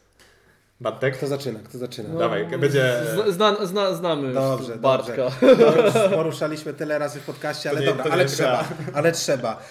Bartek? 0.81 1.17
Kto 1.17 1.27
zaczyna? 1.27 1.59
Kto 1.65 1.79
zaczyna? 1.79 2.09
No. 2.13 2.19
Dawaj, 2.19 2.47
będzie... 2.59 3.01
Zna, 3.15 3.33
zna, 3.33 3.67
zna, 3.67 3.95
znamy 3.95 4.33
Dobrze, 4.33 4.77
Bartka. 4.77 5.17
dobrze. 5.17 5.93
To 5.93 6.03
już 6.05 6.13
poruszaliśmy 6.15 6.75
tyle 6.75 6.99
razy 6.99 7.21
w 7.21 7.25
podcaście, 7.25 7.71
ale 7.71 7.81
nie- 7.81 7.87
dobra, 7.87 8.05
ale 8.11 8.25
trzeba, 8.25 8.65
ale 8.95 9.13
trzeba. 9.13 9.63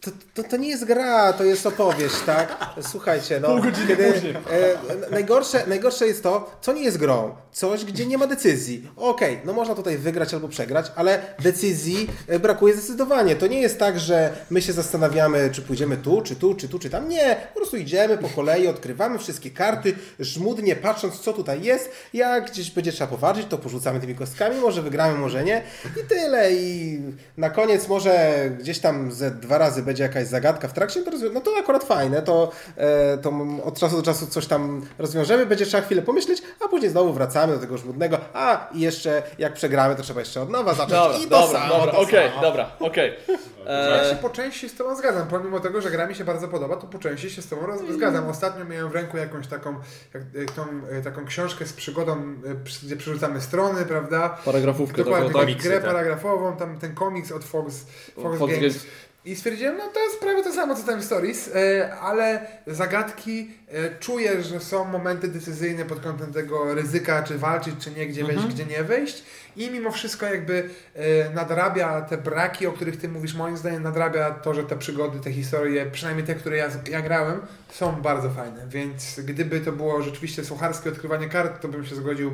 To, 0.00 0.10
to, 0.34 0.48
to 0.48 0.56
nie 0.56 0.68
jest 0.68 0.84
gra, 0.84 1.32
to 1.32 1.44
jest 1.44 1.66
opowieść, 1.66 2.14
tak? 2.26 2.56
Słuchajcie, 2.80 3.40
no. 3.40 3.56
kiedy, 3.88 4.12
e, 4.50 5.10
najgorsze, 5.10 5.66
najgorsze 5.66 6.06
jest 6.06 6.22
to, 6.22 6.50
co 6.60 6.72
nie 6.72 6.82
jest 6.82 6.98
grą. 6.98 7.34
Coś, 7.52 7.84
gdzie 7.84 8.06
nie 8.06 8.18
ma 8.18 8.26
decyzji. 8.26 8.90
Okej, 8.96 9.40
no 9.44 9.52
można 9.52 9.74
tutaj 9.74 9.98
wygrać 9.98 10.34
albo 10.34 10.48
przegrać, 10.48 10.92
ale 10.96 11.20
decyzji 11.42 12.10
e, 12.26 12.38
brakuje 12.38 12.74
zdecydowanie. 12.74 13.36
To 13.36 13.46
nie 13.46 13.60
jest 13.60 13.78
tak, 13.78 14.00
że 14.00 14.32
my 14.50 14.62
się 14.62 14.72
zastanawiamy, 14.72 15.50
czy 15.52 15.62
pójdziemy 15.62 15.96
tu, 15.96 16.22
czy 16.22 16.36
tu, 16.36 16.54
czy 16.54 16.68
tu, 16.68 16.78
czy 16.78 16.90
tam. 16.90 17.08
Nie, 17.08 17.36
po 17.54 17.60
prostu 17.60 17.76
idziemy 17.76 18.18
po 18.18 18.28
kolei, 18.28 18.68
odkrywamy 18.68 19.18
wszystkie 19.18 19.50
karty, 19.58 19.94
żmudnie 20.20 20.76
patrząc, 20.76 21.20
co 21.20 21.32
tutaj 21.32 21.62
jest. 21.62 21.90
Jak 22.12 22.50
gdzieś 22.50 22.70
będzie 22.70 22.92
trzeba 22.92 23.10
poważyć, 23.10 23.46
to 23.48 23.58
porzucamy 23.58 24.00
tymi 24.00 24.14
kostkami, 24.14 24.56
może 24.60 24.82
wygramy, 24.82 25.18
może 25.18 25.44
nie. 25.44 25.62
I 26.04 26.08
tyle. 26.08 26.52
I 26.52 26.98
na 27.36 27.50
koniec 27.50 27.88
może 27.88 28.40
gdzieś 28.58 28.78
tam 28.78 29.12
ze 29.12 29.30
dwa 29.30 29.58
razy 29.58 29.82
będzie 29.82 30.02
jakaś 30.02 30.26
zagadka 30.26 30.68
w 30.68 30.72
trakcie, 30.72 31.02
to 31.02 31.10
rozwią- 31.10 31.32
no 31.32 31.40
to 31.40 31.50
akurat 31.60 31.84
fajne, 31.84 32.22
to, 32.22 32.50
e, 32.76 33.18
to 33.18 33.32
od 33.64 33.78
czasu 33.78 33.96
do 33.96 34.02
czasu 34.02 34.26
coś 34.26 34.46
tam 34.46 34.86
rozwiążemy, 34.98 35.46
będzie 35.46 35.66
trzeba 35.66 35.82
chwilę 35.82 36.02
pomyśleć, 36.02 36.42
a 36.64 36.68
później 36.68 36.90
znowu 36.90 37.12
wracamy 37.12 37.52
do 37.54 37.58
tego 37.58 37.78
żmudnego, 37.78 38.18
a 38.34 38.68
i 38.74 38.80
jeszcze 38.80 39.22
jak 39.38 39.52
przegramy, 39.54 39.96
to 39.96 40.02
trzeba 40.02 40.20
jeszcze 40.20 40.42
od 40.42 40.50
nowa 40.50 40.74
zacząć 40.74 40.90
Dobra, 40.92 41.18
i 41.18 41.22
to 41.22 41.28
dobra, 41.28 41.60
samo, 41.60 41.74
dobra, 41.78 41.92
okej, 41.92 42.28
samo. 42.30 42.42
dobra, 42.42 42.70
okej. 42.80 43.12
Ja 43.68 44.02
E, 44.02 44.10
się 44.10 44.16
po 44.16 44.30
części 44.30 44.68
z 44.68 44.76
Tobą 44.76 44.96
zgadzam, 44.96 45.28
pomimo 45.28 45.60
tego, 45.60 45.80
że 45.80 45.90
gra 45.90 46.06
mi 46.06 46.14
się 46.14 46.24
bardzo 46.24 46.48
podoba, 46.48 46.76
to 46.76 46.86
po 46.86 46.98
części 46.98 47.30
się 47.30 47.42
z 47.42 47.48
Tobą 47.48 47.66
roz- 47.66 47.92
zgadzam. 47.94 48.28
Ostatnio 48.28 48.64
miałem 48.64 48.88
w 48.88 48.94
ręku 48.94 49.16
jakąś 49.16 49.46
taką, 49.48 49.74
jak, 50.14 50.22
jak 50.34 50.50
tą, 50.50 50.64
e, 50.90 51.02
taką 51.02 51.24
książkę 51.26 51.66
z 51.66 51.72
przygodą, 51.72 52.12
e, 52.46 52.54
gdzie 52.82 52.96
przerzucamy 52.96 53.40
strony, 53.40 53.84
prawda? 53.84 54.38
Paragrafówkę 54.44 54.96
Dokładnie, 55.04 55.28
taką, 55.28 55.38
tak, 55.38 55.40
tak? 55.40 55.42
komiksy, 55.42 55.68
grę 55.68 55.80
tak. 55.80 55.86
paragrafową, 55.86 56.56
tam 56.56 56.78
ten 56.78 56.94
komiks 56.94 57.32
od 57.32 57.44
Fox, 57.44 57.86
Fox, 58.14 58.38
Fox 58.38 58.52
Games. 58.52 58.60
Games. 58.60 58.86
I 59.28 59.36
stwierdziłem, 59.36 59.76
no 59.76 59.88
to 59.94 60.00
jest 60.00 60.20
prawie 60.20 60.42
to 60.42 60.52
samo 60.52 60.74
co 60.74 60.82
Time 60.82 61.02
Stories, 61.02 61.50
e, 61.54 61.92
ale 62.00 62.46
zagadki 62.66 63.50
e, 63.68 63.98
czuję, 64.00 64.42
że 64.42 64.60
są 64.60 64.84
momenty 64.84 65.28
decyzyjne 65.28 65.84
pod 65.84 66.00
kątem 66.00 66.32
tego 66.32 66.74
ryzyka, 66.74 67.22
czy 67.22 67.38
walczyć, 67.38 67.74
czy 67.78 67.90
nie, 67.90 68.06
gdzie 68.06 68.24
wejść, 68.24 68.46
gdzie 68.46 68.64
nie 68.64 68.84
wejść. 68.84 69.22
I 69.56 69.70
mimo 69.70 69.90
wszystko 69.90 70.26
jakby 70.26 70.70
e, 70.94 71.30
nadrabia 71.30 72.00
te 72.00 72.18
braki, 72.18 72.66
o 72.66 72.72
których 72.72 72.96
ty 72.96 73.08
mówisz, 73.08 73.34
moim 73.34 73.56
zdaniem 73.56 73.82
nadrabia 73.82 74.30
to, 74.30 74.54
że 74.54 74.64
te 74.64 74.76
przygody, 74.76 75.20
te 75.20 75.32
historie, 75.32 75.86
przynajmniej 75.86 76.26
te, 76.26 76.34
które 76.34 76.56
ja, 76.56 76.68
ja 76.90 77.02
grałem, 77.02 77.40
są 77.72 77.92
bardzo 77.92 78.30
fajne. 78.30 78.66
Więc 78.68 79.20
gdyby 79.20 79.60
to 79.60 79.72
było 79.72 80.02
rzeczywiście 80.02 80.44
sucharskie 80.44 80.90
odkrywanie 80.90 81.28
kart, 81.28 81.62
to 81.62 81.68
bym 81.68 81.86
się 81.86 81.94
zgodził, 81.94 82.30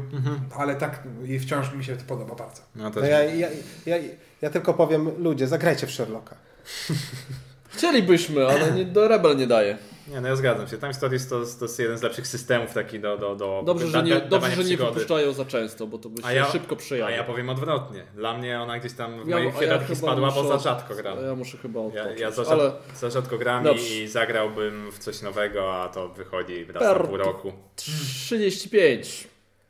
ale 0.57 0.75
tak 0.75 1.03
i 1.25 1.39
wciąż 1.39 1.75
mi 1.75 1.85
się 1.85 1.97
to 1.97 2.05
podoba 2.05 2.35
bardzo. 2.35 2.63
No 2.77 2.91
to 2.91 3.01
To 3.01 3.07
ja, 3.07 3.25
ja, 3.25 3.49
ja, 3.87 3.97
ja 4.43 4.51
tylko 4.51 4.75
powiem, 4.75 5.11
ludzie, 5.19 5.49
zagrajcie 5.49 5.87
w 5.87 5.91
Sherlocka. 5.91 6.54
Chcielibyśmy, 7.75 8.47
ale 8.47 8.73
nie, 8.73 8.85
do 8.85 9.09
Rebel 9.09 9.37
nie 9.37 9.47
daje. 9.47 9.79
Nie, 10.09 10.21
no 10.21 10.29
ja 10.29 10.37
zgadzam 10.37 10.69
się. 10.69 10.79
Time 10.79 10.95
Stories 10.95 11.29
to, 11.29 11.43
to 11.59 11.65
jest 11.65 11.79
jeden 11.79 11.99
z 11.99 12.03
lepszych 12.03 12.27
systemów 12.27 12.73
taki 12.75 13.01
do, 13.01 13.19
do, 13.19 13.37
do 13.37 13.63
Dobrze, 13.67 13.87
da- 13.87 13.91
że 13.93 14.03
nie, 14.03 14.15
da- 14.15 14.21
dobrze, 14.21 14.51
że 14.51 14.65
nie 14.65 14.77
wypuszczają 14.77 15.33
za 15.33 15.45
często, 15.45 15.87
bo 15.87 15.99
to 15.99 16.09
by 16.09 16.23
się 16.23 16.29
A 16.29 16.33
ja- 16.33 16.51
szybko 16.51 16.75
A 16.75 16.79
przyjęło. 16.79 17.11
ja 17.11 17.25
powiem 17.25 17.49
odwrotnie. 17.49 18.05
Dla 18.15 18.39
mnie 18.39 18.61
ona 18.61 18.79
gdzieś 18.79 18.93
tam 18.93 19.25
w 19.25 19.29
Ja- 19.29 19.37
mojej 19.37 19.51
a 19.51 19.53
ja 19.55 19.61
hierarchii 19.61 19.87
chyba 19.97 20.09
spadła, 20.09 20.31
bo 20.31 20.35
muszę 20.37 20.49
za 20.49 20.55
od- 20.55 20.63
rzadko 20.63 20.95
gram. 20.95 21.19
Ja 21.25 21.35
muszę 21.35 21.59
chyba 21.59 21.81
Ja, 21.81 21.87
odpocząć, 21.87 22.21
ja 22.21 22.31
za, 22.31 22.43
ale 22.53 22.73
za 22.97 23.11
rzadko 23.11 23.39
gram 23.39 23.65
Dobrze. 23.65 23.85
i 23.95 24.09
zagrałbym 24.09 24.93
w 24.93 24.99
coś 24.99 25.23
nowego, 25.23 25.75
a 25.83 25.89
to 25.89 26.09
wychodzi 26.09 26.65
raz 26.65 26.83
Per- 26.83 27.01
na 27.01 27.07
pół 27.09 27.17
roku. 27.17 27.53
35. 27.77 29.29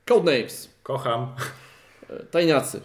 Codenames. 0.08 0.68
Kocham. 0.82 1.34
E, 2.10 2.22
Tajniacy. 2.26 2.80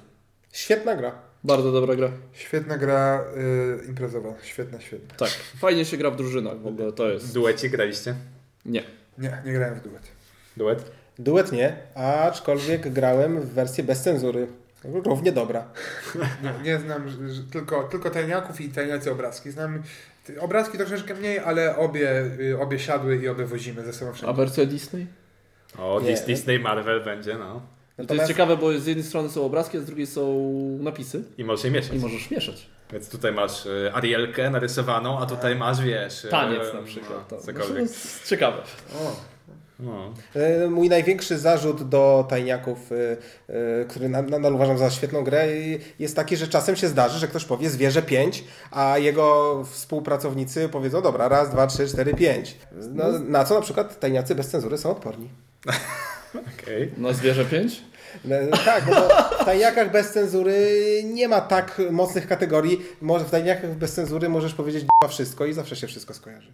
Świetna 0.53 0.95
gra. 0.95 1.11
Bardzo 1.44 1.72
dobra 1.72 1.95
gra. 1.95 2.10
Świetna 2.34 2.78
gra 2.78 3.24
y, 3.84 3.86
imprezowa, 3.88 4.30
świetna, 4.44 4.80
świetna. 4.82 5.16
Tak. 5.18 5.30
Fajnie 5.57 5.86
się 5.86 5.98
gra 5.98 6.11
w 6.11 6.16
drużynach 6.16 6.60
w 6.60 6.68
ogóle, 6.68 6.91
to 6.91 7.10
jest. 7.10 7.34
Dueci 7.34 7.70
graliście? 7.70 8.16
Nie. 8.66 8.84
Nie, 9.18 9.41
nie 9.45 9.53
grałem 9.53 9.76
w 9.76 9.82
duet. 9.84 10.03
Duet? 10.57 10.91
Duet 11.20 11.52
nie, 11.52 11.78
aczkolwiek 11.95 12.90
grałem 12.94 13.41
w 13.41 13.45
wersję 13.53 13.84
bez 13.84 14.02
cenzury. 14.02 14.48
Równie 14.84 15.32
dobra. 15.32 15.66
Nie, 16.44 16.53
nie 16.64 16.80
znam 16.80 17.10
że, 17.10 17.30
że 17.30 17.44
tylko, 17.44 17.84
tylko 17.84 18.10
tajniaków 18.10 18.61
i 18.61 18.70
tajniacy 18.70 19.11
obrazki. 19.11 19.52
Znam 19.52 19.84
obrazki 20.40 20.78
troszeczkę 20.78 21.14
mniej, 21.16 21.40
ale 21.40 21.78
obie, 21.78 22.22
y, 22.40 22.60
obie 22.60 22.80
siadły 22.80 23.18
i 23.18 23.28
obie 23.28 23.45
wozimy 23.45 23.86
ze 23.86 23.94
sobą 23.94 24.11
A 24.11 24.14
wszędzie. 24.14 24.34
wersja 24.36 24.66
Disney? 24.66 25.07
O, 25.78 26.02
Nie. 26.02 26.14
Dis- 26.16 26.26
Disney 26.26 26.60
Marvel 26.60 27.03
będzie, 27.03 27.36
no. 27.38 27.61
I 28.04 28.08
to 28.08 28.14
jest 28.14 28.28
ciekawe, 28.28 28.58
bo 28.58 28.80
z 28.80 28.86
jednej 28.86 29.06
strony 29.06 29.30
są 29.30 29.46
obrazki, 29.46 29.78
a 29.78 29.82
z 29.82 29.86
drugiej 29.86 30.08
są 30.08 30.50
napisy 30.82 31.24
I 31.38 31.44
możesz 31.44 31.66
je 31.66 31.72
mieszać. 31.72 31.94
i 31.96 32.00
możesz 32.00 32.32
mieszać. 32.32 32.68
Więc 32.94 33.10
tutaj 33.10 33.32
masz 33.32 33.66
y, 33.66 33.92
Arielkę 33.94 34.50
narysowaną, 34.50 35.20
a 35.20 35.26
tutaj 35.26 35.56
masz, 35.56 35.82
wiesz... 35.82 36.26
y, 36.26 36.28
Taniec 36.28 36.74
na 36.74 36.80
no, 36.80 36.86
przykład. 36.86 37.28
To, 37.28 37.38
cokolwiek. 37.38 37.68
to 37.74 37.80
jest 37.80 38.28
ciekawe. 38.30 38.58
O, 38.96 39.16
No. 39.80 40.14
E, 40.36 40.68
Mój 40.70 40.90
największy 40.90 41.38
zarzut 41.38 41.90
do 41.90 42.26
tajniaków, 42.30 42.92
e, 42.92 42.96
e, 43.82 43.86
który 43.86 44.10
na- 44.10 44.22
nadal 44.22 44.56
uważam 44.56 44.78
za 44.78 44.90
świetną 44.90 45.24
grę, 45.24 45.44
e, 45.44 45.50
jest 46.00 46.16
taki, 46.16 46.38
że 46.38 46.48
czasem 46.48 46.76
się 46.76 46.88
zdarzy, 46.88 47.20
że 47.20 47.28
ktoś 47.28 47.46
powie 47.46 47.70
zwierzę 47.70 48.02
5, 48.02 48.44
a 48.72 48.98
jego 48.98 49.64
współpracownicy 49.72 50.70
powiedzą 50.70 51.02
dobra, 51.02 51.28
raz, 51.28 51.50
dwa, 51.52 51.68
trzy, 51.68 51.88
cztery, 51.88 52.14
pięć. 52.14 52.58
No, 52.94 53.04
na 53.20 53.46
co 53.46 53.56
na 53.56 53.62
przykład 53.62 54.00
tajniacy 54.00 54.36
bez 54.36 54.48
cenzury 54.50 54.78
są 54.78 54.92
odporni. 54.92 55.30
Okej. 56.35 56.91
Na 56.97 57.14
zwierzę 57.14 57.45
5? 57.45 57.81
E, 58.31 58.47
Tak, 58.47 58.88
no 58.88 58.95
bo 58.95 59.07
w 59.41 59.45
tajniakach 59.45 59.91
bez 59.91 60.11
cenzury 60.11 60.68
nie 61.06 61.27
ma 61.27 61.41
tak 61.41 61.81
mocnych 61.91 62.27
kategorii. 62.27 62.81
Może 63.01 63.26
w 63.26 63.30
tajniakach 63.31 63.76
bez 63.76 63.93
cenzury 63.93 64.30
możesz 64.30 64.53
powiedzieć 64.53 64.84
b***a 64.84 65.07
wszystko 65.07 65.45
i 65.45 65.53
zawsze 65.53 65.76
się 65.76 65.88
wszystko 65.88 66.14
skojarzy. 66.14 66.51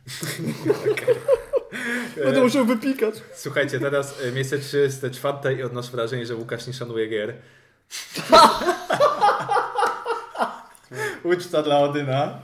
Będę 2.24 2.42
musiał 2.42 2.66
wypikać. 2.66 3.16
Słuchajcie, 3.36 3.80
teraz 3.80 4.22
y, 4.22 4.32
miejsce 4.32 4.60
34 4.60 5.56
i 5.56 5.64
odnoszę 5.64 5.92
wrażenie, 5.92 6.26
że 6.26 6.36
Łukasz 6.36 6.68
nie 6.68 6.74
szanuje 6.74 7.08
gier. 7.08 7.34
Uczta 11.24 11.64
dla 11.64 11.80
Odyna. 11.80 12.40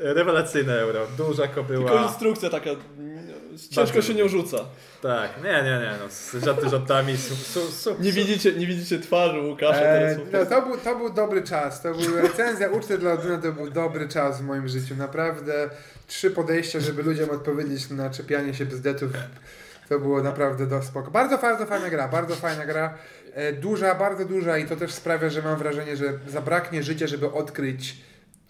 Rewelacyjne 0.00 0.80
euro. 0.80 1.06
Duża 1.16 1.42
Tylko 1.42 1.62
kobyła. 1.62 2.02
instrukcja 2.02 2.50
taka 2.50 2.70
ciężko 3.70 4.02
się 4.02 4.14
nie 4.14 4.28
rzuca. 4.28 4.58
Tak, 5.02 5.30
nie, 5.44 5.52
nie, 5.52 5.62
nie, 5.62 5.92
no, 6.02 6.08
z 6.08 6.44
żarty 6.44 6.68
żartami, 6.68 7.16
su, 7.16 7.36
su, 7.36 7.72
su, 7.72 7.96
Nie 8.00 8.12
widzicie, 8.12 8.52
nie 8.52 8.66
widzicie 8.66 8.98
twarzy 8.98 9.40
Łukasza 9.40 9.82
Eee, 9.82 10.16
teraz. 10.16 10.50
no, 10.50 10.56
to, 10.56 10.66
był, 10.66 10.78
to 10.78 10.96
był 10.96 11.10
dobry 11.10 11.42
czas. 11.42 11.82
To 11.82 11.94
był 11.94 12.16
recenzja 12.16 12.68
uczty 12.68 12.98
dla 12.98 13.12
Oduna, 13.12 13.38
to 13.38 13.52
był 13.52 13.70
dobry 13.70 14.08
czas 14.08 14.40
w 14.40 14.44
moim 14.44 14.68
życiu. 14.68 14.94
Naprawdę 14.96 15.70
trzy 16.06 16.30
podejścia, 16.30 16.80
żeby 16.80 17.02
ludziom 17.02 17.30
odpowiedzieć 17.30 17.90
na 17.90 18.10
czepianie 18.10 18.54
się 18.54 18.66
bzdetów. 18.66 19.10
To 19.88 19.98
było 19.98 20.22
naprawdę 20.22 20.66
do 20.66 20.82
spoko. 20.82 21.10
Bardzo, 21.10 21.38
bardzo 21.38 21.66
fajna 21.66 21.90
gra, 21.90 22.08
bardzo 22.08 22.34
fajna 22.34 22.66
gra. 22.66 22.94
E, 23.34 23.52
duża, 23.52 23.94
bardzo 23.94 24.24
duża 24.24 24.58
i 24.58 24.66
to 24.66 24.76
też 24.76 24.92
sprawia, 24.92 25.30
że 25.30 25.42
mam 25.42 25.58
wrażenie, 25.58 25.96
że 25.96 26.12
zabraknie 26.28 26.82
życia, 26.82 27.06
żeby 27.06 27.32
odkryć 27.32 27.96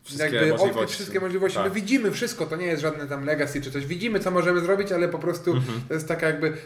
Wszystkie 0.09 0.37
jakby 0.37 0.53
odkryć 0.53 0.61
możliwości. 0.67 0.95
wszystkie 0.95 1.21
możliwości. 1.21 1.57
Tak. 1.59 1.67
My 1.69 1.71
widzimy 1.75 2.11
wszystko, 2.11 2.47
to 2.47 2.57
nie 2.57 2.67
jest 2.67 2.83
żadne 2.83 3.07
tam 3.07 3.25
legacy 3.25 3.61
czy 3.63 3.71
coś. 3.71 3.87
Widzimy, 3.87 4.21
co 4.21 4.31
możemy 4.31 4.61
zrobić, 4.61 4.93
ale 4.93 5.09
po 5.09 5.19
prostu 5.19 5.53
Mhm. 5.53 5.81
to 5.89 5.95
jest 5.95 6.09
taka 6.09 6.27
jakby 6.27 6.57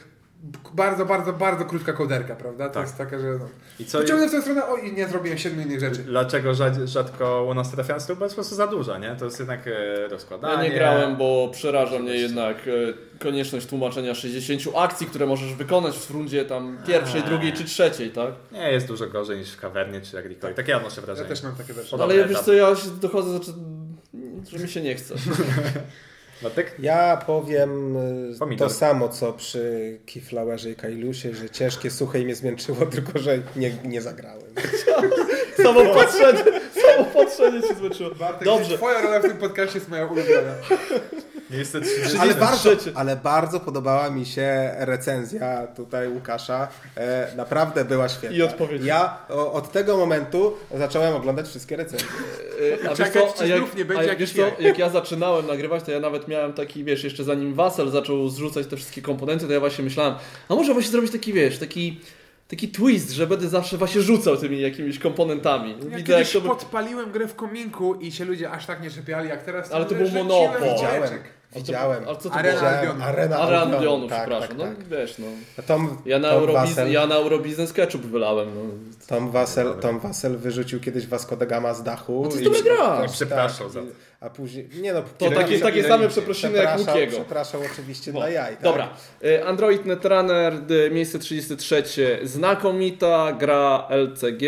bardzo, 0.75 1.07
bardzo, 1.07 1.33
bardzo 1.33 1.65
krótka 1.65 1.93
kołderka, 1.93 2.37
prawda? 2.37 2.69
To 2.69 2.75
Tak. 2.75 2.83
jest 2.83 2.99
taka, 2.99 3.19
że 3.19 3.27
no, 3.39 3.49
I 3.81 3.85
co, 3.85 3.99
Pociągnę 3.99 4.29
w 4.29 4.31
tę 4.31 4.41
stronę, 4.43 4.67
o 4.67 4.77
i 4.77 4.93
nie 4.93 5.09
zrobiłem 5.09 5.39
siedmiu 5.39 5.63
innych 5.63 5.81
rzeczy. 5.81 5.99
dlaczego 6.03 6.55
rzad- 6.55 6.87
rzadko 6.87 7.45
u 7.51 7.55
nas 7.55 7.71
trafiają 7.71 7.99
bo 8.19 8.25
jest 8.25 8.35
po 8.35 8.35
prostu 8.35 8.55
za 8.55 8.67
dużo, 8.67 8.99
nie? 8.99 9.17
To 9.19 9.25
jest 9.25 9.39
jednak 9.39 9.61
e, 9.67 10.09
rozkładanie. 10.09 10.55
Ja 10.55 10.63
nie 10.63 10.71
grałem, 10.79 11.17
bo 11.17 11.49
przeraża 11.53 11.99
mnie 11.99 12.15
jednak 12.15 12.57
e, 12.69 13.19
konieczność 13.19 13.67
tłumaczenia 13.67 14.15
60 14.15 14.77
akcji, 14.77 15.07
które 15.07 15.27
możesz 15.27 15.55
wykonać 15.55 15.99
w 15.99 16.11
rundzie 16.11 16.45
tam 16.45 16.79
pierwszej, 16.87 17.21
Eee. 17.21 17.27
drugiej 17.29 17.53
czy 17.53 17.65
trzeciej, 17.65 18.11
tak? 18.11 18.31
Nie, 18.53 18.73
jest 18.73 18.87
dużo 18.87 19.07
gorzej 19.07 19.39
niż 19.39 19.51
w 19.53 19.61
kawernie 19.61 20.01
czy 20.01 20.19
agrikolii. 20.19 20.57
Tak 20.57 20.69
ja 20.69 20.77
odnoszę 20.77 21.01
Ja 21.01 21.07
wrażenie. 21.07 21.29
też 21.29 21.43
mam 21.43 21.55
takie. 21.57 21.75
Podobny 21.75 22.05
Ale 22.05 22.17
ja 22.17 22.23
wiesz 22.25 22.33
etap. 22.37 22.45
co, 22.47 22.53
ja 22.53 22.77
się 22.77 22.89
dochodzę, 23.01 23.31
znaczy, 23.31 23.53
że 24.53 24.59
mi 24.59 24.69
się 24.69 24.81
nie 24.83 24.95
chce. 24.95 25.15
Ja 26.79 27.17
powiem 27.27 27.97
y, 28.35 28.39
Pomidor. 28.39 28.69
to 28.69 28.75
samo, 28.75 29.09
co 29.09 29.33
przy 29.33 29.99
Keyflowerze 30.15 30.71
i 30.71 30.75
Kailusie, 30.77 31.35
że 31.35 31.51
ciężkie, 31.51 31.91
suche 31.91 32.21
i 32.21 32.25
mnie 32.25 32.35
zmęczyło, 32.35 32.87
tylko 32.95 33.19
że 33.19 33.39
nie, 33.57 33.73
nie 33.85 34.01
zagrałem. 34.01 34.43
Samo 35.63 35.95
patrzenie, 35.95 36.45
samo 36.83 37.05
patrzenie 37.05 37.63
ci 37.63 37.75
zmęczyło. 37.75 38.15
Bartek, 38.15 38.45
Dobrze. 38.45 38.77
Twoja 38.77 39.01
rola 39.01 39.19
w 39.19 39.23
tym 39.23 39.37
podcaście 39.37 39.79
jest 39.79 39.89
moja 39.89 40.07
ulubiona. 40.07 40.55
Miejsce 41.53 41.81
30. 41.81 42.19
Ale 42.19 42.35
bardzo, 42.35 42.71
ale 42.95 43.17
bardzo 43.17 43.61
podobała 43.61 44.11
mi 44.11 44.27
się 44.27 44.75
recenzja 44.79 45.67
tutaj 45.67 46.09
Łukasza. 46.09 46.69
E, 46.97 47.33
naprawdę 47.37 47.85
była 47.85 48.09
świetna. 48.09 48.37
I 48.37 48.43
odpowiedź. 48.43 48.85
Ja 48.85 49.19
o, 49.29 49.53
od 49.53 49.73
tego 49.73 49.97
momentu 49.97 50.57
zacząłem 50.79 51.15
oglądać 51.15 51.49
wszystkie 51.49 51.77
recenzje. 51.77 52.09
E, 52.85 52.87
A 52.87 52.89
wiesz 52.89 52.99
Czekać, 52.99 53.33
co, 53.33 53.39
czy 53.39 53.45
a 53.45 53.47
jak, 53.47 53.59
znów 53.59 53.77
nie 53.77 53.85
będzie 53.85 54.03
a 54.03 54.07
jakiś 54.07 54.21
wiesz 54.21 54.33
co, 54.33 54.41
jaj. 54.41 54.65
jak 54.65 54.79
ja 54.79 54.91
zaczynałem 54.91 55.47
nagrywać, 55.47 55.83
to 55.85 55.91
ja 55.91 56.01
nawet 56.01 56.29
miałem 56.29 56.53
taki, 56.53 56.85
wiesz, 56.85 57.05
jeszcze 57.05 57.25
zanim 57.25 57.55
Wasel 57.55 57.91
zaczął 57.91 58.29
zrzucać 58.29 58.67
te 58.67 58.77
wszystkie 58.77 59.03
komponenty, 59.03 59.47
to 59.47 59.53
ja 59.53 59.61
właśnie 59.61 59.85
myślałem, 59.85 60.15
a 60.49 60.55
może 60.55 60.73
właśnie 60.73 60.91
zrobić 60.91 61.13
taki, 61.13 61.33
wiesz, 61.33 61.59
taki, 61.59 62.01
taki 62.49 62.69
twist, 62.69 63.11
że 63.11 63.27
będę 63.27 63.49
zawsze 63.49 63.77
właśnie 63.79 64.01
rzucał 64.01 64.37
tymi 64.37 64.61
jakimiś 64.61 64.99
komponentami. 64.99 65.71
Ja 65.71 65.77
Widzę, 65.77 65.97
jak 65.97 66.05
kiedyś 66.05 66.33
to 66.33 66.41
by... 66.41 66.49
podpaliłem 66.49 67.13
grę 67.13 67.29
w 67.29 67.35
kominku 67.35 67.95
i 67.95 68.13
się 68.13 68.25
ludzie 68.25 68.51
aż 68.51 68.67
tak 68.67 68.83
nie 68.83 68.91
czepiali 68.91 69.29
jak 69.29 69.43
teraz. 69.43 69.73
Ale 69.73 69.85
to 69.85 69.95
był 69.95 70.11
monopol. 70.11 70.61
Widziałem. 70.75 71.03
Widziałem. 71.57 72.05
Ale 72.09 72.17
co 72.17 72.31
to 72.31 72.35
Arena 72.37 72.61
było? 72.61 72.71
Albionu. 72.71 73.03
Arena 73.05 73.37
Albionu, 73.39 74.09
tak, 74.09 74.19
przepraszam. 74.21 74.57
tak, 74.57 74.69
tak. 74.69 74.79
No 74.91 74.97
wiesz, 74.97 75.19
no. 75.19 75.27
Tom, 75.67 75.97
Ja 76.07 76.19
na, 76.19 76.31
Tom, 76.31 76.53
Wassel, 76.53 76.93
ja 76.93 77.07
na 77.07 77.15
Eurobiznes 77.15 77.73
ketchup 77.73 78.03
wylałem, 78.03 78.49
no. 78.55 78.61
Tom, 79.07 79.31
Wassel, 79.31 79.75
Tom 79.81 79.99
Wassel 80.01 80.37
wyrzucił 80.39 80.81
kiedyś 80.81 81.07
Vasco 81.07 81.37
da 81.37 81.47
Gama 81.47 81.75
z 81.75 81.83
dachu. 81.83 82.23
No 82.25 82.29
to 82.31 82.37
i- 82.37 82.45
jest 82.45 82.65
dobra 82.65 82.75
gra. 82.77 83.37
Tak, 83.37 83.51
za 83.51 83.81
to. 83.81 83.87
A 84.23 84.31
później, 84.31 84.69
nie 84.81 84.93
no, 84.93 85.03
To 85.19 85.31
takie- 85.31 85.59
takie 85.59 85.85
same 85.85 86.09
przeprosiny 86.09 86.59
jak 86.59 86.79
Łukiego. 86.79 87.13
Przepraszał 87.13 87.61
oczywiście 87.73 88.13
No. 88.13 88.19
dla 88.21 88.31
jaj. 88.31 88.53
Tak? 88.55 88.63
Dobra. 88.63 88.89
Y, 89.25 89.45
Android 89.45 89.87
Netrunner, 89.87 90.53
miejsce 90.91 91.19
33. 91.19 92.19
Znakomita 92.23 93.33
gra 93.33 93.87
LCG, 93.91 94.43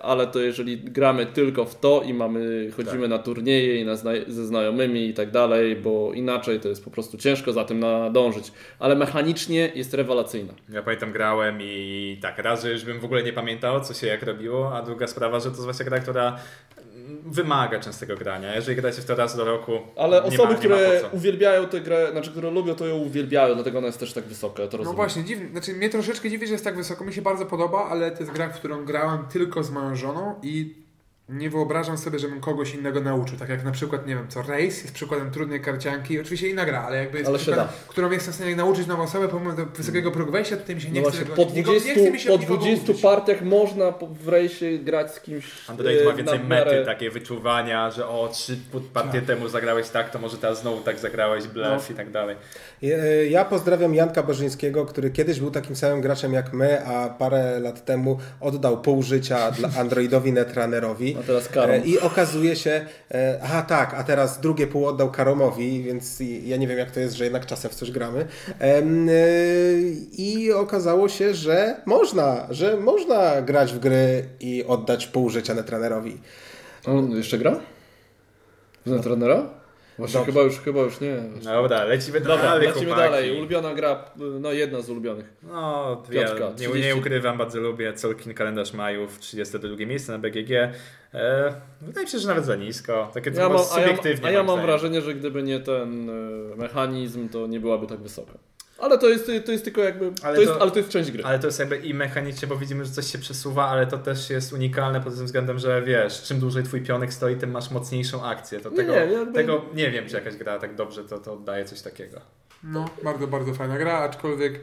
ale 0.00 0.26
to 0.26 0.38
jeżeli 0.40 0.78
gramy 0.78 1.26
tylko 1.26 1.64
w 1.64 1.80
to 1.80 2.02
i 2.06 2.14
mamy, 2.14 2.70
chodzimy 2.76 3.00
Tak. 3.00 3.10
na 3.10 3.18
turnieje 3.18 3.80
i 3.80 3.84
na 3.84 3.96
zna 3.96 4.10
ze 4.28 4.46
znajomymi 4.46 5.06
i 5.08 5.14
tak 5.14 5.30
dalej, 5.30 5.76
bo 5.76 6.12
inaczej 6.14 6.60
to 6.60 6.68
jest 6.68 6.84
po 6.84 6.90
prostu 6.90 7.18
ciężko 7.18 7.52
za 7.52 7.64
tym 7.64 7.80
nadążyć. 7.80 8.52
Ale 8.78 8.94
mechanicznie 8.96 9.72
jest 9.74 9.94
rewelacyjna. 9.94 10.52
Ja 10.72 10.82
pamiętam 10.82 11.12
grałem 11.12 11.58
i 11.62 12.18
tak, 12.22 12.38
raz, 12.38 12.62
że 12.62 12.70
już 12.72 12.84
bym 12.84 13.00
w 13.00 13.04
ogóle 13.04 13.22
nie 13.22 13.32
pamiętał, 13.32 13.80
co 13.80 13.94
się 13.94 14.06
jak 14.06 14.22
robiło, 14.22 14.76
a 14.76 14.82
druga 14.82 15.06
sprawa, 15.06 15.38
że 15.38 15.44
to 15.44 15.50
jest 15.50 15.64
właśnie 15.64 15.84
gra, 15.84 15.98
która 16.00 16.38
wymaga 17.26 17.80
częstego 17.80 18.16
grania. 18.16 18.54
Jeżeli 18.54 18.76
gracie 18.76 19.02
w 19.02 19.04
to 19.04 19.16
raz 19.16 19.36
do 19.36 19.44
roku, 19.44 19.72
Ale 19.96 20.22
osoby, 20.22 20.52
ma, 20.52 20.58
które 20.58 21.00
uwielbiają 21.12 21.66
tę 21.66 21.80
grę, 21.80 22.08
znaczy 22.12 22.30
które 22.30 22.50
lubią, 22.50 22.74
to 22.74 22.86
ją 22.86 22.96
uwielbiają, 22.96 23.54
dlatego 23.54 23.78
ona 23.78 23.86
jest 23.86 24.00
też 24.00 24.12
tak 24.12 24.24
wysoka, 24.24 24.62
ja 24.62 24.68
to 24.68 24.78
No 24.78 24.92
właśnie, 24.92 25.24
dziwnie. 25.24 25.48
Znaczy, 25.48 25.72
mnie 25.72 25.90
troszeczkę 25.90 26.30
dziwi, 26.30 26.46
że 26.46 26.52
jest 26.52 26.64
tak 26.64 26.76
wysoko. 26.76 27.04
Mi 27.04 27.12
się 27.12 27.22
bardzo 27.22 27.46
podoba, 27.46 27.88
ale 27.90 28.10
to 28.10 28.18
jest 28.20 28.32
gra, 28.32 28.48
w 28.48 28.58
którą 28.58 28.84
grałem 28.84 29.24
tylko 29.32 29.62
z 29.62 29.70
moją 29.70 29.96
żoną 29.96 30.34
i 30.42 30.87
nie 31.28 31.50
wyobrażam 31.50 31.98
sobie, 31.98 32.18
żebym 32.18 32.40
kogoś 32.40 32.74
innego 32.74 33.00
nauczył. 33.00 33.38
Tak 33.38 33.48
jak 33.48 33.64
na 33.64 33.70
przykład, 33.72 34.06
nie 34.06 34.14
wiem, 34.14 34.28
co 34.28 34.40
Race 34.42 34.62
jest 34.64 34.92
przykładem 34.92 35.30
trudnej 35.30 35.60
karcianki. 35.60 36.20
Oczywiście 36.20 36.48
inna 36.48 36.64
gra, 36.64 36.82
ale 36.82 36.96
jakby 36.96 37.18
jest 37.18 37.30
Ale 37.30 37.56
da. 37.56 37.68
którą 37.88 38.10
jestem 38.10 38.32
w 38.32 38.36
stanie 38.36 38.56
nauczyć 38.56 38.86
nową 38.86 39.02
osobę 39.02 39.28
pomimo 39.28 39.52
tego 39.52 39.68
wysokiego 39.76 40.10
progu 40.12 40.32
wejścia, 40.32 40.56
tutaj 40.56 40.74
mi 40.76 40.80
się 40.82 40.90
nie 40.90 41.00
No 41.02 41.08
chce 41.10 41.18
tego, 41.18 41.34
po 41.34 41.42
nikogo- 41.42 41.54
nie 41.56 41.62
20, 41.62 41.92
chce 42.00 42.10
mi 42.10 42.20
się 42.20 42.28
po 42.28 42.34
od 42.34 42.40
nikogo 42.40 42.60
20 42.60 42.84
uczyć. 42.92 43.02
partiach 43.02 43.42
można 43.42 43.92
w 44.24 44.28
rejsie 44.28 44.78
grać 44.78 45.14
z 45.14 45.20
kimś. 45.20 45.44
Android 45.68 46.00
e, 46.00 46.04
ma 46.04 46.12
więcej 46.12 46.38
na 46.38 46.44
mety, 46.44 46.82
takie 46.86 47.10
wyczuwania, 47.10 47.90
że 47.90 48.08
o, 48.08 48.28
trzy 48.32 48.58
partie 48.94 49.22
temu 49.22 49.48
zagrałeś 49.48 49.88
tak, 49.88 50.10
to 50.10 50.18
może 50.18 50.38
teraz 50.38 50.60
znowu 50.60 50.80
tak 50.80 50.98
zagrałeś, 50.98 51.46
blef 51.46 51.86
No. 51.88 51.94
i 51.94 51.96
tak 51.96 52.10
dalej. 52.10 52.36
E, 52.82 53.26
Ja 53.26 53.44
pozdrawiam 53.44 53.94
Janka 53.94 54.22
Bożyńskiego, 54.22 54.86
który 54.86 55.10
kiedyś 55.10 55.40
był 55.40 55.50
takim 55.50 55.76
samym 55.76 56.00
graczem 56.00 56.32
jak 56.32 56.52
my, 56.52 56.86
a 56.86 57.08
parę 57.08 57.60
lat 57.60 57.84
temu 57.84 58.18
oddał 58.40 58.80
pół 58.82 59.02
życia 59.02 59.50
dla 59.50 59.68
Androidowi 59.80 60.32
Netrunnerowi. 60.32 61.17
A 61.18 61.22
teraz 61.22 61.48
Karom. 61.48 61.70
E, 61.70 61.78
I 61.78 61.98
okazuje 62.00 62.56
się, 62.56 62.86
e, 63.10 63.38
aha 63.42 63.62
tak, 63.62 63.94
a 63.94 64.04
teraz 64.04 64.40
drugie 64.40 64.66
pół 64.66 64.86
oddał 64.86 65.10
Karomowi, 65.10 65.82
więc 65.82 66.22
ja 66.44 66.56
nie 66.56 66.66
wiem 66.66 66.78
jak 66.78 66.90
to 66.90 67.00
jest, 67.00 67.14
że 67.14 67.24
jednak 67.24 67.46
czasem 67.46 67.70
w 67.70 67.74
coś 67.74 67.90
gramy. 67.90 68.26
E, 68.60 68.82
I 70.12 70.52
okazało 70.52 71.08
się, 71.08 71.34
że 71.34 71.80
można, 71.86 72.46
że 72.50 72.76
można 72.76 73.42
grać 73.42 73.72
w 73.72 73.78
gry 73.78 74.28
i 74.40 74.64
oddać 74.64 75.06
pół 75.06 75.30
życia 75.30 75.54
Netrunnerowi. 75.54 76.18
On 76.86 77.10
jeszcze 77.10 77.38
gra? 77.38 77.60
Z 78.86 79.02
trenera? 79.02 79.57
Właśnie 79.98 80.24
chyba 80.24 80.40
już, 80.40 80.58
chyba 80.58 80.80
już 80.80 81.00
nie. 81.00 81.16
Dobra, 81.44 81.84
lecimy 81.84 82.20
Dobra, 82.20 82.36
dalej, 82.36 82.66
lecimy 82.68 82.86
chłopaki. 82.86 83.10
dalej. 83.10 83.38
Ulubiona 83.38 83.74
gra, 83.74 84.04
no 84.40 84.52
jedna 84.52 84.80
z 84.80 84.90
ulubionych. 84.90 85.32
No, 85.42 86.02
ja 86.12 86.22
nie, 86.22 86.54
30. 86.56 86.80
nie 86.80 86.96
ukrywam, 86.96 87.38
bardzo 87.38 87.60
lubię 87.60 87.92
Colkin 87.92 88.34
kalendarz 88.34 88.72
Majów, 88.72 89.18
32 89.18 89.86
miejsce 89.86 90.12
na 90.12 90.18
BGG. 90.18 90.50
E, 91.14 91.54
wydaje 91.80 92.06
mi 92.06 92.10
się, 92.12 92.18
że 92.18 92.28
nawet 92.28 92.44
za 92.44 92.56
nisko. 92.56 93.10
Takie 93.14 93.30
Ja 93.30 93.48
mam, 93.48 93.56
a 93.56 93.60
ja, 93.60 93.64
subiektywnie. 93.86 94.26
a 94.28 94.30
ja 94.30 94.42
mam 94.42 94.62
wrażenie, 94.62 95.00
że 95.00 95.14
gdyby 95.14 95.42
nie 95.42 95.60
ten 95.60 96.10
e, 96.10 96.56
mechanizm, 96.56 97.28
to 97.28 97.46
nie 97.46 97.60
byłaby 97.60 97.86
tak 97.86 97.98
wysoka. 98.00 98.32
Ale 98.78 98.98
to 98.98 99.08
jest, 99.08 99.30
to 99.46 99.52
jest 99.52 99.64
tylko 99.64 99.80
jakby. 99.80 100.12
Ale 100.22 100.34
to 100.34 100.40
jest, 100.40 100.52
to- 100.52 100.62
ale 100.62 100.70
to 100.70 100.78
jest 100.78 100.90
część 100.90 101.10
gry. 101.10 101.24
Ale 101.24 101.38
to 101.38 101.46
jest 101.46 101.58
jakby 101.58 101.76
i 101.76 101.94
mechanicznie, 101.94 102.48
bo 102.48 102.56
widzimy, 102.56 102.84
że 102.84 102.90
coś 102.90 103.12
się 103.12 103.18
przesuwa, 103.18 103.66
ale 103.68 103.86
to 103.86 103.98
też 103.98 104.30
jest 104.30 104.52
unikalne 104.52 105.00
pod 105.00 105.16
tym 105.16 105.26
względem, 105.26 105.58
że 105.58 105.82
wiesz, 105.82 106.22
czym 106.22 106.40
dłużej 106.40 106.62
twój 106.62 106.80
pionek 106.82 107.12
stoi, 107.12 107.36
tym 107.36 107.50
masz 107.50 107.70
mocniejszą 107.70 108.24
akcję. 108.24 108.60
To 108.60 108.70
Nie, 108.70 108.76
tego, 108.76 108.92
nie, 108.92 108.98
jakby- 109.12 109.32
tego 109.32 109.64
nie 109.74 109.90
wiem, 109.90 110.08
czy 110.08 110.14
jakaś 110.14 110.36
gra 110.36 110.58
tak 110.58 110.74
dobrze 110.74 111.04
to, 111.04 111.18
to 111.18 111.32
oddaje 111.32 111.64
coś 111.64 111.80
takiego. 111.82 112.20
No, 112.64 112.84
bardzo, 113.04 113.26
bardzo 113.26 113.54
fajna 113.54 113.78
gra, 113.78 113.98
aczkolwiek 113.98 114.54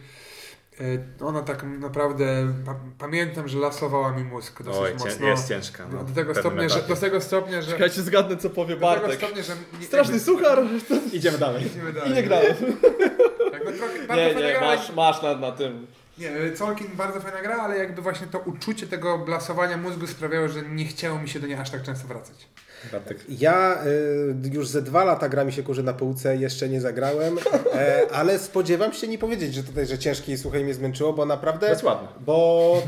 e, 0.79 0.83
ona 1.25 1.41
tak 1.41 1.63
naprawdę, 1.79 2.53
pa, 2.65 2.75
pamiętam, 2.99 3.47
że 3.47 3.57
lasowała 3.59 4.11
mi 4.11 4.23
mózg 4.23 4.63
dosyć 4.63 4.81
Oj, 4.81 4.93
mocno. 4.93 5.27
jest 5.27 5.47
ciężka. 5.49 5.87
No, 5.93 6.03
do, 6.03 6.13
tego 6.15 6.35
stopnia, 6.35 6.69
że, 6.69 6.81
do 6.81 6.95
tego 6.95 7.21
stopnia, 7.21 7.61
że... 7.61 7.71
Czekajcie, 7.71 8.01
zgadnę 8.01 8.37
co 8.37 8.49
powie 8.49 8.75
do 8.75 8.81
tego 8.87 9.01
Bartek. 9.01 9.17
stopnia, 9.19 9.43
że... 9.43 9.53
nie- 9.79 9.85
Straszny 9.85 10.13
jakby- 10.13 10.25
suchar 10.25 10.59
Idziemy 11.13 11.37
dalej. 11.37 11.65
Idziemy 11.65 11.89
i 11.91 11.93
dalej. 11.93 12.13
nie 12.13 12.23
grałem. 12.23 12.55
Tak, 13.65 13.73
no, 13.73 13.87
trochę, 13.87 14.07
bardzo 14.07 14.39
Nie, 14.39 14.51
gra, 14.51 14.61
masz, 14.61 14.91
masz 14.91 15.21
na, 15.21 15.35
na 15.35 15.51
tym. 15.51 15.87
Nie, 16.17 16.31
Colkin 16.57 16.87
bardzo 16.95 17.19
fajna 17.19 17.41
gra, 17.41 17.55
ale 17.55 17.77
jakby 17.77 18.01
właśnie 18.01 18.27
to 18.27 18.39
uczucie 18.39 18.87
tego 18.87 19.17
blasowania 19.17 19.77
mózgu 19.77 20.07
sprawiało, 20.07 20.47
że 20.47 20.61
nie 20.61 20.85
chciało 20.85 21.19
mi 21.19 21.29
się 21.29 21.39
do 21.39 21.47
niej 21.47 21.55
aż 21.55 21.69
tak 21.69 21.83
często 21.83 22.07
wracać. 22.07 22.47
Bartek. 22.91 23.17
Ja 23.29 23.83
y, 23.85 24.49
już 24.53 24.67
ze 24.67 24.81
dwa 24.81 25.03
lata 25.03 25.29
gra 25.29 25.43
mi 25.43 25.53
się 25.53 25.63
kurzy 25.63 25.83
na 25.83 25.93
półce, 25.93 26.37
jeszcze 26.37 26.69
nie 26.69 26.81
zagrałem, 26.81 27.37
e, 27.73 28.01
ale 28.13 28.39
spodziewam 28.39 28.93
się 28.93 29.07
nie 29.07 29.17
powiedzieć, 29.17 29.53
że 29.53 29.63
tutaj, 29.63 29.85
że 29.87 29.97
ciężkie 29.99 30.33
i 30.33 30.37
suche 30.37 30.59
mnie 30.59 30.73
zmęczyło, 30.73 31.13
bo 31.13 31.25
naprawdę... 31.25 31.67
To 31.67 31.73
jest 31.73 31.83
ładne. 31.83 32.07
Bo 32.19 32.81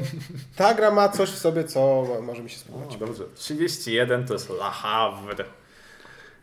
ta 0.55 0.73
gra 0.73 0.91
ma 0.91 1.09
coś 1.09 1.29
w 1.29 1.37
sobie, 1.37 1.63
co 1.63 2.07
może 2.21 2.43
mi 2.43 2.49
się 2.49 2.57
spodobać. 2.57 2.95
O, 2.95 2.99
dobrze. 2.99 3.23
31 3.35 4.25
to 4.25 4.33
jest 4.33 4.49
La 4.49 4.69
Havre. 4.71 5.45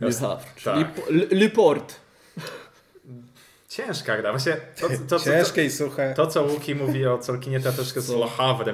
Le 0.01 0.07
Jest- 0.07 0.21
Havre, 0.21 0.45
tak. 0.45 0.55
czyli 0.55 0.85
po- 0.85 1.13
Le, 1.13 1.27
Le 1.41 1.49
Port. 1.51 1.95
Ciężka 3.77 4.17
gra. 4.17 4.31
Właśnie 4.31 4.57
to, 4.81 4.89
to, 4.89 4.95
to, 5.09 5.25
Ciężkie 5.25 5.65
i 5.65 5.71
suche. 5.71 6.15
to, 6.17 6.27
co 6.27 6.43
Łuki 6.43 6.75
mówi 6.75 7.07
o 7.07 7.19
Colkinie, 7.19 7.61
to 7.61 7.69
ja 7.69 7.75
troszkę 7.75 8.01
z 8.01 8.13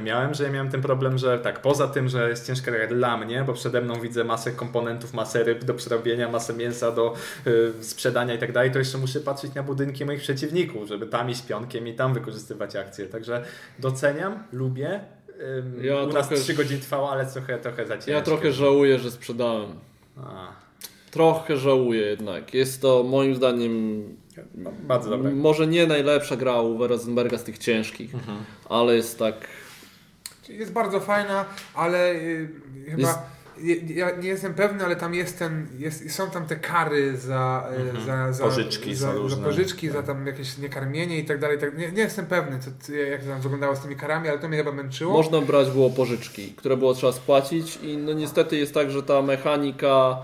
miałem, 0.03 0.35
że 0.35 0.45
ja 0.45 0.51
miałem 0.51 0.71
ten 0.71 0.83
problem, 0.83 1.19
że 1.19 1.39
tak, 1.39 1.63
poza 1.63 1.89
tym, 1.89 2.09
że 2.09 2.29
jest 2.29 2.47
ciężka 2.47 2.71
gra 2.71 2.87
dla 2.87 3.17
mnie, 3.17 3.45
bo 3.47 3.53
przede 3.53 3.81
mną 3.81 4.01
widzę 4.01 4.25
masę 4.25 4.51
komponentów, 4.51 5.15
masę 5.15 5.45
ryb 5.45 5.65
do 5.65 5.75
przerobienia, 5.75 6.29
masę 6.29 6.55
mięsa 6.55 6.93
do 6.93 7.15
y, 7.47 7.85
sprzedania 7.85 8.35
i 8.35 8.39
tak 8.39 8.53
dalej, 8.53 8.71
to 8.71 8.79
jeszcze 8.79 8.99
muszę 8.99 9.21
patrzeć 9.21 9.55
na 9.55 9.63
budynki 9.63 10.05
moich 10.05 10.21
przeciwników, 10.21 10.89
żeby 10.89 11.07
tam 11.07 11.31
iść 11.31 11.43
pionkiem 11.43 11.89
i 11.89 11.95
tam 11.95 12.15
wykorzystywać 12.15 12.77
akcje. 12.77 13.07
Także 13.07 13.45
doceniam, 13.79 14.43
lubię. 14.53 15.01
Ja 15.81 16.03
u 16.03 16.07
nas 16.07 16.29
trochę- 16.29 16.43
3 16.43 16.55
godziny 16.55 16.81
trwało, 16.81 17.11
ale 17.11 17.27
trochę, 17.27 17.59
trochę 17.59 17.87
za 17.87 17.95
ciężkie. 17.95 18.13
Ja 18.13 18.23
trochę 18.23 18.53
żałuję, 18.53 18.99
że 18.99 19.11
sprzedałem. 19.11 19.69
A, 20.17 20.70
Trochę 21.11 21.57
żałuję 21.57 22.01
jednak. 22.01 22.55
Jest 22.55 22.83
to 22.83 23.03
moim 23.03 23.35
zdaniem 23.35 24.03
bardzo 24.83 25.11
dobre. 25.11 25.31
może 25.31 25.67
nie 25.67 25.87
najlepsza 25.87 26.37
gra 26.37 26.61
u 26.61 26.87
Rosenberga 26.87 27.39
z 27.39 27.45
tych 27.45 27.59
ciężkich, 27.59 28.15
Mhm. 28.15 28.39
ale 28.69 28.97
jest 28.97 29.19
tak... 29.19 29.35
Jest 30.49 30.73
bardzo 30.73 31.01
fajna, 31.01 31.45
ale 31.75 32.13
y, 32.15 32.49
chyba... 32.91 33.03
Jest- 33.03 33.19
Ja, 33.95 34.11
nie 34.17 34.29
jestem 34.29 34.55
pewny, 34.55 34.85
ale 34.85 34.97
tam 34.97 35.15
jest 35.15 35.39
ten, 35.39 35.67
jest, 35.79 36.11
są 36.15 36.31
tam 36.31 36.47
te 36.47 36.57
kary 36.57 37.17
za, 37.17 37.69
y, 37.99 38.05
za, 38.07 38.33
za, 38.33 38.45
Pożyczki 38.45 38.95
za, 38.95 39.07
za 39.07 39.13
różne. 39.19 39.45
pożyczki, 39.45 39.89
za 39.91 40.03
tam 40.03 40.27
jakieś 40.27 40.59
niekarmienie 40.59 41.19
i 41.19 41.25
tak 41.25 41.39
dalej. 41.39 41.59
Tak, 41.59 41.79
nie, 41.79 41.93
nie 41.93 42.03
jestem 42.03 42.27
pewny, 42.27 42.59
co, 42.81 42.93
jak 42.93 43.21
to 43.23 43.29
tam 43.29 43.41
wyglądało 43.41 43.77
z 43.77 43.81
tymi 43.81 43.97
karami, 43.97 44.29
ale 44.29 44.39
to 44.39 44.49
mnie 44.49 44.57
chyba 44.59 44.73
męczyło. 44.73 45.13
Można 45.13 45.41
brać 45.41 45.71
było 45.71 45.91
pożyczki, 45.91 46.53
które 46.57 46.77
było 46.77 46.95
trzeba 46.95 47.13
spłacić 47.13 47.79
i 47.83 47.97
no 47.97 48.13
niestety 48.13 48.57
jest 48.57 48.75
tak, 48.75 48.91
że 48.91 49.03
ta 49.03 49.23
mechanika 49.23 50.17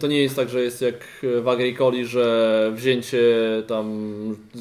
to 0.00 0.06
nie 0.06 0.22
jest 0.22 0.36
tak, 0.36 0.48
że 0.48 0.62
jest 0.62 0.82
jak 0.82 0.94
w 1.42 1.48
Agricoli, 1.48 2.06
że 2.06 2.70
wzięcie 2.74 3.22
tam 3.66 3.86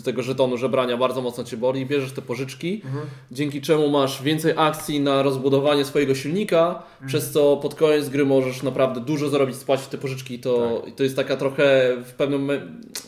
tego 0.04 0.22
żetonu 0.24 0.58
żebrania 0.58 0.98
bardzo 0.98 1.22
mocno 1.22 1.44
cię 1.44 1.58
boli 1.58 1.82
i 1.82 1.86
bierzesz 1.86 2.12
te 2.12 2.22
pożyczki, 2.22 2.82
Mhm. 2.86 3.06
dzięki 3.32 3.62
czemu 3.62 3.90
masz 3.90 4.24
więcej 4.24 4.54
akcji 4.56 5.00
na 5.00 5.24
rozbudowanie 5.24 5.86
swojego 5.86 6.16
silnika, 6.16 6.84
przez 7.08 7.32
co 7.32 7.58
pod 7.58 7.76
koniec 7.76 8.10
gry 8.10 8.26
możesz 8.26 8.64
naprawdę 8.64 9.02
dużo 9.02 9.30
zarobić, 9.30 9.56
spłacić 9.56 9.88
te 9.88 9.98
pożyczki 9.98 10.34
i 10.36 10.40
to, 10.40 10.84
i 10.88 10.92
to 10.92 11.04
jest 11.04 11.16
taka 11.16 11.38
trochę 11.38 11.96
w 12.06 12.14
pewnym 12.14 12.50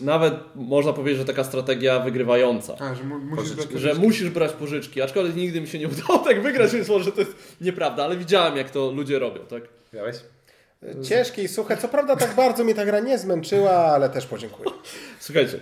nawet 0.02 0.34
można 0.56 0.94
powiedzieć, 0.94 1.18
że 1.20 1.26
taka 1.26 1.44
strategia 1.44 2.00
wygrywająca. 2.00 2.76
A, 2.80 2.96
że 2.96 3.04
mu, 3.04 3.20
musisz 3.20 3.36
Pożyczki. 3.38 3.68
brać 3.68 3.82
Że 3.82 3.88
pożyczki. 3.90 4.08
musisz 4.08 4.30
brać 4.30 4.52
pożyczki, 4.52 5.02
aczkolwiek 5.02 5.36
nigdy 5.36 5.62
mi 5.62 5.68
się 5.68 5.80
nie 5.80 5.88
udało 5.98 6.20
tak 6.20 6.44
wygrać, 6.44 6.72
więc 6.74 6.90
może 6.90 7.12
to 7.12 7.20
jest 7.22 7.56
nieprawda, 7.62 8.04
ale 8.04 8.18
widziałem 8.18 8.58
jak 8.58 8.70
to 8.70 8.92
ludzie 8.92 9.20
robią, 9.20 9.42
tak? 9.50 9.64
Miałeś? 9.94 10.16
Ciężkie 11.10 11.44
i 11.44 11.48
suche. 11.48 11.78
Co 11.78 11.88
prawda 11.88 12.16
tak 12.16 12.36
bardzo 12.36 12.64
mnie 12.64 12.76
ta 12.76 12.86
gra 12.86 13.00
nie 13.00 13.18
zmęczyła, 13.18 13.72
ale 13.72 14.10
też 14.10 14.26
podziękuję. 14.26 14.70
Słuchajcie, 15.20 15.60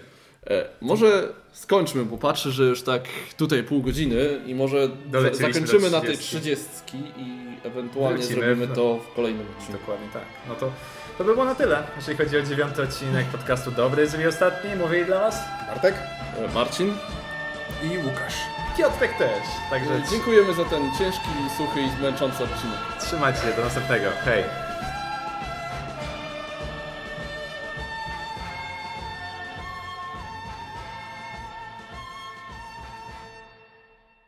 e, 0.49 0.65
może 0.81 1.27
skończmy, 1.53 2.05
bo 2.05 2.17
patrzę, 2.17 2.51
że 2.51 2.63
już 2.63 2.83
tak 2.83 3.01
tutaj 3.37 3.63
pół 3.63 3.81
godziny 3.81 4.39
i 4.45 4.55
może 4.55 4.89
zakończymy 5.31 5.89
na 5.89 6.01
tej 6.01 6.17
30. 6.17 6.27
trzydziestki 6.27 6.97
i 7.17 7.57
ewentualnie 7.63 8.17
Wrócimy 8.17 8.41
zrobimy 8.45 8.67
to 8.75 8.99
w 9.11 9.15
kolejnym 9.15 9.47
odcinku. 9.57 9.79
Dokładnie 9.79 10.07
tak. 10.13 10.23
No 10.47 10.55
to, 10.55 10.71
to 11.17 11.23
by 11.23 11.33
było 11.33 11.45
na 11.45 11.55
tyle, 11.55 11.83
jeżeli 11.95 12.17
chodzi 12.17 12.37
o 12.37 12.41
dziewiąty 12.41 12.81
odcinek 12.81 13.25
podcastu 13.25 13.71
Dobry, 13.71 14.07
z 14.07 14.25
ostatni, 14.27 14.75
mówili 14.75 15.05
dla 15.05 15.19
Was 15.19 15.39
Bartek? 15.67 15.95
E, 16.37 16.53
Marcin, 16.53 16.93
I 17.83 17.97
Łukasz. 17.97 18.35
Piotrek 18.77 19.17
też. 19.17 19.43
Także 19.69 19.93
e, 19.93 20.03
dziękujemy 20.11 20.53
za 20.53 20.65
ten 20.65 20.83
ciężki, 20.99 21.29
suchy 21.57 21.81
i 21.81 21.89
zmęczący 21.99 22.43
odcinek. 22.43 22.79
trzymajcie 22.99 23.39
się, 23.39 23.53
do 23.57 23.63
następnego. 23.63 24.09
Hej. 24.25 24.68